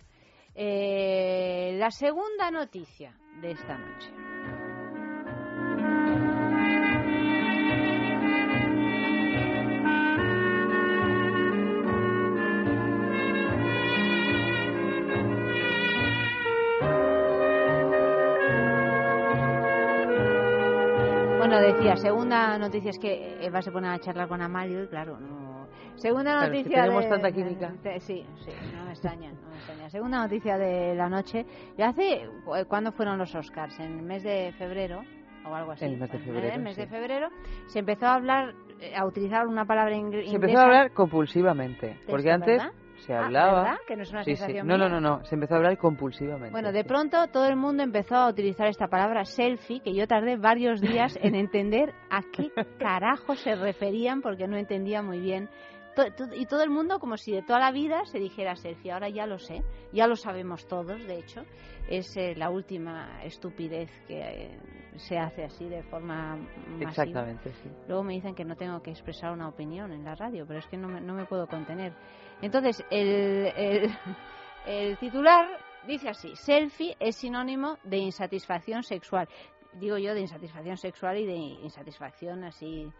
Eh, 0.54 1.76
la 1.80 1.90
segunda 1.90 2.52
noticia 2.52 3.18
de 3.42 3.50
esta 3.50 3.76
noche. 3.76 4.63
Decía, 21.90 21.98
segunda 21.98 22.58
noticia 22.58 22.90
es 22.92 23.00
que 23.00 23.38
Eva 23.46 23.62
se 23.62 23.72
pone 23.72 23.88
a 23.90 24.00
charlar 24.00 24.28
con 24.28 24.42
Amalio 24.42 24.84
y 24.84 24.88
claro, 24.88 25.20
no. 25.20 25.68
Segunda 25.96 26.32
Claro, 26.32 26.46
es 26.46 26.50
que 26.52 26.58
noticia. 26.58 26.82
tenemos 26.84 27.04
de- 27.04 27.10
tanta 27.10 27.32
química. 27.32 27.74
de- 27.84 28.00
sí, 28.00 28.26
sí, 28.44 28.52
no 28.76 28.86
me 28.86 28.92
extraña, 28.92 29.32
no 29.32 29.50
me 29.50 29.56
extraña. 29.58 29.90
Segunda 29.90 30.18
noticia 30.24 30.58
de 30.58 30.96
la 30.96 31.10
noche. 31.10 31.46
Ya 31.78 31.90
hace, 31.90 32.28
¿cuándo 32.68 32.92
fueron 32.92 33.18
los 33.18 33.34
Oscars? 33.36 33.80
¿En 33.80 34.00
el 34.00 34.02
mes 34.02 34.24
de 34.24 34.54
febrero? 34.58 35.02
O 35.46 35.54
algo 35.54 35.72
así. 35.74 35.86
El 35.86 35.98
mes 35.98 36.10
de 36.12 36.18
Bueno, 36.18 36.26
febrero, 36.34 36.48
En 36.48 36.54
el 36.54 36.62
mes 36.64 36.76
sí. 36.76 36.82
de 36.82 36.88
febrero 36.88 37.28
se 37.68 37.80
empezó 37.80 38.06
a 38.08 38.14
hablar, 38.16 38.54
eh, 38.80 38.94
a 38.96 39.06
utilizar 39.06 39.46
una 39.46 39.66
palabra 39.66 39.94
ingre- 39.96 40.24
Se 40.24 40.32
inglesa. 40.32 40.36
empezó 40.36 40.60
a 40.60 40.64
hablar 40.64 40.92
compulsivamente, 40.94 42.00
porque 42.10 42.32
antes 42.32 42.58
¿verdad? 42.60 42.72
Se 43.06 43.14
Ah, 43.14 43.26
hablaba... 43.26 43.62
¿verdad? 43.64 43.78
Que 43.88 43.96
no 43.96 44.04
es 44.04 44.12
una 44.12 44.24
Sí, 44.24 44.36
sensación 44.36 44.68
No, 44.68 44.78
no, 44.78 44.90
mía. 44.90 45.00
no, 45.00 45.18
no, 45.20 45.24
se 45.26 45.36
empezó 45.36 45.54
a 45.54 45.58
hablar 45.58 45.78
compulsivamente. 45.78 46.52
Bueno, 46.52 46.72
de 46.72 46.84
pronto 46.84 47.28
todo 47.28 47.46
el 47.48 47.56
mundo 47.56 47.84
empezó 47.84 48.16
a 48.16 48.30
utilizar 48.30 48.68
esta 48.68 48.88
palabra 48.88 49.26
selfie, 49.26 49.82
que 49.82 49.94
yo 49.94 50.08
tardé 50.08 50.38
varios 50.38 50.82
días 50.82 51.18
en 51.22 51.36
entender 51.36 51.94
a 52.10 52.22
qué 52.32 52.52
carajo 52.80 53.36
se 53.36 53.56
referían, 53.56 54.22
porque 54.22 54.48
no 54.48 54.58
entendía 54.58 55.02
muy 55.02 55.20
bien 55.20 55.50
y 56.36 56.48
todo 56.48 56.64
el 56.64 56.72
mundo 56.72 56.98
como 57.00 57.18
si 57.18 57.32
de 57.34 57.44
toda 57.44 57.60
la 57.60 57.72
vida 57.72 58.04
se 58.06 58.18
dijera 58.18 58.56
selfie. 58.56 58.92
Ahora 58.92 59.10
ya 59.10 59.28
lo 59.28 59.38
sé, 59.38 59.62
ya 59.92 60.08
lo 60.08 60.16
sabemos 60.16 60.66
todos, 60.68 61.06
de 61.06 61.20
hecho. 61.20 61.44
Es 61.88 62.18
eh, 62.18 62.34
la 62.36 62.50
última 62.50 63.24
estupidez 63.24 63.92
que 64.08 64.20
eh, 64.20 64.58
se 64.96 65.20
hace 65.20 65.44
así 65.44 65.66
de 65.70 65.84
forma 65.84 66.36
masiva. 66.68 66.90
Exactamente, 66.90 67.52
sí. 67.62 67.70
Luego 67.88 68.04
me 68.04 68.14
dicen 68.14 68.34
que 68.34 68.44
no 68.44 68.56
tengo 68.56 68.82
que 68.82 68.90
expresar 68.90 69.32
una 69.34 69.48
opinión 69.50 69.92
en 69.92 70.04
la 70.04 70.16
radio, 70.16 70.46
pero 70.48 70.58
es 70.60 70.66
que 70.66 70.78
no 70.78 70.88
me, 70.88 71.00
no 71.00 71.14
me 71.14 71.26
puedo 71.26 71.46
contener. 71.46 71.94
Entonces, 72.44 72.86
el, 72.92 73.54
el, 73.56 73.90
el 74.66 74.98
titular 74.98 75.48
dice 75.88 76.10
así, 76.10 76.36
selfie 76.36 76.96
es 77.00 77.16
sinónimo 77.16 77.78
de 77.84 77.98
insatisfacción 77.98 78.84
sexual. 78.84 79.30
Digo 79.74 79.98
yo 79.98 80.14
de 80.14 80.22
insatisfacción 80.22 80.76
sexual 80.76 81.18
y 81.20 81.26
de 81.26 81.36
insatisfacción 81.36 82.44
así... 82.44 82.92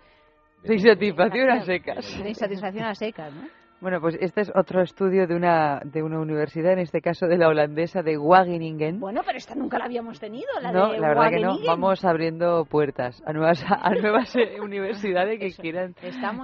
De 0.64 0.76
insatisfacción 0.76 1.50
a 1.50 1.66
secas. 1.66 2.24
De 2.24 2.30
insatisfacción 2.30 2.86
a 2.86 2.96
secas, 2.96 3.34
¿no? 3.34 3.63
Bueno, 3.84 4.00
pues 4.00 4.18
este 4.22 4.40
es 4.40 4.52
otro 4.56 4.82
estudio 4.82 5.28
de 5.28 5.36
una, 5.36 5.82
de 5.84 6.02
una 6.02 6.18
universidad, 6.18 6.72
en 6.72 6.80
este 6.80 7.02
caso 7.02 7.28
de 7.28 7.38
la 7.38 7.50
holandesa 7.50 8.02
de 8.02 8.18
Wageningen. 8.18 8.98
Bueno, 8.98 9.24
pero 9.26 9.38
esta 9.38 9.56
nunca 9.56 9.78
la 9.78 9.84
habíamos 9.84 10.22
tenido, 10.22 10.48
la 10.62 10.72
no, 10.72 10.94
de 10.94 11.00
la 11.00 11.10
verdad 11.10 11.30
que 11.30 11.42
no. 11.42 11.50
Wageningen. 11.50 11.68
Vamos 11.68 12.06
abriendo 12.06 12.64
puertas 12.64 13.22
a 13.26 13.34
nuevas, 13.34 13.62
a 13.70 13.90
nuevas 14.02 14.34
eh, 14.38 14.62
universidades 14.62 15.38
que 15.38 15.52
quieran 15.62 15.94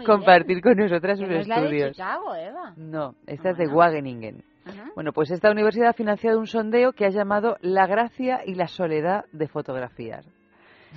compartir 0.05 0.61
con 0.61 0.75
nosotras 0.75 1.17
Que 1.17 1.25
sus 1.25 1.33
no 1.33 1.39
es 1.39 1.47
la 1.47 1.61
de 1.61 1.65
estudios. 1.67 1.91
Chicago, 1.93 2.35
Eva. 2.35 2.73
No, 2.75 3.15
esta 3.25 3.51
es 3.51 3.57
de 3.57 3.67
Wageningen. 3.69 4.43
Ajá. 4.65 4.89
Bueno, 4.95 5.13
pues 5.13 5.31
esta 5.31 5.49
universidad 5.49 5.91
ha 5.91 5.93
financiado 5.93 6.39
un 6.39 6.45
sondeo 6.45 6.91
que 6.91 7.05
ha 7.05 7.09
llamado 7.09 7.55
La 7.61 7.87
gracia 7.87 8.41
y 8.45 8.55
la 8.55 8.67
soledad 8.67 9.23
de 9.31 9.47
fotografías, 9.47 10.27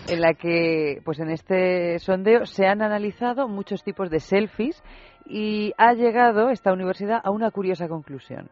en 0.09 0.20
la 0.20 0.35
que, 0.35 1.01
pues 1.05 1.20
en 1.20 1.31
este 1.31 1.98
sondeo 1.98 2.47
se 2.47 2.66
han 2.66 2.82
analizado 2.82 3.48
muchos 3.48 3.82
tipos 3.82 4.10
de 4.10 4.20
selfies 4.20 4.82
y 5.27 5.73
ha 5.78 5.93
llegado 5.94 6.51
esta 6.51 6.73
universidad 6.73 7.20
a 7.23 7.31
una 7.31 7.51
curiosa 7.51 7.89
conclusión. 7.89 8.51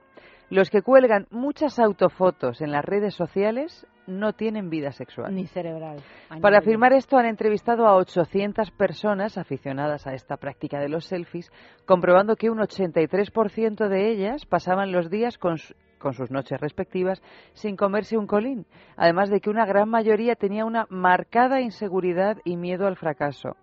Los 0.50 0.68
que 0.68 0.82
cuelgan 0.82 1.26
muchas 1.30 1.78
autofotos 1.78 2.60
en 2.60 2.72
las 2.72 2.84
redes 2.84 3.14
sociales 3.14 3.86
no 4.08 4.32
tienen 4.32 4.68
vida 4.68 4.90
sexual. 4.90 5.32
Ni 5.32 5.46
cerebral. 5.46 5.98
Para 6.40 6.58
afirmar 6.58 6.92
esto 6.92 7.16
han 7.16 7.26
entrevistado 7.26 7.86
a 7.86 7.94
800 7.94 8.72
personas 8.72 9.38
aficionadas 9.38 10.08
a 10.08 10.14
esta 10.14 10.36
práctica 10.36 10.80
de 10.80 10.88
los 10.88 11.04
selfies, 11.04 11.52
comprobando 11.86 12.34
que 12.34 12.50
un 12.50 12.58
83% 12.58 13.88
de 13.88 14.10
ellas 14.10 14.44
pasaban 14.44 14.90
los 14.90 15.08
días 15.08 15.38
con, 15.38 15.56
con 16.00 16.14
sus 16.14 16.32
noches 16.32 16.60
respectivas 16.60 17.22
sin 17.52 17.76
comerse 17.76 18.18
un 18.18 18.26
colín, 18.26 18.66
además 18.96 19.30
de 19.30 19.40
que 19.40 19.50
una 19.50 19.66
gran 19.66 19.88
mayoría 19.88 20.34
tenía 20.34 20.64
una 20.64 20.86
marcada 20.90 21.60
inseguridad 21.60 22.38
y 22.44 22.56
miedo 22.56 22.88
al 22.88 22.96
fracaso. 22.96 23.56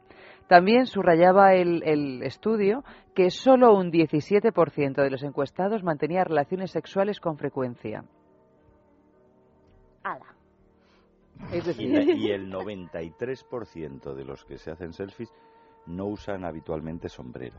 También 0.47 0.85
subrayaba 0.85 1.55
el, 1.55 1.83
el 1.83 2.23
estudio 2.23 2.85
que 3.13 3.29
solo 3.29 3.75
un 3.75 3.91
17% 3.91 5.03
de 5.03 5.09
los 5.09 5.23
encuestados 5.23 5.83
mantenía 5.83 6.23
relaciones 6.23 6.71
sexuales 6.71 7.19
con 7.19 7.37
frecuencia. 7.37 8.05
Ala. 10.03 10.37
Es 11.51 11.77
Y, 11.77 11.85
y 12.27 12.31
el 12.31 12.51
93% 12.51 14.13
de 14.13 14.23
los 14.23 14.45
que 14.45 14.57
se 14.57 14.71
hacen 14.71 14.93
selfies 14.93 15.33
no 15.85 16.05
usan 16.05 16.45
habitualmente 16.45 17.09
sombrero. 17.09 17.57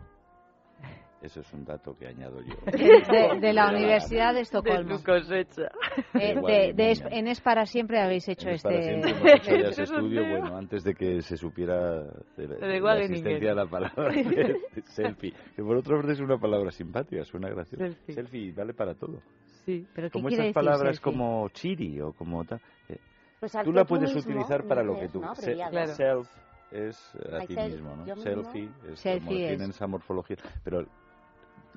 Eso 1.21 1.41
es 1.41 1.53
un 1.53 1.65
dato 1.65 1.97
que 1.99 2.07
añado 2.07 2.41
yo. 2.43 2.55
De, 2.71 3.39
de 3.41 3.53
la 3.53 3.71
Universidad 3.71 4.35
de 4.35 4.41
Estocolmo. 4.43 4.99
De 4.99 4.99
tu 4.99 5.05
cosecha. 5.05 5.69
Eh, 6.15 6.37
de, 6.41 6.73
de. 6.75 6.91
Es- 6.93 7.03
en 7.11 7.27
Es 7.27 7.41
para 7.41 7.67
siempre 7.67 8.01
habéis 8.01 8.29
hecho 8.29 8.49
Es 8.49 8.63
para 8.63 8.77
este... 8.79 9.11
hecho 9.35 9.57
ya 9.57 9.69
ese 9.71 9.83
estudio, 9.83 10.23
bueno, 10.29 10.57
antes 10.57 10.85
de 10.85 10.95
que 10.95 11.21
se 11.23 11.37
supiera 11.37 12.03
de, 12.37 12.47
la- 12.49 12.55
Lo 12.55 12.67
de 12.67 12.73
de 12.75 12.79
la 12.81 12.85
Wageningen. 12.85 13.11
existencia 13.15 13.49
de 13.49 13.55
la 13.57 13.67
palabra 13.67 14.13
selfie. 14.85 15.33
Que 15.57 15.63
por 15.63 15.77
otra 15.77 15.97
parte 15.97 16.13
es 16.13 16.21
una 16.21 16.39
palabra 16.39 16.71
simpática, 16.71 17.25
suena 17.25 17.49
graciosa. 17.49 17.85
Selfie. 17.87 18.15
Selfie 18.15 18.53
vale 18.53 18.75
para 18.75 18.95
todo. 18.95 19.21
Sí, 19.67 19.87
pero 19.95 20.09
¿qué 20.09 20.13
Como 20.13 20.29
quiere 20.29 20.45
esas 20.45 20.55
decir 20.55 20.55
palabras 20.55 20.97
selfie? 20.97 21.03
como 21.13 21.49
chiri 21.51 22.01
o 22.01 22.13
como 22.13 22.45
tal. 22.45 22.61
eh, 22.89 22.97
Pues 23.41 23.53
tú 23.65 23.73
la 23.73 23.83
tú 23.83 23.89
puedes 23.89 24.15
mismo 24.15 24.31
utilizar 24.31 24.65
para 24.69 24.85
lo 24.85 24.99
que 25.01 25.09
tú... 25.09 25.21
¿no? 25.21 25.35
se-. 25.35 25.55
Claro. 25.55 25.95
Self 25.95 26.29
es 26.71 26.97
eh, 27.17 27.35
a 27.37 27.47
ti 27.47 27.57
mismo, 27.57 27.97
¿no? 27.97 28.07
yo 28.07 28.15
mismo. 28.15 28.23
Selfie 28.43 28.69
es 28.93 29.01
Selfie 29.01 29.27
como 29.27 29.39
es- 29.41 29.49
tienen 29.49 29.71
esa 29.71 29.87
morfología, 29.87 30.37
pero 30.63 30.87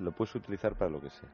lo 0.01 0.11
puedes 0.11 0.33
utilizar 0.35 0.75
para 0.75 0.91
lo 0.91 0.99
que 1.01 1.09
sea. 1.09 1.29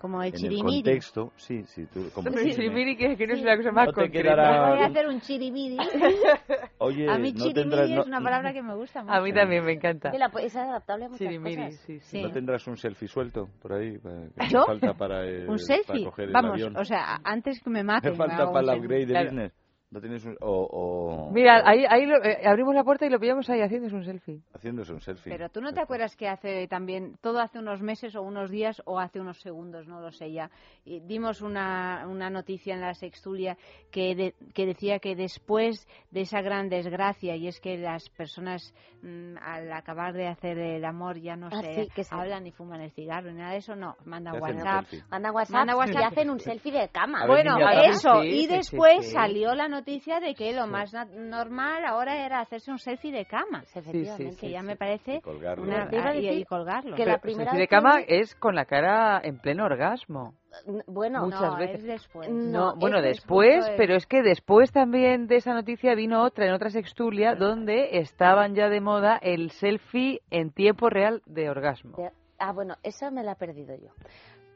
Como 0.00 0.22
el 0.22 0.28
en 0.28 0.34
el 0.34 0.40
chirimiri. 0.40 0.82
contexto, 0.82 1.32
sí, 1.36 1.64
sí, 1.64 1.86
tú, 1.86 2.10
como 2.14 2.28
El 2.28 2.34
chisme. 2.34 2.52
chirimiri, 2.54 2.94
que, 2.96 3.16
que 3.16 3.26
no 3.26 3.32
es 3.32 3.38
Sí. 3.40 3.44
la 3.46 3.56
cosa 3.56 3.72
más 3.72 3.86
No 3.86 3.92
concreta. 3.94 4.34
quedará- 4.34 4.68
Voy 4.74 4.78
a 4.82 4.86
hacer 4.86 5.06
un 5.08 5.20
chirimiri. 5.20 5.76
Oye, 6.78 7.08
a 7.10 7.16
mí 7.18 7.32
no 7.32 7.38
chirimiri 7.38 7.54
tendrás, 7.54 7.88
no, 7.90 8.00
es 8.02 8.06
una 8.06 8.20
palabra 8.20 8.52
que 8.52 8.62
me 8.62 8.74
gusta 8.74 9.02
mucho. 9.02 9.14
A 9.14 9.20
mí 9.22 9.32
también 9.32 9.64
me 9.64 9.72
encanta. 9.72 10.12
La- 10.12 10.30
es 10.42 10.54
adaptable 10.56 11.06
a 11.06 11.08
muchas 11.08 11.26
Chirimiri, 11.26 11.56
cosas. 11.56 11.80
sí, 11.86 12.00
sí. 12.00 12.22
¿no 12.22 12.30
tendrás 12.30 12.66
un 12.66 12.76
selfie 12.76 13.08
suelto 13.08 13.48
por 13.62 13.72
ahí? 13.72 13.96
Para, 13.96 14.28
que 14.28 14.48
¿Yo? 14.50 14.64
falta 14.66 14.92
para, 14.92 15.24
eh, 15.26 15.40
Un 15.42 15.46
para 15.46 15.58
selfie. 15.58 16.04
coger 16.04 16.26
el 16.26 16.32
Vamos, 16.34 16.52
avión. 16.52 16.76
o 16.76 16.84
sea, 16.84 17.20
antes 17.24 17.62
que 17.62 17.70
me 17.70 17.78
Te 17.78 17.84
maten. 17.84 18.10
me 18.12 18.16
falta 18.18 18.36
hago 18.42 18.52
para 18.52 18.72
el 18.74 18.78
upgrade 18.80 19.06
de 19.06 19.06
Claro. 19.06 19.26
business. 19.30 19.52
No 19.94 20.00
tienes 20.00 20.24
un, 20.24 20.36
o, 20.40 20.50
o- 21.28 21.30
Mira, 21.30 21.60
o 21.60 21.68
ahí, 21.68 21.84
ahí 21.88 22.04
lo- 22.04 22.20
eh, 22.24 22.40
abrimos 22.44 22.74
la 22.74 22.82
puerta 22.82 23.06
y 23.06 23.10
lo 23.10 23.20
pillamos 23.20 23.48
ahí 23.48 23.60
haciéndose 23.60 23.94
un 23.94 24.04
selfie. 24.04 24.40
haciéndose 24.52 24.92
un 24.92 25.00
selfie. 25.00 25.30
Pero 25.32 25.48
tú 25.50 25.60
no 25.60 25.72
te 25.72 25.80
acuerdas 25.80 26.16
que 26.16 26.26
hace 26.26 26.66
también, 26.66 27.16
todo 27.20 27.38
hace 27.38 27.60
unos 27.60 27.80
meses 27.80 28.16
o 28.16 28.22
unos 28.22 28.50
días 28.50 28.82
o 28.86 28.98
hace 28.98 29.20
unos 29.20 29.38
segundos, 29.40 29.86
no 29.86 30.00
lo 30.00 30.10
sé 30.10 30.32
ya, 30.32 30.50
y 30.84 30.98
dimos 30.98 31.42
una, 31.42 32.08
una 32.08 32.28
noticia 32.28 32.74
en 32.74 32.80
la 32.80 32.92
Sextulia 32.94 33.56
que, 33.92 34.16
de- 34.16 34.34
que 34.52 34.66
decía 34.66 34.98
que 34.98 35.14
después 35.14 35.86
de 36.10 36.22
esa 36.22 36.40
gran 36.42 36.68
desgracia, 36.68 37.36
y 37.36 37.46
es 37.46 37.60
que 37.60 37.78
las 37.78 38.08
personas 38.10 38.74
mm, 39.02 39.36
al 39.40 39.72
acabar 39.72 40.12
de 40.12 40.26
hacer 40.26 40.58
el 40.58 40.84
amor 40.84 41.20
ya 41.20 41.36
no 41.36 41.46
Ah, 41.52 41.62
se 41.62 41.84
sí, 41.84 41.88
que 41.94 42.02
se- 42.02 42.12
hablan 42.12 42.42
ni 42.42 42.50
fuman 42.50 42.80
el 42.80 42.90
cigarro 42.90 43.30
ni 43.30 43.38
nada 43.38 43.52
de 43.52 43.58
eso, 43.58 43.76
no, 43.76 43.94
mandan 44.06 44.42
WhatsApp. 44.42 44.86
Manda 45.08 45.30
WhatsApp, 45.30 45.54
Manda 45.54 45.76
WhatsApp. 45.76 46.00
y 46.00 46.04
hacen 46.04 46.30
un 46.30 46.40
selfie 46.40 46.72
de 46.72 46.88
cama. 46.88 47.20
Ver, 47.20 47.28
Bueno, 47.28 47.58
eso, 47.84 48.22
Sí, 48.22 48.28
y 48.42 48.46
después 48.48 49.06
sí. 49.06 49.12
salió 49.12 49.54
la 49.54 49.68
noticia 49.68 49.83
de 49.84 50.34
que 50.34 50.52
lo 50.52 50.66
más 50.66 50.92
normal 51.12 51.84
ahora 51.84 52.24
era 52.24 52.40
hacerse 52.40 52.70
un 52.70 52.78
selfie 52.78 53.12
de 53.12 53.24
cama. 53.26 53.62
Efectivamente. 53.62 54.36
que 54.40 54.50
ya 54.50 54.62
me 54.62 54.76
parece 54.76 55.16
Y 55.16 55.20
colgarlo. 55.20 55.64
una- 55.64 55.88
Te 55.88 55.96
iba 55.96 56.04
a 56.06 56.08
ah, 56.10 56.16
y- 56.16 56.28
y 56.28 56.44
colgarlo. 56.44 56.96
que 56.96 57.04
la 57.06 57.18
primera 57.18 57.50
selfie 57.50 57.60
de 57.60 57.66
que 57.66 57.70
cama 57.74 57.98
vi- 57.98 58.04
es 58.08 58.34
con 58.36 58.54
la 58.54 58.64
cara 58.64 59.20
en 59.22 59.38
pleno 59.38 59.64
orgasmo. 59.64 60.34
Bueno, 60.86 61.24
Muchas 61.24 61.40
no, 61.42 61.56
veces. 61.56 61.80
es 61.80 61.84
después. 61.84 62.28
No, 62.30 62.72
No, 62.72 62.76
bueno, 62.76 62.98
es 62.98 63.04
después, 63.04 63.56
después. 63.56 63.74
pero 63.76 63.96
es 63.96 64.06
que 64.06 64.22
después 64.22 64.72
también 64.72 65.26
de 65.26 65.36
esa 65.36 65.52
noticia 65.52 65.94
vino 65.94 66.22
otra, 66.22 66.46
en 66.46 66.52
otra 66.52 66.70
sextulia, 66.70 67.34
donde 67.34 67.98
estaban 67.98 68.54
ya 68.54 68.68
de 68.68 68.80
moda 68.80 69.16
el 69.20 69.50
selfie 69.50 70.20
en 70.30 70.52
tiempo 70.52 70.90
real 70.90 71.22
de 71.26 71.50
orgasmo. 71.50 71.96
Ah, 72.38 72.52
bueno, 72.52 72.76
esa 72.82 73.10
me 73.10 73.22
la 73.22 73.32
he 73.32 73.36
perdido 73.36 73.74
yo. 73.76 73.88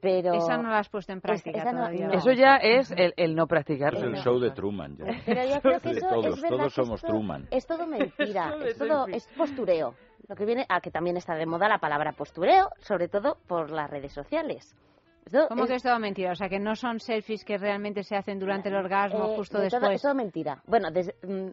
Pero... 0.01 0.35
Esa 0.35 0.57
no 0.57 0.71
la 0.71 0.79
has 0.79 0.89
puesto 0.89 1.13
en 1.13 1.21
práctica 1.21 1.59
esa 1.61 1.71
todavía. 1.73 2.07
no. 2.09 2.13
Eso 2.15 2.33
ya 2.33 2.57
es 2.57 2.91
el, 2.93 3.13
el 3.17 3.35
no 3.35 3.47
practicar. 3.47 3.95
Es 3.95 4.03
el 4.03 4.15
show 4.17 4.39
de 4.39 4.51
Truman. 4.53 4.97
Ya. 4.97 5.07
Pero 5.27 5.45
yo 5.45 5.61
creo 5.63 5.81
que 5.81 5.89
De 5.91 5.99
eso 5.99 6.09
todos, 6.09 6.27
es 6.37 6.41
verdad 6.43 6.57
todos 6.59 6.75
somos 6.75 6.95
esto 7.01 7.07
Truman. 7.09 7.49
Es 7.51 7.67
todo 7.67 7.87
mentira, 7.87 8.55
es 8.65 8.79
todo 8.79 9.07
es 9.09 9.27
postureo. 9.37 9.95
Lo 10.29 10.35
que 10.37 10.45
viene 10.45 10.67
a 10.69 10.81
que 10.81 10.91
también 10.91 11.17
está 11.17 11.35
de 11.35 11.47
moda 11.47 11.69
la 11.69 11.79
palabra 11.79 12.13
postureo, 12.13 12.69
sobre 12.81 13.09
todo 13.09 13.39
por 13.47 13.71
las 13.71 13.89
redes 13.91 14.13
sociales. 14.13 14.75
Esto 15.25 15.47
¿Cómo 15.49 15.65
es- 15.65 15.69
que 15.71 15.77
es 15.77 15.83
todo 15.83 15.99
mentira? 15.99 16.33
O 16.33 16.35
sea, 16.35 16.49
que 16.49 16.59
no 16.59 16.75
son 16.75 17.01
selfies 17.01 17.45
que 17.45 17.59
realmente 17.59 18.03
se 18.03 18.17
hacen 18.17 18.39
durante 18.39 18.69
el 18.71 18.75
orgasmo 18.77 19.33
eh, 19.33 19.37
justo 19.37 19.59
de 19.59 19.69
todo- 19.69 19.81
después. 19.81 19.97
es 19.97 20.03
todo 20.03 20.15
mentira. 20.15 20.63
Bueno, 20.67 20.91
des- 20.91 21.15
mm, 21.23 21.49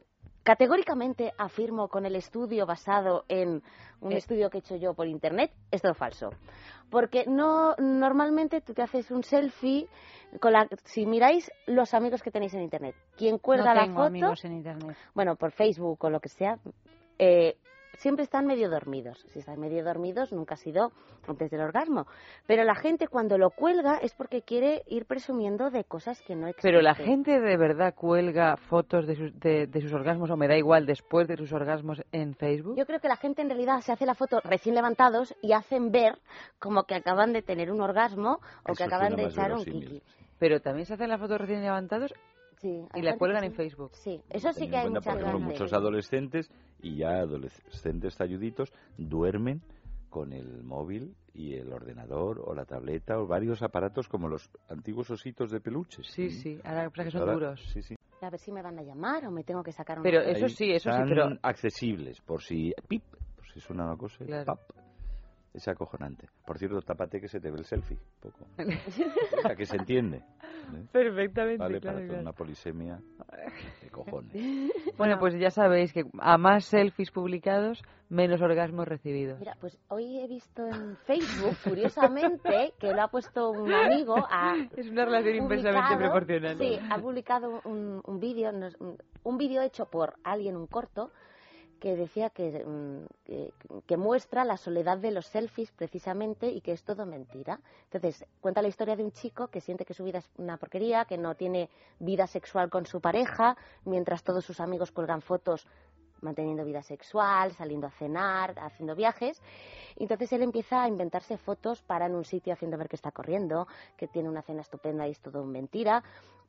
categóricamente 0.46 1.34
afirmo 1.40 1.88
con 1.90 2.06
el 2.06 2.16
estudio 2.16 2.68
basado 2.68 3.26
en 3.28 3.64
un 4.00 4.12
Eh. 4.12 4.18
estudio 4.18 4.50
que 4.52 4.60
he 4.60 4.60
hecho 4.60 4.76
yo 4.76 4.94
por 4.94 5.08
internet, 5.08 5.52
es 5.72 5.82
todo 5.82 5.96
falso. 5.96 6.30
Porque 6.92 7.26
no 7.28 7.76
normalmente 7.80 8.62
tú 8.62 8.74
te 8.76 8.84
haces 8.84 9.10
un 9.10 9.24
selfie 9.24 9.88
con 10.40 10.54
la 10.54 10.68
si 10.84 11.08
miráis 11.08 11.52
los 11.66 11.96
amigos 11.96 12.22
que 12.22 12.30
tenéis 12.30 12.54
en 12.54 12.62
internet, 12.62 12.96
quien 13.18 13.40
cuelga 13.40 13.74
no 13.74 13.82
la 13.82 13.88
foto, 13.88 14.04
amigos 14.04 14.46
en 14.46 14.54
internet. 14.54 14.96
bueno, 15.16 15.36
por 15.36 15.52
Facebook 15.52 15.98
o 16.06 16.10
lo 16.12 16.20
que 16.20 16.30
sea, 16.30 16.60
eh, 17.18 17.58
siempre 17.98 18.24
están 18.24 18.46
medio 18.46 18.70
dormidos. 18.70 19.26
Si 19.28 19.40
están 19.40 19.60
medio 19.60 19.84
dormidos, 19.84 20.32
nunca 20.32 20.56
ha 20.56 20.58
sido 20.58 20.92
antes 21.28 21.50
del 21.52 21.62
orgasmo. 21.62 22.06
Pero 22.48 22.64
la 22.64 22.76
gente 22.76 23.08
cuando 23.08 23.38
lo 23.38 23.50
cuelga 23.50 23.98
es 23.98 24.14
porque 24.14 24.42
quiere 24.42 24.84
ir 24.88 25.06
presumiendo 25.06 25.70
de 25.70 25.84
cosas 25.84 26.22
que 26.22 26.36
no 26.36 26.48
existen. 26.48 26.70
Pero 26.72 26.82
la 26.82 26.96
gente 26.96 27.40
de 27.40 27.58
verdad 27.58 27.94
cuelga 27.96 28.58
fotos 28.58 29.08
de 29.08 29.16
sus, 29.16 29.40
de, 29.40 29.68
de 29.68 29.82
sus 29.82 29.94
orgasmos, 29.94 30.30
o 30.30 30.38
me 30.38 30.48
da 30.48 30.58
igual, 30.58 30.86
después 30.86 31.28
de 31.28 31.38
sus 31.38 31.52
orgasmos 31.54 32.02
en 32.12 32.36
Facebook. 32.36 32.76
Yo 32.78 32.86
creo 32.86 33.00
que 33.00 33.08
la 33.08 33.18
gente 33.18 33.42
en 33.42 33.50
realidad 33.50 33.80
se 33.82 33.92
hace 33.92 34.06
la 34.06 34.16
foto 34.16 34.40
recién 34.44 34.76
levantados 34.76 35.36
y 35.42 35.54
hacen 35.54 35.92
ver 35.92 36.18
como 36.60 36.84
que 36.84 36.96
acaban 36.96 37.34
de 37.34 37.42
tener 37.42 37.72
un 37.72 37.82
orgasmo 37.82 38.40
o 38.68 38.72
Eso 38.72 38.76
que 38.78 38.84
acaban 38.84 39.16
de 39.16 39.26
echar 39.26 39.54
un 39.54 39.64
kiki. 39.64 40.02
Pero 40.38 40.60
también 40.60 40.86
se 40.86 40.94
hacen 40.94 41.10
las 41.10 41.20
fotos 41.20 41.40
recién 41.40 41.62
levantados 41.62 42.14
Sí, 42.58 42.88
y 42.94 43.02
la 43.02 43.18
cuelgan 43.18 43.44
en. 43.44 43.54
Facebook. 43.54 43.92
Sí, 43.94 44.22
eso 44.30 44.52
sí 44.54 44.70
que 44.70 44.78
hay 44.78 44.90
muchas 44.90 45.04
por 45.04 45.14
ejemplo, 45.14 45.40
ganas. 45.40 45.52
muchos 45.52 45.74
adolescentes 45.74 46.50
y 46.82 46.98
ya 46.98 47.20
adolescentes 47.20 48.16
talluditos 48.16 48.72
duermen 48.98 49.62
con 50.10 50.32
el 50.34 50.64
móvil 50.64 51.16
y 51.34 51.56
el 51.56 51.74
ordenador 51.74 52.40
o 52.46 52.54
la 52.56 52.66
tableta 52.66 53.20
o 53.20 53.28
varios 53.28 53.62
aparatos 53.62 54.08
como 54.08 54.28
los 54.30 54.50
antiguos 54.70 55.10
ositos 55.10 55.52
de 55.52 55.60
peluches. 55.60 56.08
Sí, 56.08 56.30
sí, 56.30 56.60
ahora 56.64 56.90
para 56.90 57.04
que 57.06 57.12
son 57.12 57.22
Ahora- 57.22 57.34
duros. 57.34 57.62
Sí, 57.74 57.82
sí. 57.82 57.96
A 58.22 58.30
ver 58.30 58.40
si 58.40 58.52
me 58.52 58.62
van 58.62 58.80
a 58.80 58.82
llamar 58.82 59.26
o 59.26 59.32
me 59.32 59.44
tengo 59.44 59.62
que 59.62 59.72
sacar 59.74 60.00
una 60.00 60.04
Pero 60.04 60.22
eso 60.22 60.48
sí, 60.50 60.72
eso 60.72 60.90
sí, 60.92 60.98
pero 61.08 61.38
accesibles 61.44 62.22
por 62.22 62.42
si 62.42 62.74
pip, 62.88 63.04
por 63.36 63.46
si 63.52 63.60
suena 63.60 63.86
una 63.86 63.98
cosa, 63.98 64.24
Claro. 64.26 64.46
pap. 64.46 64.60
Es 65.56 65.70
acojonante. 65.70 66.28
Por 66.46 66.58
cierto, 66.58 66.82
tápate 66.82 67.22
que 67.22 67.30
se 67.30 67.40
te 67.40 67.50
ve 67.50 67.60
el 67.60 67.64
selfie. 67.64 67.98
Poco. 68.20 68.46
o 69.38 69.42
sea, 69.42 69.56
que 69.56 69.66
se 69.66 69.78
entiende. 69.78 70.18
¿eh? 70.18 70.86
Perfectamente, 70.92 71.64
Vale 71.64 71.80
claro, 71.80 71.96
para 71.96 72.08
toda 72.08 72.08
claro. 72.08 72.22
una 72.22 72.34
polisemia 72.34 73.00
de 73.82 73.90
cojones. 73.90 74.34
Bueno, 74.98 75.18
pues 75.20 75.38
ya 75.38 75.50
sabéis 75.50 75.92
que 75.92 76.04
a 76.20 76.38
más 76.38 76.66
selfies 76.66 77.12
publicados, 77.12 77.84
menos 78.10 78.42
orgasmos 78.42 78.88
recibidos. 78.88 79.40
Mira, 79.40 79.58
pues 79.60 79.78
hoy 79.90 80.20
he 80.20 80.28
visto 80.28 80.66
en 80.66 80.96
Facebook, 81.06 81.56
curiosamente, 81.64 82.74
que 82.80 82.94
lo 82.94 83.02
ha 83.02 83.08
puesto 83.10 83.52
un 83.52 83.74
amigo. 83.74 84.16
A, 84.18 84.56
Es 84.78 84.90
una 84.90 85.06
relación 85.06 85.36
inversamente 85.36 85.98
proporcional. 85.98 86.58
Sí, 86.58 86.80
ha 86.90 86.98
publicado 86.98 87.62
un, 87.66 88.02
un 88.06 88.20
vídeo, 88.20 88.52
un, 88.80 88.98
un 89.24 89.38
vídeo 89.38 89.62
hecho 89.62 89.86
por 89.86 90.16
alguien, 90.24 90.56
un 90.56 90.68
corto, 90.68 91.12
que 91.80 91.96
decía 91.96 92.30
que, 92.30 92.64
mm, 92.66 93.06
que, 93.26 93.54
que 93.86 93.98
muestra 93.98 94.44
la 94.46 94.58
soledad 94.58 94.98
de 94.98 95.12
los 95.12 95.28
selfies 95.28 95.72
precisamente 95.72 96.48
y 96.48 96.62
que 96.62 96.72
es 96.72 96.84
todo 96.84 97.06
mentira. 97.06 97.60
Entonces, 97.86 98.26
cuenta 98.42 98.62
la 98.62 98.68
historia 98.68 98.96
de 98.96 99.04
un 99.04 99.12
chico 99.12 99.48
que 99.48 99.62
siente 99.62 99.86
que 99.86 99.94
su 99.94 100.04
vida 100.04 100.20
es 100.20 100.30
una 100.38 100.58
porquería, 100.58 101.06
que 101.06 101.18
no 101.18 101.36
tiene 101.36 101.70
vida 102.00 102.28
sexual 102.28 102.70
con 102.70 102.86
su 102.86 103.02
pareja, 103.02 103.58
mientras 103.84 104.24
todos 104.24 104.46
sus 104.46 104.60
amigos 104.60 104.92
cuelgan 104.92 105.22
fotos 105.22 105.68
manteniendo 106.22 106.66
vida 106.66 106.82
sexual, 106.82 107.54
saliendo 107.54 107.88
a 107.88 107.92
cenar, 107.92 108.56
haciendo 108.60 108.96
viajes. 108.96 109.42
Entonces 109.96 110.34
él 110.34 110.42
empieza 110.42 110.84
a 110.84 110.88
inventarse 110.88 111.38
fotos 111.38 111.82
para 111.82 112.08
en 112.08 112.16
un 112.16 112.26
sitio 112.26 112.54
haciendo 112.54 112.78
ver 112.78 112.90
que 112.90 112.96
está 112.96 113.12
corriendo, 113.12 113.68
que 113.96 114.08
tiene 114.08 114.30
una 114.30 114.42
cena 114.42 114.62
estupenda 114.62 115.08
y 115.08 115.12
es 115.12 115.20
todo 115.20 115.46
mentira. 115.46 116.04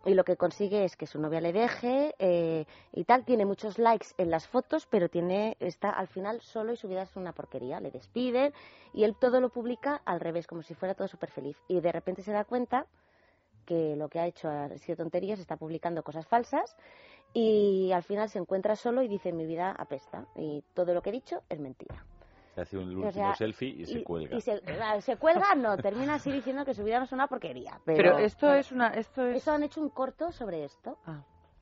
Y 0.06 0.14
lo 0.14 0.22
que 0.22 0.36
consigue 0.36 0.84
es 0.84 0.96
que 0.96 1.08
su 1.08 1.20
novia 1.20 1.40
le 1.40 1.52
deje 1.52 2.14
eh, 2.20 2.64
y 2.92 3.04
tal. 3.04 3.24
Tiene 3.24 3.44
muchos 3.44 3.76
likes 3.76 4.06
en 4.18 4.30
las 4.30 4.46
fotos, 4.46 4.86
pero 4.86 5.08
tiene 5.08 5.56
está 5.58 5.90
al 5.90 6.06
final 6.06 6.40
solo 6.40 6.72
y 6.72 6.76
su 6.76 6.86
vida 6.86 7.02
es 7.02 7.16
una 7.16 7.32
porquería. 7.32 7.80
Le 7.80 7.90
despiden 7.90 8.52
y 8.94 9.02
él 9.02 9.16
todo 9.20 9.40
lo 9.40 9.48
publica 9.48 10.00
al 10.04 10.20
revés, 10.20 10.46
como 10.46 10.62
si 10.62 10.74
fuera 10.74 10.94
todo 10.94 11.08
súper 11.08 11.32
feliz. 11.32 11.56
Y 11.66 11.80
de 11.80 11.90
repente 11.90 12.22
se 12.22 12.30
da 12.30 12.44
cuenta 12.44 12.86
que 13.66 13.96
lo 13.96 14.08
que 14.08 14.20
ha 14.20 14.26
hecho 14.28 14.48
ha 14.48 14.68
sido 14.78 14.96
tonterías, 14.96 15.40
está 15.40 15.56
publicando 15.56 16.04
cosas 16.04 16.24
falsas 16.24 16.76
y 17.34 17.90
al 17.92 18.04
final 18.04 18.30
se 18.30 18.38
encuentra 18.38 18.76
solo 18.76 19.02
y 19.02 19.08
dice 19.08 19.32
mi 19.32 19.44
vida 19.44 19.72
apesta 19.72 20.26
y 20.36 20.62
todo 20.72 20.94
lo 20.94 21.02
que 21.02 21.10
he 21.10 21.12
dicho 21.12 21.42
es 21.48 21.58
mentira. 21.58 22.04
Se 22.56 22.62
hace 22.62 22.78
un 22.78 22.84
O 22.84 23.00
último 23.00 23.12
sea, 23.12 23.34
selfie 23.34 23.68
y, 23.68 23.84
se 23.84 24.02
cuelga. 24.02 24.34
y 24.34 24.40
se, 24.40 24.62
ah, 24.82 24.98
se 25.02 25.16
cuelga, 25.16 25.54
no, 25.54 25.76
termina 25.76 26.14
así 26.14 26.32
diciendo 26.32 26.64
que 26.64 26.72
su 26.72 26.84
vida 26.84 26.98
no 26.98 27.04
es 27.04 27.12
una 27.12 27.26
porquería. 27.26 27.78
Pero, 27.84 28.14
Pero 28.14 28.18
esto 28.18 28.50
es 28.54 28.72
una... 28.72 28.94
Esto 28.94 29.26
es... 29.26 29.36
Eso 29.36 29.52
han 29.52 29.62
hecho 29.62 29.82
un 29.82 29.90
corto 29.90 30.32
sobre 30.32 30.64
esto. 30.64 30.96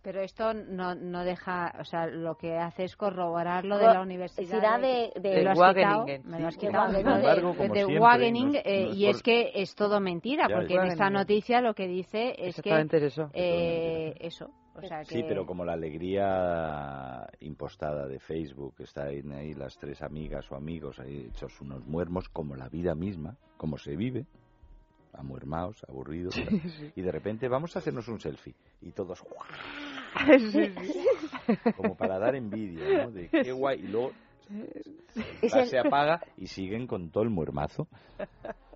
Pero 0.05 0.21
esto 0.21 0.53
no, 0.53 0.95
no 0.95 1.25
deja, 1.25 1.73
o 1.81 1.85
sea, 1.85 2.07
lo 2.07 2.37
que 2.37 2.59
hace 2.59 2.85
es 2.85 2.95
corroborar 2.95 3.65
lo 3.65 3.79
de 3.79 3.87
la 3.87 4.03
universidad. 4.03 4.59
universidad 4.59 4.81
de- 4.81 5.19
de- 5.19 5.35
Me 5.37 5.43
lo 5.45 5.51
has 5.51 5.59
de 5.59 5.75
quitado, 5.81 5.99
Wageningen, 6.01 6.31
me 6.31 6.41
lo 6.41 6.47
has 6.49 6.57
quitado, 6.59 6.93
De 6.93 7.03
¿no? 7.03 7.11
Wageningen. 7.11 7.15
De- 7.15 7.23
Sin 7.23 7.31
embargo, 7.31 7.57
como 7.57 7.75
de 7.75 7.81
siempre, 7.81 7.99
Wageningen, 8.01 8.53
no 8.53 8.59
es- 8.59 8.67
eh, 8.67 8.89
y 8.95 9.07
por- 9.07 9.15
es 9.17 9.23
que 9.23 9.53
es 9.55 9.75
todo 9.75 10.01
mentira, 10.01 10.47
Ya, 10.47 10.57
porque 10.57 10.75
en 10.75 10.83
esta 10.85 11.09
noticia 11.09 11.61
lo 11.63 11.75
que 11.75 11.89
dice 11.89 12.29
es 12.33 12.37
que... 12.37 12.49
Exactamente 12.71 12.97
es 12.99 13.03
eso. 13.05 13.31
eh, 13.33 14.15
eso, 14.21 14.51
o 14.75 14.83
sea 14.83 14.99
que... 15.05 15.15
Sí, 15.15 15.25
pero 15.27 15.47
como 15.47 15.65
la 15.65 15.73
alegría 15.73 17.27
impostada 17.41 18.07
de 18.07 18.19
Facebook, 18.21 18.75
está 18.81 19.05
ahí, 19.05 19.23
ahí 19.33 19.55
las 19.55 19.79
tres 19.79 20.03
amigas 20.03 20.53
o 20.53 20.57
amigos 20.57 20.99
ahí 21.01 21.29
hechos 21.31 21.59
unos 21.63 21.83
muermos, 21.87 22.29
como 22.29 22.55
la 22.57 22.69
vida 22.69 22.95
misma, 22.95 23.37
como 23.57 23.79
se 23.79 23.97
vive, 23.97 24.27
amuermaos, 25.17 25.83
aburridos, 25.89 26.35
Sí, 26.35 26.45
sí. 26.69 26.93
y 26.97 27.01
de 27.03 27.13
repente 27.13 27.47
vamos 27.49 27.77
a 27.77 27.79
hacernos 27.79 28.09
un 28.09 28.19
selfie, 28.21 28.55
y 28.83 28.91
todos 28.91 29.23
¡guau! 29.23 29.94
Sí, 30.39 30.49
sí. 30.51 31.73
como 31.77 31.97
para 31.97 32.19
dar 32.19 32.35
envidia, 32.35 33.05
¿no? 33.05 33.11
De 33.11 33.29
qué 33.29 33.53
guay, 33.53 33.81
y 33.81 33.89
luego 33.89 34.13
el- 34.51 35.67
se 35.67 35.79
apaga 35.79 36.21
y 36.37 36.47
siguen 36.47 36.87
con 36.87 37.11
todo 37.11 37.25
el 37.25 37.31
muermazo. 37.31 37.87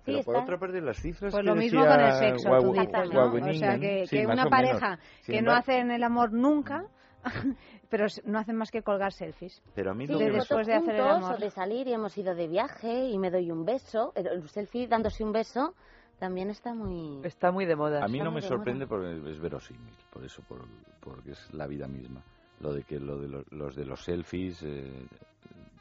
Pero 0.05 0.21
por 0.23 0.35
está. 0.35 0.43
otra 0.43 0.57
parte, 0.59 0.81
las 0.81 0.97
cifras 0.97 1.31
Pues 1.33 1.43
que 1.43 1.47
lo 1.49 1.55
mismo 1.55 1.85
con 1.85 1.99
el 1.99 2.11
sexo, 2.13 2.49
tú 2.49 2.73
Guau- 2.73 2.73
dices, 2.81 3.13
¿no? 3.13 3.25
O 3.49 3.53
sea, 3.53 3.79
que, 3.79 4.05
sí, 4.07 4.17
que 4.17 4.27
más 4.27 4.33
una 4.35 4.49
pareja 4.49 4.99
que 5.25 5.41
no 5.41 5.51
hacen 5.53 5.91
el 5.91 6.03
amor 6.03 6.31
nunca, 6.33 6.85
pero 7.89 8.05
no 8.25 8.39
hacen 8.39 8.55
más 8.55 8.71
que 8.71 8.81
colgar 8.81 9.11
selfies. 9.11 9.61
Pero 9.75 9.91
a 9.91 9.93
mí 9.93 10.07
Sí, 10.07 10.13
lo 10.13 10.19
que 10.19 10.31
después 10.31 10.65
de 10.67 10.73
hacer 10.73 10.95
el 10.95 11.01
amor. 11.01 11.35
o 11.35 11.37
de 11.37 11.49
salir 11.51 11.87
y 11.87 11.93
hemos 11.93 12.17
ido 12.17 12.33
de 12.33 12.47
viaje 12.47 13.05
y 13.09 13.17
me 13.19 13.29
doy 13.29 13.51
un 13.51 13.65
beso. 13.65 14.13
El, 14.15 14.27
el 14.27 14.49
selfie 14.49 14.87
dándose 14.87 15.23
un 15.23 15.31
beso 15.33 15.75
también 16.19 16.49
está 16.49 16.73
muy... 16.73 17.19
Está 17.25 17.51
muy 17.51 17.65
de 17.65 17.75
moda. 17.75 18.03
A 18.03 18.07
mí 18.07 18.17
Está 18.17 18.25
no 18.25 18.31
me 18.31 18.41
de 18.41 18.47
moda. 18.47 18.57
sorprende 18.57 18.87
porque 18.87 19.29
es 19.31 19.39
verosímil, 19.39 19.93
por 20.11 20.23
eso, 20.23 20.41
por- 20.43 20.67
porque 20.99 21.31
es 21.31 21.53
la 21.53 21.65
vida 21.67 21.87
misma. 21.87 22.21
Lo 22.59 22.73
de 22.73 22.83
que 22.83 22.99
lo 22.99 23.17
de 23.19 23.27
lo- 23.29 23.45
los 23.51 23.75
de 23.75 23.85
los 23.85 24.03
selfies 24.03 24.61
eh, 24.63 25.05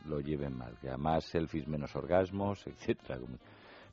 lo 0.07 0.21
lleven 0.21 0.57
mal, 0.57 0.77
que 0.81 0.89
a 0.91 0.97
más 0.97 1.25
selfies 1.25 1.67
menos 1.67 1.95
orgasmos, 1.97 2.65
etcétera. 2.67 3.19
como- 3.19 3.37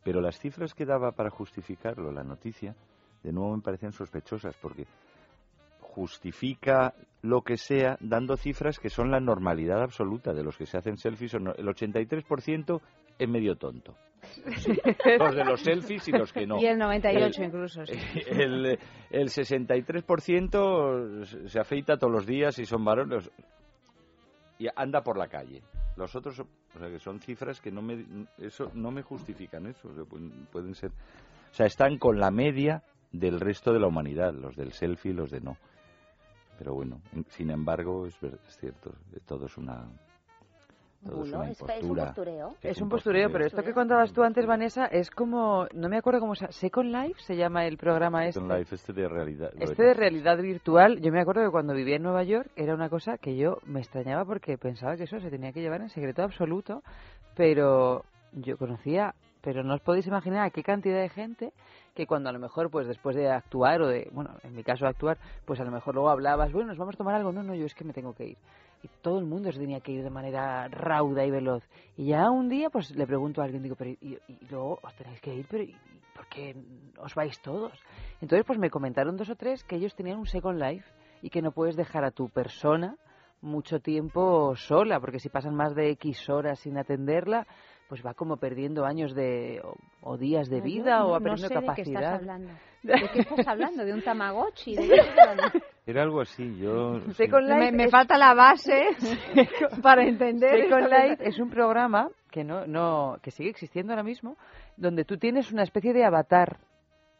Pero 0.03 0.22
las 0.22 0.38
cifras 0.39 0.73
que 0.73 0.85
daba 0.85 1.11
para 1.13 1.30
justificarlo 1.31 2.11
la 2.11 2.23
noticia, 2.23 2.76
de 3.23 3.31
nuevo 3.34 3.55
me 3.55 3.61
parecían 3.63 3.91
sospechosas 3.91 4.55
porque 4.61 4.85
justifica 5.81 6.93
lo 7.22 7.41
que 7.41 7.57
sea 7.57 7.97
dando 8.01 8.38
cifras 8.38 8.80
que 8.80 8.89
son 8.89 9.09
la 9.11 9.19
normalidad 9.19 9.81
absoluta 9.81 10.34
de 10.34 10.43
los 10.43 10.57
que 10.57 10.65
se 10.65 10.77
hacen 10.77 10.97
selfies. 10.97 11.34
El 11.34 11.43
83% 11.67 12.81
es 13.18 13.30
medio 13.30 13.56
tonto. 13.56 13.96
Los 15.20 15.36
de 15.36 15.46
los 15.46 15.62
selfies 15.62 16.08
y 16.08 16.12
los 16.12 16.34
que 16.34 16.48
no. 16.48 16.60
Y 16.60 16.66
el 16.66 16.78
98 16.80 17.42
El- 17.42 17.48
incluso, 17.48 17.86
sí. 17.86 17.94
El, 18.28 18.80
el 19.12 19.28
63% 19.30 21.48
se 21.48 21.60
afeita 21.60 21.98
todos 21.98 22.12
los 22.12 22.26
días 22.26 22.58
y 22.60 22.66
son 22.66 22.84
varones 22.84 23.30
y 24.58 24.68
anda 24.76 25.04
por 25.04 25.18
la 25.18 25.28
calle. 25.28 25.62
Los 25.96 26.16
otros, 26.16 26.40
o 26.40 26.80
sea, 26.80 26.90
que 26.90 27.00
son 27.00 27.20
cifras 27.20 27.62
que 27.62 27.72
no 27.72 27.82
me, 27.82 28.06
eso 28.38 28.72
no 28.74 28.92
me 28.92 29.02
justifican 29.04 29.68
eso. 29.68 29.90
o 29.90 29.94
sea, 29.94 30.04
pueden, 30.06 30.48
pueden 30.52 30.74
ser, 30.76 30.92
o 30.92 31.54
sea, 31.54 31.68
están 31.68 31.98
con 31.98 32.20
la 32.20 32.32
media 32.32 32.84
del 33.12 33.40
resto 33.40 33.72
de 33.72 33.80
la 33.80 33.88
humanidad, 33.88 34.34
los 34.34 34.56
del 34.56 34.74
selfie 34.74 35.12
y 35.12 35.16
los 35.16 35.30
de 35.32 35.40
no. 35.42 35.58
Pero 36.58 36.74
bueno, 36.74 37.02
en- 37.14 37.26
sin 37.30 37.50
embargo, 37.52 38.06
es, 38.08 38.16
es 38.24 38.58
cierto, 38.60 38.94
todo 39.26 39.46
es 39.46 39.58
una, 39.58 39.88
todo 41.06 41.23
es 41.23 41.32
Bulo, 41.32 41.41
una 41.41 41.52
es, 41.52 41.61
es 41.61 41.84
un 41.84 41.95
postureo. 41.95 42.56
Es 42.61 42.82
un 42.82 42.90
postureo, 42.90 43.30
pero 43.32 43.45
esto 43.45 43.64
que 43.64 43.73
contabas 43.73 44.11
tú 44.11 44.23
antes, 44.23 44.45
Vanessa, 44.45 44.86
es 44.88 45.11
como, 45.11 45.68
no 45.73 45.90
me 45.90 45.98
acuerdo 45.98 46.19
cómo 46.19 46.36
se 46.36 46.52
Second 46.52 46.91
Life 46.91 47.22
se 47.22 47.36
llama 47.36 47.65
el 47.65 47.77
programa 47.77 48.26
este. 48.26 48.40
Second 48.40 48.60
Life, 48.60 48.76
este 48.76 48.94
de 48.94 49.07
realidad. 49.07 49.52
Este 49.60 49.84
de 49.84 49.94
realidad 49.94 50.38
virtual, 50.38 50.99
yo 50.99 51.11
me 51.11 51.22
acuerdo 51.22 51.44
que 51.44 51.52
cuando 51.52 51.73
vivía 51.73 51.98
en 51.98 52.03
Nueva 52.03 52.23
York 52.23 52.49
era 52.56 52.73
una 52.73 52.90
cosa 52.90 53.18
que 53.18 53.36
yo 53.36 53.57
me 53.65 53.80
extrañaba 53.80 54.26
porque 54.26 54.57
pensaba 54.57 54.95
que 54.98 55.03
eso 55.03 55.19
se 55.19 55.30
tenía 55.30 55.52
que 55.52 55.61
llevar 55.61 55.82
en 55.82 55.90
secreto 55.90 56.23
absoluto, 56.23 56.82
pero 57.36 58.03
yo 58.34 58.57
conocía, 58.57 59.14
pero 59.41 59.64
no 59.64 59.76
os 59.76 59.82
podéis 59.82 60.07
imaginar 60.07 60.45
a 60.45 60.49
qué 60.49 60.64
cantidad 60.64 60.99
de 60.99 61.10
gente 61.10 61.53
que 61.95 62.06
cuando 62.06 62.30
a 62.30 62.34
lo 62.34 62.40
mejor, 62.40 62.69
pues 62.69 62.88
después 62.88 63.15
de 63.15 63.30
actuar 63.30 63.82
o 63.82 63.88
de, 63.88 64.10
bueno, 64.11 64.32
en 64.44 64.53
mi 64.53 64.64
caso 64.64 64.86
actuar, 64.86 65.18
pues 65.45 65.60
a 65.61 65.64
lo 65.64 65.72
mejor 65.72 65.95
luego 65.95 66.10
hablabas, 66.10 66.52
bueno, 66.52 66.68
nos 66.68 66.77
vamos 66.77 66.95
a 66.95 66.98
tomar 66.98 67.15
algo, 67.15 67.32
no, 67.32 67.41
no, 67.41 67.56
yo 67.56 67.65
es 67.65 67.73
que 67.73 67.86
me 67.86 67.94
tengo 67.94 68.14
que 68.14 68.26
ir. 68.27 68.38
Y 68.86 68.90
todo 69.02 69.18
el 69.18 69.26
mundo 69.26 69.52
se 69.52 69.57
tenía 69.60 69.80
que 69.80 69.94
ir 69.94 70.03
de 70.03 70.12
manera 70.12 70.68
rauda 70.68 71.26
y 71.26 71.32
veloz. 71.32 71.64
Y 71.98 72.06
ya 72.07 72.30
un 72.30 72.49
día, 72.49 72.70
pues 72.70 72.95
le 72.95 73.07
pregunto 73.07 73.41
a 73.41 73.45
alguien, 73.45 73.64
digo, 73.64 73.76
pero 73.76 73.90
y, 73.90 73.98
y 74.28 74.45
luego 74.52 74.78
os 74.84 74.94
tenéis 74.95 75.20
que 75.22 75.34
ir, 75.34 75.48
pero 75.49 75.64
¿y 75.64 75.76
por 76.16 76.28
qué 76.28 76.56
os 76.99 77.16
vais 77.16 77.41
todos? 77.41 77.74
Entonces, 78.22 78.45
pues 78.45 78.60
me 78.60 78.70
comentaron 78.70 79.18
dos 79.18 79.30
o 79.32 79.36
tres 79.36 79.64
que 79.64 79.78
ellos 79.78 79.95
tenían 79.95 80.20
un 80.20 80.28
Second 80.28 80.60
Life 80.62 80.86
y 81.24 81.32
que 81.32 81.41
no 81.41 81.52
puedes 81.52 81.76
dejar 81.76 82.03
a 82.06 82.12
tu 82.12 82.30
persona 82.30 82.95
mucho 83.41 83.80
tiempo 83.80 84.56
sola, 84.56 84.99
porque 84.99 85.20
si 85.20 85.30
pasan 85.30 85.56
más 85.56 85.74
de 85.74 85.90
X 85.91 86.30
horas 86.30 86.60
sin 86.60 86.78
atenderla, 86.78 87.48
pues 87.90 88.06
va 88.06 88.14
como 88.14 88.38
perdiendo 88.38 88.86
años 88.86 89.16
de 89.16 89.62
o, 89.64 89.76
o 90.12 90.18
días 90.18 90.48
de 90.49 90.62
vida 90.62 90.99
no- 90.99 91.07
o 91.07 91.20
no 91.20 91.24
perdiendo 91.24 91.48
sé 91.48 91.53
de 91.56 91.60
qué 91.62 91.66
capacidad. 91.66 92.02
estás 92.02 92.20
hablando. 92.22 92.52
¿De 92.84 93.10
qué 93.14 93.20
estás 93.22 93.48
hablando? 93.48 93.84
¿De 93.86 93.94
un 93.94 94.02
Tamagotchi? 94.03 94.76
¿De? 94.76 94.88
Era 95.88 96.02
algo 96.03 96.22
así, 96.22 96.57
yo... 96.57 96.99
Second 97.14 97.48
me, 97.49 97.72
me 97.72 97.84
es- 97.86 97.91
falta 97.91 98.18
la 98.18 98.34
base 98.34 98.88
para 99.84 100.03
entender. 100.03 100.64
Second 100.64 100.88
Life 100.90 101.28
es 101.28 101.40
un 101.40 101.49
programa 101.49 102.10
que 102.32 102.44
no, 102.44 102.66
no 102.66 103.18
que 103.22 103.32
sigue 103.32 103.49
existiendo 103.49 103.94
ahora 103.94 104.03
mismo, 104.03 104.36
donde 104.78 105.06
tú 105.06 105.18
tienes 105.18 105.52
una 105.52 105.64
especie 105.64 105.94
de 105.94 106.03
avatar 106.03 106.57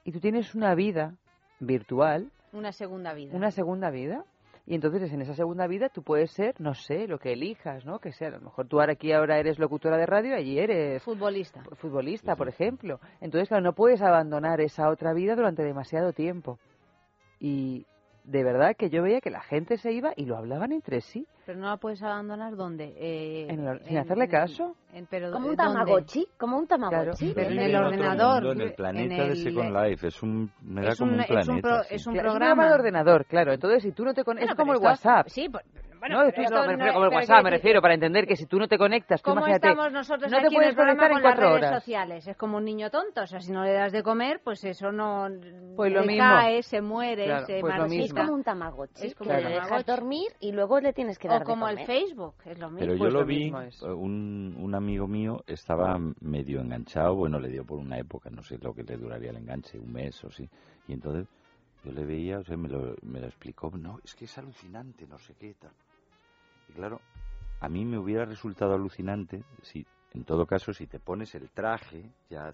y 0.04 0.12
tú 0.12 0.20
tienes 0.20 0.54
una 0.56 0.76
vida 0.76 1.14
virtual, 1.60 2.32
Una 2.54 2.72
segunda 2.72 3.14
vida. 3.14 3.36
una 3.36 3.52
segunda 3.52 3.90
vida. 3.92 4.26
Y 4.68 4.74
entonces 4.74 5.14
en 5.14 5.22
esa 5.22 5.36
segunda 5.36 5.68
vida 5.68 5.90
tú 5.90 6.02
puedes 6.02 6.32
ser, 6.32 6.60
no 6.60 6.74
sé, 6.74 7.08
lo 7.08 7.20
que 7.20 7.34
elijas, 7.34 7.86
¿no? 7.86 8.00
Que 8.00 8.12
sea, 8.12 8.30
a 8.30 8.32
lo 8.32 8.42
mejor 8.42 8.68
tú 8.68 8.80
ahora 8.80 8.94
aquí 8.94 9.12
ahora 9.12 9.38
eres 9.38 9.60
locutora 9.60 9.96
de 9.96 10.08
radio 10.08 10.32
y 10.32 10.40
allí 10.40 10.60
eres 10.60 11.04
Futbolista. 11.04 11.62
futbolista, 11.76 12.36
por 12.36 12.50
ejemplo. 12.50 13.00
Entonces, 13.22 13.48
claro, 13.48 13.64
no 13.64 13.74
puedes 13.74 14.02
abandonar 14.02 14.60
esa 14.62 14.90
otra 14.90 15.14
vida 15.14 15.36
durante 15.36 15.62
demasiado 15.64 16.14
tiempo. 16.14 16.58
Y 17.40 17.86
de 18.26 18.44
verdad 18.44 18.76
que 18.76 18.90
yo 18.90 19.04
veía 19.04 19.22
que 19.22 19.30
la 19.30 19.42
gente 19.42 19.78
se 19.78 19.92
iba 19.92 20.14
y 20.16 20.26
lo 20.26 20.36
hablaban 20.38 20.72
entre 20.72 21.02
sí. 21.02 21.28
Pero 21.46 21.60
no 21.60 21.68
la 21.70 21.78
puedes 21.78 22.02
abandonar 22.02 22.56
¿dónde? 22.56 22.94
Eh, 22.98 23.48
En 23.50 23.68
el- 23.68 23.80
sin 23.86 23.98
hacerle 24.00 24.28
caso. 24.28 24.76
en- 24.94 25.06
pero 25.06 25.32
Como 25.32 25.48
un 25.50 25.56
¿dónde? 25.56 25.74
Tamagotchi, 25.74 26.28
como 26.38 26.58
un 26.58 26.68
Tamagotchi. 26.68 27.34
pero 27.36 27.50
en 27.52 27.60
En 27.60 27.64
el 27.70 27.76
ordenador. 27.76 28.44
mundo, 28.44 28.52
en 28.54 28.62
el 28.70 28.74
planeta 28.74 29.14
en 29.16 29.20
de 29.20 29.28
el- 29.32 29.38
Second 29.38 29.76
Life, 29.78 30.08
es 30.08 30.24
un, 30.24 30.52
me 30.64 30.82
da 30.82 30.90
es 30.90 30.98
como 31.00 31.12
un- 31.12 31.18
un 31.18 31.22
es 31.24 31.30
un 31.30 31.36
planeta. 31.36 31.68
pro- 31.68 31.84
sí. 31.84 31.96
es 31.96 32.08
un 32.08 32.14
Claro, 32.14 32.30
programa. 32.32 32.68
de 32.68 32.74
ordenador, 32.74 33.26
claro. 33.26 33.54
Entonces, 33.54 33.84
si 33.84 33.92
tú 33.92 34.04
no 34.04 34.14
te 34.16 34.24
conectas, 34.24 34.56
Bueno, 34.56 34.74
es 34.74 34.80
como 34.80 34.86
el 34.88 34.92
WhatsApp. 34.92 35.28
Sí, 35.30 35.48
Bueno, 36.08 36.24
no, 36.24 36.32
tú 36.32 36.42
no, 36.42 36.50
me 36.50 36.78
no 36.78 36.86
refiero 36.86 36.86
es- 36.88 36.94
como 36.94 37.06
el 37.06 37.14
WhatsApp, 37.16 37.44
me 37.44 37.50
refiero, 37.50 37.82
para 37.82 37.94
entender 37.96 38.28
que 38.28 38.36
si 38.36 38.46
tú 38.46 38.60
no 38.60 38.68
te 38.68 38.78
conectas, 38.78 39.22
tú 39.22 39.32
¿Cómo 39.32 39.48
estamos 39.48 39.92
nosotros 39.92 40.32
no 40.32 40.38
aquí 40.38 40.48
te 40.50 40.56
puedes 40.56 40.76
en 40.76 40.80
el 40.80 40.86
conectar 40.86 41.08
en 41.08 41.14
con 41.14 41.24
las 41.24 41.36
cuatro 41.36 41.50
redes 41.50 41.66
horas. 41.68 41.84
sociales? 41.84 42.28
Es 42.28 42.38
como 42.38 42.58
un 42.58 42.66
niño 42.66 42.90
tonto, 42.92 43.22
o 43.22 43.28
sea, 43.28 43.40
si 43.40 43.52
no 43.52 43.64
le 43.64 43.74
das 43.74 43.92
de 43.92 44.04
comer, 44.04 44.42
pues 44.44 44.64
eso 44.64 44.92
no 44.92 45.28
Pues 45.76 45.92
lo 45.92 46.02
se 46.02 46.08
mismo. 46.08 46.24
cae, 46.24 46.64
se 46.64 46.82
muere, 46.82 47.26
Claro, 47.26 47.46
se 47.48 47.60
pues. 47.60 47.92
Es 47.92 48.14
como 48.14 48.34
un 48.34 48.44
tamagotchi, 48.44 49.06
Es 49.08 49.16
como 49.16 49.32
que 49.32 49.38
un 49.38 49.44
le 49.44 49.50
dejas 49.50 49.86
dormir 49.86 50.28
y 50.40 50.52
luego 50.52 50.80
le 50.80 50.94
tienes 50.94 51.18
que 51.18 51.28
dar 51.28 51.38
O 51.38 51.40
de 51.40 51.46
como 51.46 51.68
el 51.68 51.76
comer. 51.76 51.88
Facebook, 51.88 52.36
es 52.46 52.60
lo 52.60 52.70
mismo. 52.70 52.80
Pero 52.80 52.94
yo 52.94 53.00
Pues 53.00 53.14
lo, 53.14 53.20
lo 53.22 53.26
vi, 53.26 53.48
eh, 53.48 53.92
un, 53.94 54.56
un 54.60 54.76
amigo 54.76 55.08
mío 55.08 55.44
estaba 55.48 55.98
medio 56.22 56.62
enganchado, 56.62 57.16
bueno, 57.16 57.40
le 57.40 57.50
dio 57.50 57.66
por 57.66 57.80
una 57.80 57.98
época, 57.98 58.30
no 58.30 58.44
sé 58.44 58.58
lo 58.60 58.74
que 58.74 58.84
le 58.84 58.98
duraría 58.98 59.32
el 59.32 59.38
enganche, 59.38 59.80
un 59.80 59.92
mes 59.92 60.24
o 60.24 60.30
sí, 60.30 60.48
y 60.88 60.94
entonces 60.94 61.28
yo 61.84 61.92
le 61.92 62.04
veía, 62.04 62.40
o 62.40 62.44
sea, 62.44 62.58
me 62.58 62.68
lo, 62.68 62.96
me 63.04 63.20
lo 63.20 63.28
explicó, 63.28 63.72
no, 63.78 64.00
es 64.04 64.16
que 64.16 64.26
es 64.26 64.38
alucinante, 64.38 65.06
no 65.08 65.18
sé 65.20 65.34
qué, 65.40 65.54
tal. 65.54 65.72
Y 66.70 66.74
claro, 66.74 67.00
a 67.60 67.70
mí 67.70 67.86
me 67.86 67.98
hubiera 67.98 68.26
resultado 68.26 68.74
alucinante 68.74 69.44
si, 69.62 69.86
en 70.14 70.24
todo 70.24 70.46
caso, 70.46 70.74
si 70.74 70.88
te 70.88 71.00
pones 71.00 71.36
el 71.36 71.50
traje, 71.50 72.10
ya 72.30 72.54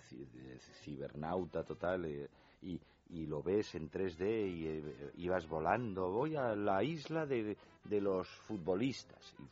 cibernauta 0.84 1.64
total, 1.64 2.06
eh, 2.06 2.28
y, 2.64 2.80
y 3.10 3.26
lo 3.26 3.44
ves 3.44 3.76
en 3.76 3.90
3D 3.90 4.22
y 4.48 4.68
eh, 4.68 5.12
ibas 5.18 5.48
volando, 5.48 6.10
voy 6.10 6.36
a 6.36 6.56
la 6.56 6.84
isla 6.84 7.26
de, 7.26 7.58
de 7.84 8.02
los 8.02 8.28
futbolistas. 8.28 9.36
Y, 9.40 9.44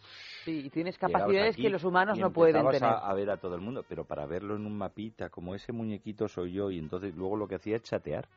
Sí, 0.45 0.65
y 0.65 0.69
tienes 0.69 0.97
capacidades 0.97 1.55
aquí 1.55 1.63
que 1.63 1.69
los 1.69 1.83
humanos 1.83 2.17
y 2.17 2.21
no 2.21 2.31
pueden 2.31 2.65
tener. 2.69 2.85
A, 2.85 3.09
a 3.09 3.13
ver 3.13 3.29
a 3.29 3.37
todo 3.37 3.55
el 3.55 3.61
mundo, 3.61 3.83
pero 3.87 4.05
para 4.05 4.25
verlo 4.25 4.55
en 4.55 4.65
un 4.65 4.77
mapita, 4.77 5.29
como 5.29 5.53
ese 5.53 5.73
muñequito 5.73 6.27
soy 6.27 6.53
yo, 6.53 6.71
y 6.71 6.79
entonces 6.79 7.13
luego 7.15 7.35
lo 7.35 7.47
que 7.47 7.55
hacía 7.55 7.75
es 7.75 7.83
chatear. 7.83 8.27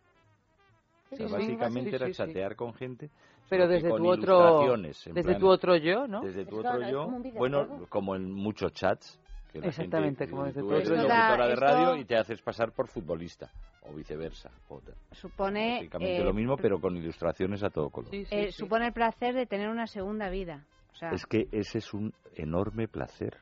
O 1.13 1.17
sea, 1.17 1.27
Sí, 1.27 1.33
sí, 1.33 1.33
básicamente 1.57 1.91
sí, 1.91 1.97
era 1.97 2.07
sí, 2.07 2.13
sí. 2.13 2.17
chatear 2.19 2.57
con 2.57 2.75
gente. 2.75 3.11
Pero 3.51 3.69
desde 3.69 3.91
con 3.91 4.03
tu 4.03 4.09
otro, 4.09 4.77
desde 4.83 5.13
plan- 5.23 5.39
tu 5.39 5.47
otro 5.49 5.77
yo, 5.77 6.07
¿no? 6.07 6.23
Desde 6.23 6.47
tu 6.47 6.61
Es 6.61 6.67
otro 6.67 6.89
yo, 6.91 7.07
bueno, 7.37 7.87
como 7.91 8.17
en 8.17 8.33
muchos 8.33 8.73
chats. 8.73 9.19
Que 9.53 9.59
la 9.61 9.67
Exactamente, 9.67 10.21
gente- 10.25 10.31
como 10.31 10.45
desde 10.47 10.61
tú 10.63 10.69
tu 10.69 10.75
eres 10.75 10.89
otro 10.89 11.03
yo. 11.03 11.09
locutora 11.09 11.47
de 11.47 11.53
Esto- 11.53 11.65
radio 11.67 11.97
y 11.97 12.05
te 12.07 12.17
haces 12.17 12.41
pasar 12.41 12.73
por 12.73 12.89
futbolista, 12.89 13.51
o 13.83 13.93
viceversa. 13.95 14.51
o 14.71 14.79
te- 14.81 14.93
Supone, 15.15 15.75
Básicamente 15.75 16.17
eh, 16.23 16.25
lo 16.25 16.33
mismo, 16.33 16.57
pero 16.57 16.81
con 16.81 16.97
ilustraciones 16.97 17.63
a 17.63 17.69
todo 17.69 17.91
color. 17.91 18.09
eh, 18.15 18.51
supone 18.51 18.87
el 18.87 18.93
placer 18.95 19.35
de 19.35 19.45
tener 19.45 19.69
una 19.69 19.87
segunda 19.87 20.31
vida. 20.31 20.65
O 20.95 20.97
sea, 20.97 21.11
Es 21.11 21.27
que 21.27 21.49
ese 21.53 21.79
es 21.79 21.93
un 21.93 22.15
enorme 22.37 22.89
placer. 22.89 23.37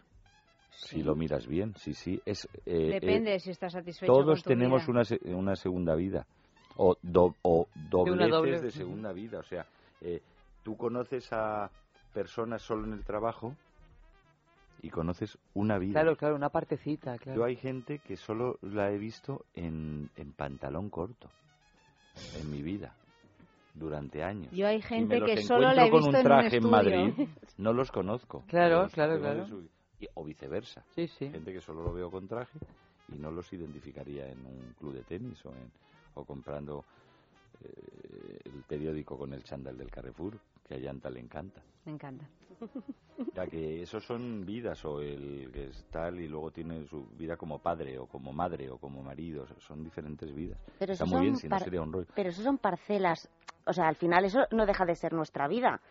Si 0.72 1.02
lo 1.02 1.14
miras 1.14 1.46
bien, 1.46 1.74
sí, 1.76 1.94
sí. 1.94 2.20
Es, 2.24 2.48
eh, 2.66 2.88
depende 3.00 3.34
eh, 3.34 3.38
si 3.40 3.50
estás 3.50 3.72
satisfecho 3.72 4.10
Todos 4.12 4.42
con 4.42 4.42
tu 4.42 4.48
tenemos 4.48 4.82
vida. 4.82 4.90
una, 4.90 5.04
se- 5.04 5.20
una 5.34 5.54
segunda 5.54 5.94
vida. 5.94 6.26
O, 6.76 6.96
do- 7.02 7.34
o 7.42 7.68
dobleces 7.90 8.30
doble- 8.30 8.60
de 8.60 8.70
segunda 8.70 9.12
vida. 9.12 9.38
O 9.40 9.42
sea, 9.42 9.66
eh, 10.00 10.20
tú 10.62 10.76
conoces 10.76 11.32
a 11.32 11.70
personas 12.14 12.62
solo 12.62 12.86
en 12.86 12.92
el 12.94 13.04
trabajo 13.04 13.54
y 14.82 14.88
conoces 14.90 15.36
una 15.54 15.78
vida. 15.78 16.00
Claro, 16.00 16.16
claro, 16.16 16.36
una 16.36 16.48
partecita, 16.48 17.18
claro. 17.18 17.38
Yo 17.40 17.44
hay 17.44 17.56
gente 17.56 17.98
que 17.98 18.16
solo 18.16 18.58
la 18.62 18.90
he 18.90 18.98
visto 18.98 19.44
en, 19.54 20.08
en 20.16 20.32
pantalón 20.32 20.88
corto 20.88 21.28
en 22.40 22.50
mi 22.50 22.62
vida 22.62 22.94
durante 23.74 24.22
años. 24.24 24.50
Yo 24.52 24.66
hay 24.66 24.78
Y 24.78 24.82
gente 24.82 25.14
me 25.14 25.20
los 25.20 25.30
que 25.30 25.42
solo 25.42 25.72
la 25.72 25.84
he 25.84 25.86
encuentro 25.88 25.98
visto 25.98 26.00
con 26.00 26.08
un 26.08 26.14
en 26.14 26.20
un 26.20 26.24
traje 26.24 26.56
en. 26.56 26.70
Madrid, 26.70 27.28
no 27.58 27.72
los 27.72 27.90
conozco. 27.92 28.44
Claro, 28.48 28.82
Los 28.84 28.92
claro, 28.92 29.18
claro. 29.20 29.46
su- 29.46 29.68
y- 30.00 30.08
o 30.14 30.24
viceversa. 30.24 30.82
Sí, 30.94 31.06
sí. 31.08 31.30
Gente 31.30 31.52
que 31.52 31.60
solo 31.60 31.82
lo 31.82 31.92
veo 31.92 32.10
con 32.10 32.26
traje 32.26 32.58
y 33.12 33.18
no 33.18 33.30
los 33.30 33.52
identificaría 33.52 34.26
en 34.28 34.38
un 34.46 34.74
club 34.78 34.94
de 34.94 35.02
tenis 35.02 35.44
o, 35.44 35.50
en, 35.50 35.70
comprando 36.24 36.84
eh, 37.62 38.38
el 38.44 38.62
periódico 38.62 39.18
con 39.18 39.32
el 39.32 39.42
chándal 39.42 39.76
del 39.76 39.90
Carrefour, 39.90 40.38
que 40.66 40.74
a 40.74 40.78
Yanta 40.78 41.10
le 41.10 41.20
encanta. 41.20 41.62
Me 41.84 41.92
encanta. 41.92 42.26
Ya 43.34 43.46
que 43.46 43.82
esos 43.82 44.02
son 44.02 44.46
vidas, 44.46 44.82
o 44.86 45.02
el 45.02 45.50
que 45.52 45.66
es 45.66 45.84
tal 45.90 46.18
y 46.20 46.26
luego 46.26 46.50
tiene 46.50 46.86
su 46.86 47.04
vida 47.18 47.36
como 47.36 47.58
padre, 47.58 47.98
o 47.98 48.06
como 48.06 48.32
madre, 48.32 48.70
o 48.70 48.78
como 48.78 49.02
marido, 49.02 49.46
son 49.58 49.84
diferentes 49.84 50.34
vidas. 50.34 50.58
Pero 50.78 50.94
Está 50.94 51.04
muy 51.04 51.20
bien, 51.20 51.36
si 51.36 51.46
no 51.46 51.58
sería 51.58 51.82
un 51.82 51.92
rollo. 51.92 52.06
Pero 52.14 52.30
eso 52.30 52.42
son 52.42 52.56
parcelas. 52.56 53.28
O 53.66 53.74
sea, 53.74 53.88
al 53.88 53.96
final 53.96 54.24
eso 54.24 54.46
no 54.52 54.64
deja 54.64 54.86
de 54.86 54.94
ser 54.94 55.12
nuestra 55.12 55.48
vida. 55.48 55.82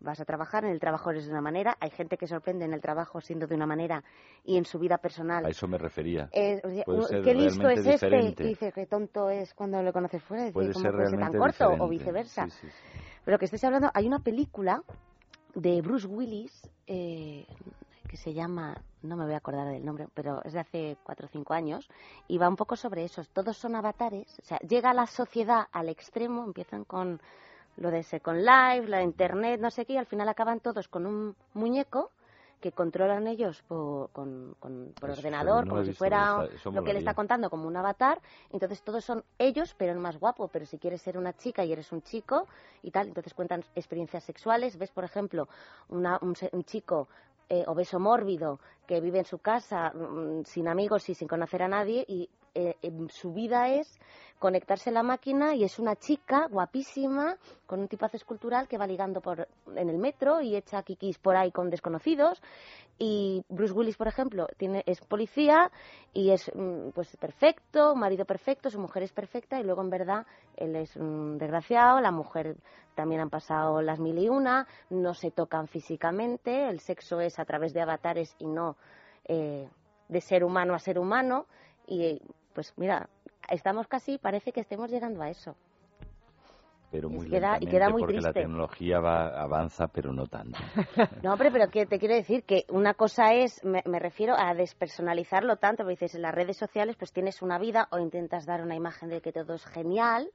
Vas 0.00 0.20
a 0.20 0.24
trabajar, 0.24 0.64
en 0.64 0.70
el 0.70 0.78
trabajo 0.78 1.10
eres 1.10 1.24
de 1.26 1.32
una 1.32 1.40
manera. 1.40 1.76
Hay 1.80 1.90
gente 1.90 2.16
que 2.16 2.28
sorprende 2.28 2.64
en 2.64 2.72
el 2.72 2.80
trabajo 2.80 3.20
siendo 3.20 3.48
de 3.48 3.56
una 3.56 3.66
manera 3.66 4.04
y 4.44 4.56
en 4.56 4.64
su 4.64 4.78
vida 4.78 4.98
personal. 4.98 5.44
A 5.44 5.48
eso 5.48 5.66
me 5.66 5.76
refería. 5.76 6.28
Eh, 6.32 6.60
o 6.62 6.68
sea, 6.70 6.84
Puede 6.84 6.98
uno- 6.98 7.08
ser 7.08 7.22
qué 7.22 7.34
listo 7.34 7.68
es 7.68 7.78
este 7.80 7.90
diferente. 7.92 8.44
y 8.44 8.46
dice 8.48 8.72
qué 8.72 8.86
tonto 8.86 9.28
es 9.28 9.54
cuando 9.54 9.82
lo 9.82 9.92
conoces 9.92 10.22
fuera 10.22 10.44
dice, 10.44 10.52
Puede 10.54 10.72
¿cómo 10.72 10.82
ser 10.84 10.94
puede 10.94 11.10
ser 11.10 11.18
tan 11.18 11.32
corto 11.32 11.70
o 11.84 11.88
viceversa 11.88 12.44
Sí, 12.44 12.50
sí, 12.60 12.68
sí. 12.68 12.98
pero 13.24 13.38
que 13.40 13.46
estés 13.46 13.64
hablando 13.64 13.90
hay 13.92 14.06
una 14.06 14.20
película 14.20 14.82
de 15.54 15.82
Bruce 15.82 16.06
Willis 16.06 16.62
eh, 16.86 17.44
que 18.08 18.16
se 18.16 18.32
llama 18.32 18.80
no 19.02 19.16
me 19.16 19.24
voy 19.24 19.34
a 19.34 19.38
acordar 19.38 19.66
del 19.66 19.84
nombre 19.84 20.06
pero 20.14 20.42
es 20.44 20.52
de 20.52 20.60
hace 20.60 20.96
cuatro 21.02 21.26
o 21.26 21.28
cinco 21.28 21.54
años 21.54 21.88
y 22.28 22.38
va 22.38 22.48
un 22.48 22.56
poco 22.56 22.76
sobre 22.76 23.02
eso 23.04 23.22
todos 23.32 23.56
son 23.56 23.74
avatares 23.74 24.38
o 24.40 24.44
sea 24.44 24.58
llega 24.60 24.94
la 24.94 25.06
sociedad 25.06 25.66
al 25.72 25.88
extremo 25.88 26.44
empiezan 26.44 26.84
con 26.84 27.20
lo 27.78 27.90
de 27.90 28.02
Second 28.02 28.40
Life, 28.40 28.88
la 28.88 29.02
internet, 29.02 29.60
no 29.60 29.70
sé 29.70 29.84
qué, 29.84 29.94
y 29.94 29.96
al 29.96 30.06
final 30.06 30.28
acaban 30.28 30.60
todos 30.60 30.88
con 30.88 31.06
un 31.06 31.34
muñeco 31.54 32.10
que 32.60 32.72
controlan 32.72 33.28
ellos 33.28 33.62
por, 33.62 34.10
con, 34.10 34.56
con- 34.58 34.92
por 34.98 35.10
Eso, 35.10 35.20
ordenador, 35.20 35.64
no 35.64 35.70
como 35.70 35.84
si 35.84 35.92
fuera 35.92 36.44
eso 36.52 36.72
lo 36.72 36.82
que 36.82 36.92
le 36.92 36.98
está 36.98 37.14
contando 37.14 37.48
como 37.50 37.68
un 37.68 37.76
avatar. 37.76 38.20
Entonces 38.52 38.82
todos 38.82 39.04
son 39.04 39.22
ellos, 39.38 39.74
pero 39.78 39.92
el 39.92 39.98
más 40.00 40.18
guapo. 40.18 40.48
Pero 40.48 40.66
si 40.66 40.76
quieres 40.76 41.00
ser 41.00 41.16
una 41.16 41.32
chica 41.36 41.64
y 41.64 41.72
eres 41.72 41.92
un 41.92 42.02
chico 42.02 42.46
y 42.82 42.90
tal, 42.90 43.06
entonces 43.06 43.32
cuentan 43.32 43.62
experiencias 43.76 44.24
sexuales. 44.24 44.76
Ves, 44.76 44.90
por 44.90 45.04
ejemplo, 45.04 45.48
una- 45.88 46.18
un, 46.20 46.34
un 46.50 46.64
chico 46.64 47.06
eh, 47.48 47.62
obeso 47.68 48.00
mórbido 48.00 48.58
que 48.88 49.00
vive 49.00 49.20
en 49.20 49.24
su 49.24 49.38
casa 49.38 49.90
mm, 49.94 50.42
sin 50.44 50.66
amigos 50.66 51.08
y 51.10 51.14
sin 51.14 51.28
conocer 51.28 51.62
a 51.62 51.68
nadie 51.68 52.04
y 52.08 52.28
eh, 52.58 52.74
em, 52.82 53.08
su 53.08 53.32
vida 53.32 53.68
es 53.68 54.00
conectarse 54.40 54.90
a 54.90 54.92
la 54.92 55.04
máquina 55.04 55.54
y 55.54 55.62
es 55.62 55.78
una 55.78 55.94
chica 55.94 56.48
guapísima 56.50 57.36
con 57.66 57.78
un 57.78 57.86
tipazo 57.86 58.16
escultural 58.16 58.66
que 58.66 58.78
va 58.78 58.86
ligando 58.86 59.20
por 59.20 59.46
en 59.76 59.88
el 59.88 59.96
metro 59.98 60.40
y 60.40 60.56
echa 60.56 60.82
kikis 60.82 61.18
por 61.18 61.36
ahí 61.36 61.52
con 61.52 61.70
desconocidos. 61.70 62.42
Y 62.98 63.44
Bruce 63.48 63.72
Willis 63.74 63.96
por 63.96 64.08
ejemplo 64.08 64.48
tiene 64.56 64.82
es 64.86 65.00
policía 65.02 65.70
y 66.12 66.30
es 66.30 66.50
mm, 66.52 66.88
pues 66.96 67.16
perfecto 67.16 67.94
marido 67.94 68.24
perfecto 68.24 68.70
su 68.70 68.80
mujer 68.80 69.04
es 69.04 69.12
perfecta 69.12 69.60
y 69.60 69.62
luego 69.62 69.82
en 69.82 69.90
verdad 69.90 70.26
él 70.56 70.74
es 70.74 70.96
un 70.96 71.38
desgraciado 71.38 72.00
la 72.00 72.10
mujer 72.10 72.56
también 72.96 73.20
han 73.20 73.30
pasado 73.30 73.82
las 73.82 74.00
mil 74.00 74.18
y 74.18 74.28
una 74.28 74.66
no 74.90 75.14
se 75.14 75.30
tocan 75.30 75.68
físicamente 75.68 76.68
el 76.68 76.80
sexo 76.80 77.20
es 77.20 77.38
a 77.38 77.44
través 77.44 77.72
de 77.72 77.82
avatares 77.82 78.34
y 78.40 78.46
no 78.48 78.76
eh, 79.26 79.68
de 80.08 80.20
ser 80.20 80.42
humano 80.42 80.74
a 80.74 80.80
ser 80.80 80.98
humano 80.98 81.46
y 81.88 82.20
pues 82.58 82.72
mira 82.76 83.08
estamos 83.48 83.86
casi 83.86 84.18
parece 84.18 84.50
que 84.50 84.58
estemos 84.58 84.90
llegando 84.90 85.22
a 85.22 85.30
eso. 85.30 85.54
Pero 86.90 87.08
muy 87.08 87.28
Y 87.28 87.30
queda- 87.30 87.56
y 87.60 87.66
queda 87.68 87.88
muy 87.88 88.00
porque 88.02 88.20
la 88.20 88.32
tecnología 88.32 88.98
va, 88.98 89.28
avanza, 89.40 89.86
pero 89.86 90.12
no 90.12 90.26
tanto. 90.26 90.58
No, 91.22 91.34
hombre, 91.34 91.52
pero 91.52 91.70
que 91.70 91.86
te 91.86 92.00
quiero 92.00 92.16
decir 92.16 92.42
que 92.42 92.64
una 92.70 92.94
cosa 92.94 93.32
es, 93.32 93.62
me, 93.62 93.84
me 93.86 94.00
refiero 94.00 94.34
a 94.36 94.54
despersonalizarlo 94.54 95.56
tanto, 95.58 95.84
porque 95.84 95.94
dices, 95.94 96.16
en 96.16 96.22
las 96.22 96.34
redes 96.34 96.56
sociales 96.56 96.96
pues 96.98 97.12
tienes 97.12 97.40
una 97.42 97.58
vida 97.60 97.86
o 97.92 98.00
intentas 98.00 98.44
dar 98.44 98.60
una 98.60 98.74
imagen 98.74 99.08
de 99.08 99.20
que 99.20 99.32
todo 99.32 99.54
es 99.54 99.64
genial 99.66 100.28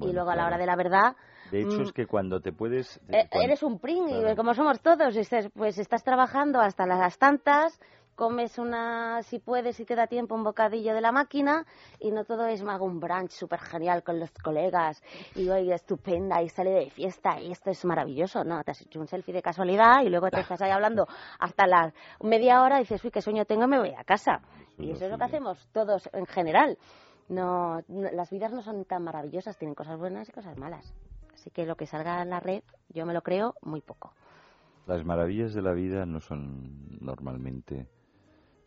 y 0.00 0.12
luego 0.12 0.30
a 0.30 0.34
la 0.34 0.46
hora 0.46 0.58
de 0.58 0.66
la 0.66 0.74
verdad 0.74 1.14
De 1.52 1.62
hecho, 1.62 1.78
mm, 1.78 1.82
es 1.82 1.92
que 1.92 2.06
cuando 2.06 2.40
te 2.40 2.52
puedes... 2.52 2.96
eh, 3.08 3.28
cuando- 3.30 3.44
eres 3.44 3.62
un 3.62 3.78
pring, 3.78 4.08
y 4.08 4.34
como 4.34 4.52
somos 4.54 4.80
todos, 4.80 5.14
pues 5.54 5.78
estás 5.78 6.02
trabajando 6.02 6.60
hasta 6.60 6.86
las 6.86 7.16
tantas, 7.18 7.78
comes 8.14 8.58
una, 8.58 9.22
si 9.22 9.38
puedes, 9.38 9.76
si 9.76 9.84
te 9.84 9.94
da 9.94 10.06
tiempo, 10.06 10.34
un 10.34 10.44
bocadillo 10.44 10.94
de 10.94 11.00
la 11.00 11.12
máquina 11.12 11.66
y 11.98 12.10
no 12.10 12.24
todo 12.24 12.46
es, 12.46 12.62
me 12.62 12.72
hago 12.72 12.84
un 12.84 13.00
brunch 13.00 13.30
súper 13.30 13.58
genial 13.60 14.02
con 14.02 14.20
los 14.20 14.30
colegas 14.32 15.02
y 15.34 15.48
hoy 15.48 15.72
estupenda 15.72 16.42
y 16.42 16.48
sale 16.48 16.70
de 16.70 16.90
fiesta 16.90 17.40
y 17.40 17.50
esto 17.52 17.70
es 17.70 17.84
maravilloso, 17.84 18.44
¿no? 18.44 18.62
Te 18.64 18.72
has 18.72 18.80
hecho 18.82 19.00
un 19.00 19.06
selfie 19.08 19.32
de 19.34 19.42
casualidad 19.42 20.02
y 20.02 20.08
luego 20.10 20.30
te 20.30 20.40
estás 20.40 20.60
ahí 20.62 20.70
hablando 20.70 21.06
hasta 21.38 21.66
las 21.66 21.92
media 22.22 22.62
hora 22.62 22.76
y 22.76 22.82
dices, 22.84 23.02
uy, 23.04 23.10
qué 23.10 23.22
sueño 23.22 23.44
tengo, 23.44 23.66
me 23.66 23.78
voy 23.78 23.94
a 23.94 24.04
casa. 24.04 24.40
Y 24.78 24.90
eso 24.90 25.04
es 25.06 25.10
lo 25.10 25.18
que 25.18 25.24
hacemos 25.24 25.68
todos 25.72 26.08
en 26.12 26.26
general. 26.26 26.78
No, 27.28 27.80
no- 27.88 28.10
las 28.12 28.30
vidas 28.30 28.52
no 28.52 28.62
son 28.62 28.84
tan 28.84 29.04
maravillosas, 29.04 29.56
tienen 29.56 29.74
cosas 29.74 29.98
buenas 29.98 30.28
y 30.28 30.32
cosas 30.32 30.56
malas. 30.58 30.92
Así 31.34 31.50
que 31.50 31.64
lo 31.66 31.76
que 31.76 31.86
salga 31.86 32.20
en 32.22 32.30
la 32.30 32.40
red, 32.40 32.62
yo 32.88 33.06
me 33.06 33.14
lo 33.14 33.22
creo 33.22 33.54
muy 33.62 33.80
poco. 33.80 34.12
Las 34.86 35.04
maravillas 35.04 35.54
de 35.54 35.62
la 35.62 35.72
vida 35.72 36.04
no 36.06 36.20
son 36.20 36.98
normalmente 37.00 37.86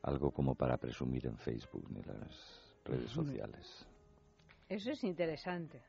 algo 0.06 0.32
como 0.32 0.56
para 0.56 0.78
presumir 0.78 1.26
en 1.26 1.38
Facebook 1.38 1.86
ni 1.90 2.02
las 2.04 2.62
redes 2.86 3.12
sociales. 3.12 3.86
Eso 4.70 4.92
es 4.92 5.04
interesante. 5.04 5.82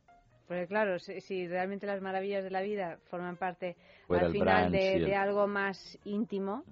Porque 0.48 0.66
claro, 0.66 0.98
si, 0.98 1.20
si 1.20 1.47
realmente 1.48 1.86
las 1.86 2.01
maravillas 2.01 2.44
de 2.44 2.51
la 2.51 2.62
vida 2.62 2.98
forman 3.10 3.36
parte 3.36 3.76
Fuera 4.06 4.26
al 4.26 4.32
final 4.32 4.74
el- 4.74 5.05
de 5.05 5.14
algo 5.16 5.47
más 5.47 5.98
íntimo, 6.05 6.64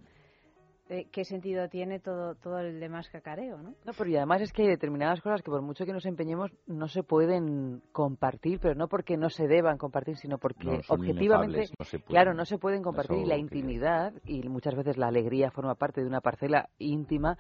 eh, 0.89 1.07
qué 1.11 1.25
sentido 1.25 1.69
tiene 1.69 1.99
todo, 1.99 2.35
todo 2.35 2.59
el 2.59 2.79
demás 2.79 3.09
cacareo, 3.09 3.57
¿no? 3.57 3.71
No, 3.85 3.93
pero 3.97 4.11
y 4.11 4.17
además 4.17 4.43
es 4.43 4.53
que 4.53 4.63
hay 4.63 4.69
determinadas 4.69 5.21
cosas 5.23 5.41
que 5.43 5.51
por 5.51 5.63
mucho 5.63 5.87
que 5.87 5.93
nos 5.95 6.05
empeñemos 6.05 6.51
no 6.67 6.89
se 6.89 7.03
pueden 7.03 7.83
compartir, 7.93 8.61
pero 8.61 8.75
no 8.75 8.87
porque 8.89 9.17
no 9.17 9.31
se 9.31 9.47
deban 9.47 9.79
compartir, 9.79 10.17
sino 10.17 10.37
porque 10.39 10.67
No, 10.67 10.81
objetivamente, 10.89 11.59
inefables, 11.59 11.73
no 11.79 11.85
se 11.87 11.99
pueden. 11.99 12.11
claro, 12.11 12.35
no 12.35 12.45
se 12.45 12.59
pueden 12.59 12.83
compartir 12.83 13.19
y 13.19 13.25
la 13.25 13.39
intimidad 13.39 14.13
y 14.27 14.47
muchas 14.49 14.75
veces 14.75 14.99
la 14.99 15.07
alegría 15.09 15.51
forma 15.51 15.75
parte 15.75 16.03
de 16.03 16.07
una 16.07 16.21
parcela 16.21 16.69
íntima. 16.79 17.39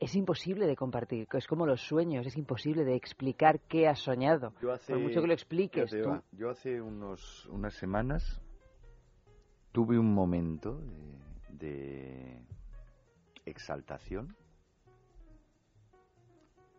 Es 0.00 0.14
imposible 0.16 0.66
de 0.66 0.76
compartir, 0.76 1.26
es 1.32 1.46
como 1.46 1.66
los 1.66 1.80
sueños, 1.80 2.26
es 2.26 2.36
imposible 2.36 2.84
de 2.84 2.94
explicar 2.96 3.60
qué 3.68 3.88
has 3.88 4.00
soñado. 4.00 4.52
Yo 4.60 4.72
hace, 4.72 4.92
por 4.92 5.00
mucho 5.02 5.20
que 5.20 5.26
lo 5.28 5.32
expliques 5.32 5.90
fíjate, 5.90 6.02
tú. 6.02 6.36
Yo 6.36 6.50
hace 6.50 6.80
unos, 6.80 7.46
unas 7.46 7.74
semanas 7.74 8.40
tuve 9.72 9.98
un 9.98 10.12
momento 10.12 10.78
de, 10.78 11.18
de 11.50 12.44
exaltación, 13.46 14.36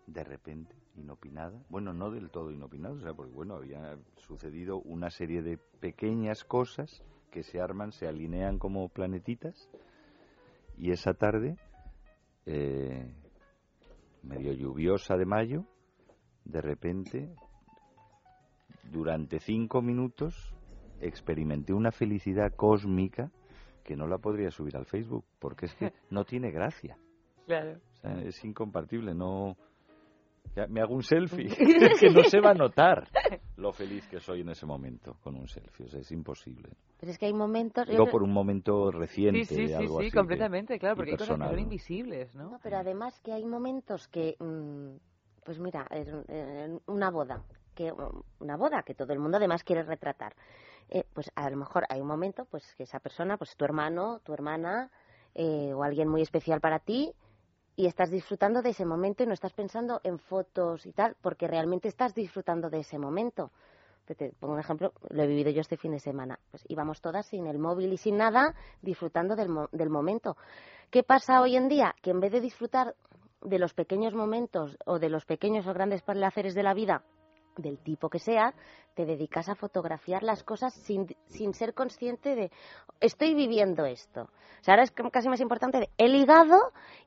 de 0.07 0.23
repente, 0.23 0.75
inopinada. 0.95 1.61
Bueno, 1.69 1.93
no 1.93 2.11
del 2.11 2.29
todo 2.29 2.51
inopinada, 2.51 2.95
o 2.95 2.99
sea, 2.99 3.13
porque 3.13 3.33
bueno, 3.33 3.55
había 3.55 3.97
sucedido 4.17 4.77
una 4.77 5.09
serie 5.09 5.41
de 5.41 5.57
pequeñas 5.79 6.43
cosas 6.43 7.03
que 7.31 7.43
se 7.43 7.59
arman, 7.59 7.91
se 7.91 8.07
alinean 8.07 8.59
como 8.59 8.89
planetitas, 8.89 9.69
y 10.77 10.91
esa 10.91 11.13
tarde, 11.13 11.57
eh, 12.45 13.13
medio 14.23 14.53
lluviosa 14.53 15.17
de 15.17 15.25
mayo, 15.25 15.65
de 16.45 16.61
repente 16.61 17.35
durante 18.91 19.39
cinco 19.39 19.81
minutos 19.81 20.53
experimenté 21.01 21.73
una 21.73 21.91
felicidad 21.91 22.53
cósmica 22.55 23.31
que 23.85 23.95
no 23.95 24.07
la 24.07 24.17
podría 24.17 24.49
subir 24.49 24.75
al 24.75 24.85
Facebook, 24.85 25.23
porque 25.39 25.67
es 25.67 25.75
que 25.75 25.93
no 26.09 26.25
tiene 26.25 26.51
gracia. 26.51 26.97
Claro. 27.45 27.77
O 27.93 27.97
sea, 27.97 28.21
es 28.21 28.43
incompartible, 28.43 29.13
no... 29.13 29.55
Ya, 30.55 30.67
me 30.67 30.79
hago 30.79 30.95
un 30.95 31.03
selfie, 31.03 31.47
que 31.99 32.09
no 32.09 32.23
se 32.23 32.39
va 32.39 32.51
a 32.51 32.53
notar 32.53 33.07
lo 33.57 33.71
feliz 33.71 34.07
que 34.07 34.19
soy 34.19 34.41
en 34.41 34.49
ese 34.49 34.65
momento 34.65 35.17
con 35.21 35.35
un 35.35 35.47
selfie, 35.47 35.85
o 35.85 35.89
sea, 35.89 35.99
es 35.99 36.11
imposible. 36.11 36.69
Pero 36.99 37.11
es 37.11 37.17
que 37.17 37.25
hay 37.25 37.33
momentos... 37.33 37.87
yo 37.87 38.05
por 38.05 38.23
un 38.23 38.31
momento 38.31 38.91
reciente, 38.91 39.45
Sí, 39.45 39.55
sí, 39.55 39.67
sí, 39.67 39.73
algo 39.73 39.99
sí, 39.99 40.07
así 40.07 40.15
completamente, 40.15 40.79
claro, 40.79 40.95
porque 40.95 41.11
hay 41.11 41.17
cosas 41.17 41.27
que 41.27 41.33
personal, 41.33 41.49
son 41.49 41.55
¿no? 41.57 41.63
invisibles, 41.63 42.35
¿no? 42.35 42.51
No, 42.51 42.59
pero 42.63 42.77
además 42.77 43.19
que 43.21 43.33
hay 43.33 43.45
momentos 43.45 44.07
que, 44.07 44.35
mm, 44.39 44.95
pues 45.43 45.59
mira, 45.59 45.87
una 46.85 47.11
boda, 47.11 47.43
que 47.73 47.91
una 48.39 48.55
boda 48.55 48.83
que 48.83 48.95
todo 48.95 49.13
el 49.13 49.19
mundo 49.19 49.37
además 49.37 49.63
quiere 49.63 49.83
retratar. 49.83 50.35
Eh, 50.89 51.03
pues 51.13 51.31
a 51.35 51.49
lo 51.49 51.57
mejor 51.57 51.85
hay 51.89 52.01
un 52.01 52.07
momento, 52.07 52.45
pues 52.45 52.63
que 52.75 52.83
esa 52.83 52.99
persona, 52.99 53.37
pues 53.37 53.55
tu 53.55 53.65
hermano, 53.65 54.19
tu 54.23 54.33
hermana 54.33 54.91
eh, 55.33 55.73
o 55.73 55.83
alguien 55.83 56.07
muy 56.07 56.21
especial 56.21 56.61
para 56.61 56.79
ti 56.79 57.13
y 57.75 57.87
estás 57.87 58.09
disfrutando 58.09 58.61
de 58.61 58.69
ese 58.69 58.85
momento 58.85 59.23
y 59.23 59.27
no 59.27 59.33
estás 59.33 59.53
pensando 59.53 59.99
en 60.03 60.19
fotos 60.19 60.85
y 60.85 60.93
tal, 60.93 61.15
porque 61.21 61.47
realmente 61.47 61.87
estás 61.87 62.13
disfrutando 62.13 62.69
de 62.69 62.79
ese 62.79 62.97
momento. 62.97 63.51
Pongo 64.39 64.53
un 64.53 64.59
ejemplo, 64.59 64.93
lo 65.09 65.23
he 65.23 65.27
vivido 65.27 65.49
yo 65.49 65.61
este 65.61 65.77
fin 65.77 65.91
de 65.91 65.99
semana. 65.99 66.39
Pues 66.51 66.63
íbamos 66.67 67.01
todas 67.01 67.25
sin 67.25 67.47
el 67.47 67.57
móvil 67.57 67.91
y 67.91 67.97
sin 67.97 68.17
nada, 68.17 68.53
disfrutando 68.81 69.35
del, 69.35 69.49
mo- 69.49 69.67
del 69.71 69.89
momento. 69.89 70.37
¿Qué 70.91 71.01
pasa 71.01 71.41
hoy 71.41 71.55
en 71.55 71.67
día? 71.67 71.95
Que 72.03 72.11
en 72.11 72.19
vez 72.19 72.31
de 72.31 72.39
disfrutar 72.39 72.95
de 73.41 73.57
los 73.59 73.73
pequeños 73.73 74.13
momentos 74.13 74.77
o 74.85 74.99
de 74.99 75.09
los 75.09 75.25
pequeños 75.25 75.65
o 75.65 75.73
grandes 75.73 76.03
placeres 76.03 76.53
de 76.53 76.63
la 76.63 76.75
vida, 76.75 77.03
del 77.57 77.77
tipo 77.79 78.09
que 78.09 78.19
sea, 78.19 78.53
te 78.95 79.05
dedicas 79.05 79.49
a 79.49 79.55
fotografiar 79.55 80.23
las 80.23 80.43
cosas 80.43 80.73
sin, 80.73 81.07
sin 81.27 81.53
ser 81.53 81.73
consciente 81.73 82.35
de 82.35 82.51
estoy 83.01 83.33
viviendo 83.33 83.85
esto. 83.85 84.21
O 84.23 84.63
sea, 84.63 84.73
ahora 84.75 84.83
es 84.83 84.91
casi 85.11 85.27
más 85.29 85.41
importante 85.41 85.79
de 85.79 85.89
he 85.97 86.07
ligado 86.07 86.57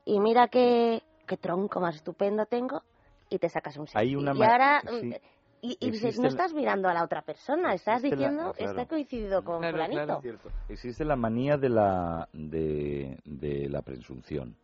y 0.05 0.19
mira 0.19 0.47
qué, 0.47 1.01
qué 1.27 1.37
tronco 1.37 1.79
más 1.79 1.95
estupendo 1.95 2.45
tengo 2.45 2.83
y 3.29 3.39
te 3.39 3.49
sacas 3.49 3.77
un 3.77 3.87
selfie. 3.87 4.01
Hay 4.09 4.15
una 4.15 4.33
y 4.35 4.41
ahora 4.43 4.81
sí. 4.99 5.05
mm, 5.07 5.13
y, 5.61 5.77
y 5.81 5.91
dices, 5.91 6.17
no 6.17 6.23
la- 6.23 6.29
estás 6.29 6.53
mirando 6.53 6.87
a 6.87 6.93
la 6.93 7.03
otra 7.03 7.21
persona, 7.21 7.73
estás 7.73 8.01
la- 8.01 8.09
diciendo, 8.09 8.53
claro. 8.53 8.69
está 8.71 8.85
coincidido 8.85 9.43
con 9.43 9.61
fulanito. 9.61 10.21
Cierto. 10.21 10.49
Existe 10.69 11.03
la 11.03 11.15
manía 11.17 11.57
de 11.57 11.69
la, 11.69 12.29
de, 12.31 13.17
de 13.25 13.67
la 13.67 13.81
presunción, 13.81 14.55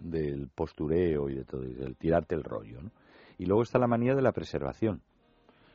del 0.00 0.48
postureo 0.54 1.28
y 1.28 1.34
de 1.34 1.44
todo, 1.44 1.60
del 1.62 1.96
tirarte 1.96 2.34
el 2.34 2.44
rollo, 2.44 2.80
¿no? 2.82 2.90
Y 3.38 3.46
luego 3.46 3.62
está 3.62 3.78
la 3.78 3.86
manía 3.86 4.14
de 4.14 4.22
la 4.22 4.32
preservación. 4.32 5.02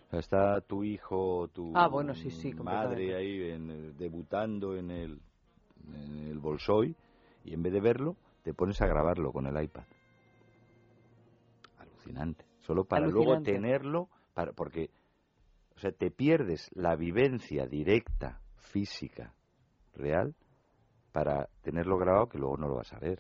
O 0.08 0.10
sea, 0.10 0.20
está 0.20 0.62
tu 0.62 0.84
hijo, 0.84 1.48
tu 1.50 1.72
Ah, 1.76 1.88
bueno, 1.88 2.14
sí, 2.14 2.32
sí, 2.32 2.54
madre 2.54 3.16
ahí 3.16 3.52
en 3.52 3.96
debutando 3.98 4.76
en 4.76 4.92
el, 4.92 5.22
en 5.88 6.28
el 6.28 6.40
Bolshoi 6.40 6.96
y 7.46 7.54
en 7.54 7.64
vez 7.64 7.74
de 7.74 7.80
verlo 7.80 8.16
te 8.44 8.54
pones 8.54 8.82
a 8.82 8.88
grabarlo 8.88 9.32
con 9.32 9.48
el 9.48 9.64
iPad. 9.64 9.84
Alucinante. 11.78 12.46
Solo 12.60 12.84
para 12.84 13.08
luego 13.08 13.42
tenerlo, 13.42 14.10
para, 14.34 14.52
porque 14.52 14.90
o 15.76 15.80
sea, 15.80 15.92
te 15.92 16.12
pierdes 16.12 16.70
la 16.74 16.96
vivencia 16.96 17.66
directa, 17.66 18.40
física, 18.58 19.34
real, 19.96 20.36
para 21.12 21.50
tenerlo 21.62 21.98
grabado 21.98 22.28
que 22.28 22.38
luego 22.38 22.58
no 22.58 22.68
lo 22.68 22.76
vas 22.76 22.94
a 22.94 23.00
ver. 23.00 23.20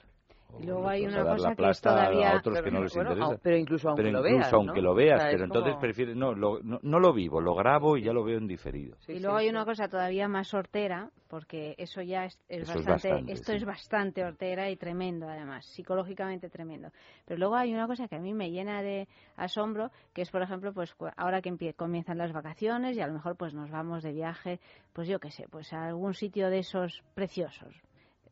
Y 0.59 0.65
luego 0.65 0.87
hay 0.89 1.05
a 1.05 1.07
una 1.07 1.23
dar 1.23 1.35
cosa 1.37 1.49
la 1.49 1.49
que 1.49 1.51
es 1.53 1.57
plasta 1.57 1.89
todavía... 1.89 2.31
a 2.31 2.37
otros 2.37 2.61
que 2.61 2.71
no 2.71 2.81
les 2.83 2.93
Bueno, 2.93 3.11
interesa. 3.13 3.39
pero 3.41 3.57
incluso 3.57 3.89
aunque 3.89 4.03
Pero 4.03 4.11
lo 4.11 4.19
incluso 4.19 4.35
veas, 4.37 4.53
aunque 4.53 4.75
¿no? 4.75 4.81
lo 4.81 4.93
veas, 4.95 5.15
O 5.15 5.19
sea, 5.19 5.27
pero 5.31 5.37
es 5.37 5.43
entonces 5.47 5.71
como- 5.71 5.81
prefieres, 5.81 6.15
no, 6.15 6.33
lo- 6.33 6.59
no, 6.61 6.79
no 6.83 6.99
lo 6.99 7.13
vivo, 7.13 7.41
lo 7.41 7.55
grabo 7.55 7.97
y 7.97 8.03
ya 8.03 8.13
lo 8.13 8.23
veo 8.23 8.37
en 8.37 8.47
diferido. 8.47 8.95
y 9.07 9.19
luego 9.19 9.37
hay 9.37 9.49
una 9.49 9.65
cosa 9.65 9.87
todavía 9.87 10.27
más 10.27 10.53
hortera, 10.53 11.09
porque 11.29 11.73
eso 11.77 12.01
ya 12.01 12.25
es, 12.25 12.37
es 12.49 12.63
Eso 12.63 12.79
es 12.79 12.85
bastante, 12.85 13.09
bastante, 13.09 13.33
esto 13.33 13.51
sí. 13.53 13.57
es 13.57 13.65
bastante 13.65 14.23
hortera 14.23 14.69
y 14.69 14.75
tremendo 14.75 15.27
además, 15.29 15.65
psicológicamente 15.65 16.49
tremendo. 16.49 16.89
Pero 17.25 17.39
luego 17.39 17.55
hay 17.55 17.73
una 17.73 17.87
cosa 17.87 18.07
que 18.07 18.15
a 18.17 18.19
mí 18.19 18.33
me 18.33 18.51
llena 18.51 18.81
de 18.83 19.07
asombro, 19.37 19.89
que 20.13 20.21
es 20.21 20.29
por 20.29 20.41
ejemplo, 20.41 20.73
pues 20.73 20.93
ahora 21.17 21.41
que 21.41 21.73
comienzan 21.73 22.17
las 22.17 22.33
vacaciones 22.33 22.97
y 22.97 23.01
a 23.01 23.07
lo 23.07 23.13
mejor 23.13 23.35
pues 23.37 23.53
nos 23.53 23.71
vamos 23.71 24.03
de 24.03 24.11
viaje, 24.11 24.59
pues 24.93 25.07
yo 25.07 25.19
qué 25.19 25.31
sé, 25.31 25.45
pues 25.49 25.71
a 25.73 25.85
algún 25.87 26.13
sitio 26.13 26.49
de 26.49 26.59
esos 26.59 27.01
preciosos, 27.15 27.73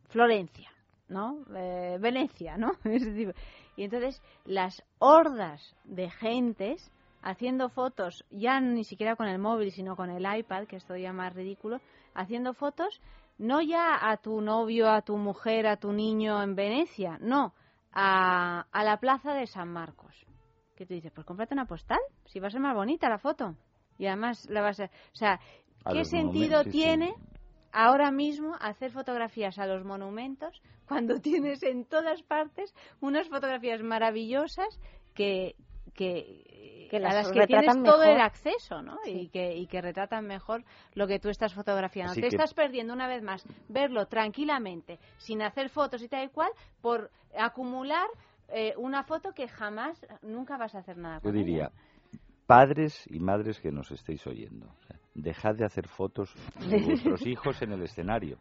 Florencia, 0.09 0.69
¿no? 1.09 1.43
Eh, 1.55 1.97
Venecia, 1.99 2.57
¿no? 2.57 2.71
Y 3.75 3.83
entonces 3.83 4.21
las 4.43 4.83
hordas 4.97 5.73
de 5.85 6.09
gentes 6.09 6.91
haciendo 7.21 7.69
fotos, 7.69 8.25
ya 8.29 8.59
ni 8.59 8.83
siquiera 8.83 9.15
con 9.15 9.27
el 9.27 9.39
móvil, 9.39 9.71
sino 9.71 9.95
con 9.95 10.09
el 10.09 10.25
iPad, 10.39 10.65
que 10.65 10.75
es 10.75 10.83
todavía 10.83 11.13
más 11.13 11.33
ridículo, 11.33 11.79
haciendo 12.13 12.53
fotos 12.53 12.99
no 13.37 13.61
ya 13.61 14.09
a 14.09 14.17
tu 14.17 14.41
novio, 14.41 14.91
a 14.91 15.01
tu 15.01 15.15
mujer, 15.17 15.65
a 15.65 15.77
tu 15.77 15.93
niño 15.93 16.43
en 16.43 16.55
Venecia, 16.55 17.17
no, 17.21 17.53
a, 17.93 18.65
a 18.69 18.83
la 18.83 18.97
plaza 18.97 19.33
de 19.33 19.47
San 19.47 19.69
Marcos. 19.69 20.13
Que 20.75 20.85
tú 20.85 20.93
dices, 20.93 21.11
pues 21.13 21.25
cómprate 21.25 21.53
una 21.53 21.65
postal, 21.65 21.99
si 22.25 22.39
va 22.39 22.47
a 22.47 22.51
ser 22.51 22.59
más 22.59 22.75
bonita 22.75 23.09
la 23.09 23.17
foto. 23.17 23.55
Y 23.97 24.07
además 24.07 24.45
la 24.49 24.61
vas 24.61 24.79
a... 24.81 24.85
O 24.85 25.15
sea, 25.15 25.39
¿qué 25.91 26.03
sentido 26.05 26.63
sí, 26.63 26.71
tiene 26.71 27.15
ahora 27.71 28.11
mismo 28.11 28.55
hacer 28.59 28.91
fotografías 28.91 29.57
a 29.59 29.65
los 29.65 29.83
monumentos 29.85 30.61
cuando 30.87 31.19
tienes 31.21 31.63
en 31.63 31.85
todas 31.85 32.21
partes 32.23 32.73
unas 33.01 33.27
fotografías 33.29 33.81
maravillosas 33.83 34.79
que 35.13 35.55
que, 35.93 36.87
Que 36.89 36.97
a 36.97 36.99
las 37.01 37.13
las 37.13 37.31
que 37.31 37.45
tienes 37.45 37.65
retratan 37.65 37.83
todo 37.83 38.03
el 38.03 38.21
acceso, 38.21 38.81
¿no? 38.81 38.97
Y 39.05 39.27
que 39.29 39.55
y 39.57 39.67
que 39.67 39.81
retratan 39.81 40.25
mejor 40.27 40.63
lo 40.93 41.07
que 41.07 41.19
tú 41.19 41.27
estás 41.29 41.53
fotografiando. 41.53 42.11
Así 42.11 42.21
Te 42.21 42.29
que- 42.29 42.35
estás 42.35 42.53
perdiendo 42.53 42.93
una 42.93 43.07
vez 43.07 43.21
más 43.21 43.43
verlo 43.67 44.05
tranquilamente, 44.07 44.99
sin 45.17 45.41
hacer 45.41 45.69
fotos 45.69 46.01
y 46.03 46.07
tal 46.07 46.25
y 46.25 46.29
cual, 46.29 46.51
por 46.81 47.11
acumular 47.37 48.07
eh, 48.49 48.73
una 48.77 49.03
foto 49.03 49.33
que 49.33 49.47
jamás, 49.47 50.05
nunca 50.21 50.57
vas 50.57 50.73
a 50.75 50.79
hacer 50.79 50.97
nada 50.97 51.17
Yo 51.17 51.23
con 51.23 51.33
diría, 51.33 51.71
padres 52.45 53.05
y 53.09 53.19
madres 53.19 53.59
que 53.59 53.71
nos 53.71 53.91
estéis 53.91 54.25
oyendo, 54.25 54.67
o 54.67 54.81
sea, 54.87 54.98
dejad 55.21 55.55
de 55.55 55.65
hacer 55.65 55.87
fotos 55.87 56.33
de 56.69 56.81
vuestros 56.81 57.25
hijos 57.25 57.61
en 57.61 57.71
el 57.73 57.83
escenario. 57.83 58.37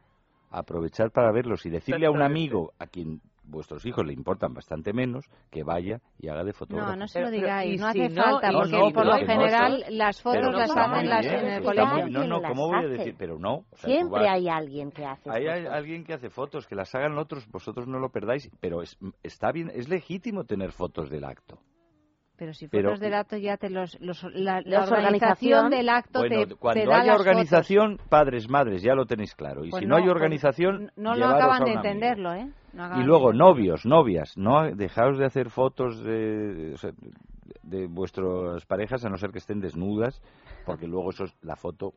Aprovechar 0.51 1.11
para 1.11 1.31
verlos 1.31 1.67
y 1.67 1.71
decirle 1.71 2.07
a 2.07 2.11
un 2.11 2.23
amigo 2.23 2.73
a 2.79 2.87
quien 2.87 3.21
vuestros 3.45 3.85
hijos 3.87 4.05
le 4.07 4.13
importan 4.13 4.53
bastante 4.53 4.93
menos 4.93 5.27
que 5.51 5.63
vaya 5.63 6.01
y 6.19 6.29
haga 6.29 6.45
de 6.45 6.53
fotógrafo. 6.53 6.91
No, 6.91 6.97
no 6.97 7.09
se 7.09 7.21
lo 7.21 7.31
digáis, 7.31 7.81
no 7.81 7.87
hace 7.89 8.09
si 8.09 8.15
falta, 8.15 8.51
no, 8.51 8.59
porque 8.61 8.95
por 8.95 9.07
lo 9.07 9.13
no, 9.19 9.27
general 9.27 9.85
las 9.91 10.23
fotos 10.23 10.43
no, 10.43 10.51
las 10.53 10.71
hacen 10.71 11.09
las 11.09 11.21
bien, 11.25 11.35
en 11.39 11.53
el 11.53 11.63
colegio. 11.65 12.09
No, 12.09 12.27
no, 12.27 12.43
¿cómo 12.43 12.69
voy 12.69 12.85
a 12.85 12.89
decir? 12.89 13.15
Pero 13.19 13.39
no. 13.39 13.55
o 13.71 13.77
sea, 13.77 13.89
tú 13.89 13.91
Siempre 13.91 14.21
vas- 14.21 14.31
hay 14.31 14.49
alguien 14.49 14.91
que 14.91 15.05
hace 15.05 15.31
Hay, 15.31 15.47
hay 15.49 15.63
fotos. 15.63 15.75
alguien 15.77 16.05
que 16.05 16.13
hace 16.15 16.31
fotos, 16.31 16.67
que 16.67 16.75
las 16.75 16.95
hagan 16.95 17.17
otros, 17.19 17.47
vosotros 17.51 17.87
no 17.89 17.99
lo 17.99 18.11
perdáis, 18.11 18.51
pero 18.61 18.83
es, 18.83 18.99
está 19.23 19.51
bien, 19.53 19.71
es 19.75 19.89
legítimo 19.89 20.45
tener 20.45 20.73
fotos 20.73 21.09
del 21.11 21.25
acto. 21.25 21.59
Pero 22.39 22.55
si 22.55 22.69
Pero- 22.69 22.91
fotos 22.91 23.01
del 23.01 23.15
acto 23.15 23.37
ya 23.37 23.57
te 23.57 23.69
los, 23.69 24.01
los- 24.01 24.23
la, 24.33 24.59
organización 24.59 24.93
organización. 24.93 25.71
del 25.71 25.89
acto 25.89 26.21
Bueno, 26.21 26.47
te, 26.47 26.55
cuando 26.55 26.81
te 26.83 26.87
da 26.89 27.01
haya 27.01 27.13
las 27.13 27.21
organización, 27.21 27.99
padres, 28.09 28.49
madres, 28.49 28.81
ya 28.81 28.95
lo 28.95 29.07
tenéis 29.07 29.35
claro. 29.35 29.65
Y 29.65 29.71
Pues 29.71 29.81
si 29.81 29.87
no, 29.87 29.91
no, 29.91 29.97
hay 29.97 30.03
pues 30.05 30.15
organización, 30.15 30.93
No 30.97 31.17
lo 31.17 31.27
acaban 31.27 31.65
de 31.65 31.73
entenderlo, 31.73 32.33
¿eh? 32.35 32.49
No 32.73 33.01
Y 33.01 33.05
luego, 33.05 33.33
novios, 33.33 33.85
novias, 33.85 34.37
no 34.39 34.71
dejaos 34.71 35.19
de 35.19 35.25
hacer 35.25 35.51
fotos 35.51 36.01
de, 36.05 36.77
de 37.65 37.87
vuestras 37.89 38.65
parejas, 38.67 39.05
a 39.05 39.09
no 39.09 39.17
ser 39.17 39.31
que 39.33 39.39
estén 39.39 39.59
desnudas, 39.59 40.23
porque 40.65 40.87
luego 40.87 41.11
eso 41.11 41.25
es 41.25 41.35
la 41.43 41.57
foto 41.57 41.93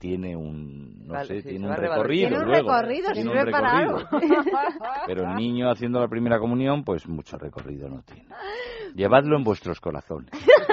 tiene 0.00 0.34
un, 0.34 1.06
no 1.06 1.12
Vale, 1.12 1.26
sé, 1.26 1.42
sí, 1.42 1.48
tiene 1.50 1.68
un 1.68 1.76
recorrido 1.76 2.28
Tiene 2.28 2.42
un 2.42 2.48
luego. 2.50 2.70
recorrido, 2.70 3.12
Tiene 3.12 3.30
un 3.30 3.36
sirve 3.36 3.50
para 3.52 3.80
recorrido. 3.80 4.08
Pero 5.06 5.30
el 5.30 5.36
niño 5.36 5.70
haciendo 5.70 6.00
la 6.00 6.08
primera 6.08 6.38
comunión, 6.38 6.82
pues 6.84 7.06
mucho 7.06 7.36
recorrido 7.36 7.88
no 7.90 8.00
tiene. 8.02 8.24
Llevadlo 8.94 9.36
en 9.36 9.44
vuestros 9.44 9.78
corazones. 9.78 10.30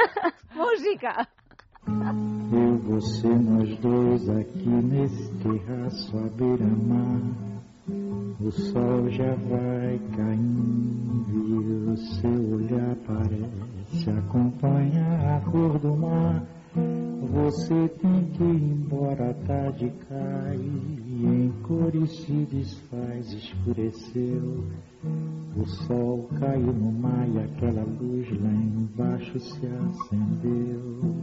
Música. 0.55 1.27
Você, 2.87 3.27
nós 3.27 3.77
dois 3.79 4.29
aqui 4.29 4.67
nesse 4.69 5.29
terraço 5.39 6.17
à 6.17 6.29
beira-mar. 6.29 7.21
O 8.39 8.51
sol 8.51 9.09
já 9.09 9.35
vai 9.35 9.99
caindo 10.15 11.25
e 11.29 11.91
o 11.91 11.97
seu 11.97 12.55
olhar 12.55 12.95
parece 13.05 14.09
acompanhar 14.09 15.37
a 15.37 15.51
cor 15.51 15.77
do 15.79 15.95
mar. 15.97 16.43
Você 17.29 17.89
tem 18.01 18.23
que 18.31 18.43
ir 18.43 18.71
embora, 18.71 19.31
a 19.31 19.33
tarde 19.45 19.91
cai 20.07 20.55
e 20.55 21.25
em 21.25 21.53
cores 21.63 22.09
se 22.21 22.31
desfaz, 22.45 23.33
escureceu. 23.33 24.63
O 25.57 25.65
sol 25.65 26.29
caiu 26.39 26.73
no 26.73 26.91
mar 26.91 27.27
e 27.27 27.39
aquela 27.39 27.83
luz 27.83 28.29
lá 28.41 28.51
embaixo 28.51 29.39
se 29.39 29.65
acendeu. 29.65 31.15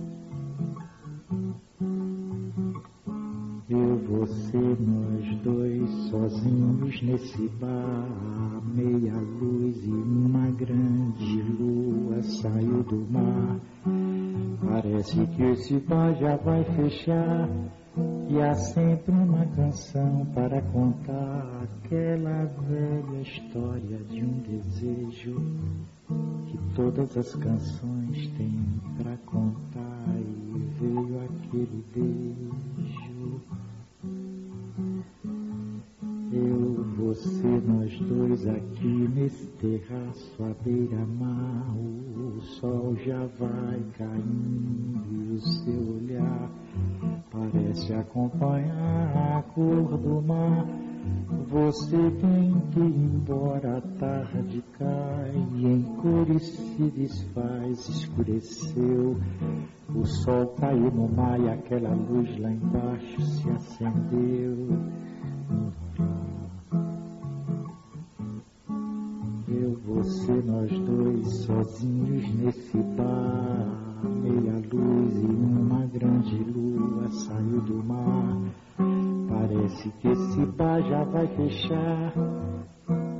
Eu, 3.70 3.96
você, 3.96 4.58
nós 4.58 5.40
dois 5.42 5.88
sozinhos 6.10 7.00
nesse 7.02 7.48
bar, 7.58 8.60
meia 8.74 9.14
luz 9.14 9.82
e 9.86 9.90
uma 9.90 10.50
grande 10.50 11.42
lua 11.58 12.22
saiu 12.22 12.82
do 12.82 13.10
mar. 13.10 13.58
Parece 14.68 15.26
que 15.28 15.42
esse 15.44 15.78
bar 15.80 16.14
já 16.16 16.36
vai 16.36 16.62
fechar. 16.76 17.48
E 18.28 18.38
há 18.38 18.52
sempre 18.52 19.12
uma 19.12 19.46
canção 19.46 20.26
para 20.34 20.60
contar. 20.70 21.62
Aquela 21.62 22.44
velha 22.44 23.22
história 23.22 23.98
de 24.10 24.20
um 24.20 24.40
desejo 24.40 25.40
que 26.54 26.74
todas 26.76 27.16
as 27.16 27.34
canções 27.34 28.28
têm 28.36 28.80
para 28.96 29.16
contar 29.26 30.06
e 30.16 30.58
veio 30.78 31.20
aquele 31.24 31.84
beijo. 31.92 33.40
Eu, 36.32 36.84
você, 36.96 37.62
nós 37.66 37.98
dois 38.00 38.46
aqui 38.46 39.08
nesse 39.14 39.46
terraço 39.58 40.44
à 40.44 40.54
beira-mar. 40.64 41.74
O 41.76 42.40
sol 42.40 42.96
já 43.04 43.26
vai 43.38 43.82
caindo 43.98 45.12
e 45.12 45.34
o 45.34 45.40
seu 45.40 45.96
olhar 45.96 46.50
parece 47.30 47.92
acompanhar 47.94 49.38
a 49.38 49.42
cor 49.54 49.98
do 49.98 50.22
mar. 50.22 50.83
Você 51.48 51.96
tem 51.96 52.60
que 52.72 52.80
ir 52.80 52.96
embora, 52.96 53.78
a 53.78 53.80
tarde 53.80 54.64
cai 54.78 55.32
em 55.36 55.82
cores 56.00 56.42
se 56.42 56.90
desfaz, 56.90 57.88
escureceu. 57.88 59.16
O 59.94 60.04
sol 60.04 60.48
caiu 60.58 60.90
no 60.90 61.08
mar 61.08 61.38
e 61.40 61.48
aquela 61.48 61.94
luz 61.94 62.36
lá 62.40 62.50
embaixo 62.50 63.20
se 63.22 63.50
acendeu. 63.50 64.68
Eu, 69.48 69.78
você, 69.86 70.32
nós 70.32 70.70
dois 70.80 71.44
sozinhos 71.44 72.34
nesse 72.34 72.78
bar. 72.96 73.84
Meia 74.22 74.60
luz 74.72 75.22
e 75.22 75.26
uma 75.26 75.86
grande 75.86 76.36
lua 76.50 77.08
saiu 77.10 77.60
do 77.60 77.84
mar. 77.84 79.03
Parece 79.34 79.90
que 80.00 80.08
esse 80.08 80.46
bar 80.46 80.80
já 80.82 81.02
vai 81.04 81.26
fechar. 81.26 82.12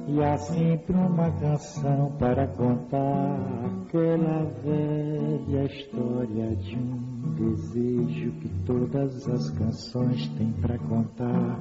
E 0.07 0.23
há 0.23 0.37
sempre 0.37 0.95
uma 0.95 1.29
canção 1.33 2.13
para 2.19 2.47
contar 2.47 3.41
aquela 3.83 4.45
velha 4.63 5.65
história 5.65 6.55
de 6.57 6.77
um 6.77 7.35
desejo 7.35 8.31
que 8.41 8.49
todas 8.65 9.29
as 9.29 9.51
canções 9.51 10.29
têm 10.39 10.53
para 10.53 10.79
contar. 10.79 11.59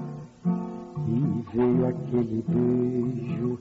E 1.07 1.55
veio 1.55 1.87
aquele 1.87 2.43
beijo. 2.47 3.59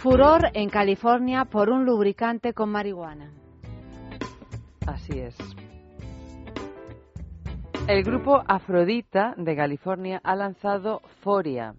Furor 0.00 0.50
en 0.54 0.70
California 0.70 1.44
por 1.44 1.68
un 1.68 1.84
lubricante 1.84 2.54
con 2.54 2.70
marihuana. 2.70 3.34
Así 4.86 5.18
es. 5.18 5.36
El 7.86 8.02
grupo 8.02 8.42
Afrodita 8.46 9.34
de 9.36 9.54
California 9.54 10.18
ha 10.24 10.34
lanzado 10.36 11.02
Foria, 11.20 11.74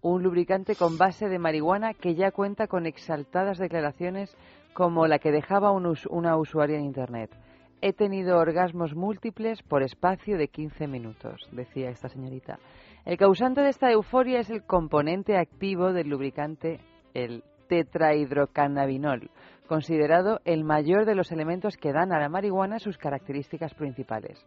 un 0.00 0.22
lubricante 0.22 0.76
con 0.76 0.96
base 0.96 1.28
de 1.28 1.40
marihuana 1.40 1.92
que 1.92 2.14
ya 2.14 2.30
cuenta 2.30 2.68
con 2.68 2.86
exaltadas 2.86 3.58
declaraciones 3.58 4.36
como 4.72 5.08
la 5.08 5.18
que 5.18 5.32
dejaba 5.32 5.72
una 5.72 6.36
usuaria 6.36 6.78
en 6.78 6.84
Internet. 6.84 7.36
He 7.80 7.94
tenido 7.94 8.38
orgasmos 8.38 8.94
múltiples 8.94 9.64
por 9.64 9.82
espacio 9.82 10.38
de 10.38 10.46
15 10.46 10.86
minutos, 10.86 11.48
decía 11.50 11.90
esta 11.90 12.08
señorita. 12.08 12.60
El 13.04 13.16
causante 13.16 13.62
de 13.62 13.70
esta 13.70 13.90
euforia 13.90 14.38
es 14.38 14.50
el 14.50 14.62
componente 14.62 15.36
activo 15.36 15.92
del 15.92 16.10
lubricante, 16.10 16.78
el 17.14 17.44
tetrahidrocannabinol, 17.68 19.30
considerado 19.66 20.40
el 20.44 20.64
mayor 20.64 21.04
de 21.04 21.14
los 21.14 21.30
elementos 21.30 21.76
que 21.76 21.92
dan 21.92 22.12
a 22.12 22.18
la 22.18 22.28
marihuana 22.28 22.78
sus 22.78 22.98
características 22.98 23.74
principales. 23.74 24.44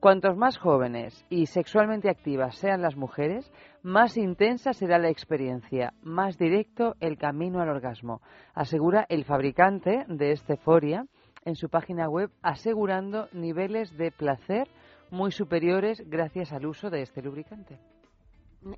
Cuantos 0.00 0.36
más 0.36 0.58
jóvenes 0.58 1.24
y 1.30 1.46
sexualmente 1.46 2.10
activas 2.10 2.56
sean 2.56 2.82
las 2.82 2.94
mujeres, 2.94 3.50
más 3.82 4.18
intensa 4.18 4.74
será 4.74 4.98
la 4.98 5.08
experiencia, 5.08 5.94
más 6.02 6.36
directo 6.36 6.94
el 7.00 7.16
camino 7.16 7.60
al 7.60 7.70
orgasmo, 7.70 8.20
asegura 8.54 9.06
el 9.08 9.24
fabricante 9.24 10.04
de 10.08 10.32
este 10.32 10.56
Foria 10.58 11.06
en 11.46 11.56
su 11.56 11.68
página 11.68 12.08
web, 12.08 12.30
asegurando 12.42 13.28
niveles 13.32 13.96
de 13.96 14.10
placer 14.10 14.68
muy 15.10 15.32
superiores 15.32 16.02
gracias 16.06 16.52
al 16.52 16.66
uso 16.66 16.90
de 16.90 17.02
este 17.02 17.22
lubricante. 17.22 17.78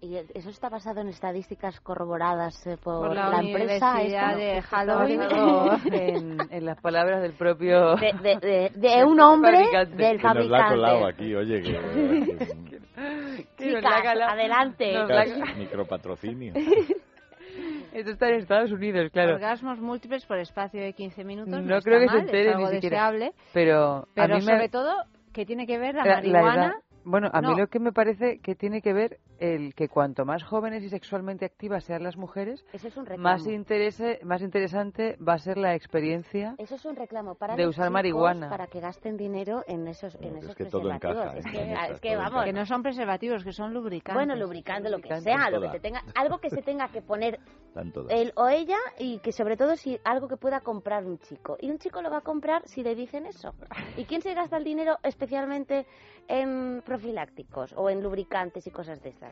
¿Y 0.01 0.17
eso 0.35 0.51
está 0.51 0.69
basado 0.69 1.01
en 1.01 1.09
estadísticas 1.09 1.79
corroboradas 1.81 2.67
eh, 2.67 2.77
por, 2.83 3.07
Por 3.09 3.15
la 3.15 3.39
empresa? 3.41 3.93
Universidad 3.95 4.31
esta? 4.33 4.37
de 4.37 4.59
Está 4.59 4.77
Halloween. 4.77 5.21
en, 5.93 6.39
en 6.51 6.65
las 6.65 6.81
palabras 6.81 7.23
del 7.23 7.35
propio 7.35 7.95
De, 7.97 8.13
de- 8.21 8.37
de- 8.41 8.71
de 8.75 9.05
un 9.05 9.21
hombre 9.21 9.53
fabricante. 9.59 9.97
del 9.97 10.17
Que 10.21 10.27
nos 10.27 10.47
la 10.49 10.59
ha 10.59 10.63
fabricante. 10.69 10.75
colado 10.75 11.07
aquí, 11.07 11.35
oye, 11.35 11.63
que... 11.63 12.57
Que 13.57 13.71
la 13.73 13.81
Chicas, 13.81 14.17
adelante. 14.29 14.93
La 14.93 15.25
Chicas, 15.25 15.57
micropatrocinio. 15.59 16.55
Esto 17.93 18.11
está 18.11 18.29
en 18.29 18.35
Estados 18.37 18.73
Unidos, 18.73 19.11
claro. 19.13 19.35
Orgasmos 19.35 19.79
múltiples 19.79 20.25
por 20.27 20.39
espacio 20.39 20.81
de 20.83 20.93
15 20.95 21.25
minutos. 21.25 21.51
No, 21.53 21.61
No 21.61 21.81
creo 21.81 22.01
que 22.01 22.07
mal, 22.07 22.17
se 22.17 22.21
entere 22.25 22.49
es 22.51 22.55
algo 22.57 22.69
ni 22.69 22.75
siquiera. 22.75 23.11
deseable. 23.11 23.33
Pero, 23.53 23.79
a 23.99 24.07
Pero 24.15 24.35
mí 24.37 24.45
me- 24.45 24.53
sobre 24.53 24.69
todo, 24.69 24.95
que 25.33 25.47
tiene 25.47 25.67
que 25.67 25.79
ver 25.79 25.95
la, 25.95 26.05
la- 26.05 26.11
la 26.11 26.17
marihuana. 26.17 26.67
edad- 26.67 26.75
Bueno, 27.05 27.31
a 27.33 27.41
mí 27.41 27.49
No. 27.49 27.57
lo 27.59 27.67
que 27.69 27.79
me 27.79 27.93
parece 27.93 28.41
que 28.43 28.55
tiene 28.55 28.83
que 28.83 28.93
ver 28.93 29.19
el 29.39 29.75
que 29.75 29.89
cuanto 29.89 30.25
más 30.25 30.43
jóvenes 30.45 30.83
y 30.83 30.89
sexualmente 30.89 31.45
activas 31.45 31.85
sean 31.85 32.03
las 32.03 32.17
mujeres, 32.17 32.65
Eso 32.73 32.89
es 32.89 32.97
un 32.97 33.07
reclamo. 33.07 33.23
más, 33.23 33.47
interese, 33.47 34.21
más 34.25 34.43
interesante 34.43 35.17
va 35.27 35.35
a 35.35 35.39
ser 35.39 35.59
la 35.59 35.75
experiencia 35.75 36.55
Eso 36.59 36.75
es 36.77 36.85
un 36.85 36.97
reclamo 36.97 37.35
para 37.35 37.57
de 37.57 37.67
usar 37.67 37.91
marihuana. 37.91 38.49
para 38.49 38.67
que 38.67 38.81
gasten 38.81 39.17
dinero 39.17 39.63
en 39.67 39.87
esos, 39.89 40.15
en 40.17 40.37
esos 40.37 40.55
que 40.55 40.65
todo 40.67 40.83
preservativos. 40.83 41.17
encaja, 41.37 41.89
es 41.91 42.01
que, 42.01 42.13
es 42.13 42.19
vamos, 42.19 42.53
no 42.53 42.67
son 42.67 42.83
preservativos, 42.83 43.45
que 43.45 43.53
son 43.53 43.73
lubricantes. 43.75 44.15
bueno, 44.15 44.35
lubricante, 44.37 44.89
lo 44.91 44.99
que 45.01 45.21
sea, 45.21 45.51
lo 45.51 45.61
que 45.61 45.67
Toda. 45.67 45.73
se 45.73 45.81
tenga, 45.81 46.03
algo 46.15 46.39
que 46.39 46.51
se 46.51 46.63
tenga 46.63 46.89
que 46.89 47.03
poner 47.03 47.39
él 48.09 48.33
o 48.37 48.49
ella 48.49 48.79
y 48.99 49.19
que 49.19 49.33
sobre 49.33 49.57
todo 49.57 49.77
si 49.77 49.99
algo 50.05 50.29
que 50.29 50.37
pueda 50.39 50.61
comprar 50.61 51.05
un 51.05 51.19
chico. 51.19 51.57
Y 51.61 51.71
un 51.71 51.79
chico 51.79 52.01
lo 52.01 52.11
va 52.11 52.19
a 52.19 52.23
comprar 52.23 52.63
si 52.67 52.83
le 52.83 52.95
dicen 52.95 53.27
eso. 53.27 53.55
¿Y 53.99 54.05
quién 54.05 54.23
se 54.23 54.33
gasta 54.35 54.57
el 54.57 54.65
dinero 54.65 54.97
especialmente 55.03 55.87
en 56.29 56.83
profilácticos 56.85 57.75
o 57.77 57.91
en 57.91 58.03
lubricantes 58.03 58.67
y 58.67 58.71
cosas 58.71 59.03
de 59.03 59.11
esas? 59.11 59.26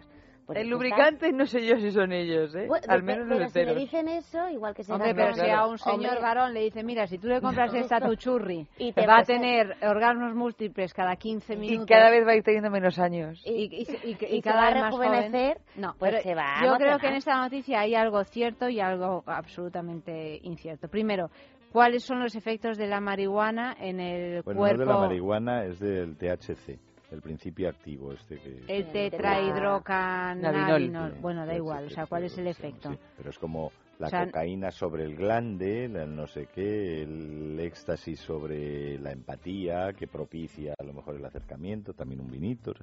Pues 0.47 0.59
el 0.59 0.69
lubricante 0.69 1.33
no 1.33 1.47
sé 1.47 1.66
yo 1.66 1.77
si 1.79 1.91
son 1.91 2.12
ellos, 2.12 2.55
¿eh? 2.55 2.66
Bueno, 2.69 2.85
Al 2.91 3.03
menos 3.03 3.27
pero 3.27 3.41
los 3.41 3.51
si 3.53 3.65
le 3.65 3.75
dicen 3.75 4.09
eso, 4.09 4.47
igual 4.51 4.75
que 4.75 4.85
se 4.85 4.93
Hombre, 4.93 5.15
pero 5.15 5.33
si 5.33 5.49
a 5.49 5.65
un 5.65 5.79
señor 5.79 6.16
Hombre, 6.16 6.21
varón 6.21 6.53
le 6.53 6.61
dice, 6.65 6.83
mira, 6.85 7.07
si 7.07 7.16
tú 7.16 7.29
le 7.29 7.41
compras 7.41 7.73
esta 7.75 7.97
a 7.97 8.01
tu 8.03 8.15
churri, 8.15 8.66
Y 8.77 8.89
y 8.89 8.93
te 8.93 9.07
va 9.07 9.21
a 9.21 9.25
tener 9.25 9.75
orgasmos 9.83 10.35
múltiples 10.35 10.93
cada 10.93 11.16
15 11.16 11.55
Y 11.55 11.57
minutos. 11.57 11.87
cada 11.87 12.11
vez 12.11 12.27
va 12.27 12.33
a 12.33 12.37
ir 12.37 12.43
teniendo 12.43 12.71
menos 12.71 12.99
años. 12.99 13.41
y, 13.47 13.53
y- 13.53 13.87
y- 14.05 14.19
y 14.21 14.37
y 14.37 14.43
cada 14.43 14.57
va 14.61 14.66
a 14.66 14.71
vez 14.75 14.81
más 14.83 14.91
rejuvenecer, 14.91 15.57
joven. 15.57 15.83
No, 15.83 15.95
pues 15.99 16.11
pero 16.12 16.23
se 16.23 16.35
va 16.35 16.61
a 16.61 16.65
yo 16.66 16.77
creo 16.77 16.99
que 16.99 17.07
en 17.07 17.15
esta 17.15 17.37
noticia 17.41 17.81
hay 17.81 17.95
algo 17.95 18.23
cierto 18.25 18.69
y 18.69 18.81
algo 18.81 19.23
absolutamente 19.27 20.41
incierto. 20.43 20.89
Primero, 20.89 21.31
¿Cuáles 21.73 22.05
son 22.05 22.21
los 22.21 22.37
efectos 22.37 22.79
de 22.79 22.87
la 22.87 23.01
marihuana 23.01 23.75
en 23.81 23.99
el 23.99 24.43
Bueno, 24.43 24.61
cuerpo? 24.61 24.85
no 24.85 24.85
de 24.85 24.93
la 24.95 25.01
marihuana, 25.09 25.65
es 25.65 25.81
del 25.81 26.16
THC, 26.16 26.79
el 27.11 27.21
principio 27.21 27.69
activo 27.69 28.13
este 28.13 28.39
que... 28.41 28.63
El 28.69 28.91
tetrahidrocannabinol. 28.93 31.15
Bueno, 31.21 31.45
da 31.47 31.55
igual, 31.55 31.87
o 31.87 31.91
sea, 31.91 32.07
¿cuál 32.07 32.25
es 32.25 32.37
el 32.39 32.47
efecto? 32.49 32.97
Pero 33.17 33.31
es 33.31 33.39
como 33.39 33.71
la 33.99 34.09
O 34.09 34.11
sea, 34.11 34.25
cocaína 34.27 34.71
sobre 34.73 35.05
el 35.05 35.15
glande, 35.17 35.89
la 35.89 36.05
no 36.07 36.27
sé 36.27 36.47
qué, 36.53 37.03
el 37.03 37.59
éxtasis 37.61 38.19
sobre 38.21 38.99
la 38.99 39.13
empatía, 39.13 39.93
que 39.93 40.07
propicia 40.09 40.75
a 40.79 40.83
lo 40.85 40.93
mejor 40.93 41.15
el 41.17 41.25
acercamiento, 41.25 41.95
también 41.95 42.21
un 42.21 42.31
vinito. 42.31 42.75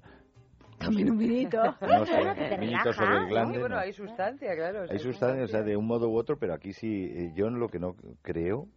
También 0.78 1.12
un 1.12 1.18
vinito. 1.18 1.62
No 1.82 2.06
sé, 2.06 2.16
vinito 2.60 2.94
sobre 2.94 3.18
el 3.18 3.28
glande. 3.28 3.54
Sí, 3.56 3.60
bueno, 3.60 3.76
no. 3.76 3.82
hay 3.82 3.92
sustancia, 3.94 4.56
claro. 4.56 4.84
o 4.84 4.88
sea, 4.88 4.94
Hay 4.94 5.00
sustancias, 5.00 5.50
o 5.50 5.52
sea, 5.52 5.62
de 5.64 5.76
un 5.76 5.86
modo 5.86 6.08
u 6.10 6.16
otro, 6.18 6.38
pero 6.40 6.54
aquí 6.54 6.72
sí, 6.74 7.12
eh, 7.14 7.34
yo 7.36 7.50
lo 7.50 7.68
que 7.68 7.80
no 7.80 7.96
creo 8.22 8.68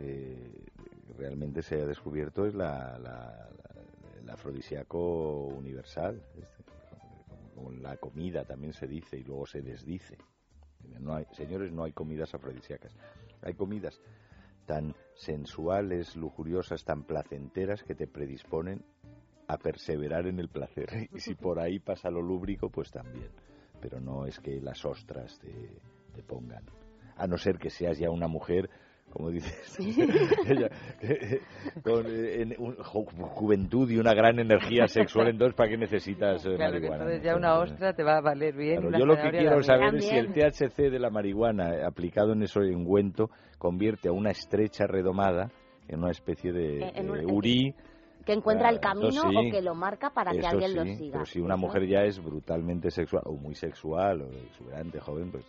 eh, 0.00 0.50
realmente 1.16 1.62
se 1.62 1.80
ha 1.80 1.86
descubierto 1.86 2.46
es 2.46 2.54
la, 2.54 2.98
la- 2.98 3.48
la- 3.56 3.75
el 4.26 4.30
afrodisíaco 4.30 5.46
universal. 5.46 6.20
como, 7.54 7.70
la 7.70 7.96
comida 7.96 8.44
también 8.44 8.72
se 8.72 8.86
dice 8.86 9.18
y 9.18 9.22
luego 9.22 9.46
se 9.46 9.62
desdice. 9.62 10.18
No 11.00 11.14
hay, 11.14 11.26
señores, 11.32 11.72
no 11.72 11.84
hay 11.84 11.92
comidas 11.92 12.34
afrodisíacas. 12.34 12.94
Hay 13.42 13.54
comidas 13.54 14.00
tan 14.66 14.94
sensuales, 15.14 16.16
lujuriosas, 16.16 16.84
tan 16.84 17.04
placenteras 17.04 17.82
que 17.84 17.94
te 17.94 18.06
predisponen 18.08 18.84
a 19.46 19.58
perseverar 19.58 20.26
en 20.26 20.40
el 20.40 20.48
placer. 20.48 20.88
Y 21.14 21.20
si 21.20 21.34
por 21.34 21.60
ahí 21.60 21.78
pasa 21.78 22.10
lo 22.10 22.20
lúbrico, 22.20 22.68
pues 22.68 22.90
también. 22.90 23.30
Pero 23.80 24.00
no 24.00 24.26
es 24.26 24.40
que 24.40 24.60
las 24.60 24.84
ostras 24.84 25.38
te 25.38 26.22
pongan. 26.24 26.64
A 27.16 27.26
no 27.26 27.38
ser 27.38 27.58
que 27.58 27.70
seas 27.70 27.98
ya 27.98 28.10
una 28.10 28.26
mujer, 28.26 28.68
como 29.16 29.30
dices, 29.30 29.78
ella, 30.46 30.68
que- 31.00 31.40
con 31.82 32.06
eh, 32.06 32.42
en 32.42 32.54
un- 32.58 32.76
ju- 32.76 33.06
juventud 33.30 33.90
y 33.90 33.96
una 33.98 34.12
gran 34.12 34.38
energía 34.38 34.86
sexual, 34.88 35.28
entonces 35.28 35.54
¿para 35.56 35.70
qué 35.70 35.78
necesitas 35.78 36.44
eh, 36.44 36.56
Claro, 36.56 36.72
marihuana? 36.74 36.96
entonces 37.04 37.22
ya 37.22 37.36
una 37.36 37.58
ostra 37.58 37.94
te 37.94 38.02
va 38.02 38.18
a 38.18 38.20
valer 38.20 38.54
bien. 38.54 38.80
Claro, 38.82 38.98
yo 38.98 39.06
lo 39.06 39.16
que 39.16 39.30
quiero 39.30 39.62
saber 39.62 39.94
es 39.94 40.04
si 40.06 40.14
el 40.16 40.32
THC 40.32 40.90
de 40.90 40.98
la 40.98 41.08
marihuana 41.10 41.74
eh, 41.74 41.84
aplicado 41.84 42.32
en 42.34 42.42
ese 42.42 42.58
ungüento 42.60 43.30
convierte 43.58 44.08
a 44.08 44.12
una 44.12 44.30
estrecha 44.30 44.86
redomada 44.86 45.50
en 45.88 46.00
una 46.00 46.10
especie 46.10 46.52
de, 46.52 46.80
Eh, 46.82 46.92
en 46.96 47.06
de 47.12 47.24
un- 47.26 47.30
urí. 47.32 47.74
Que 48.26 48.32
encuentra 48.32 48.70
el 48.70 48.80
Claro, 48.80 48.98
camino 49.00 49.20
eso 49.22 49.30
sí, 49.30 49.36
o 49.36 49.50
que 49.52 49.62
lo 49.62 49.74
marca 49.76 50.10
para 50.10 50.32
que 50.32 50.44
alguien 50.44 50.74
lo 50.74 50.82
sí, 50.84 50.96
siga. 50.96 51.12
Pero 51.12 51.26
si 51.26 51.40
una 51.40 51.56
mujer 51.56 51.86
ya 51.86 52.00
es 52.02 52.18
brutalmente 52.20 52.90
sexual 52.90 53.22
o 53.24 53.34
muy 53.34 53.54
sexual 53.54 54.22
o 54.22 54.26
exuberante, 54.32 54.98
joven, 54.98 55.30
pues 55.30 55.44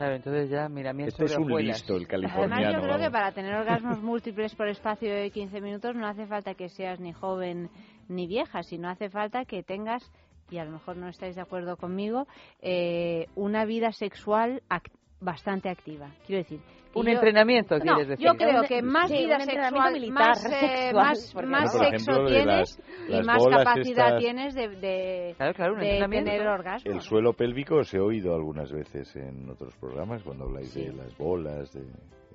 Claro, 0.00 0.14
entonces 0.14 0.48
ya, 0.48 0.66
mira, 0.70 0.94
mira 0.94 1.08
Este 1.10 1.26
es 1.26 1.36
un 1.36 1.46
listo, 1.62 1.94
el 1.94 2.06
Además, 2.24 2.72
yo 2.72 2.80
creo 2.80 2.98
que 2.98 3.10
para 3.10 3.32
tener 3.32 3.54
orgasmos 3.54 3.98
múltiples 4.02 4.54
por 4.54 4.66
espacio 4.66 5.12
de 5.14 5.30
15 5.30 5.60
minutos 5.60 5.94
no 5.94 6.06
hace 6.06 6.26
falta 6.26 6.54
que 6.54 6.70
seas 6.70 7.00
ni 7.00 7.12
joven 7.12 7.68
ni 8.08 8.26
vieja, 8.26 8.62
sino 8.62 8.88
hace 8.88 9.10
falta 9.10 9.44
que 9.44 9.62
tengas, 9.62 10.10
y 10.50 10.56
a 10.56 10.64
lo 10.64 10.70
mejor 10.70 10.96
no 10.96 11.06
estáis 11.06 11.34
de 11.36 11.42
acuerdo 11.42 11.76
conmigo, 11.76 12.26
eh, 12.62 13.26
una 13.34 13.66
vida 13.66 13.92
sexual 13.92 14.62
ac- 14.70 14.90
bastante 15.20 15.68
activa. 15.68 16.08
Quiero 16.26 16.42
decir. 16.42 16.60
Un 16.92 17.06
yo- 17.06 17.12
entrenamiento, 17.12 17.76
No, 17.78 17.82
quieres 17.84 18.08
decir. 18.08 18.26
yo 18.26 18.34
creo 18.34 18.62
que 18.64 18.82
más 18.82 19.08
Sí, 19.08 19.18
vida 19.18 19.38
sexual, 19.38 19.92
militar 19.92 20.28
más, 20.30 20.44
eh, 20.44 20.48
sexual, 20.90 20.94
más, 20.96 21.34
más 21.46 21.72
sexo 21.72 22.24
tienes 22.26 22.46
las- 22.46 22.80
y 23.08 23.12
las 23.12 23.26
más 23.26 23.38
bolas 23.38 23.64
capacidad 23.64 24.06
estas- 24.08 24.18
tienes 24.18 24.54
de, 24.56 24.68
de, 24.70 25.34
Claro, 25.36 25.54
claro, 25.54 25.74
un 25.74 25.80
de 25.80 26.08
tener 26.08 26.48
orgasmo. 26.48 26.90
El 26.90 27.00
suelo 27.00 27.32
pélvico 27.34 27.76
os 27.76 27.94
he 27.94 28.00
oído 28.00 28.34
algunas 28.34 28.72
veces 28.72 29.14
en 29.14 29.48
otros 29.48 29.72
programas 29.76 30.24
cuando 30.24 30.46
habláis 30.46 30.74
de 30.74 30.92
las 30.92 31.16
bolas, 31.16 31.72
de 31.72 31.82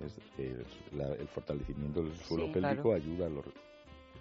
es- 0.05 0.19
es 0.37 0.93
la- 0.93 1.13
el 1.15 1.27
fortalecimiento 1.27 2.01
del 2.03 2.15
suelo 2.15 2.45
Sí. 2.45 2.51
pélvico 2.53 2.83
Claro. 2.83 2.95
ayuda 2.95 3.25
al, 3.25 3.37
or- 3.37 3.53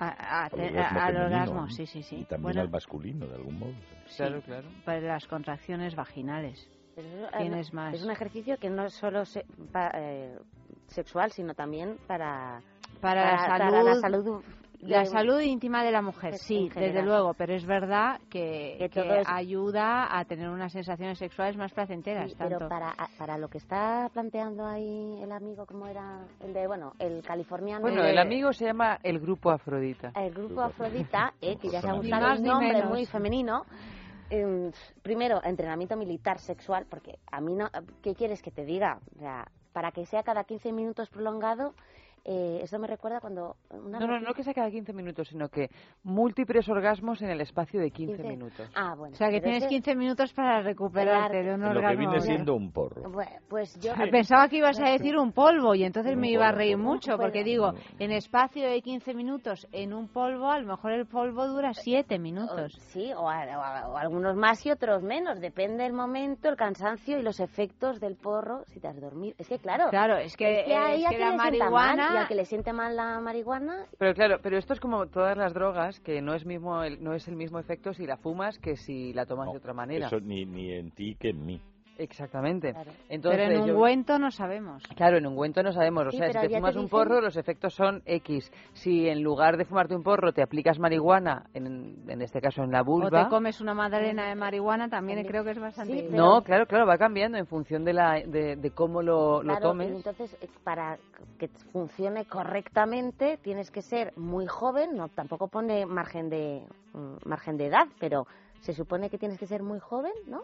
A- 0.00 0.08
a- 0.08 0.46
al 0.46 0.60
orgasmo 0.60 1.24
orgasmo, 1.26 1.68
sí, 1.68 1.86
sí, 1.86 2.02
sí. 2.02 2.16
Y 2.16 2.24
también 2.24 2.42
Bueno, 2.42 2.60
al 2.62 2.70
masculino, 2.70 3.26
de 3.28 3.34
algún 3.36 3.56
modo. 3.56 3.74
sí, 4.06 4.16
Claro, 4.16 4.42
claro. 4.42 4.68
Para 4.84 5.00
las 5.00 5.28
contracciones 5.28 5.94
vaginales. 5.94 6.68
Pero 6.94 7.08
eso, 7.08 7.28
Tienes 7.38 7.72
más. 7.74 7.94
Es 7.94 8.02
un 8.04 8.10
ejercicio 8.10 8.56
que 8.58 8.70
no 8.70 8.84
es 8.86 8.94
solo 8.94 9.24
se- 9.24 9.44
pa- 9.72 9.90
eh, 9.94 10.38
sexual, 10.88 11.30
sino 11.32 11.54
también 11.54 11.98
para, 12.06 12.60
Para, 13.00 13.32
la 13.32 13.38
salud, 13.38 13.70
para 13.70 13.82
la 13.82 13.94
salud, 13.96 14.42
la 14.80 14.98
de- 15.00 15.06
salud 15.06 15.40
íntima 15.40 15.82
de 15.82 15.90
la 15.90 16.02
mujer, 16.02 16.34
sí, 16.38 16.68
desde 16.74 17.02
luego, 17.02 17.32
pero 17.34 17.54
es 17.54 17.64
verdad 17.64 18.20
que, 18.30 18.76
Que 18.92 19.20
es- 19.20 19.26
ayuda 19.28 20.16
a 20.16 20.24
tener 20.26 20.48
unas 20.48 20.72
sensaciones 20.72 21.18
sexuales 21.18 21.56
más 21.56 21.72
placenteras. 21.72 22.30
Sí, 22.30 22.36
pero 22.38 22.58
tanto. 22.58 22.68
para, 22.68 22.90
a- 22.90 23.08
para 23.18 23.38
lo 23.38 23.48
que 23.48 23.58
está 23.58 24.08
planteando 24.12 24.66
ahí 24.66 25.18
el 25.22 25.32
amigo, 25.32 25.64
¿cómo 25.66 25.86
era? 25.86 26.20
El 26.40 26.52
de, 26.52 26.66
bueno, 26.66 26.92
el 26.98 27.22
californiano. 27.22 27.80
Bueno, 27.80 28.02
de- 28.02 28.10
el 28.10 28.18
amigo 28.18 28.52
se 28.52 28.66
llama 28.66 28.98
el 29.02 29.18
Grupo 29.20 29.50
Afrodita. 29.50 30.12
El 30.14 30.32
grupo 30.32 30.60
Afrodita, 30.60 31.32
eh, 31.40 31.56
que 31.56 31.68
ya 31.70 31.80
se 31.80 31.88
ha 31.88 31.94
más 31.94 32.38
un 32.40 32.46
nombre 32.46 32.84
muy 32.84 33.06
femenino. 33.06 33.64
Em, 34.40 34.72
primero, 35.02 35.40
entrenamiento 35.44 35.96
militar 35.96 36.38
sexual, 36.38 36.86
porque 36.88 37.18
a 37.30 37.40
mí 37.40 37.54
no. 37.54 37.70
¿Qué 38.02 38.14
quieres 38.14 38.42
que 38.42 38.50
te 38.50 38.64
diga? 38.64 39.00
O 39.16 39.18
sea, 39.20 39.50
para 39.72 39.92
que 39.92 40.06
sea 40.06 40.22
cada 40.22 40.44
15 40.44 40.72
minutos 40.72 41.08
prolongado, 41.08 41.74
eh, 42.24 42.60
eso 42.62 42.78
me 42.78 42.86
recuerda 42.86 43.20
cuando. 43.20 43.56
Una 43.70 43.98
No, 44.00 44.06
no, 44.06 44.20
no 44.20 44.32
que 44.34 44.42
sea 44.42 44.54
cada 44.54 44.70
15 44.70 44.92
minutos, 44.92 45.28
sino 45.28 45.48
que 45.48 45.68
múltiples 46.02 46.68
orgasmos 46.68 47.20
en 47.22 47.30
el 47.30 47.40
espacio 47.40 47.80
de 47.80 47.90
15, 47.90 48.16
15. 48.16 48.28
minutos. 48.28 48.70
Ah, 48.74 48.94
bueno. 48.96 49.14
O 49.14 49.16
sea, 49.16 49.28
que 49.30 49.40
tienes 49.40 49.62
ese- 49.64 49.68
15 49.68 49.94
minutos 49.94 50.32
para 50.32 50.60
recuperarte 50.62 51.42
de 51.42 51.54
un 51.54 51.60
Lo 51.60 51.70
que 51.72 51.76
orgasmo. 51.78 51.98
viene 51.98 52.20
siendo 52.20 52.54
un 52.54 52.72
porro. 52.72 53.10
Bueno, 53.10 53.32
pues 53.48 53.78
yo. 53.80 53.92
Ah, 53.96 54.04
Pensaba 54.10 54.48
que 54.48 54.56
ibas 54.58 54.78
a 54.80 54.90
decir 54.90 55.16
un 55.16 55.32
polvo 55.32 55.74
y 55.74 55.84
entonces 55.84 56.14
Un 56.14 56.20
me 56.20 56.30
iba 56.30 56.48
a 56.48 56.52
reír 56.52 56.76
polvo. 56.76 56.92
mucho 56.92 57.16
porque 57.18 57.44
digo, 57.44 57.72
en 57.98 58.10
espacio 58.12 58.68
de 58.68 58.80
15 58.82 59.14
minutos 59.14 59.66
en 59.72 59.92
un 59.92 60.08
polvo, 60.08 60.50
a 60.50 60.58
lo 60.58 60.66
mejor 60.66 60.92
el 60.92 61.06
polvo 61.06 61.46
dura 61.46 61.72
7 61.74 62.18
minutos. 62.18 62.74
Sí, 62.92 63.12
o, 63.12 63.28
a- 63.28 63.44
o 63.58 63.60
a- 63.62 63.88
o 63.88 63.96
algunos 63.96 64.36
más 64.36 64.64
y 64.66 64.70
otros 64.70 65.02
menos. 65.02 65.40
Depende 65.40 65.84
del 65.84 65.92
momento, 65.92 66.48
el 66.48 66.56
cansancio 66.56 67.18
y 67.18 67.22
los 67.22 67.40
efectos 67.40 68.00
del 68.00 68.16
porro 68.16 68.64
si 68.66 68.80
te 68.80 68.88
has 68.88 69.00
dormido. 69.00 69.34
Es 69.38 69.48
que, 69.48 69.58
claro. 69.58 69.88
Claro, 69.90 70.16
es 70.16 70.36
que, 70.36 70.60
es 70.60 70.64
que 70.66 70.94
es 71.04 71.08
que 71.10 71.18
la 71.18 71.32
marihuana- 71.32 72.13
y 72.14 72.16
al 72.16 72.28
que 72.28 72.34
le 72.34 72.44
siente 72.44 72.72
mal 72.72 72.96
la 72.96 73.20
marihuana. 73.20 73.86
Pero 73.98 74.14
claro, 74.14 74.38
pero 74.42 74.56
esto 74.56 74.72
es 74.72 74.80
como 74.80 75.06
todas 75.06 75.36
las 75.36 75.52
drogas, 75.54 76.00
que 76.00 76.22
no 76.22 76.34
es 76.34 76.44
mismo 76.44 76.82
el, 76.82 77.02
no 77.02 77.14
es 77.14 77.28
el 77.28 77.36
mismo 77.36 77.58
efecto 77.58 77.92
si 77.92 78.06
la 78.06 78.16
fumas 78.16 78.58
que 78.58 78.76
si 78.76 79.12
la 79.12 79.26
tomas 79.26 79.50
de 79.50 79.58
otra 79.58 79.72
manera. 79.72 80.06
Eso 80.06 80.20
ni, 80.20 80.44
ni 80.44 80.72
en 80.72 80.90
ti 80.90 81.16
que 81.18 81.30
en 81.30 81.44
mí. 81.44 81.60
Exactamente. 81.96 82.74
Entonces, 83.08 83.40
Pero 83.46 83.60
en 83.60 83.66
yo- 83.66 83.74
ungüento 83.74 84.18
no 84.18 84.30
sabemos. 84.30 84.82
Claro, 84.96 85.18
en 85.18 85.26
ungüento 85.26 85.62
no 85.62 85.72
sabemos. 85.72 86.08
O 86.08 86.10
Sí, 86.10 86.16
sea, 86.18 86.28
si 86.32 86.48
te 86.48 86.56
fumas 86.56 86.76
un 86.76 86.88
porro, 86.88 87.20
los 87.20 87.36
efectos 87.36 87.74
son 87.74 88.02
X. 88.04 88.50
Si 88.72 89.08
en 89.08 89.22
lugar 89.22 89.56
de 89.56 89.64
fumarte 89.64 89.94
un 89.94 90.02
porro 90.02 90.32
te 90.32 90.42
aplicas 90.42 90.78
marihuana, 90.78 91.46
en, 91.54 92.04
en 92.08 92.22
este 92.22 92.40
caso 92.40 92.62
en 92.64 92.72
la 92.72 92.82
O 92.82 92.84
vulva... 92.84 93.24
te 93.24 93.28
comes 93.30 93.60
una 93.60 93.74
magdalena 93.74 94.28
de 94.28 94.34
marihuana, 94.34 94.88
también 94.88 95.24
creo 95.24 95.44
que 95.44 95.52
es 95.52 95.58
bastante... 95.60 96.08
No, 96.10 96.42
claro, 96.42 96.66
claro, 96.66 96.86
va 96.86 96.98
cambiando 96.98 97.38
en 97.38 97.46
función 97.46 97.84
de, 97.84 97.92
la, 97.92 98.14
de, 98.14 98.56
de 98.56 98.70
cómo 98.70 99.00
lo, 99.02 99.42
lo 99.42 99.56
tomes. 99.58 99.90
entonces 99.90 100.36
eh, 100.40 100.48
para 100.64 100.98
que 101.38 101.48
funcione 101.72 102.24
correctamente 102.24 103.38
tienes 103.42 103.70
que 103.70 103.82
ser 103.82 104.12
muy 104.16 104.46
joven, 104.46 104.96
no 104.96 105.08
tampoco 105.08 105.48
pone 105.48 105.86
margen 105.86 106.28
de 106.28 106.62
mm, 106.92 107.28
margen 107.28 107.56
de 107.56 107.66
edad, 107.66 107.86
pero 108.00 108.26
se 108.60 108.72
supone 108.72 109.10
que 109.10 109.18
tienes 109.18 109.38
que 109.38 109.46
ser 109.46 109.62
muy 109.62 109.78
joven, 109.78 110.12
¿no? 110.26 110.42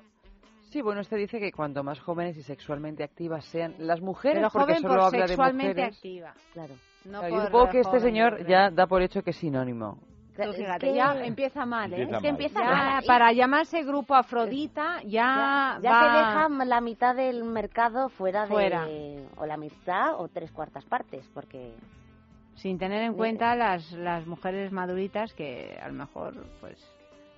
Sí, 0.71 0.83
bueno, 0.83 1.01
usted 1.01 1.17
dice 1.17 1.39
que 1.41 1.51
cuanto 1.53 1.83
más 1.83 1.99
jóvenes 2.01 2.37
y 2.37 2.43
sexualmente 2.43 3.03
activas 3.03 3.45
sean 3.47 3.75
las 3.79 4.01
mujeres, 4.01 4.39
Pero 4.39 4.51
porque 4.51 4.73
joven 4.75 4.83
solo 4.83 4.95
por 4.95 5.03
habla 5.05 5.21
de 5.23 5.29
sexualmente 5.29 5.69
mujeres. 5.81 5.97
activa. 5.97 6.35
Claro. 6.53 6.75
No 7.07 7.19
Claro, 7.21 7.35
yo 7.37 7.45
supongo 7.47 7.69
que 7.71 7.81
este 7.81 8.01
señor 8.01 8.47
ya 8.47 8.71
da 8.71 8.87
por 8.87 9.03
hecho 9.03 9.23
que 9.23 9.31
es 9.31 9.37
sinónimo. 9.37 9.99
Tú 10.37 10.43
Es 10.43 10.57
fíjate, 10.57 10.87
que- 10.87 10.95
ya 10.95 11.25
empieza 11.25 11.67
mal, 11.67 11.93
¿eh? 11.93 12.03
Empieza 12.03 12.17
es 12.17 12.23
que 12.23 12.29
mal. 12.29 12.41
empieza 12.41 12.61
Ya, 12.61 12.71
mal. 12.71 13.05
y- 13.05 13.07
Para 13.07 13.33
llamarse 13.33 13.83
grupo 13.83 14.15
Afrodita 14.15 15.03
ya, 15.03 15.79
ya 15.83 15.91
va... 15.91 16.01
se 16.01 16.19
deja 16.19 16.65
la 16.67 16.81
mitad 16.81 17.17
del 17.17 17.43
mercado 17.45 18.09
fuera, 18.11 18.47
Fuera. 18.47 18.85
de 18.87 19.27
o 19.37 19.47
la 19.47 19.57
mitad 19.57 20.15
o 20.21 20.29
tres 20.29 20.51
cuartas 20.53 20.85
partes, 20.85 21.29
porque 21.35 21.75
Sin 22.55 22.79
tener 22.79 23.03
en 23.03 23.15
cuenta 23.15 23.55
las, 23.57 23.91
las 23.93 24.27
mujeres 24.27 24.71
maduritas 24.71 25.33
que 25.35 25.79
a 25.83 25.89
lo 25.89 25.95
mejor 25.95 26.35
pues 26.61 26.79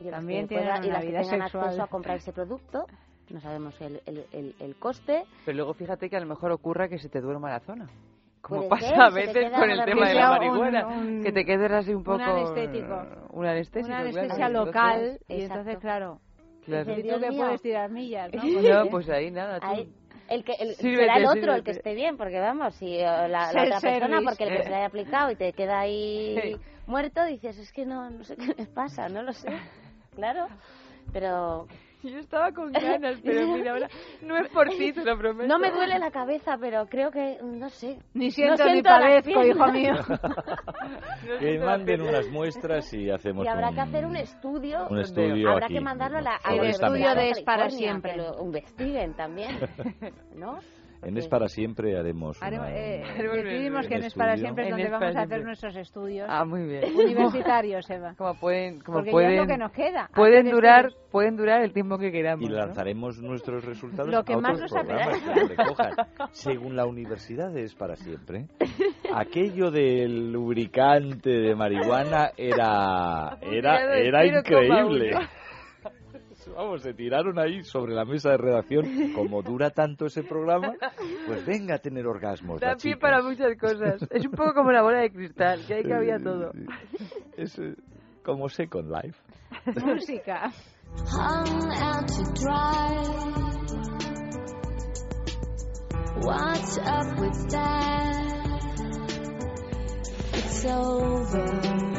y 0.01 0.05
las 0.05 0.15
también 0.21 0.43
que 0.49 0.57
tienen 0.57 0.67
pueda- 0.69 0.85
y 0.85 0.89
una 0.89 0.93
las 0.95 1.03
que 1.03 1.09
vida 1.11 1.21
tengan 1.23 1.41
sexual. 1.43 1.65
acceso 1.65 1.83
a 1.83 1.87
comprar 1.87 2.17
ese 2.19 2.33
producto, 2.33 2.87
no 3.31 3.41
sabemos 3.41 3.81
el, 3.81 4.01
el, 4.07 4.25
el, 4.33 4.55
el 4.61 4.77
coste. 4.77 5.25
Pero 5.45 5.57
luego 5.57 5.75
fíjate 5.75 6.09
que 6.11 6.17
a 6.17 6.21
lo 6.21 6.27
mejor 6.27 6.53
ocurra 6.53 6.89
que 6.89 6.99
se 6.99 7.09
te 7.09 7.21
duerma 7.21 7.51
la 7.51 7.61
zona. 7.61 7.89
Como 8.41 8.69
pasa 8.69 8.89
ser, 8.89 9.01
a 9.01 9.11
veces 9.11 9.51
con 9.53 9.71
el 9.71 9.85
tema 9.85 10.09
de 10.09 10.15
la 10.15 10.25
un- 10.33 10.37
marihuana. 10.39 10.87
un- 10.89 11.23
que 11.23 11.31
te 11.33 11.45
quedes 11.45 11.71
así 11.71 11.95
un 11.95 12.03
poco... 12.03 12.17
un 12.17 12.23
anestético. 12.23 13.03
Un 13.31 13.47
anestésico, 13.47 13.87
una 13.87 14.03
claro, 14.03 14.09
anestesia 14.19 14.47
entonces- 14.47 14.53
local 14.67 15.21
y 15.29 15.43
entonces 15.43 15.79
claro, 15.79 16.21
Claro. 16.65 16.93
y 16.93 16.97
tú 16.97 17.03
Dios 17.03 17.21
que 17.21 17.31
mío. 17.31 17.41
puedes 17.43 17.63
tirar 17.63 17.91
millas, 17.91 18.31
¿no? 18.35 18.43
No, 18.85 18.91
pues 18.91 19.09
ahí 19.11 19.31
nada. 19.31 19.61
tú- 19.61 19.67
Ahí, 19.69 19.89
el 20.29 20.45
que, 20.45 20.53
el, 20.55 20.75
Sírvete, 20.75 21.03
será 21.03 21.17
el 21.19 21.27
otro 21.27 21.55
el 21.55 21.63
que 21.63 21.71
esté 21.73 21.95
bien, 21.95 22.17
porque 22.17 22.41
vamos, 22.41 22.75
si 22.77 22.97
eh, 22.97 23.03
la, 23.05 23.29
la 23.29 23.49
otra 23.65 23.81
persona, 23.81 24.21
porque 24.25 24.45
el 24.45 24.57
que 24.57 24.63
se 24.65 24.69
le 24.71 24.75
haya 24.77 24.87
aplicado 24.87 25.31
y 25.31 25.37
te 25.37 25.53
queda 25.53 25.79
ahí 25.81 26.37
Sí. 26.43 26.57
muerto, 26.87 27.25
dices, 27.25 27.57
es 27.59 27.73
que 27.73 27.87
no, 27.87 28.11
no 28.11 28.25
sé 28.25 28.37
qué 28.37 28.55
me 28.59 28.67
pasa, 28.67 29.09
no 29.09 29.23
lo 29.23 29.33
sé. 29.33 29.49
Claro, 30.17 30.47
pero 31.13 31.67
Yo 32.13 32.19
estaba 32.19 32.51
con 32.53 32.73
ganas, 32.73 33.21
pero 33.23 33.47
mira, 33.47 33.73
ahora 33.73 33.89
no 34.23 34.37
es 34.37 34.49
por 34.49 34.69
ti, 34.71 34.93
te 34.93 35.05
lo 35.05 35.17
prometo. 35.17 35.47
No 35.47 35.59
me 35.59 35.71
duele 35.71 35.99
la 35.99 36.11
cabeza, 36.11 36.57
pero 36.61 36.87
creo 36.87 37.11
que, 37.11 37.39
no 37.43 37.69
sé. 37.69 37.99
Ni 38.15 38.27
no 38.27 38.33
siento 38.33 38.65
ni 38.65 38.73
siento 38.73 38.91
las 38.91 39.01
padezco, 39.01 39.45
hijo 39.45 39.73
mío. 39.73 39.95
Que 41.39 41.59
manden 41.59 42.03
unas 42.03 42.29
muestras 42.29 42.93
y 42.93 43.11
hacemos 43.11 43.45
Y 43.45 43.49
habrá 43.49 43.69
un... 43.69 43.75
que 43.75 43.81
hacer 43.81 44.05
un 44.05 44.17
estudio. 44.17 44.87
un 44.91 44.99
estudio 44.99 45.51
habrá 45.51 45.67
aquí, 45.67 45.75
que 45.75 45.81
mandarlo 45.81 46.19
a 46.19 46.23
la, 46.23 46.37
al 46.37 46.67
estudio 46.67 47.15
de 47.15 47.31
Es 47.31 47.43
para 47.43 47.71
siempre. 47.71 48.13
Que 48.13 48.19
lo 48.19 48.45
investiguen 48.45 49.15
también. 49.15 49.59
¿No? 50.35 50.59
En 51.03 51.17
Es 51.17 51.27
para 51.29 51.49
siempre 51.49 51.99
haremos 51.99 52.41
Haremos- 52.41 52.69
una- 52.69 52.77
eh, 52.77 53.03
decidimos 53.45 53.87
que 53.89 53.95
en 53.97 54.05
Es 54.05 54.15
para 54.15 54.37
siempre 54.37 54.65
es 54.65 54.71
donde 54.71 54.85
vamos 54.89 55.03
a 55.03 55.09
hacer 55.09 55.19
siempre. 55.29 55.45
nuestros 55.45 55.77
estudios 55.77 56.27
Ah, 56.31 56.45
muy 56.45 56.63
bien. 56.65 56.85
universitarios, 56.95 57.91
Eva. 57.91 58.15
Como 58.17 58.35
pueden, 58.35 58.81
como 58.81 58.99
Porque 58.99 59.11
ya 59.11 59.13
pueden, 59.13 59.31
es 59.33 59.39
lo 59.39 59.47
que 59.47 59.57
nos 59.59 59.73
queda. 59.73 60.11
Pueden 60.15 60.51
durar, 60.51 60.87
estudios. 60.87 61.09
pueden 61.11 61.37
durar 61.37 61.63
el 61.63 61.73
tiempo 61.73 61.99
que 61.99 62.13
queramos. 62.13 62.45
Y 62.45 62.49
¿no? 62.49 62.57
lanzaremos 62.57 63.19
nuestros 63.21 63.65
resultados 63.65 64.11
Lo 64.13 64.23
que 64.25 64.35
a 64.35 64.39
más 64.39 64.55
otros 64.55 64.73
nos 64.73 64.85
programas 64.85 65.21
que 65.21 65.45
recojan. 65.57 65.93
Según 66.33 66.77
la 66.77 66.87
universidad 66.87 67.51
de 67.51 67.65
Es 67.65 67.75
para 67.75 67.97
siempre, 67.97 68.47
aquello 69.13 69.71
del 69.71 70.33
lubricante 70.33 71.31
de 71.31 71.55
marihuana 71.55 72.31
era 72.37 73.37
era 73.43 73.97
era 73.99 74.23
0,1. 74.25 74.39
increíble. 74.39 75.17
Vamos, 76.55 76.83
se 76.83 76.95
tiraron 76.95 77.39
ahí 77.39 77.63
sobre 77.65 77.95
la 77.95 78.05
mesa 78.05 78.31
de 78.31 78.37
redacción. 78.37 79.13
Como 79.15 79.43
dura 79.43 79.71
tanto 79.71 80.07
ese 80.07 80.23
programa, 80.23 80.75
pues 81.27 81.47
venga 81.47 81.77
a 81.77 81.79
tener 81.79 82.07
orgasmos. 82.07 82.61
Da 82.61 82.77
pie 82.77 82.97
para 82.97 83.23
muchas 83.23 83.57
cosas. 83.59 84.07
Es 84.11 84.25
un 84.27 84.33
poco 84.33 84.55
como 84.55 84.73
la 84.73 84.83
bola 84.83 85.01
de 85.01 85.11
cristal, 85.11 85.65
que 85.67 85.75
ahí 85.75 85.83
cabía 85.83 86.19
todo. 86.19 86.53
Es 87.37 87.59
eh, 87.59 87.75
como 88.23 88.49
Second 88.49 88.91
Life. 88.91 89.19
Música. 89.85 90.53
hung 90.95 91.73
out 91.73 92.09
to 92.09 92.25
dry. 92.35 93.33
What's 96.21 96.79
up 96.79 97.19
with 97.19 97.51
that? 97.51 98.33
It's 100.35 100.65
over. 100.65 101.92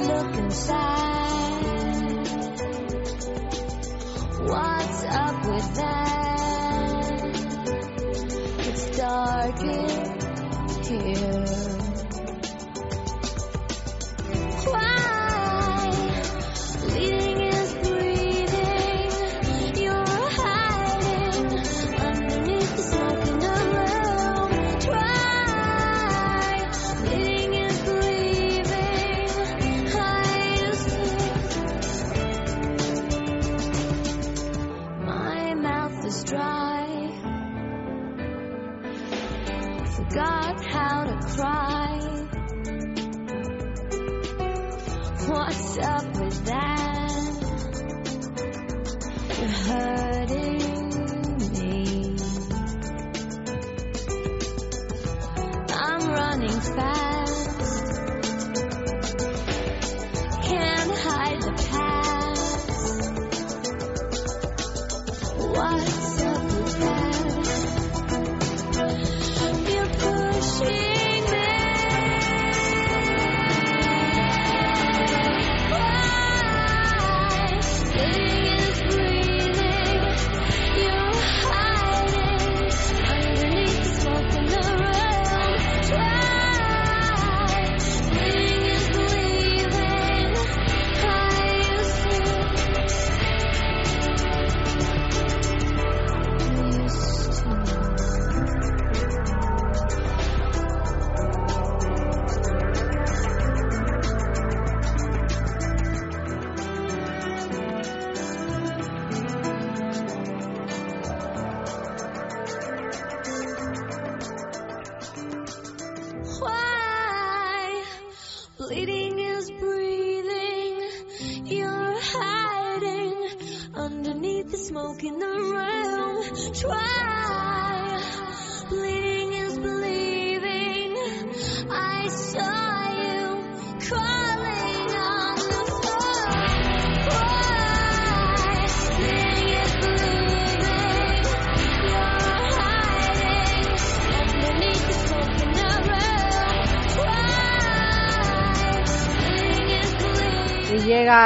Looking 0.00 0.50
sad. 0.50 1.11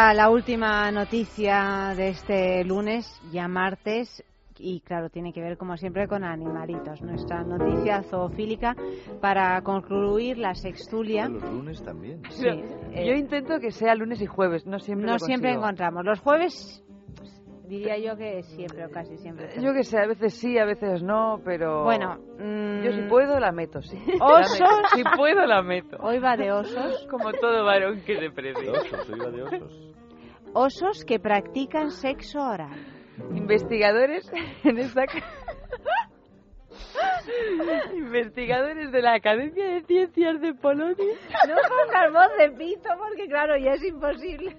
Llega 0.07 0.15
la 0.15 0.31
última 0.31 0.91
noticia 0.93 1.93
de 1.97 2.11
este 2.11 2.65
lunes, 2.65 3.21
ya 3.33 3.49
martes, 3.49 4.23
y 4.59 4.81
claro, 4.81 5.11
tiene 5.11 5.33
que 5.33 5.41
ver 5.41 5.59
como 5.59 5.77
siempre 5.77 6.07
con 6.07 6.23
animalitos. 6.23 7.03
Nuestra 7.03 7.43
noticia 7.43 8.03
zoofílica 8.05 8.77
para 9.21 9.61
concluir 9.63 10.39
la 10.39 10.55
sextulia. 10.55 11.29
Los 11.29 11.43
lunes 11.43 11.83
también. 11.83 12.23
Sí, 12.31 12.47
Yo 12.47 13.13
eh, 13.13 13.19
intento 13.19 13.59
que 13.59 13.73
sea 13.73 13.95
lunes 13.95 14.21
y 14.23 14.27
jueves, 14.27 14.65
no 14.65 14.79
siempre 14.79 15.07
no 15.07 15.15
lo 15.15 15.19
siempre 15.19 15.51
encontramos. 15.51 16.05
Los 16.05 16.21
jueves, 16.21 16.85
diría 17.67 17.99
yo 17.99 18.17
que 18.17 18.43
siempre 18.43 18.87
o 18.87 18.91
casi 18.91 19.17
siempre. 19.19 19.51
Yo 19.61 19.73
que 19.75 19.83
sé, 19.83 19.99
a 19.99 20.07
veces 20.07 20.35
sí, 20.35 20.57
a 20.59 20.65
veces 20.65 21.03
no, 21.03 21.41
pero... 21.45 21.83
Bueno, 21.83 22.19
yo 22.83 22.93
si 22.93 23.01
mm, 23.01 23.09
puedo 23.09 23.39
la 23.41 23.53
meto, 23.53 23.83
sí. 23.83 23.99
Osos. 24.21 24.61
La 24.61 24.69
meto. 24.69 24.89
Si 24.95 25.05
puedo 25.17 25.47
la 25.47 25.63
meto. 25.63 25.97
Hoy 26.01 26.19
va 26.19 26.37
de 26.37 26.53
osos. 26.53 27.07
Como 27.11 27.33
todo 27.33 27.65
varón 27.65 28.01
que 28.03 28.19
se 28.19 28.31
precie. 28.31 28.63
De 28.63 28.71
osos, 28.71 29.09
iba 29.09 29.31
de 29.31 29.43
osos. 29.43 29.96
Osos 30.59 31.05
que 31.05 31.19
practican 31.19 31.91
sexo 31.91 32.41
oral. 32.41 32.81
Investigadores 33.35 34.33
en 34.65 34.79
esta... 34.79 35.05
Investigadores 37.95 38.91
de 38.91 39.03
la 39.03 39.13
Academia 39.17 39.67
de 39.67 39.83
Ciencias 39.83 40.41
de 40.41 40.55
Polonia. 40.55 41.15
No 41.47 41.57
pongas 41.69 42.11
voz 42.11 42.39
de 42.39 42.51
pito 42.53 42.89
porque 42.99 43.29
claro, 43.29 43.59
ya 43.59 43.73
es 43.73 43.85
imposible. 43.85 44.57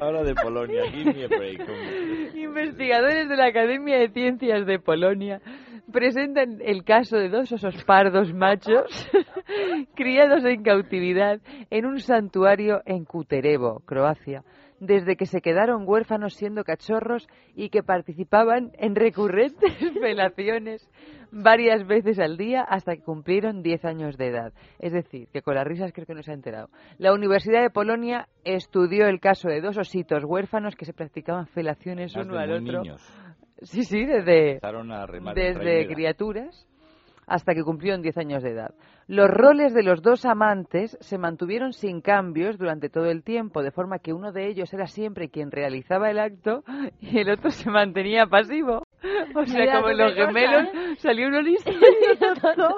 Ahora 0.00 0.22
de 0.22 0.34
Polonia, 0.34 0.82
give 0.90 1.14
me 1.14 1.24
a 1.24 1.28
break. 1.28 1.62
Investigadores 2.34 3.26
de 3.30 3.36
la 3.36 3.46
Academia 3.46 3.96
de 3.98 4.10
Ciencias 4.10 4.66
de 4.66 4.78
Polonia 4.78 5.40
presentan 5.90 6.58
el 6.60 6.84
caso 6.84 7.16
de 7.16 7.30
dos 7.30 7.50
osos 7.52 7.82
pardos 7.84 8.34
machos 8.34 9.08
criados 9.94 10.44
en 10.44 10.62
cautividad 10.62 11.40
en 11.70 11.86
un 11.86 12.00
santuario 12.00 12.82
en 12.84 13.06
Kuterevo, 13.06 13.80
Croacia, 13.86 14.42
desde 14.80 15.16
que 15.16 15.26
se 15.26 15.40
quedaron 15.40 15.84
huérfanos 15.86 16.34
siendo 16.34 16.64
cachorros 16.64 17.26
y 17.54 17.70
que 17.70 17.82
participaban 17.82 18.72
en 18.74 18.94
recurrentes 18.94 19.72
felaciones 20.00 20.88
varias 21.32 21.86
veces 21.86 22.18
al 22.18 22.36
día 22.36 22.62
hasta 22.62 22.96
que 22.96 23.02
cumplieron 23.02 23.62
10 23.62 23.84
años 23.84 24.16
de 24.16 24.28
edad. 24.28 24.52
Es 24.78 24.92
decir, 24.92 25.28
que 25.32 25.42
con 25.42 25.54
las 25.54 25.66
risas 25.66 25.92
creo 25.92 26.06
que 26.06 26.14
no 26.14 26.22
se 26.22 26.30
ha 26.30 26.34
enterado. 26.34 26.68
La 26.98 27.12
Universidad 27.12 27.62
de 27.62 27.70
Polonia 27.70 28.28
estudió 28.44 29.06
el 29.06 29.20
caso 29.20 29.48
de 29.48 29.60
dos 29.60 29.76
ositos 29.76 30.24
huérfanos 30.24 30.76
que 30.76 30.84
se 30.84 30.92
practicaban 30.92 31.46
felaciones 31.46 32.14
Más 32.16 32.26
uno 32.26 32.36
de 32.36 32.42
al 32.42 32.52
otro. 32.52 32.82
niños. 32.82 33.02
Sí, 33.62 33.82
sí, 33.84 34.04
desde, 34.04 34.60
desde 35.34 35.86
criaturas 35.86 36.68
hasta 37.26 37.54
que 37.54 37.62
cumplieron 37.62 38.02
10 38.02 38.18
años 38.18 38.42
de 38.42 38.50
edad. 38.50 38.74
Los 39.08 39.28
roles 39.28 39.74
de 39.74 39.82
los 39.82 40.02
dos 40.02 40.24
amantes 40.24 40.96
se 41.00 41.18
mantuvieron 41.18 41.72
sin 41.72 42.00
cambios 42.00 42.58
durante 42.58 42.88
todo 42.88 43.06
el 43.06 43.22
tiempo, 43.22 43.62
de 43.62 43.70
forma 43.70 43.98
que 43.98 44.12
uno 44.12 44.32
de 44.32 44.48
ellos 44.48 44.72
era 44.72 44.86
siempre 44.86 45.28
quien 45.28 45.50
realizaba 45.50 46.10
el 46.10 46.18
acto 46.18 46.64
y 47.00 47.18
el 47.18 47.30
otro 47.30 47.50
se 47.50 47.70
mantenía 47.70 48.26
pasivo. 48.26 48.82
O 49.34 49.44
sea, 49.44 49.60
Mira 49.60 49.76
como 49.76 49.90
en 49.90 49.98
los 49.98 50.14
gemelos 50.14 50.62
¿eh? 50.62 50.96
salió 50.98 51.28
uno 51.28 51.40
listo 51.42 51.70
y 51.70 52.24
otro 52.24 52.76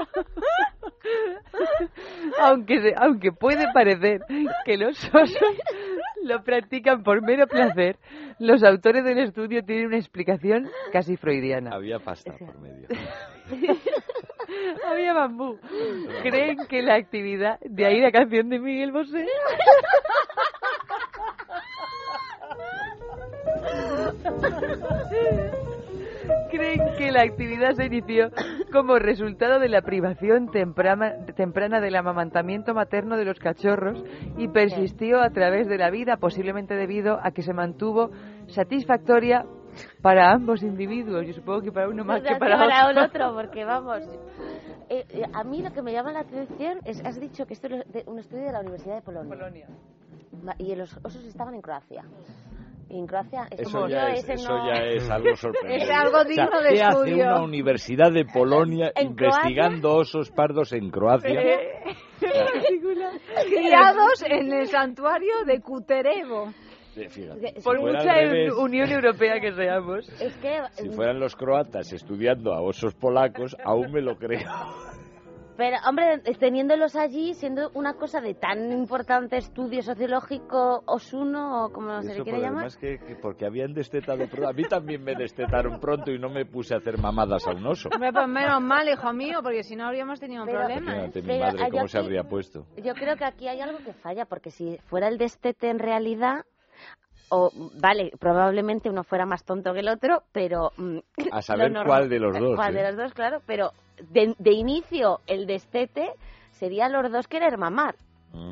aunque, 2.40 2.94
aunque 2.96 3.32
puede 3.32 3.66
parecer 3.72 4.20
que 4.64 4.76
los 4.76 5.02
osos 5.14 5.56
lo 6.22 6.42
practican 6.42 7.02
por 7.02 7.22
mero 7.22 7.46
placer, 7.46 7.96
los 8.38 8.62
autores 8.62 9.04
del 9.04 9.18
estudio 9.18 9.62
tienen 9.64 9.86
una 9.86 9.96
explicación 9.96 10.68
casi 10.92 11.16
freudiana. 11.16 11.70
Había 11.72 11.98
pasta 11.98 12.34
por 12.36 12.58
medio. 12.60 12.88
Había 14.86 15.12
bambú. 15.12 15.58
¿Creen 16.22 16.66
que 16.68 16.82
la 16.82 16.94
actividad... 16.94 17.58
De 17.60 17.86
ahí 17.86 18.00
la 18.00 18.10
canción 18.10 18.48
de 18.48 18.58
Miguel 18.58 18.92
Bosé. 18.92 19.26
creen 26.50 26.80
que 26.96 27.12
la 27.12 27.22
actividad 27.22 27.74
se 27.74 27.86
inició 27.86 28.30
como 28.72 28.98
resultado 28.98 29.58
de 29.58 29.68
la 29.68 29.82
privación 29.82 30.50
temprana, 30.50 31.14
temprana 31.36 31.80
del 31.80 31.96
amamantamiento 31.96 32.74
materno 32.74 33.16
de 33.16 33.24
los 33.24 33.38
cachorros 33.38 34.02
y 34.36 34.48
persistió 34.48 35.20
a 35.20 35.30
través 35.30 35.68
de 35.68 35.78
la 35.78 35.90
vida, 35.90 36.16
posiblemente 36.16 36.74
debido 36.74 37.18
a 37.22 37.30
que 37.30 37.42
se 37.42 37.52
mantuvo 37.52 38.10
satisfactoria 38.48 39.44
para 40.02 40.32
ambos 40.32 40.62
individuos. 40.62 41.26
Yo 41.26 41.32
supongo 41.34 41.62
que 41.62 41.72
para 41.72 41.88
uno 41.88 42.04
más 42.04 42.22
que 42.22 42.36
para, 42.36 42.90
el 42.90 42.98
otro. 42.98 43.26
otro, 43.28 43.34
porque 43.34 43.64
vamos. 43.64 44.02
eh, 44.88 45.04
eh, 45.10 45.22
a 45.32 45.44
mí 45.44 45.62
lo 45.62 45.70
que 45.72 45.82
me 45.82 45.92
llama 45.92 46.12
la 46.12 46.20
atención 46.20 46.78
es, 46.84 47.04
has 47.04 47.18
dicho 47.20 47.46
que 47.46 47.54
esto 47.54 47.66
es 47.68 47.92
de 47.92 48.04
un 48.06 48.18
estudio 48.18 48.44
de 48.46 48.52
la 48.52 48.60
Universidad 48.60 48.96
de 48.96 49.02
Polonia. 49.02 49.66
Ma- 50.42 50.54
Y 50.58 50.74
los 50.74 50.96
osos 51.04 51.24
estaban 51.24 51.54
en 51.54 51.60
Croacia. 51.62 52.04
Y 52.90 52.98
en 52.98 53.06
Croacia 53.06 53.46
es 53.50 53.60
Eso, 53.60 53.70
como 53.70 53.88
ya 53.88 54.08
es, 54.12 54.20
ese 54.24 54.32
eso 54.34 54.50
no- 54.50 54.66
ya 54.66 54.82
es 54.82 55.10
algo 55.10 55.36
sorprendente. 55.36 55.84
Es 55.84 55.90
algo 55.90 56.16
O 56.18 56.24
sea, 56.24 56.44
digno 56.46 56.60
de 56.62 56.72
¿qué 56.74 56.82
hace 56.82 57.14
una 57.14 57.42
universidad 57.42 58.10
de 58.12 58.24
Polonia 58.24 58.92
investigando 59.00 59.94
osos 59.96 60.30
pardos 60.30 60.72
en 60.72 60.90
Croacia? 60.90 61.38
Criados 63.48 64.22
en 64.26 64.52
el 64.52 64.66
santuario 64.68 65.44
de 65.46 65.60
Kuterevo. 65.60 66.52
Fíjate, 67.08 67.54
si 67.56 67.60
Por 67.62 67.80
mucha 67.80 68.00
revés, 68.14 68.52
Unión 68.58 68.90
Europea 68.90 69.40
que 69.40 69.52
seamos. 69.52 70.08
Es 70.20 70.34
que, 70.36 70.60
si 70.72 70.88
fueran 70.90 71.20
los 71.20 71.36
croatas 71.36 71.92
estudiando 71.92 72.52
a 72.52 72.60
osos 72.60 72.94
polacos, 72.94 73.56
aún 73.64 73.92
me 73.92 74.00
lo 74.02 74.16
creo. 74.16 74.48
Pero, 75.56 75.76
hombre, 75.88 76.20
teniéndolos 76.38 76.94
allí, 76.94 77.34
siendo 77.34 77.70
una 77.74 77.94
cosa 77.94 78.20
de 78.20 78.34
tan 78.34 78.70
importante 78.70 79.38
estudio 79.38 79.82
sociológico, 79.82 80.84
Osuno, 80.86 81.64
o 81.64 81.72
como 81.72 82.00
se 82.00 82.14
le 82.14 82.22
quiere 82.22 82.40
llamar. 82.40 82.68
que, 82.80 82.98
que 83.00 83.16
porque 83.16 83.44
habían 83.44 83.74
destetado 83.74 84.24
pronto. 84.28 84.48
A 84.48 84.52
mí 84.52 84.62
también 84.68 85.02
me 85.02 85.16
destetaron 85.16 85.80
pronto 85.80 86.12
y 86.12 86.18
no 86.20 86.28
me 86.28 86.46
puse 86.46 86.74
a 86.74 86.76
hacer 86.76 86.96
mamadas 86.98 87.44
a 87.48 87.50
un 87.50 87.66
oso. 87.66 87.88
Hombre, 87.92 88.12
pues 88.12 88.28
menos 88.28 88.60
mal, 88.62 88.88
hijo 88.88 89.12
mío, 89.12 89.40
porque 89.42 89.64
si 89.64 89.74
no 89.74 89.86
habríamos 89.86 90.20
tenido 90.20 90.42
un 90.42 90.46
Pero- 90.46 90.60
problema. 90.60 90.92
Imagínate 90.92 91.22
mi 91.22 91.26
Pero 91.26 91.40
madre 91.46 91.70
cómo 91.72 91.88
se 91.88 91.98
aquí- 91.98 92.06
habría 92.06 92.22
puesto. 92.22 92.64
Yo 92.76 92.94
creo 92.94 93.16
que 93.16 93.24
aquí 93.24 93.48
hay 93.48 93.60
algo 93.60 93.78
que 93.78 93.94
falla, 93.94 94.26
porque 94.26 94.52
si 94.52 94.78
fuera 94.84 95.08
el 95.08 95.18
destete 95.18 95.70
en 95.70 95.80
realidad, 95.80 96.44
o 97.30 97.50
vale, 97.80 98.10
probablemente 98.18 98.88
uno 98.90 99.04
fuera 99.04 99.26
más 99.26 99.44
tonto 99.44 99.72
que 99.74 99.80
el 99.80 99.88
otro, 99.88 100.22
pero... 100.32 100.72
mm, 100.76 100.98
A 101.32 101.42
saber 101.42 101.70
lo 101.70 101.84
cuál 101.84 102.08
de 102.08 102.18
los 102.18 102.36
dos, 102.38 102.56
Cuál 102.56 102.74
de 102.74 102.80
¿eh? 102.80 102.84
los 102.88 102.96
dos, 102.96 103.14
claro, 103.14 103.40
pero 103.46 103.72
de, 104.10 104.34
de 104.38 104.52
inicio 104.52 105.20
el 105.26 105.46
destete 105.46 106.12
sería 106.52 106.88
los 106.88 107.10
dos 107.12 107.28
querer 107.28 107.58
mamar. 107.58 107.94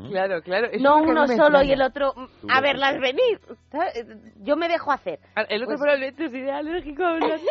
Claro, 0.09 0.41
claro. 0.41 0.67
eso 0.71 0.83
no 0.83 0.97
uno 1.03 1.27
solo 1.27 1.61
y 1.61 1.71
el 1.71 1.81
otro 1.83 2.11
mm, 2.15 2.49
a 2.49 2.61
verlas 2.61 2.99
venir. 2.99 3.39
¿sabes? 3.71 3.93
Yo 4.37 4.55
me 4.57 4.67
dejo 4.67 4.91
hacer. 4.91 5.19
El 5.49 5.61
otro 5.63 5.75
Pues- 5.77 5.81
probablemente 5.81 6.29
sería 6.29 6.57
alérgico 6.57 7.03
a 7.05 7.11
los 7.13 7.41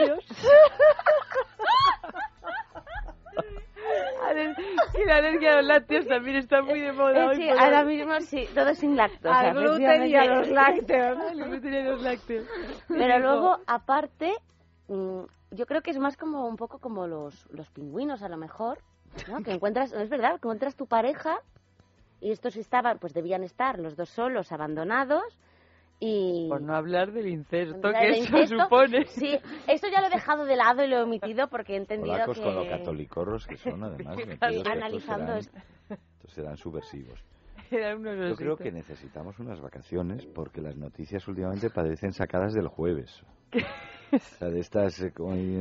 que 4.95 5.05
la 5.07 5.17
alergia 5.17 5.53
a 5.53 5.57
los 5.57 5.67
lácteos 5.67 6.07
también 6.07 6.37
está 6.37 6.63
muy 6.63 6.81
de 6.81 6.93
moda 6.93 7.25
Eh, 7.25 7.27
hoy 7.29 7.49
por 7.49 7.59
ahora 7.59 7.81
hoy. 7.81 7.97
mismo 7.97 8.21
sí, 8.21 8.49
todo 8.55 8.75
sin 8.75 8.97
lactosa. 8.97 9.39
Al 9.39 9.55
gluten 9.55 10.07
y 10.07 10.15
a 10.15 10.25
los 10.25 10.49
lácteos. 10.61 11.19
Al 11.19 11.37
gluten 11.45 11.75
y 11.75 11.77
a 11.79 11.85
los 11.85 12.03
lácteos. 12.03 12.47
Pero 12.89 13.19
luego, 13.19 13.59
aparte, 13.67 14.33
mm, 14.89 15.21
yo 15.53 15.67
creo 15.67 15.83
que 15.83 15.91
es 15.91 15.99
más 15.99 16.17
como 16.17 16.47
un 16.47 16.57
poco 16.57 16.79
como 16.79 17.07
los, 17.07 17.47
los 17.51 17.69
pingüinos, 17.71 18.23
a 18.23 18.29
lo 18.29 18.37
mejor, 18.37 18.79
¿no? 19.29 19.43
Que 19.43 19.53
encuentras, 19.53 19.93
es 19.93 20.09
verdad, 20.09 20.31
que 20.33 20.37
encuentras 20.37 20.77
tu 20.77 20.87
pareja 20.87 21.39
y 22.21 22.33
estos 22.33 22.57
estaban, 22.57 22.99
pues 22.99 23.13
debían 23.15 23.43
estar 23.43 23.79
los 23.79 23.97
dos 23.97 24.09
solos, 24.11 24.51
abandonados 24.53 25.39
y... 26.01 26.47
Por 26.49 26.63
no 26.63 26.75
hablar 26.75 27.13
del 27.13 27.29
incesto 27.29 27.91
que 27.91 28.09
eso 28.11 28.37
incesto, 28.37 28.65
supone. 28.65 29.07
Sí, 29.07 29.39
esto 29.67 29.89
ya 29.91 30.01
lo 30.01 30.09
he 30.09 30.11
dejado 30.11 30.45
de 30.45 30.57
lado 30.57 30.85
y 30.85 30.89
lo 30.89 30.99
he 30.99 31.03
omitido 31.03 31.49
porque 31.49 31.75
he 31.75 31.77
entendido 31.77 32.13
Polacos 32.13 32.39
que... 32.39 32.45
con 32.45 32.55
lo 32.55 32.69
catolicorros 32.69 33.47
que 33.47 33.57
son, 33.57 33.83
además. 33.85 34.19
Analizando 34.41 35.35
estos 35.35 35.63
serán, 35.89 36.01
estos 36.15 36.33
serán 36.33 36.57
subversivos. 36.57 37.25
Yo 37.71 38.37
creo 38.37 38.57
que 38.57 38.71
necesitamos 38.71 39.39
unas 39.39 39.61
vacaciones 39.61 40.27
porque 40.27 40.61
las 40.61 40.77
noticias 40.77 41.27
últimamente 41.27 41.71
parecen 41.71 42.13
sacadas 42.13 42.53
del 42.53 42.69
jueves. 42.69 43.23
Sea, 44.39 44.49
de 44.49 44.61
estas, 44.61 45.01
eh, 45.03 45.13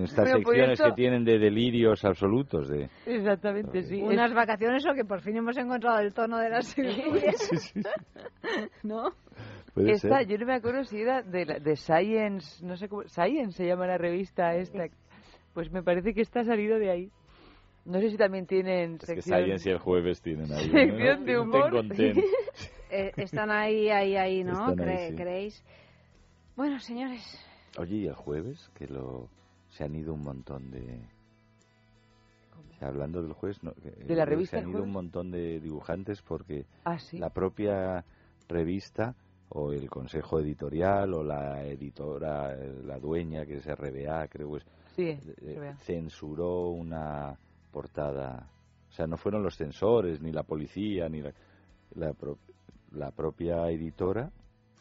estas 0.03 0.15
pues 0.31 0.43
secciones 0.45 0.71
esto- 0.79 0.85
que 0.89 0.91
tienen 0.93 1.23
de 1.25 1.39
delirios 1.39 2.03
absolutos. 2.05 2.67
De... 2.69 2.89
Exactamente, 3.05 3.83
sí. 3.83 4.01
Unas 4.01 4.33
vacaciones 4.33 4.85
o 4.87 4.93
que 4.93 5.03
por 5.05 5.21
fin 5.21 5.37
hemos 5.37 5.57
encontrado 5.57 5.99
el 5.99 6.13
tono 6.13 6.37
de 6.37 6.49
la 6.49 6.61
serie. 6.63 7.03
¿No? 8.83 9.11
Puede 9.73 9.91
Esta, 9.93 10.19
ser. 10.19 10.27
yo 10.27 10.37
no 10.37 10.45
me 10.45 10.53
acuerdo 10.55 10.83
si 10.83 11.01
era 11.01 11.21
de, 11.21 11.45
la- 11.45 11.59
de 11.59 11.75
Science, 11.75 12.65
no 12.65 12.77
sé 12.77 12.87
cómo, 12.87 13.03
Science 13.07 13.57
se 13.57 13.65
llama 13.67 13.87
la 13.87 13.97
revista 13.97 14.55
esta. 14.55 14.85
Pues 15.53 15.71
me 15.71 15.83
parece 15.83 16.13
que 16.13 16.21
está 16.21 16.43
salido 16.43 16.77
de 16.79 16.89
ahí. 16.91 17.09
No 17.85 17.99
sé 17.99 18.09
si 18.09 18.17
también 18.17 18.45
tienen 18.47 18.95
Es 18.95 18.99
que 19.01 19.05
sección, 19.21 19.39
Science 19.43 19.69
y 19.69 19.71
el 19.73 19.79
jueves 19.79 20.21
tienen 20.21 20.51
ahí. 20.51 20.69
sección 20.69 21.19
¿no? 21.19 21.25
de 21.25 21.25
Ten 21.25 21.37
humor. 21.39 21.71
content. 21.71 22.17
Eh, 22.89 23.11
están 23.17 23.51
ahí, 23.51 23.89
ahí, 23.89 24.15
ahí, 24.15 24.43
¿no? 24.43 24.67
Ahí, 24.67 24.75
Cre- 24.75 25.09
sí. 25.09 25.15
¿Creéis? 25.15 25.65
Bueno, 26.55 26.79
señores, 26.79 27.21
Oye, 27.77 27.95
¿y 27.95 28.07
el 28.07 28.13
jueves? 28.15 28.69
Que 28.73 28.87
lo 28.87 29.29
se 29.69 29.83
han 29.83 29.95
ido 29.95 30.13
un 30.13 30.23
montón 30.23 30.71
de... 30.71 30.99
O 32.57 32.77
sea, 32.79 32.87
hablando 32.89 33.21
del 33.21 33.33
jueves, 33.33 33.61
no, 33.63 33.71
¿De 33.71 34.15
la 34.15 34.23
eh, 34.23 34.25
revista 34.25 34.57
Se 34.57 34.63
han 34.63 34.69
ido 34.69 34.83
un 34.83 34.91
montón 34.91 35.31
de 35.31 35.59
dibujantes 35.59 36.21
porque 36.21 36.65
Ah, 36.83 36.97
sí. 36.99 37.17
la 37.17 37.29
propia 37.29 38.03
revista 38.47 39.15
o 39.49 39.71
el 39.71 39.89
consejo 39.89 40.39
editorial 40.39 41.13
o 41.13 41.23
la 41.23 41.63
editora, 41.65 42.55
la 42.55 42.99
dueña, 42.99 43.45
que 43.45 43.57
es 43.57 43.65
RBA, 43.65 44.27
creo 44.27 44.51
que 44.51 44.57
es, 44.57 44.65
Sí, 44.95 45.03
eh, 45.41 45.55
RBA. 45.57 45.77
censuró 45.79 46.69
una 46.69 47.37
portada. 47.71 48.49
O 48.89 48.91
sea, 48.91 49.07
no 49.07 49.17
fueron 49.17 49.43
los 49.43 49.55
censores, 49.57 50.21
ni 50.21 50.31
la 50.31 50.43
policía, 50.43 51.07
ni 51.09 51.21
la, 51.21 51.33
la, 51.95 52.13
pro- 52.13 52.39
la 52.91 53.11
propia 53.11 53.69
editora 53.69 54.31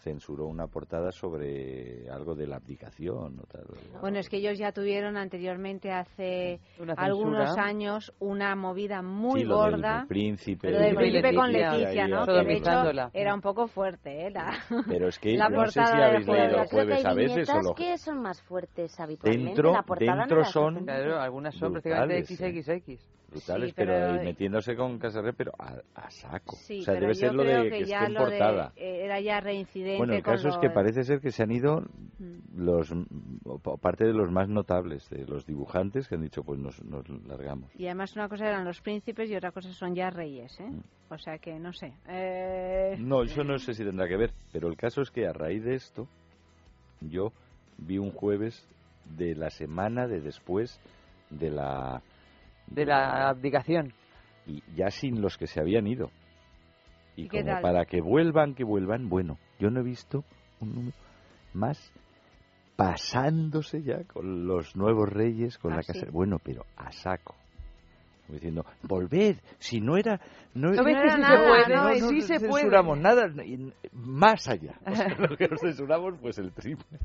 censuró 0.04 0.46
una 0.46 0.66
portada 0.66 1.10
sobre 1.10 2.08
algo 2.10 2.34
de 2.34 2.46
la 2.46 2.56
abdicación 2.56 3.40
o 3.40 3.46
tal. 3.46 3.64
bueno, 4.00 4.18
es 4.18 4.28
que 4.28 4.36
ellos 4.36 4.58
ya 4.58 4.70
tuvieron 4.70 5.16
anteriormente, 5.16 5.90
hace 5.90 6.60
algunos 6.96 7.56
años, 7.56 8.12
una 8.20 8.54
movida 8.54 9.00
muy 9.02 9.40
Sí, 9.40 9.46
lo 9.46 9.62
del 9.62 9.70
gorda. 9.72 10.04
príncipe, 10.06 10.68
Pero 10.68 10.78
del 10.78 10.90
de 10.90 10.94
príncipe 10.96 11.34
con 11.34 11.52
Leticia, 11.52 12.06
¿no? 12.06 12.26
Que 12.26 12.32
de 12.32 12.52
hecho 12.54 13.10
era 13.14 13.34
un 13.34 13.40
poco 13.40 13.66
fuerte, 13.66 14.26
¿eh? 14.26 14.30
La, 14.30 14.52
Pero 14.86 15.08
es 15.08 15.18
que 15.18 15.36
la 15.36 15.48
no 15.48 15.66
sé 15.66 15.80
si 15.84 15.92
habéis 15.92 16.26
leído 16.26 16.64
jueves. 16.70 17.04
a 17.06 17.14
veces 17.14 17.48
o 17.50 17.62
lo... 17.62 17.74
que 17.74 17.96
son 17.96 18.20
más 18.20 18.42
fuertes 18.42 18.98
habitualmente. 19.00 19.46
Dentro, 19.48 19.72
la 19.72 19.82
portada 19.82 20.18
dentro 20.18 20.38
no 20.38 20.44
son. 20.44 20.84
Claro, 20.84 21.18
algunas 21.20 21.54
son 21.54 21.72
prácticamente 21.72 22.34
brutales, 22.34 22.68
¿eh? 22.68 22.98
Brutales, 23.34 23.70
Sí, 23.70 23.74
pero, 23.76 23.92
pero- 23.92 24.22
y 24.22 24.24
metiéndose 24.24 24.76
con 24.76 24.98
Casarre, 24.98 25.32
pero 25.32 25.52
a, 25.58 25.74
a 25.94 26.10
saco. 26.10 26.54
Sí, 26.56 26.80
o 26.80 26.82
sea, 26.84 26.94
debe 26.94 27.14
ser 27.14 27.34
lo 27.34 27.42
de 27.42 27.68
que, 27.68 27.78
esté 27.80 27.96
en 28.06 28.12
de, 28.14 28.18
portada. 28.18 28.72
eh, 28.76 29.00
era 29.04 29.20
ya 29.20 29.40
que 29.42 29.96
Bueno, 29.98 30.14
el 30.14 30.22
con 30.22 30.34
caso 30.34 30.48
es 30.48 30.56
que 30.58 30.66
los- 30.66 30.74
parece 30.74 31.02
ser 31.02 31.20
que 31.20 31.32
se 31.32 31.42
han 31.42 31.50
ido 31.50 31.82
los 32.56 32.92
o 33.44 33.58
pa- 33.58 33.76
parte 33.76 34.04
de 34.04 34.12
los 34.12 34.30
más 34.30 34.48
notables, 34.48 35.08
de 35.10 35.26
los 35.26 35.44
dibujantes 35.46 36.06
que 36.08 36.14
han 36.14 36.22
dicho, 36.22 36.44
pues 36.44 36.60
nos, 36.60 36.82
nos 36.84 37.08
largamos. 37.26 37.70
Y 37.74 37.86
además 37.86 38.14
una 38.14 38.28
cosa 38.28 38.46
eran 38.48 38.64
los 38.64 38.80
príncipes 38.80 39.28
y 39.30 39.34
otra 39.36 39.50
cosa 39.50 39.72
son 39.72 39.94
ya 39.94 40.10
reyes, 40.10 40.58
¿eh? 40.60 40.70
O 41.10 41.18
sea 41.18 41.38
que 41.38 41.58
no 41.58 41.72
sé. 41.72 41.92
Eh, 42.08 42.96
No, 43.00 43.22
eso 43.24 43.42
no 43.44 43.58
sé 43.58 43.74
si 43.74 43.82
tendrá 43.84 44.06
que 44.06 44.16
ver, 44.16 44.30
pero 44.52 44.68
el 44.68 44.76
caso 44.76 45.02
es 45.02 45.10
que 45.10 45.26
a 45.26 45.32
raíz 45.32 45.64
de 45.64 45.74
esto, 45.74 46.06
yo 47.00 47.32
vi 47.78 47.98
un 47.98 48.12
jueves 48.12 48.64
de 49.16 49.34
la 49.34 49.50
semana 49.50 50.06
de 50.06 50.20
después 50.20 50.78
de 51.30 51.50
la... 51.50 52.00
De 52.66 52.84
la 52.86 53.28
abdicación. 53.28 53.92
Y 54.46 54.62
ya 54.74 54.90
sin 54.90 55.20
los 55.20 55.36
que 55.38 55.46
se 55.46 55.60
habían 55.60 55.86
ido. 55.86 56.10
Y 57.16 57.22
¿Y 57.22 57.28
qué 57.28 57.40
como 57.42 57.52
tal? 57.52 57.62
para 57.62 57.84
que 57.86 58.00
vuelvan, 58.00 58.54
que 58.54 58.64
vuelvan, 58.64 59.08
bueno, 59.08 59.38
yo 59.58 59.70
no 59.70 59.80
he 59.80 59.84
visto 59.84 60.24
un 60.60 60.74
número 60.74 60.96
más 61.52 61.92
pasándose 62.76 63.82
ya 63.82 64.02
con 64.04 64.46
los 64.46 64.74
nuevos 64.76 65.08
reyes, 65.08 65.58
con 65.58 65.72
Ah, 65.72 65.76
la 65.76 65.82
sí. 65.82 65.92
casa... 65.92 66.06
Bueno, 66.10 66.38
pero 66.42 66.64
a 66.76 66.90
saco. 66.90 67.36
Como 68.26 68.34
diciendo, 68.36 68.64
volved, 68.82 69.36
si 69.58 69.80
no 69.80 69.96
era... 69.96 70.20
No, 70.54 70.70
No 70.70 70.86
era 70.88 71.16
nada, 71.18 71.48
puede, 71.48 71.74
no, 71.74 71.88
no, 71.88 71.94
sí 72.10 72.18
no 72.18 72.20
se 72.22 72.38
puede. 72.40 72.62
censuramos 72.62 72.98
nada, 72.98 73.26
y- 73.44 73.72
más 73.92 74.48
allá. 74.48 74.74
O 74.86 74.94
sea, 74.94 75.08
lo 75.18 75.36
que 75.36 75.48
nos 75.48 75.60
censuramos, 75.60 76.14
pues 76.20 76.38
el 76.38 76.52
triple. 76.52 76.98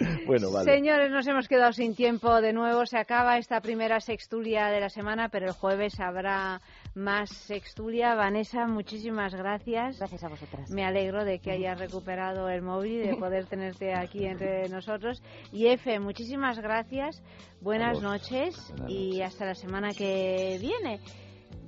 Bueno, 0.26 0.50
vale. 0.50 0.72
Señores, 0.74 1.08
nos 1.12 1.24
hemos 1.28 1.46
quedado 1.46 1.72
sin 1.72 1.94
tiempo 1.94 2.40
de 2.40 2.52
nuevo. 2.52 2.84
Se 2.84 2.98
acaba 2.98 3.38
esta 3.38 3.60
primera 3.60 4.00
sextulia 4.00 4.66
de 4.66 4.80
la 4.80 4.88
semana, 4.88 5.28
pero 5.28 5.46
el 5.46 5.52
jueves 5.52 6.00
habrá 6.00 6.60
más 6.96 7.30
sextulia. 7.30 8.16
Vanessa, 8.16 8.66
muchísimas 8.66 9.32
gracias. 9.36 9.98
Gracias 9.98 10.24
a 10.24 10.28
vosotras. 10.28 10.68
Me 10.72 10.84
alegro 10.84 11.24
de 11.24 11.38
que 11.38 11.52
hayas 11.52 11.78
recuperado 11.78 12.48
el 12.48 12.62
móvil 12.62 13.02
y 13.04 13.06
de 13.06 13.14
poder 13.16 13.46
tenerte 13.46 13.94
aquí 13.94 14.24
entre 14.26 14.68
nosotros. 14.68 15.22
Y 15.52 15.68
Efe, 15.68 16.00
muchísimas 16.00 16.58
gracias. 16.58 17.22
Buenas 17.60 18.02
noches 18.02 18.56
Buenas 18.70 18.90
y 18.90 19.22
hasta 19.22 19.46
la 19.46 19.54
semana 19.54 19.90
que 19.96 20.58
viene. 20.60 20.63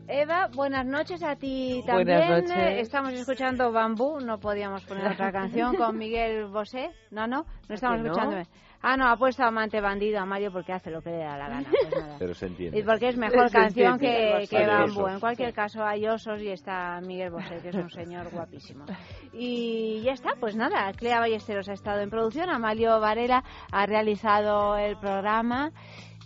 Eva, 0.08 0.48
buenas 0.54 0.86
noches 0.86 1.22
a 1.22 1.34
ti 1.34 1.82
Buenas 1.84 2.20
también. 2.20 2.44
noches. 2.44 2.78
Estamos 2.80 3.12
escuchando 3.12 3.72
Bambú, 3.72 4.20
no 4.20 4.38
podíamos 4.38 4.84
poner 4.84 5.06
otra 5.12 5.32
canción 5.32 5.74
con 5.76 5.98
Miguel 5.98 6.46
Bosé. 6.46 6.90
No, 7.10 7.26
no, 7.26 7.44
no 7.68 7.74
estamos 7.74 8.00
no? 8.00 8.06
escuchando. 8.06 8.48
Ah, 8.82 8.96
no, 8.96 9.08
ha 9.08 9.16
puesto 9.16 9.42
Amante 9.42 9.80
Bandido 9.80 10.20
a 10.20 10.26
Mario 10.26 10.52
porque 10.52 10.72
hace 10.72 10.90
lo 10.92 11.02
que 11.02 11.10
le 11.10 11.18
da 11.18 11.36
la 11.36 11.48
gana. 11.48 11.68
Pues 11.68 11.96
nada. 11.96 12.16
Pero 12.20 12.34
se 12.34 12.46
entiende. 12.46 12.78
Y 12.78 12.82
porque 12.84 13.08
es 13.08 13.16
mejor 13.16 13.48
Se 13.48 13.56
canción 13.56 13.94
entiende. 13.94 14.46
que, 14.48 14.56
que 14.56 14.66
Bambú. 14.66 15.08
En 15.08 15.18
cualquier 15.18 15.52
caso, 15.52 15.82
hay 15.84 16.06
osos 16.06 16.40
y 16.40 16.50
está 16.50 17.00
Miguel 17.00 17.30
Bosé, 17.32 17.58
que 17.60 17.70
es 17.70 17.74
un 17.74 17.90
señor 17.90 18.30
guapísimo. 18.30 18.84
Y 19.32 20.02
ya 20.02 20.12
está, 20.12 20.34
pues 20.38 20.54
nada. 20.54 20.92
Clea 20.92 21.18
Ballesteros 21.18 21.68
ha 21.68 21.72
estado 21.72 22.00
en 22.00 22.10
producción, 22.10 22.48
Amalio 22.48 23.00
Varela 23.00 23.42
ha 23.72 23.86
realizado 23.86 24.76
el 24.76 24.96
programa 24.98 25.72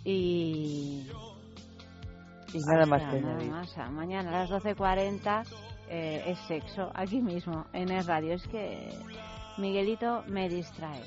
y. 0.03 1.07
Y 2.53 2.59
nada 2.59 2.85
más 2.85 3.01
que 3.13 3.21
nada 3.21 3.43
más. 3.45 3.77
A 3.77 3.89
Mañana 3.89 4.29
a 4.29 4.45
las 4.45 4.49
12.40 4.49 5.45
eh, 5.89 6.23
es 6.27 6.39
sexo, 6.47 6.89
aquí 6.93 7.21
mismo, 7.21 7.65
en 7.73 7.89
el 7.91 8.05
radio. 8.05 8.33
Es 8.33 8.47
que 8.47 8.89
Miguelito 9.57 10.23
me 10.27 10.49
distrae. 10.49 11.01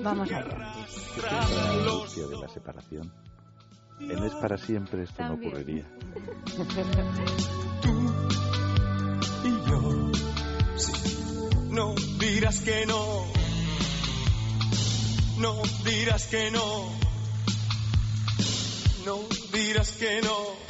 Vamos 0.00 0.30
allá. 0.30 0.46
La 0.46 1.70
angustia 1.70 2.26
de 2.26 2.36
la 2.38 2.48
separación. 2.48 3.12
En 4.00 4.22
Es 4.24 4.34
para 4.36 4.56
siempre 4.56 5.02
esto 5.02 5.22
no 5.22 5.30
También. 5.30 5.52
ocurriría. 5.52 5.86
y 9.44 9.68
yo. 9.68 10.10
Sí, 10.76 10.92
no 11.70 11.94
dirás 12.18 12.60
que 12.60 12.86
no. 12.86 13.24
No 15.38 15.54
dirás 15.84 16.26
que 16.28 16.50
no. 16.50 16.88
No 19.04 19.18
dirás 19.52 19.92
que 19.92 20.20
no. 20.22 20.69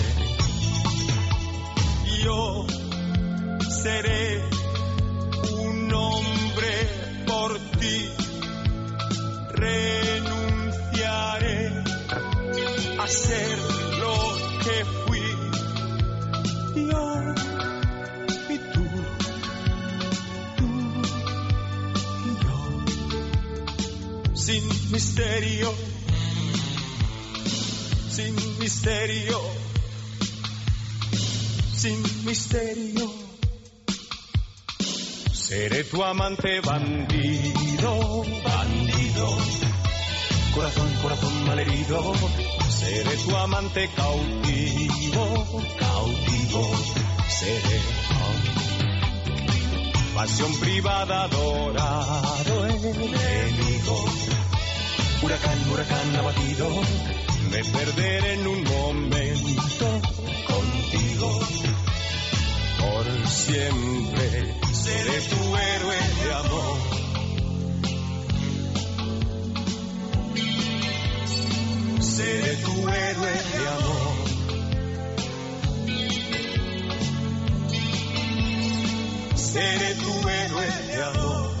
Yo 2.23 2.67
seré 3.67 4.43
un 5.57 5.91
hombre 5.91 6.87
por 7.25 7.59
ti, 7.79 8.09
renunciaré 9.55 10.23
a 12.99 13.07
ser 13.07 13.57
lo 14.03 14.17
que 14.63 14.85
fui. 15.05 15.27
Yo 16.75 17.03
y 18.49 18.57
tú, 18.73 18.85
tú 20.57 20.67
y 22.27 22.31
yo, 22.43 22.57
sin 24.35 24.63
misterio, 24.91 25.73
sin 28.11 28.35
misterio, 28.59 29.39
sin 31.81 31.99
misterio. 32.25 33.11
Seré 35.33 35.83
tu 35.85 36.03
amante 36.03 36.61
bandido, 36.61 38.23
bandido, 38.43 39.27
corazón, 40.53 40.89
corazón 41.01 41.45
malherido. 41.47 42.13
Seré 42.69 43.17
tu 43.25 43.35
amante 43.35 43.89
cautivo, 43.95 45.23
cautivo. 45.79 46.71
Seré 47.27 47.79
pasión 50.13 50.53
privada, 50.59 51.23
adorado 51.23 52.65
enemigo. 52.67 54.05
Huracán, 55.23 55.71
huracán 55.71 56.15
abatido, 56.15 56.67
me 57.51 57.63
perderé 57.65 58.33
en 58.35 58.47
un 58.47 58.63
momento 58.63 60.01
contigo. 60.47 61.39
Por 62.79 63.27
siempre 63.27 64.55
seré 64.71 65.21
tu 65.31 65.41
héroe 65.57 65.97
de 66.23 66.33
amor. 66.33 66.77
Seré 71.99 72.55
tu 72.65 72.75
héroe 72.89 73.33
de 73.53 73.67
amor. 73.77 74.13
Seré 79.35 79.93
tu 79.95 80.29
héroe 80.29 80.67
de 80.95 81.03
amor. 81.03 81.60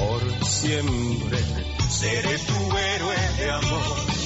por 0.00 0.44
siempre 0.46 1.38
seré 1.88 2.38
tu 2.38 2.76
héroe 2.76 3.16
de 3.38 3.50
amor. 3.50 4.19